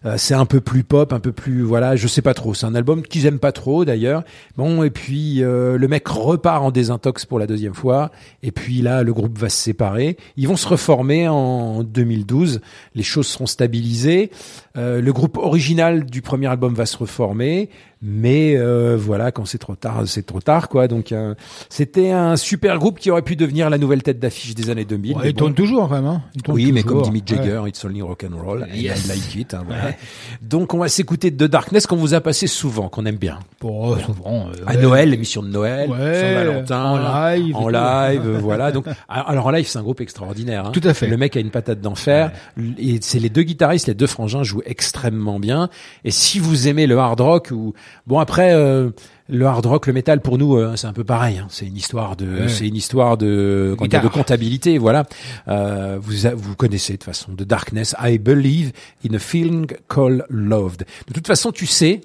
euh, 0.05 0.15
c'est 0.17 0.35
un 0.35 0.47
peu 0.47 0.61
plus 0.61 0.85
pop 0.85 1.13
un 1.13 1.21
peu 1.21 1.33
plus 1.33 1.63
voilà 1.63 1.97
je 1.97 2.07
sais 2.07 2.23
pas 2.23 2.35
trop. 2.35 2.55
C'est 2.55 2.67
un 2.67 2.75
album 2.75 3.03
qu'ils 3.03 3.27
aiment 3.27 3.39
pas 3.39 3.53
trop 3.53 3.85
d'ailleurs. 3.85 4.23
Bon 4.57 4.83
et 4.83 4.91
puis 4.91 5.43
euh, 5.43 5.77
le 5.77 5.89
mec 5.89 6.07
repart 6.09 6.63
en 6.63 6.71
désintox 6.71 7.27
pour 7.27 7.39
la 7.39 7.47
deuxième 7.47 7.75
fois 7.75 8.11
et 8.43 8.53
puis 8.53 8.83
là 8.83 9.03
le 9.03 9.13
groupe 9.13 9.39
va 9.39 9.49
se 9.49 9.57
séparer. 9.57 10.17
Ils 10.37 10.49
vont 10.49 10.57
se 10.57 10.69
reformer 10.69 11.29
en 11.29 11.83
2012 11.83 12.61
les 12.95 13.03
choses 13.03 13.27
seront 13.27 13.47
stabilisées 13.47 14.31
Euh, 14.77 15.01
le 15.01 15.13
groupe 15.13 15.37
original 15.37 16.05
du 16.05 16.23
premier 16.23 16.47
album 16.47 16.75
va 16.75 16.87
se 16.87 16.97
reformer 16.97 17.71
mais 18.03 18.55
euh, 18.57 18.97
voilà 18.97 19.31
quand 19.33 19.45
c'est 19.45 19.59
trop 19.59 19.75
tard 19.75 20.05
c'est 20.07 20.25
trop 20.25 20.41
tard 20.41 20.69
quoi 20.69 20.87
donc 20.87 21.11
euh, 21.11 21.35
c'était 21.69 22.13
un 22.13 22.37
super 22.37 22.79
groupe 22.79 22.99
qui 23.01 23.11
aurait 23.11 23.21
pu 23.23 23.35
devenir 23.37 23.69
la 23.69 23.79
nouvelle 23.79 24.03
tête 24.05 24.21
d'affiche 24.21 24.55
des 24.55 24.71
années 24.71 24.85
2000 24.85 25.17
Ouais, 25.17 25.23
mais 25.25 25.29
il 25.31 25.33
bon. 25.33 25.39
tourne 25.39 25.55
toujours 25.55 25.89
quand 25.89 25.97
même. 25.97 26.07
Hein. 26.07 26.23
Il 26.37 26.43
tourne 26.43 26.57
Oui, 26.57 26.71
mais 26.71 26.83
comme 26.85 26.99
toujours. 26.99 27.03
dit 27.07 27.11
Mick 27.11 27.31
Ouais. 27.31 27.37
Jagger, 27.39 27.63
it's 27.67 27.85
only 27.85 28.01
rock 28.01 28.25
and 28.25 28.37
roll. 28.41 28.63
and 28.63 28.75
Yes. 28.75 29.05
I 29.07 29.09
like 29.09 29.35
it. 29.35 29.55
hein, 29.55 29.65
voilà. 29.67 29.87
Ouais. 29.87 29.99
Donc, 30.41 30.73
on 30.73 30.79
va 30.79 30.89
s'écouter 30.89 31.31
de 31.33 31.47
Darkness 31.47 31.87
qu'on 31.89 31.97
vous 31.97 32.15
a 32.15 32.21
passé 32.21 32.47
souvent, 32.47 32.89
qu'on 32.89 33.05
aime 33.07 33.17
bien. 33.17 33.41
Pour 33.59 33.93
euh, 33.95 33.99
souvent. 33.99 34.47
euh, 34.49 34.65
À. 34.67 34.77
Noël, 34.77 35.11
l'émission 35.11 35.43
de 35.43 35.49
Noël, 35.49 35.91
Ouais, 35.91 35.97
Saint-Valentin, 36.21 36.85
en 36.85 37.35
live 37.37 37.57
en 37.57 37.69
live, 37.69 38.23
voilà. 38.41 38.71
Donc, 38.73 38.87
alors 39.09 39.47
en 39.47 39.51
live, 39.51 39.67
c'est 39.69 39.79
un 39.79 39.83
groupe 39.83 40.01
extraordinaire. 40.01 40.67
hein. 40.67 40.73
Tout 40.73 40.81
à 40.85 40.95
fait. 40.95 41.09
Le 41.09 41.17
mec 41.17 41.37
a 41.37 41.41
une 41.41 41.51
patate 41.51 41.81
d'enfer. 41.81 42.31
Et 42.79 42.99
c'est 43.03 43.19
les 43.19 43.29
deux 43.31 43.43
guitaristes, 43.43 43.89
les 43.89 43.95
deux 43.95 44.07
frangins 44.07 44.43
jouent 44.45 44.60
extrêmement 44.67 45.39
bien. 45.41 45.69
Et 46.05 46.11
si 46.11 46.39
vous 46.39 46.69
aimez 46.69 46.87
le 46.87 46.99
hard 46.99 47.21
rock 47.21 47.49
ou 47.53 47.75
bon 48.07 48.19
après. 48.19 48.53
euh, 48.53 48.91
le 49.33 49.47
hard 49.47 49.65
rock, 49.65 49.87
le 49.87 49.93
métal, 49.93 50.21
pour 50.23 50.39
nous, 50.39 50.57
euh, 50.57 50.75
c'est 50.75 50.89
un 50.89 50.93
peu 50.93 51.05
pareil. 51.05 51.39
hein. 51.39 51.47
C'est 51.51 51.65
une 51.65 51.77
histoire 51.77 52.17
de, 52.17 52.27
Ouais. 52.27 52.49
c'est 52.49 52.67
une 52.67 52.75
histoire 52.75 53.17
de, 53.17 53.77
de 53.81 54.09
comptabilité, 54.09 54.77
voilà. 54.77 55.05
Euh, 55.47 55.99
vous, 56.03 56.15
vous 56.37 56.57
connaissez 56.57 56.95
de 56.95 56.97
toute 56.99 57.05
façon 57.05 57.33
de 57.35 57.45
Darkness. 57.45 57.95
I 58.03 58.19
believe 58.19 58.73
in 59.09 59.15
a 59.15 59.21
feeling 59.21 59.69
called 59.89 60.25
loved. 60.31 60.85
De 61.07 61.13
toute 61.13 61.29
façon, 61.29 61.53
tu 61.53 61.67
sais, 61.67 62.01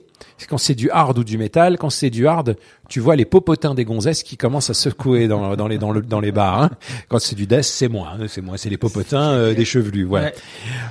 quand 0.49 0.57
c'est 0.57 0.75
du 0.75 0.89
hard 0.91 1.17
ou 1.17 1.23
du 1.23 1.37
métal, 1.37 1.77
quand 1.77 1.89
c'est 1.89 2.09
du 2.09 2.27
hard, 2.27 2.55
tu 2.87 2.99
vois 2.99 3.15
les 3.15 3.25
popotins 3.25 3.73
des 3.73 3.83
gonzesses 3.85 4.21
qui 4.23 4.37
commencent 4.37 4.69
à 4.69 4.73
secouer 4.73 5.27
dans, 5.27 5.55
dans 5.55 5.67
les 5.67 5.77
dans, 5.77 5.91
le, 5.91 6.01
dans 6.01 6.19
les 6.19 6.31
bars. 6.31 6.61
hein. 6.61 6.69
Quand 7.09 7.19
c'est 7.19 7.35
du 7.35 7.47
death, 7.47 7.63
c'est 7.63 7.87
moi, 7.87 8.13
hein, 8.13 8.25
c'est 8.27 8.41
moi, 8.41 8.57
c'est 8.57 8.69
les 8.69 8.77
popotins 8.77 9.31
euh, 9.31 9.53
des 9.53 9.65
chevelus. 9.65 10.03
Voilà. 10.03 10.27
Ouais. 10.27 10.35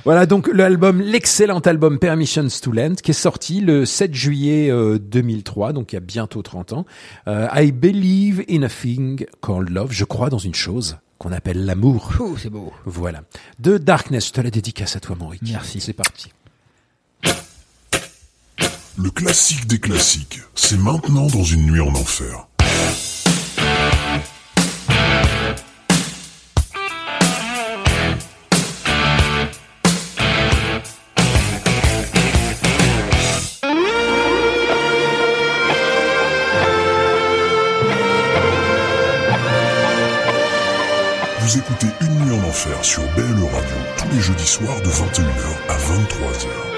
Voilà 0.03 0.25
donc 0.25 0.49
l'album, 0.53 0.99
l'excellent 1.01 1.59
album 1.59 1.99
Permissions 1.99 2.47
to 2.61 2.71
Land, 2.71 2.95
qui 3.01 3.11
est 3.11 3.13
sorti 3.13 3.61
le 3.61 3.85
7 3.85 4.13
juillet 4.13 4.69
euh, 4.69 4.99
2003, 4.99 5.73
donc 5.73 5.93
il 5.93 5.95
y 5.95 5.97
a 5.97 6.01
bientôt 6.01 6.41
30 6.41 6.73
ans. 6.73 6.85
Euh, 7.27 7.47
I 7.53 7.71
believe 7.71 8.43
in 8.49 8.63
a 8.63 8.69
thing 8.69 9.25
called 9.41 9.69
love. 9.69 9.91
Je 9.91 10.03
crois 10.05 10.29
dans 10.29 10.37
une 10.37 10.55
chose 10.55 10.97
qu'on 11.17 11.31
appelle 11.31 11.65
l'amour. 11.65 12.11
C'est 12.37 12.49
beau. 12.49 12.73
Voilà. 12.85 13.21
De 13.59 13.77
Darkness, 13.77 14.27
je 14.27 14.31
te 14.33 14.41
la 14.41 14.49
dédicace 14.51 14.97
à 14.97 14.99
toi, 14.99 15.15
Maurice. 15.17 15.39
Merci. 15.49 15.79
C'est 15.79 15.93
parti. 15.93 16.31
Le 18.97 19.09
classique 19.09 19.67
des 19.67 19.77
classiques, 19.77 20.39
c'est 20.55 20.77
maintenant 20.77 21.27
dans 21.27 21.43
une 21.43 21.65
nuit 21.65 21.81
en 21.81 21.93
enfer. 21.95 22.47
Vous 41.41 41.57
écoutez 41.57 41.87
Une 41.99 42.19
nuit 42.19 42.33
en 42.33 42.47
enfer 42.47 42.77
sur 42.81 43.01
BLE 43.15 43.43
Radio 43.43 43.75
tous 43.97 44.09
les 44.15 44.21
jeudis 44.21 44.47
soirs 44.47 44.81
de 44.81 44.89
21h 44.89 45.67
à 45.67 45.77
23h. 45.77 46.74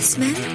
L'album 0.00 0.49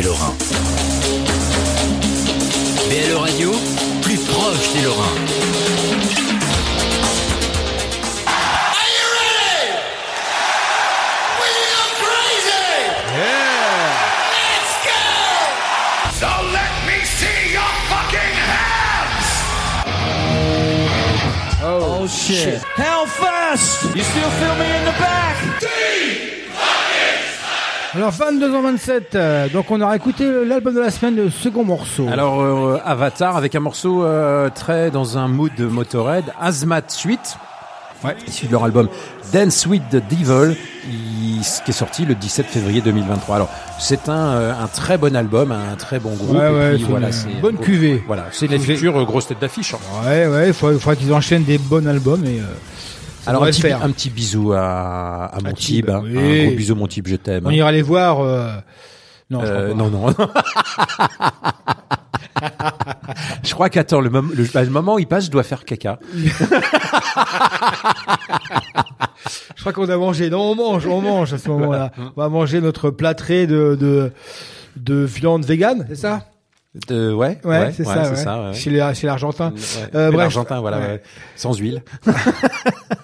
des 0.00 0.06
Lorrains. 0.06 0.36
BLE 2.88 3.16
Radio, 3.16 3.52
plus 4.02 4.18
proche 4.18 4.72
des 4.74 4.82
Lorrains. 4.82 5.18
So 16.20 16.26
let 16.52 16.72
me 16.86 16.98
see 17.04 17.52
your 17.52 17.72
fucking 17.90 18.36
hands! 18.50 19.28
Oh, 21.62 22.06
shit. 22.06 22.62
How 22.76 23.06
fast? 23.06 23.96
You 23.96 24.02
still 24.02 24.30
feel 24.30 24.54
me 24.56 24.76
in 24.76 24.84
the 24.84 24.92
back? 24.98 26.37
Alors 27.94 28.12
22h27, 28.12 29.00
euh, 29.14 29.48
donc 29.48 29.70
on 29.70 29.80
aura 29.80 29.96
écouté 29.96 30.28
l'album 30.44 30.74
de 30.74 30.80
la 30.80 30.90
semaine, 30.90 31.16
le 31.16 31.30
second 31.30 31.64
morceau. 31.64 32.06
Alors 32.10 32.40
euh, 32.42 32.78
Avatar 32.84 33.36
avec 33.36 33.54
un 33.54 33.60
morceau 33.60 34.04
euh, 34.04 34.50
très 34.54 34.90
dans 34.90 35.16
un 35.16 35.26
mood 35.26 35.50
de 35.56 35.66
Motorhead, 35.66 36.24
Azmat 36.38 36.82
Suite, 36.88 37.36
ouais. 38.04 38.14
issu 38.26 38.46
de 38.46 38.52
leur 38.52 38.64
album 38.64 38.88
Dance 39.32 39.64
with 39.66 39.82
the 39.90 39.96
Devil, 40.10 40.54
il- 40.86 41.40
qui 41.64 41.70
est 41.70 41.72
sorti 41.72 42.04
le 42.04 42.14
17 42.14 42.46
février 42.46 42.80
2023. 42.82 43.36
Alors 43.36 43.48
c'est 43.78 44.08
un, 44.10 44.12
euh, 44.34 44.52
un 44.52 44.66
très 44.66 44.98
bon 44.98 45.16
album, 45.16 45.50
un 45.52 45.76
très 45.76 45.98
bon 45.98 46.10
groupe. 46.14 46.36
Ouais, 46.36 46.48
ouais, 46.50 46.74
puis, 46.74 46.84
voilà, 46.84 47.08
une 47.32 47.40
bonne 47.40 47.56
cuvée. 47.56 48.02
Voilà, 48.06 48.26
c'est 48.32 48.48
la 48.48 48.58
J'ai- 48.58 48.74
future 48.74 48.98
euh, 48.98 49.04
grosse 49.04 49.28
tête 49.28 49.38
d'affiche. 49.40 49.72
hein. 49.74 49.78
Ouais, 50.06 50.26
ouais, 50.26 50.48
il 50.48 50.52
faudrait 50.54 50.96
qu'ils 50.96 51.12
enchaînent 51.14 51.44
des 51.44 51.58
bons 51.58 51.86
albums 51.88 52.24
et. 52.26 52.42
Alors 53.28 53.44
un 53.44 53.46
petit, 53.46 53.60
faire. 53.62 53.82
un 53.84 53.90
petit 53.90 54.10
bisou 54.10 54.52
à, 54.52 55.26
à 55.26 55.40
mon 55.40 55.52
type, 55.52 55.88
hein. 55.88 56.02
oui. 56.04 56.40
un 56.40 56.46
gros 56.48 56.56
bisou 56.56 56.74
mon 56.74 56.86
type, 56.86 57.08
je 57.08 57.16
t'aime. 57.16 57.44
On 57.46 57.50
ira 57.50 57.70
les 57.72 57.82
voir. 57.82 58.20
euh, 58.20 58.50
Non, 59.30 59.40
Euh, 59.44 59.68
pas. 59.68 59.74
non, 59.74 59.88
non. 59.90 60.06
je 63.42 63.52
crois 63.54 63.68
qu'attends, 63.68 64.00
le, 64.00 64.10
mom- 64.10 64.32
le, 64.34 64.44
bah, 64.52 64.62
le 64.64 64.70
moment 64.70 64.94
où 64.94 64.98
il 64.98 65.06
passe, 65.06 65.26
je 65.26 65.30
dois 65.30 65.42
faire 65.42 65.64
caca. 65.64 65.98
Je 69.56 69.60
crois 69.62 69.72
qu'on 69.72 69.88
a 69.88 69.96
mangé. 69.96 70.30
Non, 70.30 70.52
on 70.52 70.54
mange, 70.54 70.86
on 70.86 71.00
mange 71.00 71.34
à 71.34 71.38
ce 71.38 71.48
moment-là. 71.48 71.90
On 72.16 72.20
va 72.20 72.28
manger 72.28 72.60
notre 72.60 72.90
plâtré 72.90 73.46
de 73.48 73.76
de, 73.78 74.12
de 74.76 74.94
viande 75.04 75.44
végane, 75.44 75.84
c'est 75.88 75.96
ça? 75.96 76.26
De, 76.86 77.12
ouais, 77.12 77.40
Ouais, 77.44 77.72
c'est 77.76 77.82
ça, 77.84 78.10
ouais. 78.10 78.16
ça, 78.16 78.42
ouais. 78.50 78.54
Chez 78.54 78.70
l'Argentin. 79.06 79.52
Euh, 79.94 80.08
bref. 80.10 80.18
L'Argentin, 80.20 80.60
voilà, 80.60 80.80
sans 81.34 81.54
huile. 81.58 81.82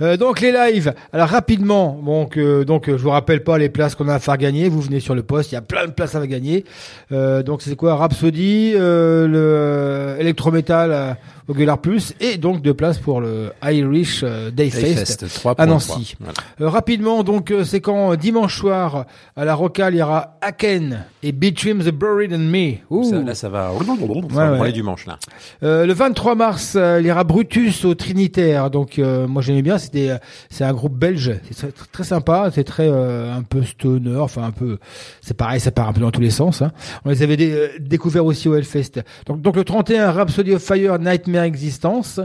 Euh, 0.00 0.16
donc 0.16 0.40
les 0.40 0.52
lives. 0.52 0.94
Alors 1.12 1.28
rapidement, 1.28 1.98
donc 2.04 2.36
euh, 2.36 2.64
donc 2.64 2.88
euh, 2.88 2.96
je 2.98 3.02
vous 3.02 3.10
rappelle 3.10 3.42
pas 3.42 3.58
les 3.58 3.68
places 3.68 3.94
qu'on 3.94 4.08
a 4.08 4.14
à 4.14 4.18
faire 4.18 4.36
gagner. 4.36 4.68
Vous 4.68 4.80
venez 4.80 5.00
sur 5.00 5.14
le 5.14 5.22
poste, 5.22 5.52
il 5.52 5.54
y 5.54 5.58
a 5.58 5.62
plein 5.62 5.86
de 5.86 5.92
places 5.92 6.14
à 6.14 6.26
gagner. 6.26 6.64
Euh, 7.12 7.42
donc 7.42 7.62
c'est 7.62 7.76
quoi? 7.76 7.94
Rhapsody, 7.96 8.72
euh, 8.74 9.26
le 9.26 10.20
Electrometal 10.20 10.90
euh, 10.92 11.12
au 11.48 11.54
Gueulard 11.54 11.78
Plus 11.78 12.14
et 12.20 12.36
donc 12.38 12.60
deux 12.62 12.74
places 12.74 12.98
pour 12.98 13.20
le 13.20 13.52
Irish 13.62 14.22
euh, 14.24 14.50
Day 14.50 14.70
Fest, 14.70 15.20
Dayfest, 15.22 15.44
3.3. 15.44 15.54
à 15.58 15.66
Nancy. 15.66 16.14
Voilà. 16.20 16.34
Euh, 16.60 16.68
rapidement, 16.68 17.22
donc 17.22 17.50
euh, 17.50 17.64
c'est 17.64 17.80
quand 17.80 18.14
dimanche 18.16 18.58
soir 18.58 19.06
à 19.36 19.44
la 19.44 19.54
Rocale, 19.54 19.94
il 19.94 19.98
y 19.98 20.02
aura 20.02 20.36
Aken 20.40 21.04
et 21.22 21.32
Between 21.32 21.78
the 21.78 21.90
Buried 21.90 22.32
and 22.32 22.38
Me. 22.38 22.74
Ouh. 22.90 23.04
Ça, 23.04 23.18
là, 23.20 23.34
ça 23.34 23.48
va. 23.48 23.70
Ça 23.78 23.92
Ouais, 23.92 24.18
va 24.28 24.50
ouais. 24.50 24.56
branler 24.56 24.72
du 24.72 24.82
manche, 24.82 25.06
là. 25.06 25.18
Euh, 25.62 25.86
le 25.86 25.92
23 25.92 26.34
mars, 26.34 26.76
il 27.00 27.06
y 27.06 27.10
aura 27.10 27.24
Brutus 27.24 27.84
au 27.84 27.94
Trinitaire. 27.94 28.70
Donc 28.70 28.98
euh, 28.98 29.25
moi 29.26 29.42
j'aimais 29.42 29.62
bien. 29.62 29.78
C'était 29.78 30.10
euh, 30.10 30.18
c'est 30.50 30.64
un 30.64 30.72
groupe 30.72 30.94
belge. 30.96 31.32
C'est 31.50 31.72
très, 31.74 31.86
très 31.92 32.04
sympa. 32.04 32.50
C'est 32.52 32.64
très 32.64 32.88
euh, 32.88 33.34
un 33.34 33.42
peu 33.42 33.62
stoner. 33.62 34.16
Enfin 34.16 34.42
un 34.44 34.50
peu. 34.50 34.78
C'est 35.20 35.36
pareil. 35.36 35.60
Ça 35.60 35.70
part 35.70 35.88
un 35.88 35.92
peu 35.92 36.00
dans 36.00 36.10
tous 36.10 36.20
les 36.20 36.30
sens. 36.30 36.62
Hein. 36.62 36.72
On 37.04 37.10
les 37.10 37.22
avait 37.22 37.36
dé- 37.36 37.52
euh, 37.52 37.68
découverts 37.80 38.24
aussi 38.26 38.48
au 38.48 38.54
Hellfest. 38.54 39.02
Donc 39.26 39.40
donc 39.42 39.56
le 39.56 39.64
31 39.64 40.12
Rhapsody 40.12 40.52
of 40.54 40.62
Fire 40.62 40.98
Nightmare 40.98 41.44
Existence. 41.44 42.20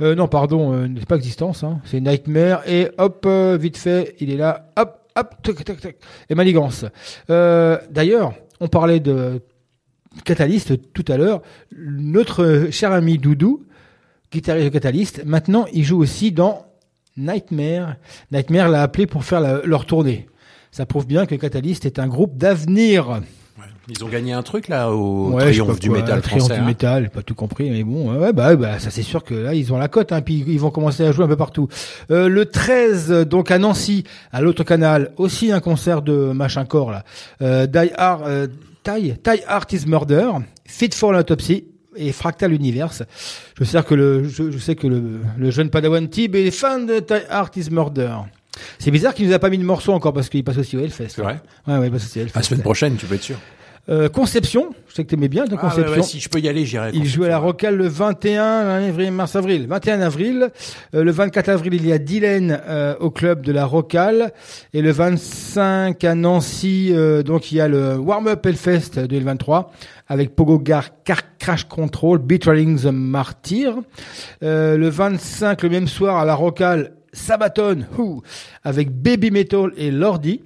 Euh, 0.00 0.14
non 0.14 0.28
pardon, 0.28 0.72
euh, 0.72 0.88
c'est 0.98 1.06
pas 1.08 1.16
Existence. 1.16 1.64
Hein. 1.64 1.80
C'est 1.84 2.00
Nightmare 2.00 2.62
et 2.68 2.88
hop 2.98 3.24
euh, 3.26 3.56
vite 3.60 3.76
fait 3.76 4.14
il 4.20 4.30
est 4.30 4.36
là. 4.36 4.70
Hop 4.76 4.98
hop 5.16 5.34
tac 5.42 5.64
tac 5.64 5.80
tac. 5.80 5.96
Et 6.30 6.34
Manigance. 6.34 6.84
Euh, 7.30 7.78
D'ailleurs 7.90 8.32
on 8.60 8.68
parlait 8.68 9.00
de 9.00 9.40
Catalyst 10.24 10.92
tout 10.92 11.04
à 11.08 11.16
l'heure. 11.16 11.42
Notre 11.76 12.68
cher 12.70 12.92
ami 12.92 13.18
Doudou, 13.18 13.64
guitariste 14.32 14.64
de 14.66 14.72
Catalyst, 14.72 15.22
maintenant 15.24 15.66
il 15.72 15.84
joue 15.84 15.98
aussi 16.00 16.32
dans 16.32 16.64
Nightmare. 17.16 17.96
Nightmare 18.30 18.68
l'a 18.68 18.82
appelé 18.82 19.06
pour 19.06 19.24
faire 19.24 19.40
la- 19.40 19.60
leur 19.64 19.86
tournée. 19.86 20.26
Ça 20.70 20.86
prouve 20.86 21.06
bien 21.06 21.26
que 21.26 21.34
Catalyst 21.34 21.84
est 21.84 21.98
un 21.98 22.08
groupe 22.08 22.36
d'avenir. 22.38 23.20
Ils 23.88 24.02
ont 24.04 24.08
gagné 24.08 24.32
un 24.32 24.42
truc, 24.42 24.68
là, 24.68 24.90
au 24.92 25.32
Ouais, 25.32 25.42
triomphe 25.50 25.80
du 25.80 25.90
métal 25.90 26.22
triomphe 26.22 26.42
français. 26.44 26.54
du 26.54 26.60
hein. 26.60 26.64
métal, 26.66 27.02
j'ai 27.02 27.08
pas 27.10 27.22
tout 27.22 27.34
compris, 27.34 27.68
mais 27.68 27.82
bon, 27.82 28.16
ouais, 28.16 28.32
bah, 28.32 28.54
bah, 28.56 28.78
ça 28.78 28.90
c'est 28.90 29.02
sûr 29.02 29.24
que 29.24 29.34
là 29.34 29.54
ils 29.54 29.72
ont 29.72 29.76
la 29.76 29.88
cote, 29.88 30.12
hein, 30.12 30.22
puis 30.22 30.44
ils 30.46 30.58
vont 30.60 30.70
commencer 30.70 31.04
à 31.04 31.10
jouer 31.12 31.24
un 31.24 31.28
peu 31.28 31.36
partout. 31.36 31.68
Euh, 32.10 32.28
le 32.28 32.46
13, 32.46 33.10
donc 33.26 33.50
à 33.50 33.58
Nancy, 33.58 34.04
à 34.32 34.40
l'autre 34.40 34.62
canal, 34.64 35.12
aussi 35.16 35.50
un 35.52 35.60
concert 35.60 36.00
de 36.00 36.12
machin 36.32 36.64
corps 36.64 36.92
là. 36.92 37.04
Euh, 37.42 37.66
Die 37.66 37.90
Hard, 37.96 38.22
euh, 38.26 38.46
Die, 38.86 39.14
Die 39.24 39.42
Art 39.48 39.66
is 39.72 39.84
Murder, 39.86 40.30
Fit 40.64 40.90
for 40.94 41.12
l'Autopsy 41.12 41.64
et 41.96 42.12
Fractal 42.12 42.52
Universe. 42.52 43.02
Je 43.58 43.64
sais 43.64 43.82
que 43.82 43.94
le, 43.94 44.24
je, 44.28 44.50
je 44.50 44.58
sais 44.58 44.74
que 44.74 44.86
le, 44.86 45.02
le 45.38 45.50
jeune 45.50 45.70
Padawan 45.70 46.08
Tib 46.08 46.34
est 46.34 46.50
fan 46.50 46.86
de 46.86 47.00
Die 47.00 47.24
Art 47.30 47.50
is 47.56 47.68
Murder. 47.70 48.14
C'est 48.78 48.90
bizarre 48.90 49.14
qu'il 49.14 49.26
nous 49.26 49.32
a 49.34 49.38
pas 49.38 49.48
mis 49.50 49.58
de 49.58 49.64
morceau 49.64 49.92
encore 49.92 50.12
parce 50.12 50.28
qu'il 50.28 50.44
passe 50.44 50.58
aussi 50.58 50.76
au 50.76 50.80
Hellfest. 50.80 51.08
C'est 51.08 51.22
vrai 51.22 51.40
Ouais, 51.66 51.78
ouais, 51.78 51.86
il 51.86 51.92
passe 51.92 52.04
aussi 52.04 52.18
au 52.18 52.22
Hellfest. 52.22 52.38
La 52.38 52.42
semaine 52.42 52.62
prochaine, 52.62 52.96
tu 52.96 53.06
peux 53.06 53.14
être 53.14 53.22
sûr. 53.22 53.36
Euh, 53.88 54.08
Conception, 54.08 54.70
je 54.88 54.94
sais 54.94 55.02
que 55.04 55.10
t'aimais 55.10 55.26
bien 55.26 55.44
de 55.44 55.50
Ah, 55.50 55.54
ouais, 55.54 55.60
Conception. 55.60 55.96
ouais, 55.96 56.02
si 56.02 56.20
je 56.20 56.28
peux 56.28 56.38
y 56.38 56.48
aller, 56.48 56.64
j'irai. 56.64 56.90
Il 56.94 57.04
joue 57.04 57.24
à 57.24 57.28
la 57.28 57.38
Rocale 57.38 57.74
le 57.76 57.88
21 57.88 58.42
avril, 58.88 59.10
mars 59.10 59.34
avril, 59.34 59.66
21 59.66 60.00
avril. 60.02 60.50
Euh, 60.94 61.02
le 61.02 61.10
24 61.10 61.48
avril, 61.48 61.74
il 61.74 61.86
y 61.86 61.92
a 61.92 61.98
Dylan 61.98 62.60
euh, 62.68 62.94
au 63.00 63.10
club 63.10 63.44
de 63.44 63.50
la 63.50 63.64
Rocale 63.66 64.32
et 64.72 64.82
le 64.82 64.92
25 64.92 66.04
à 66.04 66.14
Nancy, 66.14 66.92
donc 67.24 67.50
il 67.50 67.56
y 67.56 67.60
a 67.60 67.66
le 67.66 67.96
Warm 67.98 68.28
Up 68.28 68.46
Hellfest 68.46 69.00
2023 69.00 69.72
avec 70.06 70.36
Pogo 70.36 70.60
Gar 70.60 71.02
Car 71.02 71.36
Crash 71.38 71.64
Control, 71.64 72.18
Betraying 72.18 72.78
the 72.78 72.92
Martyr. 72.92 73.74
Le 74.42 74.88
25, 74.88 75.60
le 75.62 75.68
même 75.68 75.88
soir 75.88 76.18
à 76.18 76.24
la 76.24 76.34
Rocale, 76.34 76.92
Sabaton, 77.12 77.84
who, 77.98 78.22
avec 78.62 78.90
Baby 78.92 79.32
Metal 79.32 79.72
et 79.76 79.90
Lordi. 79.90 80.42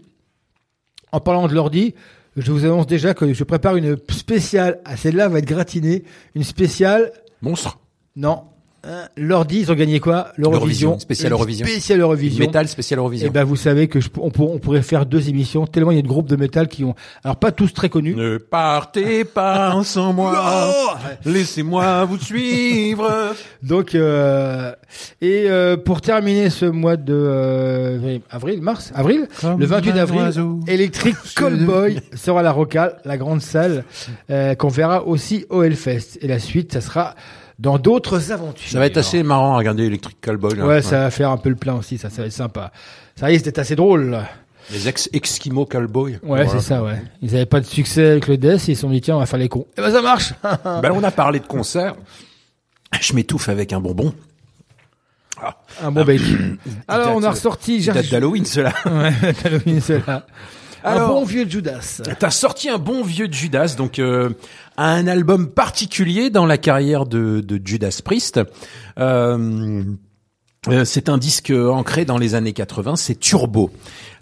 En 1.13 1.21
parlant 1.21 1.47
de 1.49 1.55
l'ordi, 1.55 1.95
je 2.37 2.53
vous 2.53 2.65
annonce 2.65 2.87
déjà 2.87 3.15
que 3.15 3.33
je 3.33 3.45
prépare 3.45 3.77
une 3.77 3.97
spéciale. 4.11 4.81
Ah, 4.85 4.97
celle-là 4.97 5.29
va 5.29 5.39
être 5.39 5.47
gratinée. 5.47 6.05
Une 6.35 6.45
spéciale. 6.45 7.13
Monstre. 7.41 7.79
Non. 8.15 8.45
Hein, 8.89 9.09
L'ordi, 9.17 9.61
ils 9.61 9.73
ont 9.73 9.75
gagné 9.75 9.99
quoi? 9.99 10.29
L'Eurovision, 10.37 10.99
spécial 10.99 11.33
Eurovision. 11.33 11.67
Spécial 11.67 12.01
Eurovision. 12.01 12.39
Métal, 12.45 12.69
spécial 12.69 12.99
Eurovision. 13.01 13.27
Et 13.27 13.31
ben, 13.31 13.43
vous 13.45 13.57
savez 13.57 13.89
que 13.89 14.01
je, 14.01 14.09
on, 14.19 14.31
pour- 14.31 14.53
on 14.55 14.59
pourrait 14.59 14.83
faire 14.83 15.07
deux 15.07 15.29
émissions 15.29 15.67
tellement 15.67 15.91
il 15.91 15.97
y 15.97 15.99
a 15.99 16.03
de 16.03 16.07
groupes 16.07 16.29
de 16.29 16.37
métal 16.37 16.69
qui 16.69 16.85
ont, 16.85 16.95
alors 17.25 17.37
pas 17.37 17.51
tous 17.51 17.73
très 17.75 17.89
connus. 17.89 18.15
Ne 18.15 18.39
partez 18.39 19.25
pas 19.25 19.77
sans 19.85 20.13
moi. 20.13 20.77
Laissez-moi 21.25 22.05
vous 22.05 22.19
suivre. 22.19 23.35
Donc, 23.63 23.95
euh, 23.95 24.73
et 25.21 25.47
euh, 25.51 25.77
pour 25.77 26.01
terminer 26.01 26.51
ce 26.51 26.67
mois 26.67 26.97
de 26.97 27.13
euh, 27.15 28.19
avril, 28.31 28.63
mars, 28.63 28.93
avril, 28.95 29.27
Comme 29.41 29.59
le 29.59 29.67
28 29.67 29.91
un 29.91 29.97
avril, 29.97 30.21
oiseau. 30.21 30.61
Electric 30.69 31.17
Callboy 31.35 31.99
sera 32.15 32.41
à 32.41 32.43
la 32.43 32.53
Rocale, 32.53 32.99
la 33.05 33.17
grande 33.17 33.41
salle 33.43 33.85
euh, 34.31 34.55
qu'on 34.55 34.69
verra 34.69 35.05
aussi 35.07 35.45
au 35.51 35.63
Hellfest. 35.63 36.19
Et 36.21 36.29
la 36.29 36.39
suite, 36.39 36.73
ça 36.73 36.81
sera 36.81 37.15
dans 37.59 37.79
d'autres 37.79 38.33
aventures. 38.33 38.71
Ça 38.71 38.79
va 38.79 38.87
être 38.87 38.97
assez 38.99 39.23
marrant 39.23 39.55
à 39.55 39.59
regarder 39.59 39.85
Electric 39.85 40.21
Callboy. 40.21 40.57
là. 40.57 40.67
Ouais, 40.67 40.83
ça 40.83 41.01
va 41.01 41.11
faire 41.11 41.31
un 41.31 41.37
peu 41.37 41.49
le 41.49 41.57
plein 41.57 41.75
aussi, 41.75 41.99
ça, 41.99 42.11
ça 42.11 42.23
va 42.23 42.27
être 42.27 42.33
sympa. 42.33 42.73
Ça 43.17 43.27
risque 43.27 43.45
d'être 43.45 43.59
assez 43.59 43.77
drôle. 43.77 44.19
Les 44.71 44.89
ex-Eskimo 44.89 45.65
Callboy. 45.65 46.19
Ouais, 46.23 46.47
c'est 46.49 46.61
ça, 46.61 46.83
ouais. 46.83 47.01
Ils 47.23 47.35
avaient 47.35 47.47
pas 47.47 47.61
de 47.61 47.67
succès 47.67 48.11
avec 48.11 48.27
le 48.27 48.37
Death, 48.37 48.69
ils 48.69 48.75
se 48.75 48.83
sont 48.83 48.91
dit, 48.91 49.01
tiens, 49.01 49.17
on 49.17 49.21
va 49.21 49.27
faire 49.27 49.39
les 49.39 49.49
cons. 49.49 49.67
Et 49.77 49.81
ben, 49.81 49.91
ça 49.91 50.03
marche! 50.03 50.35
Ben, 50.83 50.91
on 50.93 51.03
a 51.05 51.11
parlé 51.11 51.39
de 51.39 51.47
concert. 51.47 51.95
Je 53.01 53.13
m'étouffe 53.15 53.49
avec 53.49 53.73
un 53.73 53.81
bonbon. 53.81 54.13
Ah. 55.41 55.57
Un 55.83 55.91
bon 55.93 56.05
bec. 56.05 56.21
Alors, 56.89 57.15
on 57.17 57.23
a 57.23 57.31
ressorti, 57.31 57.81
date 57.85 58.11
d'Halloween, 58.11 58.45
cela. 58.45 58.73
Ouais, 58.87 59.13
d'Halloween, 59.45 59.81
cela. 59.81 60.27
Un 60.87 61.07
bon 61.09 61.25
vieux 61.25 61.49
Judas. 61.49 62.01
T'as 62.19 62.31
sorti 62.31 62.69
un 62.69 62.79
bon 62.79 63.03
vieux 63.03 63.29
Judas, 63.31 63.75
donc 63.77 63.99
euh, 63.99 64.31
un 64.77 65.07
album 65.07 65.49
particulier 65.49 66.31
dans 66.31 66.47
la 66.47 66.59
carrière 66.59 67.07
de, 67.07 67.41
de 67.41 67.61
Judas 67.65 68.01
Priest. 68.05 68.41
Euh, 68.99 69.83
euh, 70.69 70.85
c'est 70.85 71.09
un 71.09 71.19
disque 71.19 71.51
ancré 71.51 72.05
dans 72.05 72.19
les 72.19 72.35
années 72.35 72.53
80, 72.53 72.97
c'est 72.97 73.19
Turbo. 73.19 73.71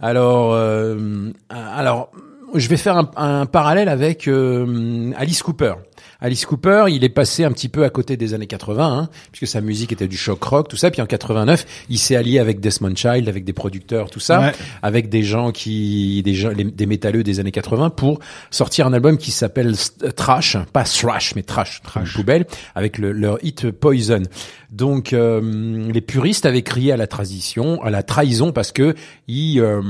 Alors, 0.00 0.52
euh, 0.52 1.30
alors, 1.48 2.10
je 2.54 2.68
vais 2.68 2.76
faire 2.76 2.96
un, 2.96 3.10
un 3.16 3.46
parallèle 3.46 3.88
avec 3.88 4.28
euh, 4.28 5.12
Alice 5.16 5.42
Cooper. 5.42 5.74
Alice 6.24 6.46
Cooper, 6.46 6.86
il 6.88 7.04
est 7.04 7.10
passé 7.10 7.44
un 7.44 7.52
petit 7.52 7.68
peu 7.68 7.84
à 7.84 7.90
côté 7.90 8.16
des 8.16 8.32
années 8.32 8.46
80, 8.46 8.98
hein, 8.98 9.08
puisque 9.30 9.46
sa 9.52 9.60
musique 9.60 9.92
était 9.92 10.08
du 10.08 10.16
shock 10.16 10.42
rock, 10.42 10.68
tout 10.68 10.76
ça. 10.78 10.90
Puis 10.90 11.02
en 11.02 11.06
89, 11.06 11.66
il 11.90 11.98
s'est 11.98 12.16
allié 12.16 12.38
avec 12.38 12.60
Desmond 12.60 12.96
Child, 12.96 13.28
avec 13.28 13.44
des 13.44 13.52
producteurs, 13.52 14.08
tout 14.08 14.20
ça, 14.20 14.40
Ouais. 14.40 14.52
avec 14.82 15.10
des 15.10 15.22
gens 15.22 15.52
qui, 15.52 16.22
des 16.22 16.32
gens, 16.32 16.48
les- 16.48 16.64
des 16.64 16.86
métalleux 16.86 17.22
des 17.24 17.40
années 17.40 17.50
80, 17.52 17.90
pour 17.90 18.20
sortir 18.50 18.86
un 18.86 18.94
album 18.94 19.18
qui 19.18 19.32
s'appelle 19.32 19.74
Trash, 20.16 20.56
pas 20.72 20.84
Thrash, 20.84 21.34
mais 21.36 21.42
Trash, 21.42 21.82
Trash 21.82 22.14
poubelle, 22.14 22.46
avec 22.74 22.96
le- 22.96 23.12
leur 23.12 23.36
hit 23.44 23.70
Poison. 23.70 24.22
Donc 24.74 25.12
euh, 25.12 25.40
les 25.92 26.00
puristes 26.00 26.46
avaient 26.46 26.62
crié 26.62 26.90
à 26.90 26.96
la 26.96 27.06
transition, 27.06 27.80
à 27.84 27.90
la 27.90 28.02
trahison, 28.02 28.50
parce 28.50 28.72
que 28.72 28.96
il, 29.28 29.60
euh, 29.60 29.80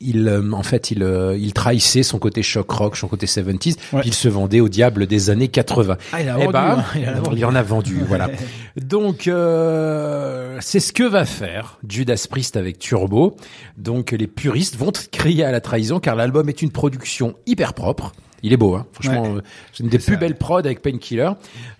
il, 0.00 0.26
euh, 0.26 0.52
en 0.52 0.62
fait, 0.62 0.90
il, 0.90 1.02
euh, 1.02 1.36
il 1.38 1.52
trahissait 1.52 2.02
son 2.02 2.18
côté 2.18 2.42
shock 2.42 2.70
rock, 2.70 2.96
son 2.96 3.08
côté 3.08 3.26
70s, 3.26 3.76
puis 3.76 4.00
il 4.06 4.14
se 4.14 4.28
vendait 4.28 4.60
au 4.60 4.70
diable 4.70 5.06
des 5.06 5.28
années 5.28 5.48
80. 5.48 5.98
Ah, 6.12 6.22
il 6.22 6.28
a 6.30 6.36
Eh 6.38 6.44
vendu, 6.44 6.52
ben, 6.54 6.78
hein, 6.78 6.84
il 6.96 7.04
en 7.04 7.14
a 7.14 7.20
vendu. 7.20 7.36
il 7.36 7.44
en 7.44 7.54
a 7.54 7.62
vendu, 7.62 7.98
voilà. 8.08 8.30
Donc 8.80 9.28
euh, 9.28 10.56
c'est 10.60 10.80
ce 10.80 10.94
que 10.94 11.02
va 11.02 11.26
faire 11.26 11.78
Judas 11.86 12.24
Priest 12.30 12.56
avec 12.56 12.78
Turbo. 12.78 13.36
Donc 13.76 14.12
les 14.12 14.26
puristes 14.26 14.76
vont 14.76 14.92
crier 15.12 15.44
à 15.44 15.52
la 15.52 15.60
trahison 15.60 16.00
car 16.00 16.16
l'album 16.16 16.48
est 16.48 16.62
une 16.62 16.70
production 16.70 17.34
hyper 17.46 17.74
propre. 17.74 18.12
Il 18.42 18.52
est 18.52 18.56
beau, 18.56 18.74
hein. 18.74 18.86
franchement, 18.92 19.22
Ouais. 19.22 19.36
euh, 19.38 19.40
c'est 19.72 19.82
une 19.82 19.90
des 19.90 19.98
plus 19.98 20.16
belles 20.16 20.36
prods 20.36 20.58
avec 20.58 20.80
Painkiller. 20.82 21.30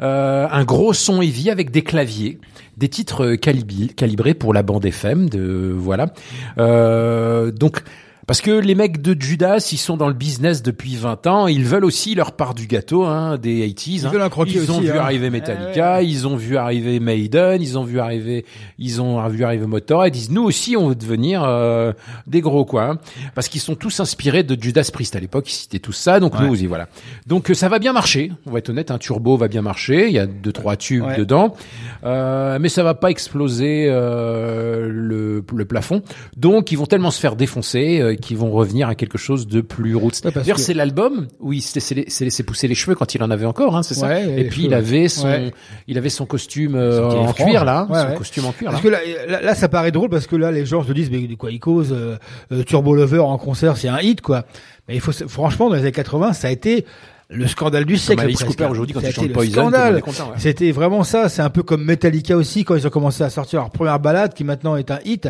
Euh, 0.01 0.47
un 0.51 0.65
gros 0.65 0.93
son 0.93 1.23
heavy 1.23 1.51
avec 1.51 1.71
des 1.71 1.83
claviers, 1.83 2.39
des 2.77 2.89
titres 2.89 3.25
euh, 3.25 3.35
calibri- 3.37 3.95
calibrés 3.95 4.35
pour 4.35 4.53
la 4.53 4.63
bande 4.63 4.85
FM. 4.85 5.29
De 5.31 5.73
voilà. 5.77 6.13
Euh, 6.59 7.51
donc 7.51 7.83
parce 8.31 8.43
que 8.43 8.53
les 8.53 8.77
mecs 8.77 9.03
de 9.03 9.21
Judas, 9.21 9.69
ils 9.73 9.77
sont 9.77 9.97
dans 9.97 10.07
le 10.07 10.15
business 10.15 10.63
depuis 10.63 10.95
20 10.95 11.27
ans, 11.27 11.49
ils 11.49 11.65
veulent 11.65 11.85
aussi 11.85 12.15
leur 12.15 12.31
part 12.31 12.55
du 12.55 12.69
gâteau 12.69 13.03
hein, 13.03 13.39
des 13.39 13.67
80s. 13.69 13.89
Ils 13.89 14.07
hein. 14.07 14.11
veulent 14.11 14.23
un 14.23 14.29
croquis 14.29 14.53
Ils 14.55 14.71
ont 14.71 14.77
aussi, 14.77 14.87
vu 14.87 14.93
hein. 14.93 15.01
arriver 15.01 15.31
Metallica, 15.31 16.01
ils 16.01 16.29
ont 16.29 16.37
vu 16.37 16.57
arriver 16.57 17.01
Maiden, 17.01 17.61
ils 17.61 17.77
ont 17.77 17.83
vu 17.83 17.99
arriver, 17.99 18.45
ils 18.79 19.03
ont 19.03 19.27
vu 19.27 19.43
arriver 19.43 19.67
Motorhead. 19.67 20.15
Ils 20.15 20.19
disent 20.21 20.31
nous 20.31 20.45
aussi 20.45 20.77
on 20.77 20.91
veut 20.91 20.95
devenir 20.95 21.43
euh, 21.43 21.93
des 22.29 22.41
gros 22.41 22.65
quoi, 22.65 22.85
hein. 22.85 22.99
parce 23.35 23.49
qu'ils 23.49 23.61
sont 23.61 23.75
tous 23.75 23.99
inspirés 23.99 24.45
de 24.45 24.57
Judas 24.63 24.89
Priest 24.93 25.17
à 25.17 25.19
l'époque. 25.19 25.51
Ils 25.51 25.57
citaient 25.57 25.81
tous 25.81 25.91
ça, 25.91 26.21
donc 26.21 26.35
Ouais. 26.35 26.47
nous 26.47 26.53
aussi 26.53 26.67
voilà. 26.69 26.87
Donc 27.27 27.51
euh, 27.51 27.55
ça 27.55 27.69
va 27.69 27.81
bien 27.81 27.93
marcher. 27.93 28.31
On 28.47 28.53
va 28.53 28.61
être 28.61 28.71
honnête, 28.71 28.93
un 28.93 28.99
turbo 28.99 29.37
va 29.39 29.49
bien 29.49 29.63
marcher. 29.63 30.07
Il 30.07 30.13
y 30.13 30.21
a 30.21 30.27
deux 30.27 30.53
trois 30.53 30.77
tubes 30.77 31.03
Ouais. 31.05 31.17
dedans, 31.17 31.57
Euh, 32.05 32.61
mais 32.61 32.69
ça 32.69 32.85
va 32.85 32.95
pas 32.95 33.11
exploser 33.11 33.87
euh, 33.89 34.87
le, 34.89 35.45
le 35.53 35.65
plafond. 35.65 36.03
Donc 36.37 36.71
ils 36.71 36.77
vont 36.79 36.87
tellement 36.87 37.11
se 37.11 37.19
faire 37.19 37.35
défoncer 37.35 38.19
qu'ils 38.21 38.37
vont 38.37 38.51
revenir 38.51 38.89
à 38.89 38.95
quelque 38.95 39.19
chose 39.19 39.47
de 39.47 39.61
plus 39.61 39.97
roots. 39.97 40.21
parce 40.23 40.35
D'ailleurs 40.35 40.57
que- 40.57 40.63
c'est 40.63 40.75
l'album 40.75 41.27
où 41.41 41.53
il 41.53 41.63
s'est 41.63 41.95
laissé 42.21 42.43
pousser 42.43 42.69
les 42.69 42.75
cheveux 42.75 42.95
quand 42.95 43.15
il 43.15 43.23
en 43.23 43.31
avait 43.31 43.47
encore, 43.47 43.77
hein, 43.77 43.83
c'est 43.83 43.95
ça. 43.95 44.07
Ouais, 44.09 44.41
Et 44.41 44.45
puis 44.45 44.57
cheveux, 44.63 44.67
il 44.69 44.75
avait 44.75 45.01
ouais. 45.03 45.09
son, 45.09 45.27
Ouais. 45.27 45.53
il 45.89 45.99
avait 45.99 46.09
son 46.11 46.27
costume 46.27 46.75
euh, 46.77 47.11
C'était 47.11 47.21
en 47.23 47.33
cuir 47.33 47.65
là, 47.65 47.87
Ouais, 47.91 48.01
son 48.01 48.09
ouais. 48.11 48.15
costume 48.17 48.45
en 48.47 48.53
cuir. 48.53 48.71
Parce 48.71 48.85
là. 48.85 48.99
que 49.01 49.31
là, 49.31 49.41
là, 49.43 49.55
ça 49.55 49.69
paraît 49.69 49.91
drôle 49.93 50.09
parce 50.11 50.27
que 50.27 50.37
là, 50.37 50.51
les 50.53 50.67
gens 50.67 50.83
se 50.85 50.93
disent, 50.93 51.11
mais 51.11 51.27
de 51.27 51.35
quoi 51.35 51.51
il 51.51 51.59
cause 51.61 51.89
euh, 51.93 52.17
euh, 52.53 52.63
Turbo 52.63 52.95
Lover 52.95 53.19
en 53.21 53.39
concert, 53.39 53.77
c'est 53.77 53.89
un 53.89 53.99
hit, 54.01 54.21
quoi. 54.21 54.45
Mais 54.89 54.95
il 54.95 55.01
faut, 55.01 55.13
franchement, 55.13 55.69
dans 55.69 55.75
les 55.77 55.83
années 55.83 55.93
80, 55.93 56.33
ça 56.33 56.49
a 56.49 56.51
été 56.51 56.85
le 57.33 57.47
scandale 57.47 57.85
du 57.85 57.97
siècle. 57.97 58.23
Alice. 58.23 58.43
Cooper 58.43 58.65
aujourd'hui, 58.65 58.93
quand 58.93 59.01
il 59.03 59.13
chante 59.13 59.31
Poison, 59.33 59.67
content, 59.67 59.93
ouais. 59.93 60.01
C'était 60.39 60.73
vraiment 60.73 61.05
ça. 61.05 61.29
C'est 61.29 61.43
un 61.43 61.51
peu 61.51 61.63
comme 61.63 61.85
Metallica 61.85 62.37
aussi 62.37 62.65
quand 62.65 62.75
ils 62.75 62.85
ont 62.87 62.91
commencé 62.91 63.23
à 63.23 63.31
sortir 63.31 63.61
leur 63.61 63.71
première 63.71 64.01
balade, 64.01 64.35
qui 64.35 64.43
maintenant 64.43 64.75
est 64.77 64.91
un 64.91 64.99
hit. 65.05 65.29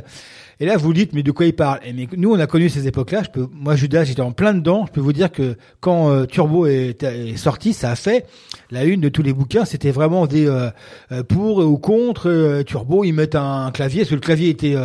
Et 0.63 0.67
là, 0.67 0.77
vous 0.77 0.93
dites, 0.93 1.15
mais 1.15 1.23
de 1.23 1.33
quoi 1.33 1.47
il 1.47 1.55
parle? 1.55 1.81
Et 1.87 1.95
mais 1.95 2.07
nous, 2.19 2.33
on 2.33 2.39
a 2.39 2.47
connu 2.47 2.69
ces 2.69 2.87
époques-là. 2.87 3.23
Je 3.23 3.31
peux, 3.31 3.49
moi, 3.51 3.77
Judas, 3.77 4.05
j'étais 4.05 4.21
en 4.21 4.33
plein 4.33 4.53
dedans. 4.53 4.85
Je 4.87 4.93
peux 4.93 5.01
vous 5.01 5.15
dire 5.15 5.33
que 5.33 5.57
quand 5.81 6.11
euh, 6.11 6.27
Turbo 6.27 6.67
est, 6.67 7.03
sorti, 7.37 7.73
ça 7.73 7.91
a 7.91 7.97
fait 7.97 8.27
la 8.71 8.85
une 8.85 9.01
de 9.01 9.09
tous 9.09 9.23
les 9.23 9.33
bouquins. 9.33 9.65
C'était 9.65 9.91
vraiment 9.91 10.27
des 10.27 10.47
euh, 10.47 10.69
euh, 11.13 11.23
pour 11.23 11.59
ou 11.59 11.79
contre 11.79 12.29
euh, 12.29 12.63
Turbo. 12.63 13.05
Ils 13.05 13.13
mettent 13.13 13.37
un 13.37 13.71
clavier, 13.71 14.01
parce 14.01 14.11
que 14.11 14.15
le 14.17 14.21
clavier 14.21 14.51
était 14.51 14.77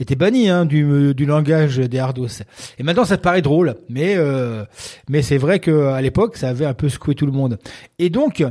était 0.00 0.16
banni 0.16 0.48
hein, 0.48 0.64
du, 0.64 1.14
du 1.14 1.26
langage 1.26 1.76
des 1.76 1.98
hardos. 2.00 2.42
Et 2.78 2.82
maintenant, 2.82 3.04
ça 3.04 3.16
te 3.16 3.22
paraît 3.22 3.42
drôle, 3.42 3.76
mais 3.88 4.16
mais 5.08 5.22
c'est 5.22 5.38
vrai 5.38 5.60
que 5.60 5.86
à 5.86 6.02
l'époque, 6.02 6.36
ça 6.36 6.48
avait 6.48 6.66
un 6.66 6.74
peu 6.74 6.88
secoué 6.88 7.14
tout 7.14 7.26
le 7.26 7.32
monde. 7.32 7.58
Et 8.00 8.10
donc. 8.10 8.44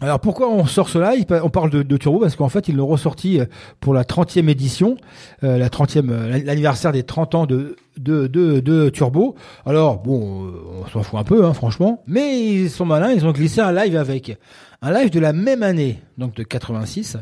Alors 0.00 0.20
pourquoi 0.20 0.48
on 0.48 0.64
sort 0.64 0.88
cela? 0.88 1.14
On 1.42 1.50
parle 1.50 1.70
de, 1.70 1.96
Turbo 1.96 2.20
parce 2.20 2.36
qu'en 2.36 2.48
fait 2.48 2.68
ils 2.68 2.76
l'ont 2.76 2.86
ressorti 2.86 3.40
euh, 3.40 3.46
pour 3.80 3.94
la 3.94 4.04
30e 4.04 4.48
édition, 4.48 4.96
euh, 5.42 5.58
la 5.58 5.68
30e, 5.68 6.08
euh, 6.10 6.38
l'anniversaire 6.44 6.92
des 6.92 7.02
30 7.02 7.34
ans 7.34 7.46
de, 7.46 7.74
de, 7.98 8.28
de, 8.28 8.60
de 8.60 8.90
Turbo. 8.90 9.34
Alors 9.66 9.98
bon, 9.98 10.46
euh, 10.46 10.50
on 10.82 10.86
s'en 10.86 11.02
fout 11.02 11.18
un 11.18 11.24
peu 11.24 11.44
hein, 11.44 11.52
franchement, 11.52 12.04
mais 12.06 12.44
ils 12.48 12.70
sont 12.70 12.84
malins, 12.86 13.10
ils 13.10 13.26
ont 13.26 13.32
glissé 13.32 13.60
un 13.60 13.72
live 13.72 13.96
avec. 13.96 14.38
Un 14.82 14.92
live 14.92 15.10
de 15.10 15.18
la 15.18 15.32
même 15.32 15.64
année, 15.64 16.00
donc 16.16 16.34
de 16.36 16.44
86, 16.44 17.16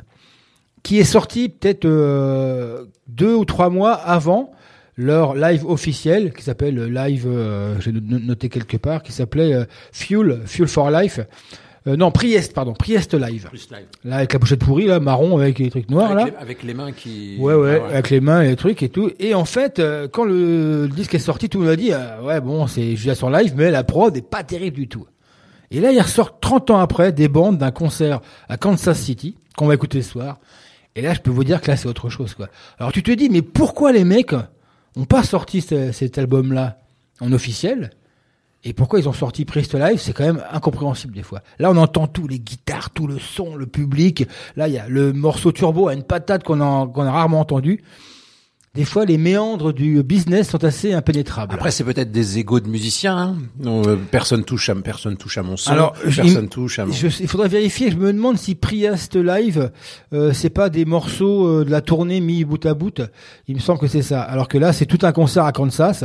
qui 0.83 0.99
est 0.99 1.05
sorti 1.05 1.49
peut-être 1.49 1.87
euh, 1.87 2.85
deux 3.09 3.35
ou 3.35 3.47
trois 3.47 3.71
mois 3.71 3.95
avant 3.95 4.51
leur 4.99 5.35
live 5.35 5.65
officiel 5.67 6.35
qui 6.35 6.43
s'appelle 6.43 6.75
le 6.75 6.89
live, 6.89 7.25
euh, 7.27 7.81
j'ai 7.81 7.93
no- 7.93 8.19
noté 8.19 8.51
quelque 8.51 8.77
part, 8.77 9.03
qui 9.03 9.13
s'appelait 9.13 9.67
Fuel, 9.93 10.43
Fuel 10.45 10.69
for 10.69 10.91
Life. 10.91 11.21
Euh, 11.87 11.97
non, 11.97 12.11
Priest, 12.11 12.53
pardon, 12.53 12.73
Priest 12.73 13.15
Live. 13.15 13.49
Là, 14.05 14.17
avec 14.17 14.33
la 14.33 14.39
pochette 14.41 14.59
pourrie, 14.61 14.87
là, 14.87 14.99
marron, 14.99 15.39
avec 15.39 15.59
les 15.61 15.71
trucs 15.71 15.89
noirs, 15.89 16.11
avec, 16.11 16.25
là. 16.27 16.31
les, 16.33 16.37
avec 16.43 16.63
les 16.65 16.75
mains 16.75 16.91
qui. 16.93 17.37
Ouais, 17.39 17.55
ouais, 17.55 17.81
Ah 17.85 17.89
avec 17.93 18.11
les 18.11 18.21
mains 18.21 18.43
et 18.43 18.49
les 18.49 18.57
trucs 18.57 18.83
et 18.83 18.89
tout. 18.89 19.11
Et 19.21 19.35
en 19.35 19.45
fait, 19.45 19.79
euh, 19.79 20.09
quand 20.09 20.25
le, 20.25 20.83
le 20.83 20.89
disque 20.89 21.15
est 21.15 21.19
sorti, 21.21 21.49
tout 21.49 21.59
le 21.59 21.65
monde 21.65 21.73
a 21.73 21.77
dit, 21.77 21.93
euh, 21.93 22.23
ouais, 22.23 22.41
bon, 22.41 22.67
c'est 22.67 22.97
Judas 22.97 23.19
en 23.23 23.29
live, 23.31 23.55
mais 23.57 23.71
la 23.71 23.85
prod 23.85 24.17
est 24.17 24.23
pas 24.29 24.43
terrible 24.43 24.77
du 24.77 24.89
tout. 24.89 25.07
Et 25.71 25.81
là, 25.81 25.93
il 25.93 26.01
ressort 26.01 26.41
30 26.41 26.71
ans 26.71 26.79
après 26.79 27.13
des 27.13 27.29
bandes 27.29 27.59
d'un 27.59 27.71
concert 27.73 28.21
à 28.49 28.57
Kansas 28.57 28.99
City, 28.99 29.37
qu'on 29.57 29.67
va 29.67 29.75
écouter 29.75 30.03
ce 30.03 30.11
soir. 30.11 30.39
Et 30.97 31.03
là, 31.03 31.13
je 31.15 31.21
peux 31.21 31.31
vous 31.31 31.45
dire 31.45 31.61
que 31.61 31.71
là, 31.71 31.77
c'est 31.77 31.89
autre 31.89 32.09
chose, 32.09 32.35
quoi. 32.35 32.49
Alors, 32.79 32.91
tu 32.93 33.03
te 33.03 33.11
dis, 33.13 33.29
mais 33.29 33.43
pourquoi 33.43 33.93
les 33.93 34.05
mecs 34.05 34.35
ont 34.97 35.05
pas 35.05 35.23
sorti 35.23 35.61
ce- 35.61 35.93
cet 35.93 36.19
album-là 36.19 36.79
en 37.21 37.33
officiel? 37.33 37.91
Et 38.65 38.73
pourquoi 38.73 38.99
ils 38.99 39.09
ont 39.09 39.13
sorti 39.13 39.45
Priest 39.45 39.75
Live, 39.75 39.99
c'est 40.01 40.13
quand 40.13 40.25
même 40.25 40.43
incompréhensible 40.51 41.15
des 41.15 41.23
fois. 41.23 41.41
Là, 41.61 41.71
on 41.71 41.77
entend 41.77 42.09
tout, 42.09 42.27
les 42.27 42.41
guitares, 42.41 42.91
tout 42.91 43.07
le 43.07 43.19
son, 43.21 43.55
le 43.55 43.67
public. 43.67 44.27
Là, 44.57 44.67
il 44.67 44.75
y 44.75 44.79
a 44.79 44.89
le 44.89 45.13
morceau 45.13 45.53
turbo 45.53 45.89
à 45.89 45.95
une 45.95 46.03
patate 46.03 46.43
qu'on 46.43 46.61
a, 46.61 47.11
rarement 47.11 47.41
entendu. 47.41 47.83
Des 48.75 48.85
fois, 48.85 49.07
les 49.07 49.17
méandres 49.17 49.73
du 49.73 50.03
business 50.03 50.51
sont 50.51 50.63
assez 50.63 50.93
impénétrables. 50.93 51.55
Après, 51.55 51.71
c'est 51.71 51.83
peut-être 51.85 52.13
des 52.13 52.39
égos 52.39 52.61
de 52.61 52.69
musiciens. 52.69 53.17
Hein. 53.17 53.37
Euh, 53.65 53.97
personne 54.11 54.45
touche 54.45 54.69
à 54.69 54.75
personne 54.75 55.17
touche 55.17 55.39
à 55.39 55.43
mon 55.43 55.57
son. 55.57 55.71
Alors, 55.71 55.93
personne 55.95 56.27
il- 56.45 56.49
touche 56.51 56.79
à 56.79 56.85
mon. 56.85 56.93
je- 56.93 57.07
il 57.21 57.27
faudrait 57.29 57.49
vérifier. 57.49 57.91
Je 57.91 57.97
me 57.97 58.13
demande 58.13 58.37
si 58.37 58.55
Priest 58.55 59.17
Live, 59.17 59.71
euh, 60.13 60.35
c'est 60.35 60.51
pas 60.51 60.69
des 60.69 60.85
morceaux 60.85 61.47
euh, 61.47 61.65
de 61.65 61.71
la 61.71 61.81
tournée 61.81 62.21
mis 62.21 62.45
bout 62.45 62.67
à 62.67 62.75
bout. 62.75 63.01
Il 63.49 63.55
me 63.55 63.61
semble 63.61 63.79
que 63.79 63.87
c'est 63.87 64.03
ça. 64.03 64.21
Alors 64.21 64.47
que 64.49 64.59
là, 64.59 64.75
c'est 64.75 64.87
tout 64.87 64.99
un 65.07 65.13
concert 65.13 65.45
à 65.45 65.53
Kansas. 65.53 66.05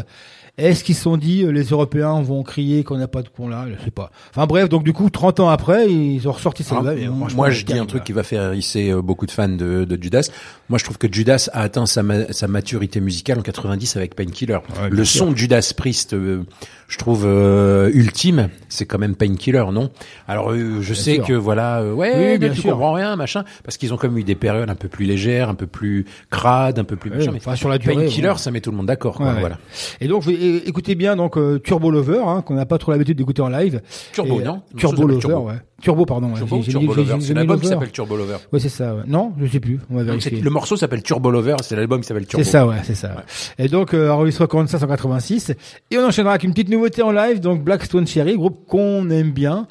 Est-ce 0.57 0.83
qu'ils 0.83 0.95
se 0.95 1.03
sont 1.03 1.17
dit, 1.17 1.43
euh, 1.43 1.51
les 1.51 1.63
Européens 1.63 2.21
vont 2.21 2.43
crier 2.43 2.83
qu'on 2.83 2.97
n'a 2.97 3.07
pas 3.07 3.21
de 3.23 3.29
con 3.29 3.47
là? 3.47 3.65
Je 3.69 3.83
sais 3.85 3.89
pas. 3.91 4.11
Enfin 4.31 4.45
bref, 4.45 4.69
donc 4.69 4.83
du 4.83 4.93
coup, 4.93 5.09
30 5.09 5.39
ans 5.39 5.49
après, 5.49 5.89
ils 5.91 6.27
ont 6.27 6.31
ressorti 6.33 6.63
ça. 6.63 6.77
Alors, 6.79 6.93
moi, 7.35 7.49
je 7.49 7.65
dis 7.65 7.77
un 7.77 7.85
truc 7.85 8.03
qui 8.03 8.11
va 8.11 8.23
faire 8.23 8.43
hérisser 8.43 8.89
euh, 8.91 9.01
beaucoup 9.01 9.25
de 9.25 9.31
fans 9.31 9.47
de, 9.49 9.85
de 9.85 10.03
Judas. 10.03 10.29
Moi, 10.69 10.77
je 10.77 10.83
trouve 10.83 10.97
que 10.97 11.07
Judas 11.11 11.49
a 11.53 11.61
atteint 11.61 11.85
sa, 11.85 12.03
ma- 12.03 12.31
sa 12.31 12.47
maturité 12.47 12.99
musicale 12.99 13.39
en 13.39 13.43
90 13.43 13.95
avec 13.97 14.13
Painkiller. 14.15 14.57
le 14.89 15.05
son 15.05 15.25
sûr. 15.25 15.31
de 15.31 15.37
Judas 15.37 15.73
Priest, 15.75 16.13
euh, 16.13 16.43
je 16.91 16.97
trouve 16.97 17.23
euh, 17.26 17.89
ultime, 17.93 18.49
c'est 18.68 18.85
quand 18.85 18.99
même 18.99 19.15
Painkiller, 19.15 19.63
non? 19.72 19.91
Alors, 20.27 20.51
euh, 20.51 20.81
je 20.81 20.93
sais 20.93 21.15
sûr. 21.15 21.26
que 21.26 21.31
voilà, 21.31 21.80
euh, 21.80 21.93
ouais, 21.93 22.11
Oui, 22.13 22.19
mais 22.26 22.38
bien 22.38 22.49
tu 22.49 22.59
sûr. 22.59 22.72
comprends 22.72 22.91
rien, 22.91 23.15
machin, 23.15 23.45
parce 23.63 23.77
qu'ils 23.77 23.93
ont 23.93 23.97
comme 23.97 24.18
eu 24.18 24.26
des 24.26 24.35
périodes 24.35 24.69
un 24.69 24.76
peu 24.76 24.89
plus 24.89 25.05
légères, 25.05 25.47
un 25.47 25.55
peu 25.55 25.68
plus 25.68 26.05
crades, 26.30 26.80
un 26.80 26.84
peu 26.84 26.97
plus 26.97 27.09
Ouais, 27.09 27.18
machin. 27.18 27.31
enfin, 27.38 27.55
sur 27.55 27.69
la 27.69 27.77
durée, 27.77 27.95
Painkiller, 27.95 28.34
ça 28.38 28.51
met 28.51 28.59
tout 28.59 28.72
le 28.72 28.76
monde 28.77 28.88
d'accord. 28.88 29.15
quoi, 29.15 29.27
Ouais. 29.34 29.39
Voilà. 29.39 29.57
Et 30.01 30.07
donc, 30.09 30.27
écoutez 30.27 30.95
bien 30.95 31.15
donc 31.15 31.38
euh, 31.38 31.59
Turbo 31.59 31.91
Lover, 31.91 32.22
hein, 32.26 32.41
qu'on 32.45 32.55
n'a 32.55 32.65
pas 32.65 32.77
trop 32.77 32.91
l'habitude 32.91 33.18
d'écouter 33.18 33.41
en 33.41 33.47
live. 33.47 33.81
Turbo, 34.11 34.41
Et, 34.41 34.43
non? 34.43 34.61
Turbo 34.76 35.07
Lover, 35.07 35.34
ouais. 35.35 35.53
Turbo, 35.81 36.05
pardon. 36.05 36.27
ouais. 36.29 36.35
Turbo, 36.37 36.59
Turbo 36.61 36.93
Lover. 36.93 37.17
C'est 37.19 37.33
l'album 37.33 37.59
qui 37.59 37.67
s'appelle 37.67 37.91
Turbo 37.91 38.15
Lover. 38.15 38.37
Ouais, 38.53 38.59
c'est 38.59 38.69
ça. 38.69 38.95
ouais. 38.95 39.03
Non, 39.07 39.33
je 39.39 39.47
sais 39.47 39.59
plus. 39.59 39.79
On 39.89 39.95
va 39.95 40.01
Donc, 40.03 40.19
vérifier. 40.19 40.39
Le 40.41 40.49
morceau 40.49 40.75
s'appelle 40.77 41.03
Turbo 41.03 41.29
Lover, 41.31 41.55
c'est 41.63 41.75
l'album 41.75 42.01
qui 42.01 42.07
s'appelle 42.07 42.25
Turbo. 42.25 42.43
C'est 42.43 42.49
ça, 42.49 42.65
ouais, 42.67 42.77
c'est 42.83 42.95
ça. 42.95 43.23
Et 43.57 43.67
donc, 43.67 43.93
euh, 43.93 44.09
enregistré 44.09 44.43
en 44.43 44.47
45 44.47 44.79
186. 44.79 45.53
Et 45.91 45.97
on 45.97 46.05
enchaînera 46.05 46.33
avec 46.33 46.43
une 46.43 46.51
petite 46.51 46.69
nouveauté 46.69 47.01
en 47.01 47.11
live, 47.11 47.39
donc 47.39 47.63
Blackstone 47.63 48.07
Cherry, 48.07 48.35
groupe 48.35 48.65
qu'on 48.67 49.09
aime 49.09 49.31
bien. 49.31 49.67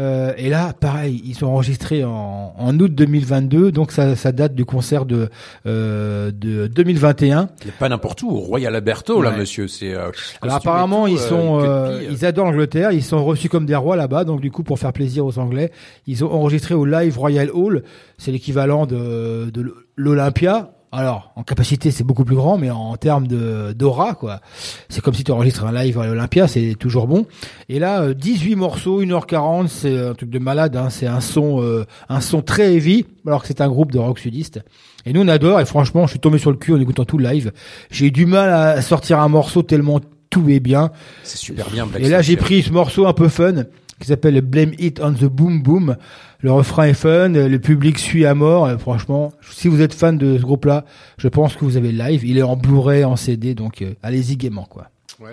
Euh, 0.00 0.32
et 0.38 0.48
là, 0.48 0.72
pareil, 0.72 1.20
ils 1.26 1.34
sont 1.34 1.46
enregistrés 1.46 2.04
en, 2.04 2.54
en 2.56 2.78
août 2.80 2.92
2022, 2.94 3.70
donc 3.70 3.92
ça, 3.92 4.16
ça 4.16 4.32
date 4.32 4.54
du 4.54 4.64
concert 4.64 5.04
de, 5.04 5.28
euh, 5.66 6.30
de 6.32 6.66
2021. 6.68 7.48
Il 7.60 7.66
n'y 7.66 7.70
a 7.70 7.74
pas 7.78 7.88
n'importe 7.88 8.22
où, 8.22 8.30
au 8.30 8.38
Royal 8.38 8.74
Alberto, 8.74 9.20
là, 9.20 9.30
monsieur. 9.36 9.68
C'est. 9.68 9.92
euh, 9.94 10.10
Alors 10.40 10.56
apparemment, 10.56 11.04
tout, 11.04 11.12
ils 11.12 11.18
euh, 11.18 11.28
sont, 11.28 11.60
euh, 11.62 12.02
ils 12.10 12.24
adorent 12.24 12.46
l'Angleterre, 12.46 12.92
ils 12.92 13.04
sont 13.04 13.22
reçus 13.24 13.48
comme 13.50 13.66
des 13.66 13.76
rois 13.76 13.96
là-bas, 13.96 14.24
donc 14.24 14.40
du 14.40 14.50
coup, 14.50 14.62
pour 14.62 14.78
faire 14.78 14.92
plaisir 14.94 15.26
aux 15.26 15.38
Anglais, 15.38 15.70
ils 16.06 16.24
ont 16.24 16.32
enregistré 16.32 16.74
au 16.74 16.86
Live 16.86 17.18
Royal 17.18 17.50
Hall, 17.52 17.82
c'est 18.16 18.32
l'équivalent 18.32 18.86
de, 18.86 19.50
de 19.50 19.74
l'Olympia. 19.96 20.70
Alors, 20.92 21.32
en 21.36 21.44
capacité, 21.44 21.92
c'est 21.92 22.02
beaucoup 22.02 22.24
plus 22.24 22.34
grand, 22.34 22.58
mais 22.58 22.70
en 22.70 22.96
termes 22.96 23.28
de 23.28 23.72
d'aura, 23.72 24.14
quoi. 24.14 24.40
C'est 24.88 25.00
comme 25.00 25.14
si 25.14 25.22
tu 25.22 25.30
enregistres 25.30 25.64
un 25.64 25.72
live 25.72 25.96
à 26.00 26.06
l'Olympia, 26.06 26.48
c'est 26.48 26.74
toujours 26.78 27.06
bon. 27.06 27.26
Et 27.68 27.78
là, 27.78 28.02
euh, 28.02 28.14
18 28.14 28.56
morceaux, 28.56 29.00
1h40, 29.00 29.68
c'est 29.68 29.96
un 29.96 30.14
truc 30.14 30.30
de 30.30 30.38
malade, 30.40 30.74
hein. 30.76 30.90
c'est 30.90 31.06
un 31.06 31.20
son, 31.20 31.62
euh, 31.62 31.84
un 32.08 32.20
son 32.20 32.42
très 32.42 32.74
heavy, 32.74 33.06
alors 33.24 33.42
que 33.42 33.46
c'est 33.46 33.60
un 33.60 33.68
groupe 33.68 33.92
de 33.92 34.00
rock 34.00 34.18
sudiste. 34.18 34.60
Et 35.06 35.12
nous, 35.12 35.20
on 35.20 35.28
adore, 35.28 35.60
et 35.60 35.64
franchement, 35.64 36.06
je 36.06 36.10
suis 36.10 36.20
tombé 36.20 36.38
sur 36.38 36.50
le 36.50 36.56
cul 36.56 36.74
en 36.74 36.80
écoutant 36.80 37.04
tout 37.04 37.18
le 37.18 37.28
live. 37.28 37.52
J'ai 37.92 38.06
eu 38.06 38.10
du 38.10 38.26
mal 38.26 38.50
à 38.50 38.82
sortir 38.82 39.20
un 39.20 39.28
morceau 39.28 39.62
tellement 39.62 40.00
tout 40.28 40.48
est 40.48 40.60
bien. 40.60 40.90
C'est 41.24 41.38
super 41.38 41.68
bien. 41.70 41.86
Black 41.86 42.02
Et 42.02 42.08
là, 42.08 42.22
j'ai 42.22 42.36
pris 42.36 42.62
ce 42.62 42.72
morceau 42.72 43.06
un 43.06 43.12
peu 43.12 43.28
fun 43.28 43.64
qui 44.00 44.08
s'appelle 44.08 44.40
Blame 44.40 44.72
It 44.78 45.00
on 45.00 45.12
the 45.12 45.24
Boom 45.24 45.62
Boom. 45.62 45.96
Le 46.40 46.52
refrain 46.52 46.84
est 46.84 46.94
fun, 46.94 47.28
le 47.28 47.58
public 47.58 47.98
suit 47.98 48.24
à 48.24 48.34
mort. 48.34 48.70
Et 48.70 48.78
franchement, 48.78 49.32
si 49.50 49.68
vous 49.68 49.82
êtes 49.82 49.94
fan 49.94 50.16
de 50.16 50.38
ce 50.38 50.42
groupe-là, 50.42 50.84
je 51.18 51.28
pense 51.28 51.54
que 51.54 51.64
vous 51.64 51.76
avez 51.76 51.92
le 51.92 51.98
live. 51.98 52.24
Il 52.24 52.38
est 52.38 52.42
en 52.42 52.56
Blu-ray, 52.56 53.04
en 53.04 53.16
CD, 53.16 53.54
donc 53.54 53.82
euh, 53.82 53.94
allez-y 54.02 54.36
gaiement, 54.36 54.66
quoi. 54.68 54.88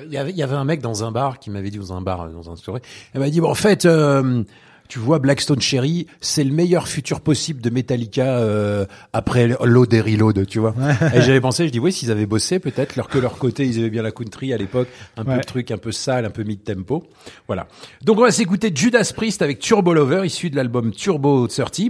Il 0.05 0.11
y, 0.11 0.17
avait, 0.17 0.53
un 0.53 0.65
mec 0.65 0.81
dans 0.81 1.05
un 1.05 1.11
bar 1.11 1.39
qui 1.39 1.49
m'avait 1.49 1.69
dit 1.69 1.77
dans 1.77 1.93
un 1.93 2.01
bar, 2.01 2.23
euh, 2.23 2.29
dans 2.29 2.51
un 2.51 2.57
soirée, 2.57 2.81
il 3.13 3.21
m'a 3.21 3.29
dit 3.29 3.39
bon 3.39 3.49
en 3.49 3.55
fait, 3.55 3.85
euh, 3.85 4.43
tu 4.87 4.99
vois 4.99 5.19
Blackstone 5.19 5.59
Cherry, 5.61 6.07
c'est 6.21 6.43
le 6.43 6.51
meilleur 6.53 6.87
futur 6.87 7.21
possible 7.21 7.61
de 7.61 7.69
Metallica 7.69 8.37
euh, 8.39 8.85
après 9.13 9.47
Load 9.63 9.93
et 9.93 10.01
Reload, 10.01 10.45
tu 10.47 10.59
vois. 10.59 10.73
et 11.13 11.21
j'avais 11.21 11.41
pensé, 11.41 11.67
je 11.67 11.71
dis 11.71 11.79
oui, 11.79 11.91
s'ils 11.91 12.11
avaient 12.11 12.25
bossé 12.25 12.59
peut-être, 12.59 12.95
leur 12.95 13.07
que 13.07 13.17
leur 13.17 13.37
côté, 13.37 13.65
ils 13.65 13.79
avaient 13.79 13.89
bien 13.89 14.01
la 14.01 14.11
country 14.11 14.53
à 14.53 14.57
l'époque, 14.57 14.87
un 15.17 15.23
peu 15.25 15.35
le 15.35 15.43
truc 15.43 15.71
un 15.71 15.77
peu 15.77 15.91
sale, 15.91 16.25
un 16.25 16.29
peu 16.29 16.43
mid 16.43 16.63
tempo. 16.63 17.03
Voilà. 17.47 17.67
Donc 18.03 18.17
on 18.19 18.21
va 18.23 18.31
s'écouter 18.31 18.71
Judas 18.73 19.11
Priest 19.15 19.41
avec 19.41 19.59
Turbo 19.59 19.93
Lover, 19.93 20.21
issu 20.25 20.49
de 20.49 20.55
l'album 20.55 20.91
Turbo 20.91 21.47
30, 21.47 21.81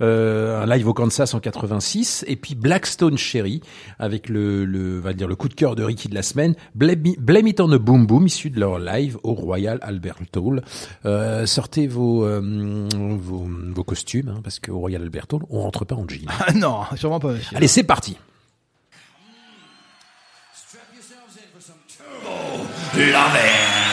euh, 0.00 0.62
un 0.62 0.66
live 0.66 0.88
au 0.88 0.94
Kansas 0.94 1.34
en 1.34 1.40
86, 1.40 2.24
et 2.28 2.36
puis 2.36 2.54
Blackstone 2.54 3.16
Cherry 3.16 3.60
avec 3.98 4.28
le, 4.28 4.64
le, 4.64 4.98
va 4.98 5.12
dire 5.12 5.28
le 5.28 5.36
coup 5.36 5.48
de 5.48 5.54
cœur 5.54 5.74
de 5.76 5.84
Ricky 5.84 6.08
de 6.08 6.14
la 6.14 6.22
semaine, 6.22 6.54
Blame, 6.74 7.06
It- 7.06 7.20
Blame 7.20 7.46
It 7.48 7.60
on 7.60 7.70
a 7.72 7.78
Boom 7.78 8.06
Boom, 8.06 8.26
issu 8.26 8.50
de 8.50 8.60
leur 8.60 8.78
live 8.78 9.18
au 9.22 9.32
Royal 9.34 9.78
Albert 9.82 10.16
Hall. 10.36 10.62
Euh, 11.06 11.46
sortez 11.46 11.86
vos, 11.86 12.24
euh, 12.42 13.16
vos, 13.16 13.46
vos 13.48 13.84
costumes, 13.84 14.28
hein, 14.28 14.40
parce 14.42 14.58
qu'au 14.60 14.78
Royal 14.78 15.02
Albert 15.02 15.26
Hall, 15.32 15.42
on 15.50 15.60
rentre 15.60 15.84
pas 15.84 15.94
en 15.94 16.06
jean. 16.08 16.26
Ah 16.40 16.52
non, 16.52 16.82
sûrement 16.96 17.20
pas. 17.20 17.32
monsieur. 17.32 17.56
Allez, 17.56 17.68
c'est 17.68 17.84
parti. 17.84 18.16
You 22.94 23.91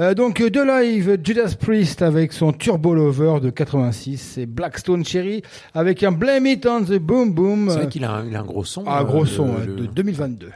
Euh, 0.00 0.14
donc 0.14 0.40
euh, 0.40 0.48
de 0.48 0.60
live, 0.62 1.18
Judas 1.22 1.54
Priest 1.60 2.00
avec 2.00 2.32
son 2.32 2.52
Turbo 2.52 2.94
Lover 2.94 3.38
de 3.40 3.50
86 3.50 4.38
et 4.38 4.46
Blackstone 4.46 5.04
Cherry 5.04 5.42
avec 5.74 6.02
un 6.02 6.10
Blame 6.12 6.46
it 6.46 6.64
on 6.64 6.82
the 6.84 6.94
boom 6.98 7.32
boom. 7.32 7.68
C'est 7.70 7.76
vrai 7.76 7.88
qu'il 7.88 8.04
a, 8.04 8.12
un- 8.12 8.34
a 8.34 8.38
un 8.38 8.44
gros 8.44 8.64
son. 8.64 8.84
Ah, 8.86 9.00
euh, 9.00 9.04
gros 9.04 9.20
le- 9.20 9.26
son 9.26 9.56
le- 9.58 9.66
de 9.74 9.86
2022. 9.86 10.50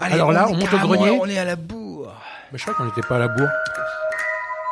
Allez, 0.00 0.14
Alors 0.14 0.32
là, 0.32 0.48
on 0.50 0.54
monte 0.56 0.72
au 0.74 0.78
grenier. 0.78 1.18
On 1.20 1.26
est 1.28 1.38
à 1.38 1.44
la 1.44 1.56
bourre. 1.56 2.12
Mais 2.50 2.58
je 2.58 2.64
crois 2.64 2.74
qu'on 2.74 2.86
n'était 2.86 3.02
pas 3.06 3.16
à 3.16 3.20
la 3.20 3.28
bourre. 3.28 3.48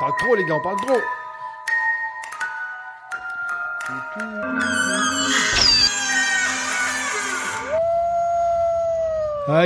Parle 0.01 0.13
trop 0.19 0.35
les 0.35 0.45
gars, 0.45 0.55
on 0.59 0.63
parle 0.63 0.77
trop. 0.85 1.01
Ah 9.51 9.65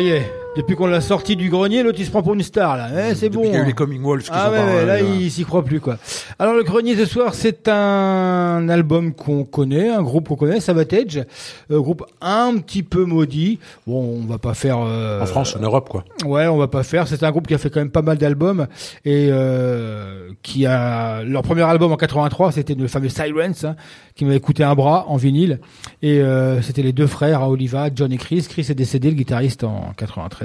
depuis 0.57 0.77
qu'on 0.77 0.87
l'a 0.87 1.01
sorti 1.01 1.35
du 1.37 1.49
grenier, 1.49 1.83
l'autre 1.83 1.99
il 2.01 2.05
se 2.07 2.11
prend 2.11 2.23
pour 2.23 2.35
une 2.35 2.43
star 2.43 2.77
là. 2.77 2.89
Eh, 3.11 3.15
c'est 3.15 3.29
bon. 3.31 3.43
Qu'il 3.43 3.53
y 3.53 3.55
a 3.55 3.59
eu 3.59 3.63
hein. 3.63 3.67
les 3.67 3.73
Coming 3.73 4.03
Wolves 4.03 4.25
qui 4.25 4.31
Ah 4.33 4.47
sont 4.47 4.53
ouais, 4.53 4.59
pas, 4.59 4.67
ouais, 4.67 4.85
là 4.87 4.95
euh, 4.95 5.17
il 5.21 5.31
s'y 5.31 5.45
croit 5.45 5.65
plus 5.65 5.81
quoi. 5.81 5.97
Alors 6.39 6.55
le 6.55 6.63
grenier 6.63 6.95
ce 6.97 7.05
soir 7.07 7.35
c'est 7.35 7.69
un 7.69 8.69
album 8.69 9.15
qu'on 9.15 9.45
connaît, 9.45 9.89
un 9.89 10.03
groupe 10.03 10.29
qu'on 10.29 10.37
connaît, 10.37 10.61
Savatage, 10.61 11.25
euh, 11.71 11.81
groupe 11.81 12.05
un 12.21 12.57
petit 12.59 12.83
peu 12.83 13.05
maudit. 13.05 13.59
Bon, 13.87 14.21
on 14.23 14.27
va 14.27 14.39
pas 14.39 14.55
faire. 14.55 14.79
euh, 14.85 15.23
En 15.23 15.27
France, 15.27 15.57
en 15.57 15.61
Europe, 15.61 15.89
quoi. 15.89 16.05
Ouais, 16.25 16.47
on 16.47 16.57
va 16.59 16.69
pas 16.69 16.83
faire. 16.83 17.09
C'est 17.09 17.23
un 17.23 17.31
groupe 17.31 17.47
qui 17.47 17.55
a 17.55 17.59
fait 17.59 17.71
quand 17.71 17.81
même 17.81 17.91
pas 17.91 18.03
mal 18.03 18.19
d'albums 18.19 18.67
et 19.05 19.29
euh, 19.31 20.29
qui 20.43 20.67
a 20.67 21.23
leur 21.23 21.43
premier 21.43 21.63
album 21.63 21.93
en 21.93 21.97
83, 21.97 22.53
c'était 22.53 22.75
le 22.75 22.89
fameux 22.89 23.09
Silence, 23.09 23.65
hein, 23.65 23.77
qui 24.15 24.25
m'avait 24.25 24.41
coûté 24.41 24.65
un 24.65 24.75
bras 24.75 25.07
en 25.09 25.17
vinyle. 25.17 25.61
Et 26.03 26.21
euh, 26.21 26.61
c'était 26.63 26.83
les 26.83 26.93
deux 26.93 27.07
frères, 27.07 27.43
à 27.43 27.49
Oliva, 27.49 27.89
John 27.95 28.13
et 28.13 28.19
Chris. 28.19 28.47
Chris 28.49 28.67
est 28.69 28.75
décédé, 28.75 29.09
le 29.11 29.17
guitariste 29.17 29.65
en 29.65 29.93
93. 29.97 30.42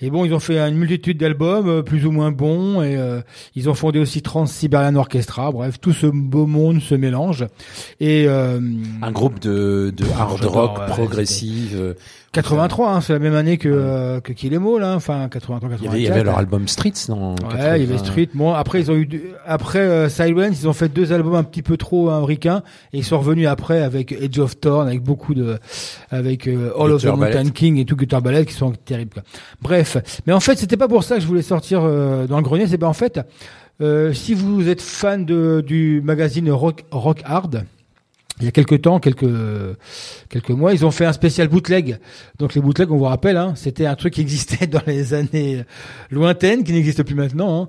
Et 0.00 0.10
bon, 0.10 0.24
ils 0.24 0.34
ont 0.34 0.40
fait 0.40 0.58
une 0.58 0.76
multitude 0.76 1.18
d'albums 1.18 1.68
euh, 1.68 1.82
plus 1.82 2.06
ou 2.06 2.10
moins 2.10 2.30
bons 2.30 2.82
et 2.82 2.96
euh, 2.96 3.20
ils 3.54 3.68
ont 3.68 3.74
fondé 3.74 3.98
aussi 3.98 4.22
Trans 4.22 4.46
Siberian 4.46 4.94
Orchestra. 4.96 5.50
Bref, 5.50 5.80
tout 5.80 5.92
ce 5.92 6.06
beau 6.06 6.46
monde 6.46 6.80
se 6.80 6.94
mélange. 6.94 7.46
Et 8.00 8.26
euh, 8.28 8.60
Un 9.02 9.12
groupe 9.12 9.40
de, 9.40 9.92
de 9.96 10.04
hard 10.18 10.38
j'adore, 10.38 10.52
rock 10.76 10.86
progressive. 10.88 11.94
Euh, 12.38 12.42
83, 12.42 12.90
hein, 12.94 13.00
c'est 13.00 13.12
la 13.12 13.18
même 13.18 13.34
année 13.34 13.58
que 13.58 13.68
euh, 13.68 14.20
que 14.20 14.32
Kill 14.32 14.54
Em 14.54 14.66
All, 14.66 14.82
hein, 14.82 14.94
enfin 14.96 15.28
83, 15.28 15.68
84. 15.70 15.80
Il 15.80 15.84
y 15.84 15.88
avait, 15.88 15.98
il 16.00 16.04
y 16.04 16.08
avait 16.08 16.24
leur 16.24 16.38
album 16.38 16.68
Streets, 16.68 17.08
non 17.08 17.34
Ouais, 17.34 17.80
il 17.80 17.86
y 17.86 17.88
avait 17.90 17.98
Street. 17.98 18.28
Bon, 18.34 18.52
après 18.52 18.80
ils 18.80 18.90
ont 18.90 18.94
eu 18.94 19.06
deux- 19.06 19.32
après 19.46 19.78
euh, 19.80 20.08
Silence, 20.08 20.60
ils 20.62 20.68
ont 20.68 20.72
fait 20.72 20.88
deux 20.88 21.12
albums 21.12 21.34
un 21.34 21.44
petit 21.44 21.62
peu 21.62 21.76
trop 21.76 22.10
américains 22.10 22.62
et 22.92 22.98
ils 22.98 23.04
sont 23.04 23.18
revenus 23.18 23.48
après 23.48 23.82
avec 23.82 24.12
Edge 24.12 24.38
of 24.38 24.58
Thorn, 24.60 24.86
avec 24.88 25.02
beaucoup 25.02 25.34
de, 25.34 25.58
avec 26.10 26.46
euh, 26.48 26.72
All 26.78 26.90
of 26.92 27.02
the 27.02 27.06
Ballet. 27.06 27.34
Mountain 27.34 27.50
King 27.50 27.78
et 27.78 27.84
tout 27.84 27.96
Guitar 27.96 28.22
Ballet 28.22 28.44
qui 28.44 28.54
sont 28.54 28.72
terribles. 28.72 29.12
quoi. 29.14 29.22
Bref, 29.62 29.96
mais 30.26 30.32
en 30.32 30.40
fait 30.40 30.56
c'était 30.56 30.76
pas 30.76 30.88
pour 30.88 31.04
ça 31.04 31.16
que 31.16 31.20
je 31.22 31.26
voulais 31.26 31.42
sortir 31.42 31.80
euh, 31.82 32.26
dans 32.26 32.36
le 32.38 32.42
grenier, 32.42 32.66
c'est 32.66 32.76
ben 32.78 32.86
en 32.88 32.92
fait 32.92 33.20
euh, 33.80 34.12
si 34.12 34.34
vous 34.34 34.68
êtes 34.68 34.80
fan 34.80 35.24
de 35.24 35.60
du 35.66 36.00
magazine 36.04 36.50
Rock 36.50 36.84
Rock 36.92 37.22
Hard. 37.24 37.64
Il 38.40 38.44
y 38.44 38.48
a 38.48 38.50
quelques 38.50 38.82
temps, 38.82 38.98
quelques 38.98 39.30
quelques 40.28 40.50
mois, 40.50 40.72
ils 40.72 40.84
ont 40.84 40.90
fait 40.90 41.04
un 41.04 41.12
spécial 41.12 41.46
bootleg. 41.46 41.98
Donc 42.38 42.54
les 42.54 42.60
bootlegs, 42.60 42.90
on 42.90 42.96
vous 42.96 43.04
rappelle, 43.04 43.36
hein, 43.36 43.54
c'était 43.56 43.86
un 43.86 43.94
truc 43.94 44.14
qui 44.14 44.20
existait 44.20 44.66
dans 44.68 44.82
les 44.86 45.14
années 45.14 45.64
lointaines, 46.10 46.64
qui 46.64 46.72
n'existe 46.72 47.04
plus 47.04 47.14
maintenant. 47.14 47.62
Hein. 47.62 47.68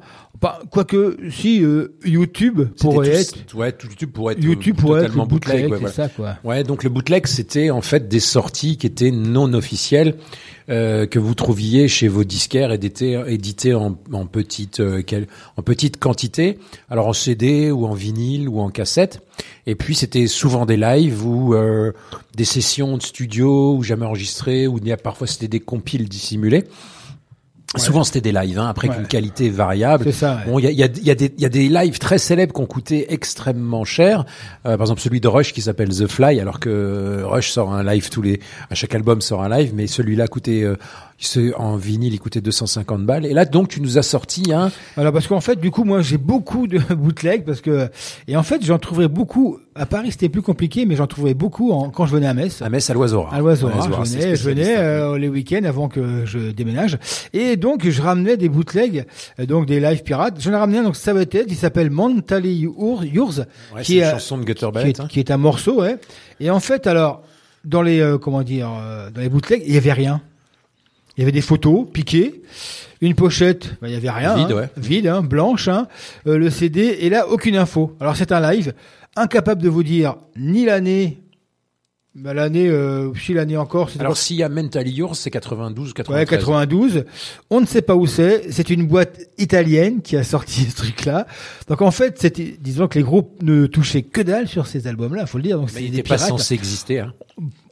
Quoique, 0.71 1.17
si 1.29 1.63
euh, 1.63 1.95
YouTube 2.03 2.61
pourrait 2.79 3.09
être 3.09 3.55
ouais, 3.55 3.73
YouTube 3.81 4.11
pourrait 4.11 4.33
être 4.33 4.43
YouTube 4.43 4.75
pourrait 4.75 5.01
être 5.01 5.05
totalement 5.07 5.23
le 5.23 5.29
bootleg, 5.29 5.69
bootleg. 5.69 5.71
ouais, 5.71 5.91
c'est 5.91 5.95
voilà. 5.95 6.09
ça 6.09 6.09
quoi. 6.09 6.37
Ouais, 6.43 6.63
donc 6.63 6.83
le 6.83 6.89
bootleg, 6.89 7.27
c'était 7.27 7.69
en 7.69 7.81
fait 7.81 8.07
des 8.07 8.19
sorties 8.19 8.77
qui 8.77 8.87
étaient 8.87 9.11
non 9.11 9.53
officielles 9.53 10.15
euh, 10.67 11.05
que 11.05 11.19
vous 11.19 11.35
trouviez 11.35 11.87
chez 11.87 12.07
vos 12.07 12.23
disquaires 12.23 12.71
éditées, 12.71 13.21
éditées 13.27 13.75
en, 13.75 13.97
en 14.11 14.25
petite 14.25 14.79
euh, 14.79 15.03
en 15.57 15.61
petite 15.61 15.97
quantité, 15.97 16.57
alors 16.89 17.07
en 17.07 17.13
CD 17.13 17.69
ou 17.69 17.85
en 17.85 17.93
vinyle 17.93 18.49
ou 18.49 18.59
en 18.59 18.69
cassette. 18.69 19.21
Et 19.67 19.75
puis 19.75 19.93
c'était 19.93 20.25
souvent 20.25 20.65
des 20.65 20.77
lives 20.77 21.25
ou 21.25 21.53
euh, 21.53 21.91
des 22.35 22.45
sessions 22.45 22.97
de 22.97 23.03
studio 23.03 23.75
ou 23.75 23.83
jamais 23.83 24.05
enregistrées 24.05 24.65
ou 24.65 24.79
parfois 25.01 25.27
c'était 25.27 25.47
des 25.47 25.59
compiles 25.59 26.09
dissimulés. 26.09 26.63
Souvent 27.77 28.03
c'était 28.03 28.21
des 28.21 28.31
lives, 28.31 28.59
hein, 28.59 28.67
après 28.67 28.87
Ouais. 28.89 28.95
qu'une 28.95 29.07
qualité 29.07 29.49
variable. 29.49 30.05
C'est 30.05 30.11
ça, 30.11 30.35
ouais. 30.45 30.51
Bon, 30.51 30.59
il 30.59 30.65
y 30.65 30.67
a, 30.67 30.71
il 30.71 30.77
y, 30.77 30.83
a, 30.83 30.87
il 30.87 31.03
y, 31.05 31.11
a 31.11 31.15
il 31.15 31.41
y 31.41 31.45
a 31.45 31.49
des 31.49 31.69
lives 31.69 31.97
très 31.99 32.17
célèbres 32.17 32.53
qui 32.53 32.61
ont 32.61 32.65
coûté 32.65 33.11
extrêmement 33.13 33.83
cher. 33.83 34.25
Euh, 34.65 34.77
par 34.77 34.81
exemple, 34.85 35.01
celui 35.01 35.19
de 35.21 35.27
Rush 35.27 35.53
qui 35.53 35.61
s'appelle 35.61 35.89
The 35.89 36.07
Fly, 36.07 36.39
alors 36.39 36.59
que 36.59 37.21
Rush 37.23 37.49
sort 37.51 37.73
un 37.73 37.83
live 37.83 38.09
tous 38.09 38.21
les, 38.21 38.39
à 38.69 38.75
chaque 38.75 38.93
album 38.95 39.21
sort 39.21 39.43
un 39.43 39.49
live, 39.49 39.71
mais 39.75 39.87
celui-là 39.87 40.27
coûtait, 40.27 40.63
euh, 40.63 40.75
ce- 41.17 41.53
en 41.57 41.77
vinyle, 41.77 42.13
il 42.13 42.19
coûtait 42.19 42.41
250 42.41 43.05
balles. 43.05 43.25
Et 43.25 43.33
là, 43.33 43.45
donc, 43.45 43.69
tu 43.69 43.79
nous 43.81 43.97
as 43.97 44.03
sorti 44.03 44.51
un. 44.53 44.69
Voilà, 44.95 45.11
parce 45.11 45.27
qu'en 45.27 45.39
fait, 45.41 45.59
du 45.59 45.71
coup, 45.71 45.83
moi, 45.85 46.01
j'ai 46.01 46.17
beaucoup 46.17 46.67
de 46.67 46.77
bootlegs 46.93 47.45
parce 47.45 47.61
que 47.61 47.89
et 48.27 48.35
en 48.35 48.43
fait, 48.43 48.63
j'en 48.65 48.77
trouverais 48.79 49.07
beaucoup. 49.07 49.59
À 49.77 49.85
Paris, 49.85 50.11
c'était 50.11 50.29
plus 50.29 50.41
compliqué, 50.41 50.85
mais 50.85 50.95
j'en 50.95 51.07
trouverais 51.07 51.33
beaucoup 51.33 51.71
en- 51.71 51.89
quand 51.89 52.05
je 52.05 52.13
venais 52.15 52.27
à 52.27 52.33
Metz. 52.33 52.61
À 52.61 52.69
Metz, 52.69 52.89
à 52.89 52.93
l'Oiseau. 52.93 53.25
À 53.31 53.39
l'Oiseau, 53.39 53.67
l'Oiseau, 53.69 53.91
je 54.03 54.09
venais, 54.17 54.35
je 54.35 54.43
venais 54.43 54.75
hein. 54.75 54.79
euh, 54.79 55.17
les 55.17 55.27
week-ends 55.29 55.63
avant 55.65 55.87
que 55.89 56.25
je 56.25 56.51
déménage. 56.51 56.97
Et 57.33 57.55
donc, 57.57 57.87
je 57.89 58.01
ramenais 58.01 58.37
des 58.37 58.47
bootlegs, 58.49 59.05
euh, 59.39 59.45
donc 59.45 59.65
des 59.65 59.79
live 59.79 60.03
pirates. 60.03 60.35
J'en 60.39 60.51
ai 60.51 60.55
ramené 60.57 60.77
un, 60.79 60.83
donc 60.83 60.95
ça 60.95 61.13
va 61.13 61.21
être, 61.21 61.35
il 61.47 61.55
s'appelle 61.55 61.89
Mentally 61.89 62.55
Yours, 62.55 63.39
Ouais, 63.73 63.81
qui 63.81 63.93
c'est 63.93 63.97
une 63.99 64.03
est, 64.03 64.11
chanson 64.11 64.37
de 64.37 64.43
Gutter 64.45 64.69
qui 64.73 64.77
est, 64.87 64.99
hein. 65.01 65.07
qui 65.09 65.19
est 65.19 65.31
un 65.31 65.37
morceau, 65.37 65.81
ouais. 65.81 65.97
Et 66.39 66.49
en 66.49 66.59
fait, 66.59 66.87
alors, 66.87 67.23
dans 67.65 67.81
les, 67.81 67.99
euh, 67.99 68.17
comment 68.17 68.43
dire, 68.43 68.69
euh, 68.79 69.09
dans 69.11 69.21
les 69.21 69.29
bootlegs, 69.29 69.63
il 69.65 69.73
y 69.73 69.77
avait 69.77 69.93
rien. 69.93 70.21
Il 71.17 71.21
y 71.21 71.23
avait 71.23 71.31
des 71.31 71.41
photos 71.41 71.87
piquées, 71.91 72.41
une 73.01 73.15
pochette, 73.15 73.75
bah, 73.81 73.87
il 73.87 73.93
y 73.93 73.97
avait 73.97 74.09
rien, 74.09 74.35
Vide, 74.35 74.51
hein. 74.51 74.55
ouais. 74.55 74.69
vide, 74.77 75.07
hein, 75.07 75.21
blanche, 75.21 75.67
hein, 75.67 75.87
euh, 76.27 76.37
le 76.37 76.49
CD, 76.49 76.97
et 76.99 77.09
là 77.09 77.27
aucune 77.29 77.55
info. 77.55 77.95
Alors 77.99 78.15
c'est 78.15 78.31
un 78.31 78.51
live, 78.51 78.73
incapable 79.15 79.61
de 79.61 79.69
vous 79.69 79.83
dire 79.83 80.15
ni 80.35 80.65
l'année, 80.65 81.19
bah, 82.15 82.33
l'année, 82.33 82.69
euh, 82.69 83.13
si 83.15 83.33
l'année 83.33 83.57
encore, 83.57 83.89
c'est 83.89 83.99
Alors, 83.99 84.15
s'il 84.15 84.37
y 84.37 84.43
a 84.43 84.47
Mentally 84.47 84.91
Yours, 84.91 85.17
c'est 85.17 85.29
92, 85.29 85.93
93. 85.93 86.17
Ouais, 86.17 86.25
92. 86.25 87.03
On 87.49 87.59
ne 87.59 87.65
sait 87.65 87.81
pas 87.81 87.95
où 87.95 88.07
c'est. 88.07 88.53
C'est 88.53 88.69
une 88.69 88.87
boîte 88.87 89.19
italienne 89.37 90.01
qui 90.01 90.15
a 90.15 90.23
sorti 90.23 90.61
ce 90.69 90.75
truc-là. 90.77 91.27
Donc 91.67 91.81
en 91.81 91.91
fait, 91.91 92.17
c'était, 92.17 92.55
disons 92.57 92.87
que 92.87 92.97
les 92.97 93.03
groupes 93.03 93.43
ne 93.43 93.65
touchaient 93.65 94.03
que 94.03 94.21
dalle 94.21 94.47
sur 94.47 94.65
ces 94.65 94.87
albums-là, 94.87 95.25
faut 95.25 95.39
le 95.39 95.43
dire. 95.43 95.59
Donc 95.59 95.71
Mais 95.75 95.81
c'est 95.81 95.89
des 95.89 96.03
pas 96.03 96.17
censé 96.17 96.53
exister. 96.53 97.01
Hein. 97.01 97.13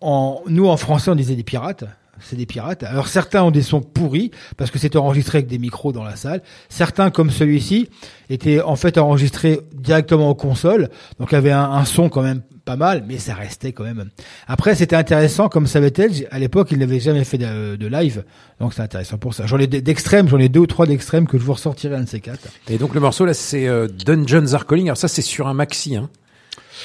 En, 0.01 0.41
nous, 0.47 0.67
en 0.67 0.75
français, 0.75 1.09
on 1.09 1.15
disait 1.15 1.35
des 1.35 1.43
pirates. 1.43 1.85
C'est 2.23 2.35
des 2.35 2.45
pirates. 2.45 2.83
Alors 2.83 3.07
certains 3.07 3.43
ont 3.43 3.51
des 3.51 3.61
sons 3.61 3.81
pourris 3.81 4.31
parce 4.57 4.71
que 4.71 4.79
c'était 4.79 4.97
enregistré 4.97 5.39
avec 5.39 5.47
des 5.47 5.59
micros 5.59 5.91
dans 5.91 6.03
la 6.03 6.15
salle. 6.15 6.41
Certains, 6.69 7.11
comme 7.11 7.29
celui-ci, 7.29 7.89
étaient 8.29 8.61
en 8.61 8.75
fait 8.75 8.97
enregistrés 8.97 9.59
directement 9.73 10.29
aux 10.29 10.35
consoles, 10.35 10.89
donc 11.19 11.33
avait 11.33 11.51
un, 11.51 11.63
un 11.71 11.85
son 11.85 12.09
quand 12.09 12.21
même 12.21 12.41
pas 12.65 12.77
mal, 12.77 13.03
mais 13.05 13.17
ça 13.17 13.33
restait 13.33 13.73
quand 13.73 13.83
même. 13.83 14.09
Après, 14.47 14.73
c'était 14.73 14.95
intéressant, 14.95 15.49
comme 15.49 15.67
savait-elle, 15.67 16.11
à 16.31 16.39
l'époque, 16.39 16.69
il 16.71 16.77
n'avait 16.77 17.01
jamais 17.01 17.25
fait 17.25 17.37
de, 17.37 17.75
de 17.75 17.87
live, 17.87 18.23
donc 18.61 18.73
c'est 18.73 18.81
intéressant 18.81 19.17
pour 19.17 19.33
ça. 19.33 19.45
J'en 19.45 19.59
ai 19.59 19.67
d'extrêmes, 19.67 20.29
j'en 20.29 20.39
ai 20.39 20.47
deux 20.47 20.61
ou 20.61 20.67
trois 20.67 20.85
d'extrêmes 20.85 21.27
que 21.27 21.37
je 21.37 21.43
vous 21.43 21.53
ressortirai 21.53 21.95
un 21.95 22.03
de 22.03 22.09
ces 22.09 22.21
quatre. 22.21 22.47
Et 22.69 22.77
donc, 22.77 22.93
le 22.95 23.01
morceau, 23.01 23.25
là, 23.25 23.33
c'est 23.33 23.67
euh, 23.67 23.87
Dungeons 23.87 24.53
Are 24.53 24.65
Calling. 24.65 24.85
Alors, 24.85 24.97
ça, 24.97 25.09
c'est 25.09 25.21
sur 25.21 25.47
un 25.47 25.53
maxi, 25.53 25.97
hein. 25.97 26.09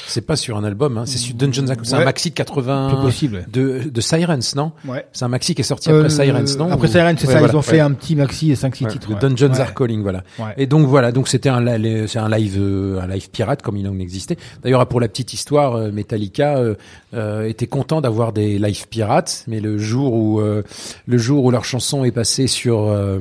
C'est 0.08 0.22
pas 0.26 0.36
sur 0.36 0.56
un 0.56 0.64
album, 0.64 0.98
hein. 0.98 1.04
c'est 1.06 1.18
sur 1.18 1.34
Dungeons 1.36 1.68
Are 1.68 1.76
C'est 1.82 1.94
un 1.94 2.04
maxi 2.04 2.30
de 2.30 2.34
80 2.34 2.88
C'est 2.90 3.00
possible, 3.02 3.36
ouais. 3.36 3.44
de, 3.52 3.88
de 3.90 4.00
Sirens, 4.00 4.54
non 4.56 4.72
Ouais. 4.86 5.06
C'est 5.12 5.24
un 5.24 5.28
maxi 5.28 5.54
qui 5.54 5.60
est 5.60 5.64
sorti 5.64 5.90
après 5.90 6.04
Euh, 6.04 6.08
Sirens, 6.08 6.56
non 6.58 6.70
Après 6.72 6.88
Ou- 6.88 6.90
Sirens, 6.90 7.16
c'est 7.18 7.26
Ouais, 7.26 7.32
ça, 7.34 7.38
voilà, 7.38 7.52
ils 7.52 7.56
ont 7.56 7.62
fait 7.62 7.80
un 7.80 7.92
petit 7.92 8.16
maxi 8.16 8.50
et 8.50 8.54
5-6 8.56 8.84
Ouais, 8.84 8.90
titres. 8.90 9.10
ouais. 9.10 9.16
Dungeons 9.20 9.52
Ouais. 9.52 9.60
Are 9.60 9.74
Calling, 9.74 10.02
voilà. 10.02 10.22
Ouais. 10.38 10.54
Et 10.56 10.66
donc 10.66 10.86
voilà, 10.86 11.12
donc 11.12 11.28
c'était 11.28 11.48
un, 11.50 11.60
li- 11.78 12.08
c'est 12.08 12.18
un 12.18 12.28
live, 12.28 12.56
euh, 12.58 13.00
un 13.00 13.06
live 13.06 13.30
pirate 13.30 13.62
comme 13.62 13.76
il 13.76 13.86
en 13.86 13.98
existait. 13.98 14.36
D'ailleurs, 14.62 14.86
pour 14.88 15.00
la 15.00 15.08
petite 15.08 15.32
histoire, 15.34 15.74
euh, 15.76 15.90
Metallica 15.92 16.56
euh, 16.56 16.74
euh, 17.14 17.44
était 17.46 17.66
content 17.66 18.00
d'avoir 18.00 18.32
des 18.32 18.58
live 18.58 18.88
pirates, 18.88 19.44
mais 19.46 19.60
le 19.60 19.78
jour 19.78 20.14
où 20.14 20.40
euh, 20.40 20.62
le 21.06 21.18
jour 21.18 21.44
où 21.44 21.50
leur 21.50 21.64
chanson 21.64 22.04
est 22.04 22.10
passée 22.12 22.46
sur 22.46 22.88
euh, 22.88 23.18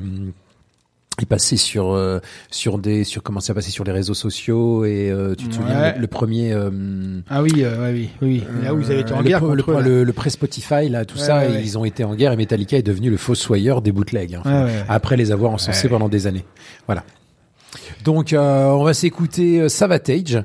est 1.24 1.28
passé 1.28 1.58
sur 1.58 1.92
euh, 1.94 2.20
sur 2.52 2.78
des 2.78 3.04
sur 3.04 3.24
comment 3.24 3.40
ça 3.40 3.54
passé 3.54 3.72
sur 3.72 3.84
les 3.84 3.92
réseaux 3.92 4.14
sociaux 4.14 4.86
et 4.86 5.10
euh, 5.12 5.34
tu 5.36 5.48
te 5.48 5.56
souviens 5.56 5.80
Ouais. 5.80 5.96
le, 5.96 6.02
le 6.02 6.08
premier 6.08 6.54
euh, 6.54 7.20
Ah 7.30 7.42
oui, 7.42 7.52
euh, 7.58 7.82
ouais, 7.92 7.92
oui, 7.94 8.10
oui. 8.22 8.44
Là 8.64 8.74
où 8.74 8.80
ils 8.80 8.86
avaient 8.92 9.02
été 9.02 9.14
en 9.14 9.22
le, 9.22 9.28
guerre 9.28 9.44
le, 9.46 9.64
eux, 9.68 9.82
le, 9.82 10.04
le 10.04 10.14
pré-Spotify 10.14 10.90
là 10.90 11.06
tout 11.06 11.18
Ouais, 11.18 11.24
ça 11.24 11.48
et 11.50 11.62
ils 11.62 11.78
ont 11.78 11.86
été 11.86 12.04
en 12.04 12.16
guerre 12.16 12.32
et 12.34 12.38
Metallica 12.38 12.78
est 12.78 12.84
devenu 12.84 13.10
le 13.10 13.18
fossoyeur 13.18 13.82
des 13.82 13.92
bootlegs 13.92 14.36
hein, 14.44 14.66
ouais. 14.66 14.84
après 14.90 15.18
les 15.18 15.32
avoir 15.32 15.52
encensés 15.52 15.90
pendant 15.90 16.10
des 16.10 16.28
années. 16.28 16.46
Voilà. 16.86 17.04
Donc 18.04 18.34
euh, 18.34 18.66
on 18.70 18.84
va 18.84 18.94
s'écouter 18.94 19.60
euh, 19.62 19.70
Savatage 19.70 20.42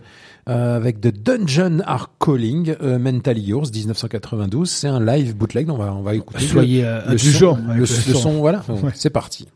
euh, 0.48 0.76
avec 0.76 1.00
The 1.00 1.08
Dungeon 1.22 1.80
Are 1.86 2.10
Calling 2.18 2.74
euh, 2.82 2.98
Mentally 2.98 3.42
Yours 3.42 3.70
1992 3.72 4.68
c'est 4.68 4.88
un 4.88 5.04
live 5.04 5.36
bootleg. 5.36 5.70
On 5.70 5.76
va 5.76 5.94
on 5.94 6.02
va 6.02 6.14
écouter 6.14 6.44
Soyez, 6.44 6.82
le, 6.82 6.88
euh, 6.88 7.00
le 7.06 7.10
indulgents 7.12 7.56
son, 7.56 7.74
le, 7.74 7.86
son. 7.86 8.32
voilà. 8.40 8.64
C'est 8.94 9.10
parti 9.10 9.46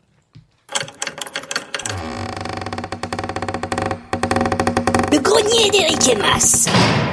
Le 5.69 5.97
grenier 5.97 7.06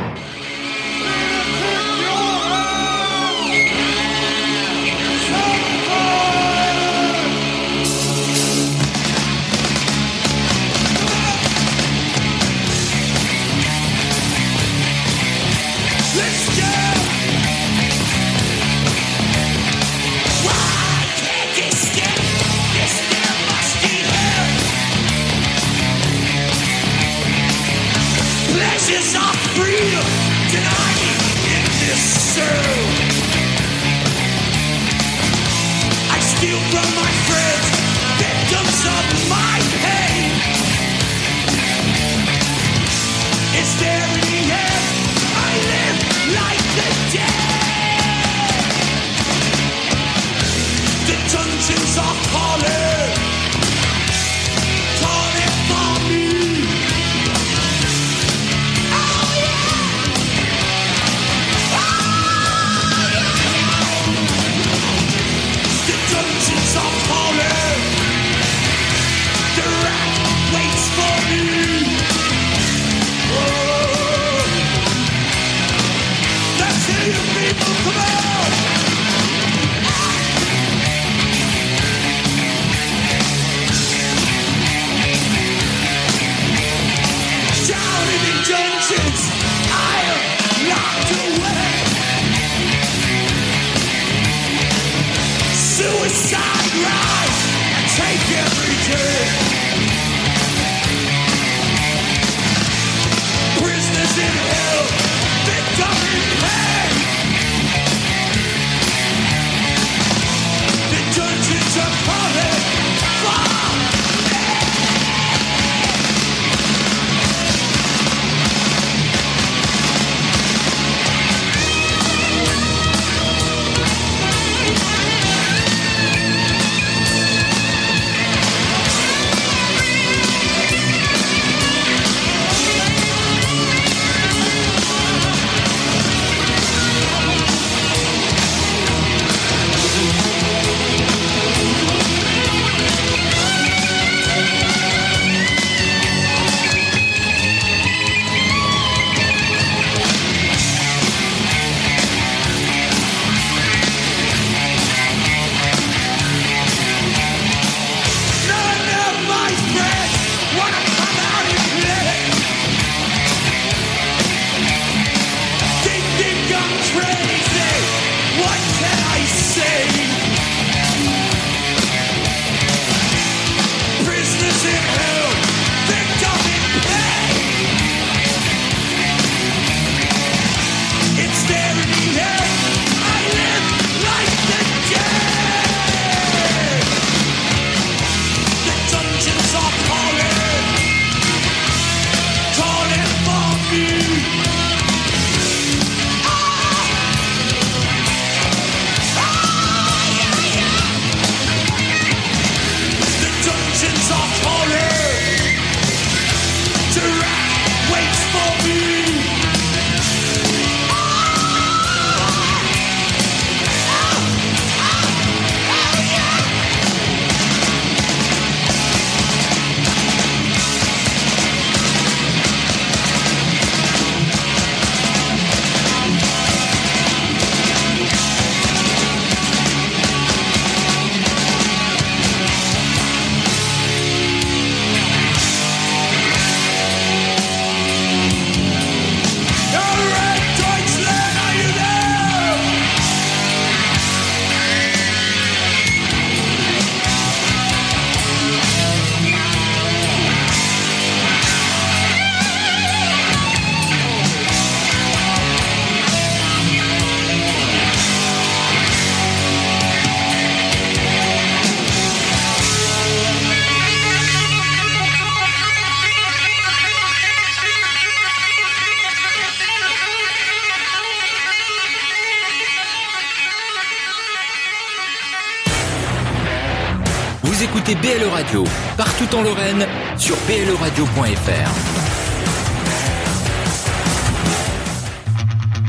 BLE 278.15 278.29
Radio, 278.29 278.65
partout 278.97 279.35
en 279.35 279.43
Lorraine, 279.43 279.87
sur 280.17 280.37
bleradio.fr. 280.47 281.71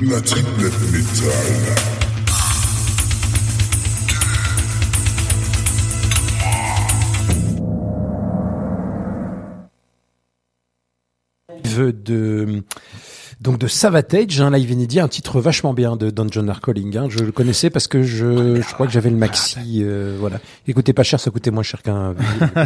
La 0.02 0.22
triplette 0.22 0.92
métal. 0.92 1.86
de 12.06 12.64
donc 13.42 13.58
de 13.58 13.68
Savatage, 13.68 14.40
un 14.42 14.50
live 14.52 14.72
inédit, 14.72 15.00
un 15.00 15.08
titre 15.08 15.40
vachement 15.40 15.74
bien 15.74 15.96
de 15.96 16.10
Dungeon 16.10 16.48
Are 16.48 16.62
Calling. 16.62 16.98
hein. 16.98 17.08
Je 17.10 17.20
le 17.20 17.32
connaissais 17.32 17.70
parce 17.70 17.88
que 17.88 18.02
je, 18.04 18.62
je 18.62 18.74
crois 18.74 18.88
que 18.88 18.92
j'avais 18.94 19.10
le 19.10 19.18
maxi. 19.18 19.82
euh, 19.84 20.16
voilà, 20.20 20.40
il 20.68 20.74
coûtait 20.74 20.94
pas 20.94 21.04
cher, 21.04 21.20
ça 21.20 21.32
coûtait 21.32 21.52
moins 21.52 21.64
cher 21.64 21.82
qu'un. 21.84 22.16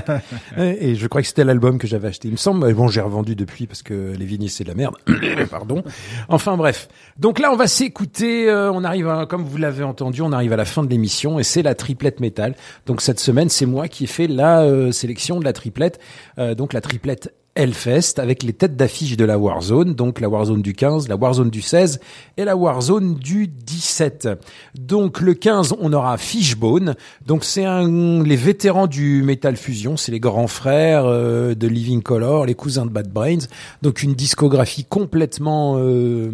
et 0.57 0.95
je 0.95 1.07
crois 1.07 1.21
que 1.21 1.27
c'était 1.27 1.43
l'album 1.43 1.77
que 1.77 1.87
j'avais 1.87 2.07
acheté. 2.09 2.27
Il 2.27 2.31
me 2.31 2.37
semble. 2.37 2.73
Bon, 2.73 2.87
j'ai 2.87 3.01
revendu 3.01 3.35
depuis 3.35 3.67
parce 3.67 3.81
que 3.83 4.13
les 4.17 4.25
vinyles 4.25 4.49
c'est 4.49 4.63
de 4.63 4.69
la 4.69 4.75
merde. 4.75 4.95
Pardon. 5.49 5.83
Enfin 6.27 6.55
bref. 6.57 6.87
Donc 7.17 7.39
là, 7.39 7.51
on 7.51 7.55
va 7.55 7.67
s'écouter. 7.67 8.49
euh, 8.49 8.71
on 8.71 8.83
arrive, 8.83 9.07
à- 9.09 9.25
comme 9.25 9.43
vous 9.43 9.57
l'avez 9.57 9.83
entendu, 9.83 10.21
on 10.21 10.31
arrive 10.31 10.53
à 10.53 10.57
la 10.57 10.65
fin 10.65 10.83
de 10.83 10.89
l'émission 10.89 11.39
et 11.39 11.43
c'est 11.43 11.61
la 11.63 11.75
triplette 11.75 12.19
métal. 12.19 12.55
Donc 12.85 13.01
cette 13.01 13.19
semaine, 13.19 13.49
c'est 13.49 13.65
moi 13.65 13.87
qui 13.87 14.03
ai 14.03 14.07
fait 14.07 14.27
la 14.27 14.61
euh, 14.61 14.91
sélection 14.91 15.39
de 15.39 15.45
la 15.45 15.53
triplette. 15.53 15.99
Euh, 16.37 16.55
donc 16.55 16.73
la 16.73 16.81
triplette 16.81 17.33
Hellfest 17.59 18.19
avec 18.19 18.41
les 18.43 18.53
têtes 18.53 18.77
d'affiche 18.77 19.17
de 19.17 19.25
la 19.25 19.37
Warzone, 19.37 19.93
donc 19.93 20.21
la 20.21 20.29
Warzone 20.29 20.61
du 20.61 20.73
15, 20.73 21.09
la 21.09 21.17
Warzone 21.17 21.49
du 21.49 21.61
16 21.61 21.99
et 22.37 22.45
la 22.45 22.55
Warzone 22.55 23.15
du 23.15 23.47
17. 23.47 24.29
Donc 24.75 25.19
le 25.19 25.33
15, 25.33 25.75
on 25.81 25.91
aura 25.91 26.17
Fishbone. 26.17 26.95
Donc 27.25 27.43
c'est 27.43 27.65
les 27.65 28.35
vétérans 28.37 28.87
du 28.87 29.23
Metal 29.23 29.57
Fusion, 29.57 29.97
c'est 29.97 30.13
les 30.13 30.21
grands 30.21 30.47
frères 30.47 31.03
euh, 31.05 31.53
de 31.53 31.67
Living 31.67 32.01
Color, 32.01 32.45
les 32.45 32.55
cousins 32.55 32.85
de 32.85 32.91
Bad 32.91 33.11
Brains. 33.11 33.47
Donc 33.81 34.03
une 34.03 34.13
discographie 34.13 34.85
complètement 34.85 35.75
euh, 35.79 36.31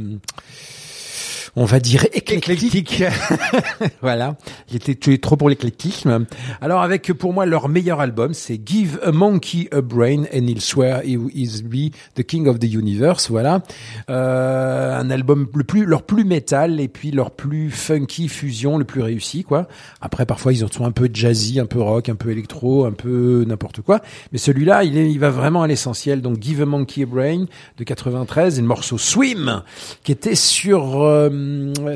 on 1.56 1.66
va 1.66 1.80
dire 1.80 2.06
éclectique. 2.14 3.04
voilà, 4.02 4.36
il 4.70 4.76
était 4.76 4.96
tu 4.96 5.14
es 5.14 5.18
trop 5.18 5.38
pour 5.38 5.50
l'éclectisme. 5.50 6.26
Alors 6.62 6.82
avec 6.82 7.12
pour 7.14 7.34
moi 7.34 7.46
leur 7.46 7.70
meilleur 7.70 8.02
album, 8.02 8.34
c'est 8.34 8.60
Give 8.66 9.00
a 9.04 9.12
Monkey 9.12 9.70
a 9.72 9.82
Brain 9.82 10.24
and 10.34 10.48
He'll 10.48 10.62
Swear 10.62 11.02
He 11.04 11.18
Is 11.34 11.64
Be 11.64 11.94
the 12.16 12.24
King 12.24 12.48
of 12.48 12.60
the 12.60 12.72
Universe. 12.72 13.30
Voilà, 13.30 13.62
euh, 14.10 15.00
un 15.00 15.10
album 15.10 15.48
le 15.54 15.64
plus 15.64 15.86
leur 15.86 16.04
plus 16.04 16.26
métal 16.26 16.80
et 16.80 16.88
puis 16.88 17.12
leur 17.12 17.32
plus 17.32 17.72
funky 17.72 18.28
fusion, 18.28 18.78
le 18.78 18.86
plus 18.86 19.02
réussi 19.02 19.44
quoi. 19.44 19.68
Après 20.02 20.26
parfois 20.26 20.54
ils 20.54 20.60
sont 20.60 20.86
un 20.86 20.92
peu 20.92 21.10
jazzy, 21.12 21.60
un 21.60 21.66
peu 21.66 21.82
rock, 21.82 22.10
un 22.10 22.16
peu 22.16 22.32
électro, 22.32 22.86
un 22.86 22.92
peu 22.92 23.46
n'importe 23.48 23.82
quoi. 23.82 24.02
Mais 24.32 24.38
celui-là, 24.38 24.84
il, 24.84 24.98
est, 24.98 25.12
il 25.12 25.20
va 25.20 25.30
vraiment 25.30 25.64
à 25.64 25.68
l'essentiel. 25.68 26.22
Donc 26.22 26.42
Give 26.42 26.62
a 26.62 26.66
Monkey 26.66 27.04
a 27.04 27.06
Brain 27.06 27.46
de 27.78 27.84
93 27.84 28.58
et 28.58 28.62
le 28.62 28.68
morceau 28.68 28.98
Swim 28.98 29.64
qui 30.04 30.12
était 30.12 30.36
sur 30.36 31.02
euh, 31.02 31.30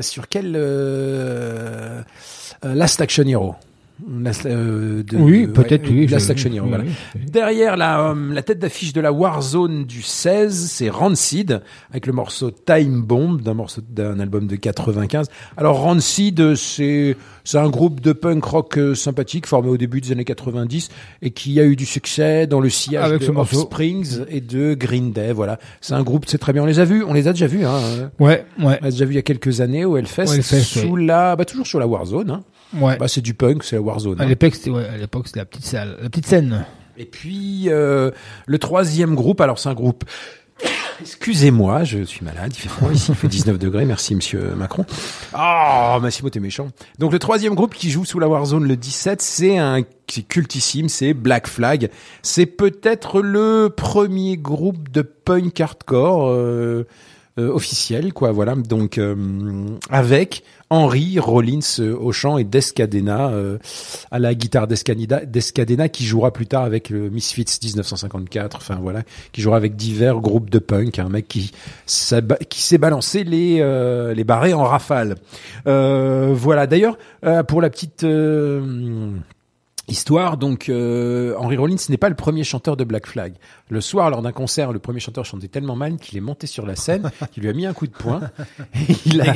sur 0.02 0.28
quel 0.28 0.54
euh, 0.56 2.02
euh, 2.64 2.74
Last 2.74 3.00
Action 3.00 3.24
Hero? 3.24 3.54
Last, 4.22 4.46
euh, 4.46 5.02
de- 5.02 5.16
Oui, 5.16 5.46
peut-être, 5.46 5.88
oui, 5.90 6.06
Last 6.06 6.32
oui, 6.34 6.58
voilà. 6.58 6.84
oui. 6.84 7.20
Derrière 7.30 7.76
la, 7.76 8.10
euh, 8.10 8.32
la 8.32 8.42
tête 8.42 8.58
d'affiche 8.58 8.92
de 8.92 9.00
la 9.00 9.12
Warzone 9.12 9.84
du 9.84 10.02
16, 10.02 10.54
c'est 10.70 10.88
Rancid 10.88 11.60
avec 11.90 12.06
le 12.06 12.12
morceau 12.12 12.50
Time 12.50 13.02
Bomb 13.02 13.40
d'un 13.40 13.54
morceau 13.54 13.80
d'un 13.88 14.18
album 14.20 14.46
de 14.46 14.56
95. 14.56 15.26
Alors 15.56 15.80
Rancid, 15.80 16.54
c'est 16.54 17.16
c'est 17.44 17.58
un 17.58 17.68
groupe 17.68 18.00
de 18.00 18.12
punk 18.12 18.44
rock 18.44 18.78
euh, 18.78 18.94
sympathique 18.94 19.46
formé 19.46 19.68
au 19.70 19.76
début 19.76 20.00
des 20.00 20.12
années 20.12 20.24
90 20.24 20.88
et 21.22 21.30
qui 21.30 21.58
a 21.60 21.64
eu 21.64 21.74
du 21.76 21.86
succès 21.86 22.46
dans 22.46 22.60
le 22.60 22.68
sillage 22.68 23.06
Avec 23.06 23.20
de 23.20 23.26
ce 23.26 23.30
morceau. 23.30 23.56
Offsprings 23.62 24.20
et 24.28 24.40
de 24.40 24.74
Green 24.74 25.12
Day. 25.12 25.32
Voilà, 25.32 25.58
c'est 25.80 25.94
un 25.94 26.02
groupe, 26.02 26.24
c'est 26.26 26.38
très 26.38 26.52
bien. 26.52 26.62
On 26.62 26.66
les 26.66 26.78
a 26.78 26.84
vus, 26.84 27.02
on 27.04 27.12
les 27.12 27.28
a 27.28 27.32
déjà 27.32 27.46
vus. 27.46 27.64
Hein. 27.64 28.10
Ouais, 28.18 28.44
ouais. 28.58 28.78
On 28.80 28.84
les 28.84 28.88
a 28.88 28.90
déjà 28.90 29.04
vus 29.04 29.12
il 29.14 29.16
y 29.16 29.18
a 29.18 29.22
quelques 29.22 29.60
années 29.60 29.84
au 29.84 29.96
Hellfest, 29.96 30.28
Au 30.28 30.32
Hellfest, 30.34 30.80
sous 30.80 30.96
la, 30.96 31.34
bah 31.36 31.44
toujours 31.44 31.66
sur 31.66 31.78
la 31.80 31.86
Warzone. 31.86 32.30
Hein. 32.30 32.42
Ouais. 32.74 32.96
Bah 32.96 33.08
c'est 33.08 33.20
du 33.20 33.34
punk, 33.34 33.64
c'est 33.64 33.76
la 33.76 33.82
Warzone. 33.82 34.20
À 34.20 34.24
hein. 34.24 34.26
l'époque, 34.26 34.54
c'était 34.54 34.70
ouais, 34.70 34.86
à 34.86 34.96
l'époque, 34.96 35.26
c'était 35.26 35.40
la 35.40 35.46
petite 35.46 35.64
salle, 35.64 35.96
la 36.00 36.08
petite 36.08 36.26
scène. 36.26 36.64
Et 36.96 37.04
puis 37.04 37.64
euh, 37.68 38.10
le 38.46 38.58
troisième 38.58 39.14
groupe, 39.14 39.40
alors 39.40 39.58
c'est 39.58 39.68
un 39.68 39.74
groupe. 39.74 40.04
Excusez-moi, 41.00 41.84
je 41.84 42.02
suis 42.04 42.22
malade, 42.22 42.52
il 42.54 42.60
fait 42.60 42.68
froid 42.68 42.92
ici, 42.92 43.12
il 43.12 43.14
fait 43.14 43.26
19 43.26 43.58
degrés, 43.58 43.86
merci 43.86 44.14
monsieur 44.14 44.54
Macron. 44.54 44.84
Ah, 45.32 45.98
Massimo, 46.02 46.28
t'es 46.28 46.40
méchant. 46.40 46.68
Donc 46.98 47.12
le 47.12 47.18
troisième 47.18 47.54
groupe 47.54 47.74
qui 47.74 47.90
joue 47.90 48.04
sous 48.04 48.18
la 48.18 48.28
Warzone 48.28 48.68
le 48.68 48.76
17, 48.76 49.22
c'est 49.22 49.56
un 49.56 49.82
c'est 50.08 50.22
cultissime, 50.22 50.88
c'est 50.88 51.14
Black 51.14 51.46
Flag. 51.46 51.88
C'est 52.22 52.46
peut-être 52.46 53.22
le 53.22 53.72
premier 53.74 54.36
groupe 54.36 54.90
de 54.90 55.02
punk 55.02 55.58
hardcore 55.60 56.28
euh, 56.28 56.86
euh, 57.40 57.52
officiel, 57.52 58.12
quoi. 58.12 58.32
Voilà. 58.32 58.54
Donc 58.54 58.98
euh, 58.98 59.14
avec 59.88 60.44
Henry 60.68 61.18
Rollins 61.18 61.58
euh, 61.78 61.96
au 61.96 62.12
chant 62.12 62.38
et 62.38 62.44
Descadena 62.44 63.32
à 64.10 64.18
la 64.18 64.34
guitare 64.34 64.66
Descadena, 64.68 65.88
qui 65.88 66.04
jouera 66.04 66.32
plus 66.32 66.46
tard 66.46 66.64
avec 66.64 66.90
le 66.90 67.10
Misfits 67.10 67.58
1954. 67.62 68.56
Enfin 68.56 68.78
voilà, 68.80 69.02
qui 69.32 69.40
jouera 69.40 69.56
avec 69.56 69.76
divers 69.76 70.20
groupes 70.20 70.50
de 70.50 70.58
punk. 70.58 70.98
Un 70.98 71.08
mec 71.08 71.26
qui 71.28 71.52
s'est 71.86 72.78
balancé 72.78 73.24
les 73.24 73.58
les 74.14 74.24
barrés 74.24 74.54
en 74.54 74.64
rafale. 74.64 75.16
Voilà. 75.64 76.66
D'ailleurs, 76.66 76.98
pour 77.48 77.60
la 77.62 77.70
petite 77.70 78.04
Histoire, 79.88 80.36
donc 80.36 80.70
Henry 80.70 81.56
Rollins 81.56 81.76
n'est 81.88 81.96
pas 81.96 82.08
le 82.08 82.14
premier 82.14 82.44
chanteur 82.44 82.76
de 82.76 82.84
Black 82.84 83.06
Flag. 83.06 83.32
Le 83.70 83.80
soir, 83.80 84.10
lors 84.10 84.20
d'un 84.20 84.32
concert, 84.32 84.72
le 84.72 84.78
premier 84.80 85.00
chanteur 85.00 85.24
chantait 85.24 85.48
tellement 85.48 85.76
mal 85.76 85.96
qu'il 85.96 86.18
est 86.18 86.20
monté 86.20 86.46
sur 86.46 86.66
la 86.66 86.74
scène, 86.76 87.10
qu'il 87.32 87.44
lui 87.44 87.48
a 87.50 87.52
mis 87.52 87.66
un 87.66 87.72
coup 87.72 87.86
de 87.86 87.92
poing. 87.92 88.20
Et 88.74 88.94
il 89.06 89.20
a, 89.20 89.26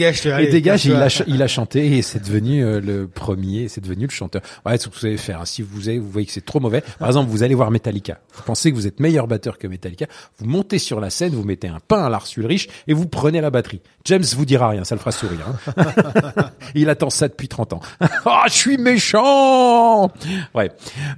et 0.40 0.48
dégage, 0.50 0.86
et 0.86 0.90
il 0.90 0.96
a, 0.96 1.08
il 1.26 1.42
a 1.42 1.46
chanté 1.46 1.96
et 1.96 2.02
c'est 2.02 2.18
devenu 2.22 2.62
euh, 2.64 2.80
le 2.80 3.06
premier, 3.06 3.68
c'est 3.68 3.80
devenu 3.80 4.06
le 4.06 4.10
chanteur. 4.10 4.42
Ouais, 4.66 4.72
c'est 4.76 4.84
ce 4.84 4.88
que 4.88 4.98
vous 4.98 5.06
allez 5.06 5.16
faire. 5.16 5.40
hein. 5.40 5.44
Si 5.44 5.62
vous, 5.62 5.88
avez, 5.88 5.98
vous 5.98 6.10
voyez 6.10 6.26
que 6.26 6.32
c'est 6.32 6.44
trop 6.44 6.58
mauvais, 6.60 6.82
par 6.98 7.08
exemple, 7.08 7.30
vous 7.30 7.42
allez 7.42 7.54
voir 7.54 7.70
Metallica. 7.70 8.18
Vous 8.34 8.42
pensez 8.42 8.70
que 8.72 8.76
vous 8.76 8.86
êtes 8.86 8.98
meilleur 9.00 9.26
batteur 9.28 9.56
que 9.56 9.66
Metallica. 9.68 10.06
Vous 10.38 10.46
montez 10.46 10.78
sur 10.78 11.00
la 11.00 11.10
scène, 11.10 11.32
vous 11.32 11.44
mettez 11.44 11.68
un 11.68 11.78
pain 11.86 12.04
à 12.04 12.08
Lars 12.08 12.26
Ulrich 12.36 12.68
et 12.88 12.92
vous 12.92 13.06
prenez 13.06 13.40
la 13.40 13.50
batterie. 13.50 13.80
James 14.04 14.24
vous 14.34 14.44
dira 14.44 14.68
rien, 14.68 14.84
ça 14.84 14.94
le 14.96 14.98
fera 14.98 15.12
sourire. 15.12 15.46
hein. 15.76 16.50
il 16.74 16.88
attend 16.90 17.08
ça 17.10 17.28
depuis 17.28 17.48
30 17.48 17.72
ans. 17.74 17.80
Ah, 18.26 18.44
je 18.48 18.54
suis 18.54 18.78
méchant. 18.78 20.10
Ouais. 20.54 20.70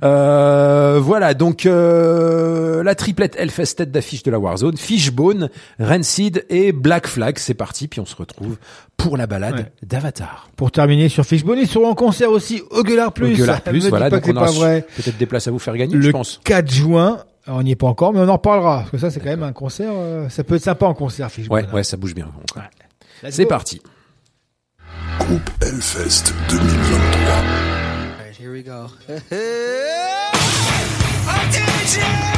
Euh, 0.05 0.99
voilà, 1.01 1.35
donc 1.35 1.65
euh, 1.67 2.83
la 2.83 2.95
triplette 3.07 3.37
Hellfest 3.39 3.77
tête 3.77 3.93
d'affiche 3.93 4.25
de 4.25 4.33
la 4.33 4.39
Warzone, 4.41 4.77
Fishbone, 4.77 5.49
Rancid 5.79 6.45
et 6.51 6.73
Black 6.73 7.07
Flag. 7.07 7.39
C'est 7.39 7.55
parti, 7.55 7.87
puis 7.87 8.01
on 8.01 8.05
se 8.05 8.17
retrouve 8.17 8.57
pour 8.97 9.17
la 9.17 9.29
balade 9.29 9.55
Ouais. 9.55 9.73
d'Avatar. 9.85 10.51
Pour 10.57 10.73
terminer 10.73 11.09
sur 11.09 11.25
Fishbone, 11.25 11.59
ils 11.61 11.69
seront 11.69 11.89
en 11.91 11.95
concert 11.95 12.33
aussi 12.33 12.63
au 12.73 12.83
Gueulard 12.83 13.13
Plus. 13.13 13.35
Au 13.35 13.37
Gueulard 13.37 13.61
Plus, 13.63 13.89
voilà, 13.89 14.11
donc 14.11 14.27
on 14.27 14.35
aura 14.35 14.47
pas 14.47 14.51
vrai. 14.51 14.87
peut-être 14.97 15.17
des 15.19 15.27
places 15.27 15.47
à 15.47 15.53
vous 15.53 15.61
faire 15.61 15.77
gagner, 15.77 15.95
Le 15.95 16.01
je 16.03 16.11
pense. 16.11 16.41
4 16.43 16.69
juin, 16.69 17.19
on 17.47 17.63
n'y 17.63 17.71
est 17.71 17.77
pas 17.77 17.87
encore, 17.87 18.13
mais 18.13 18.19
on 18.19 18.29
en 18.29 18.33
reparlera. 18.33 18.79
Parce 18.79 18.91
que 18.91 18.99
ça, 18.99 19.13
c'est 19.13 19.21
quand 19.21 19.27
même 19.31 19.45
un 19.45 19.53
concert, 19.53 19.93
euh, 19.95 20.29
ça 20.29 20.43
peut 20.43 20.57
être 20.57 20.65
sympa 20.65 20.87
en 20.87 20.95
concert, 20.95 21.31
Fishbone. 21.31 21.65
Ouais, 21.65 21.73
ouais, 21.73 21.85
ça 21.85 21.97
bouge 21.97 22.13
bien. 22.17 22.27
C'est 23.31 23.47
parti. 23.47 23.81
Groupe 25.21 25.49
Hellfest 25.63 26.35
2023. 26.49 27.35
Here 28.41 28.51
we 28.51 28.65
go. 28.65 28.89
Oh 32.33 32.36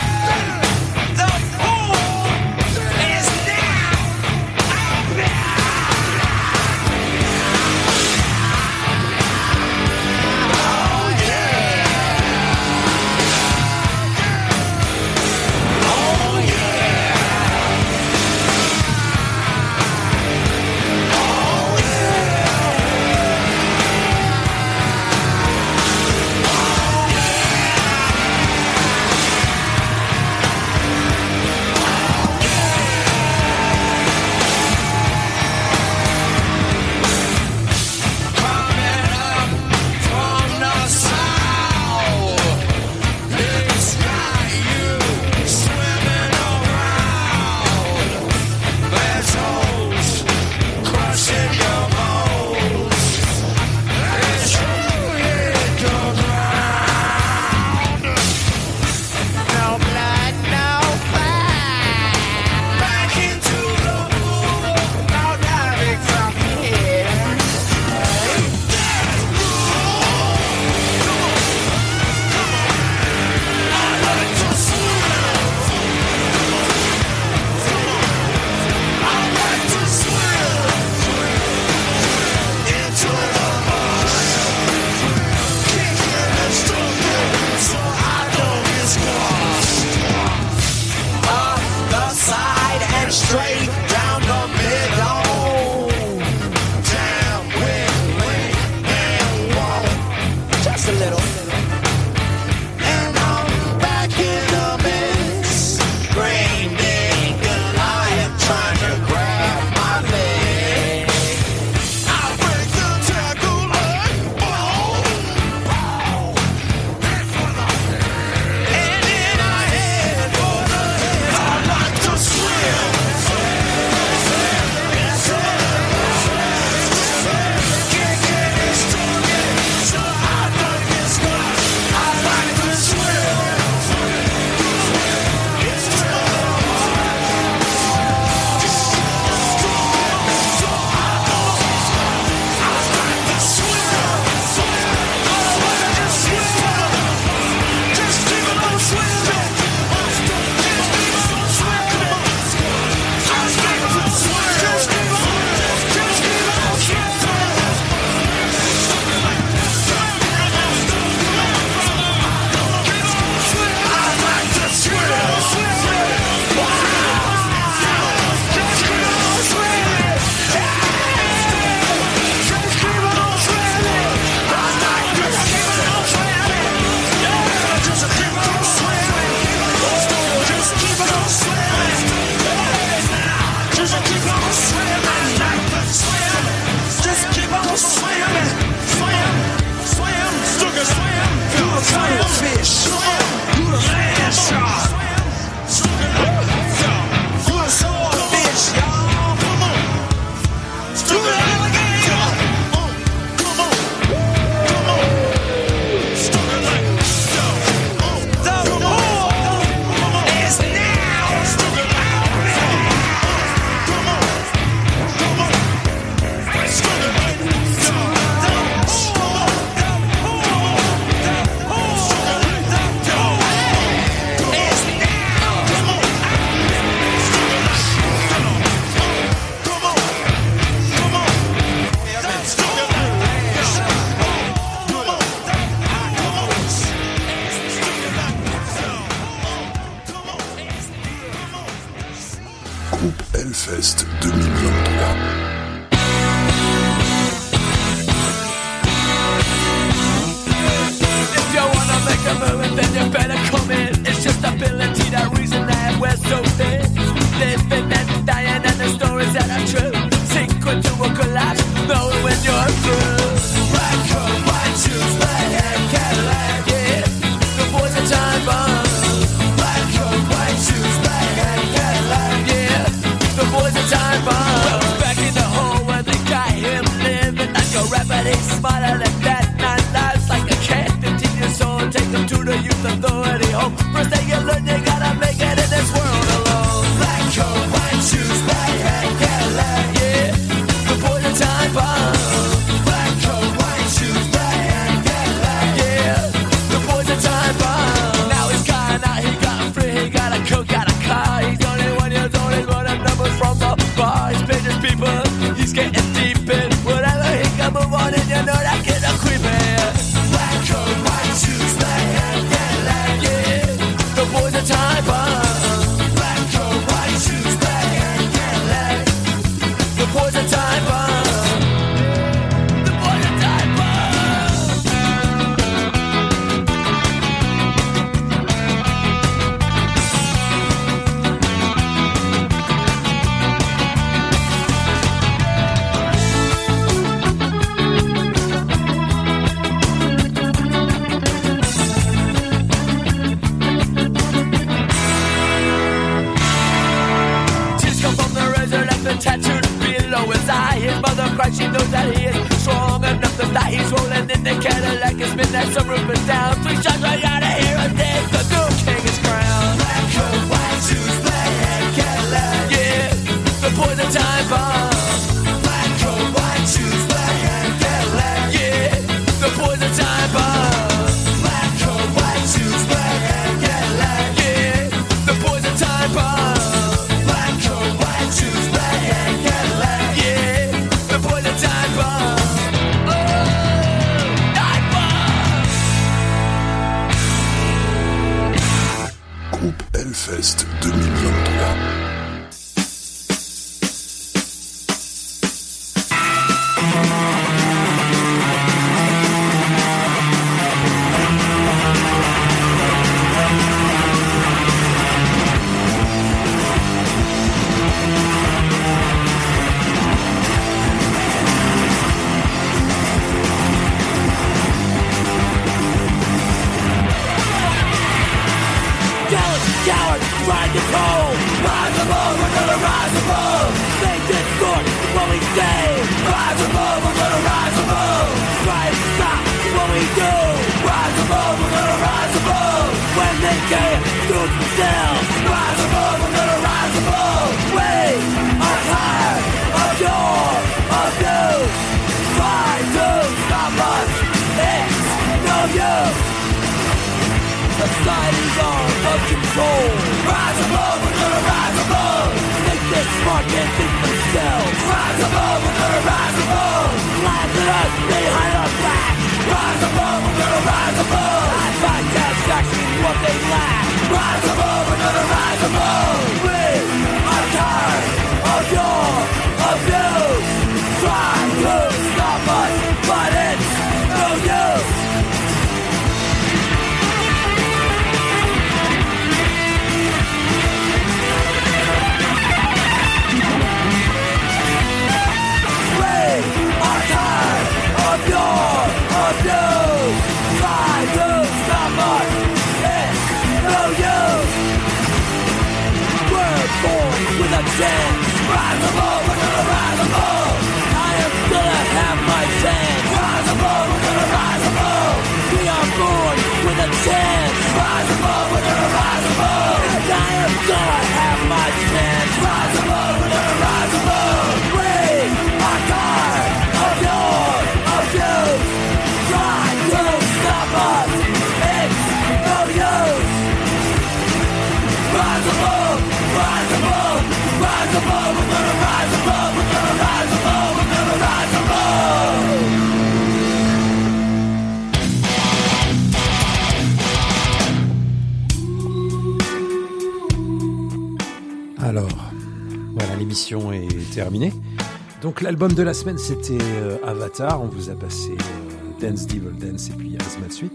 Donc 545.39 545.45
l'album 545.45 545.73
de 545.73 545.85
la 545.85 545.95
semaine 545.95 546.19
c'était 546.19 546.59
euh, 546.61 546.97
Avatar, 547.07 547.63
on 547.63 547.67
vous 547.67 547.91
a 547.91 547.95
passé 547.95 548.33
euh, 548.33 549.09
Dance 549.09 549.25
Devil 549.29 549.53
Dance 549.57 549.89
et 549.89 549.93
puis 549.93 550.17
Asthma 550.19 550.51
Suite. 550.51 550.73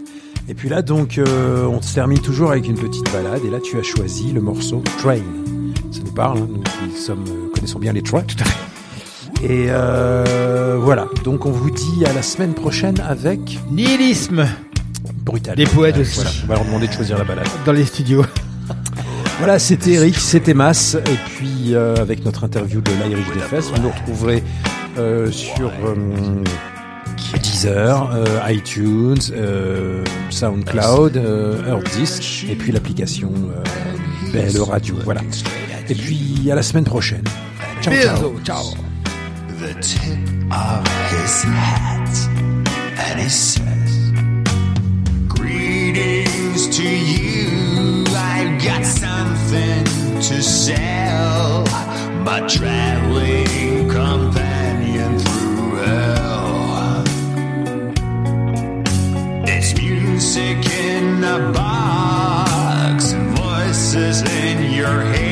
Et 0.48 0.54
puis 0.54 0.70
là 0.70 0.80
donc 0.80 1.18
euh, 1.18 1.66
on 1.66 1.82
se 1.82 1.94
termine 1.94 2.18
toujours 2.18 2.50
avec 2.50 2.66
une 2.66 2.78
petite 2.78 3.12
balade 3.12 3.42
et 3.44 3.50
là 3.50 3.58
tu 3.60 3.78
as 3.78 3.82
choisi 3.82 4.32
le 4.32 4.40
morceau 4.40 4.82
Train. 4.96 5.18
Ça 5.90 6.00
nous 6.02 6.12
parle, 6.12 6.38
hein, 6.38 6.48
nous 6.48 6.62
qui 6.62 6.96
sommes, 6.98 7.26
connaissons 7.54 7.78
bien 7.78 7.92
les 7.92 8.00
trains. 8.00 8.22
Tout 8.22 8.38
à 8.40 8.44
fait. 8.46 9.52
Et 9.52 9.66
voilà, 10.78 11.08
donc 11.24 11.44
on 11.44 11.50
vous 11.50 11.70
dit 11.70 12.06
à 12.06 12.14
la 12.14 12.22
semaine 12.22 12.54
prochaine 12.54 12.98
avec 13.00 13.58
Nihilisme 13.70 14.46
Brutal. 15.26 15.56
Des 15.56 15.66
poètes 15.66 15.98
aussi. 15.98 16.20
voilà, 16.20 16.30
on 16.42 16.46
va 16.46 16.54
leur 16.54 16.64
demander 16.64 16.86
de 16.86 16.92
choisir 16.92 17.18
la 17.18 17.24
balade. 17.24 17.48
dans 17.66 17.72
les 17.72 17.84
studios. 17.84 18.24
Voilà, 19.38 19.58
c'était 19.58 19.92
Eric, 19.92 20.16
c'était 20.16 20.54
Mas, 20.54 20.94
et 20.94 21.18
puis 21.26 21.74
euh, 21.74 21.96
avec 21.96 22.24
notre 22.24 22.44
interview 22.44 22.80
de 22.80 22.90
l'Irish 22.92 23.26
des 23.34 23.40
Fesses, 23.40 23.70
vous 23.74 23.82
nous 23.82 23.90
retrouverez 23.90 24.42
euh, 24.96 25.30
sur 25.30 25.68
euh, 25.84 26.42
Deezer, 27.42 28.10
euh, 28.14 28.24
iTunes, 28.48 29.18
euh, 29.32 30.04
SoundCloud, 30.30 31.16
euh, 31.16 31.68
Earthdisk, 31.68 32.46
et 32.48 32.54
puis 32.54 32.72
l'application 32.72 33.32
euh, 34.34 34.50
BLE 34.50 34.62
Radio. 34.62 34.96
Voilà. 35.04 35.20
Et 35.88 35.94
puis 35.94 36.48
à 36.50 36.54
la 36.54 36.62
semaine 36.62 36.84
prochaine. 36.84 37.24
Ciao, 37.82 37.92
ciao. 37.94 38.40
Ciao. 38.44 38.64
the 39.60 39.74
tip 39.80 40.18
of 40.52 40.86
his 41.10 41.42
hat, 41.44 42.28
and 42.98 43.20
he 43.20 43.28
says, 43.28 44.10
Greetings 45.28 46.68
to 46.76 46.82
you. 46.82 47.33
Got 48.74 48.86
something 48.86 49.84
to 50.20 50.42
sell. 50.42 51.62
My 52.24 52.40
traveling 52.48 53.88
companion 53.88 55.16
through 55.20 55.76
hell. 55.76 57.04
It's 59.46 59.76
music 59.76 60.68
in 60.68 61.22
a 61.22 61.52
box 61.52 63.12
and 63.12 63.38
voices 63.38 64.22
in 64.22 64.72
your 64.72 65.02
head. 65.02 65.23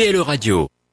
BLE 0.00 0.24
Radio. 0.24 0.69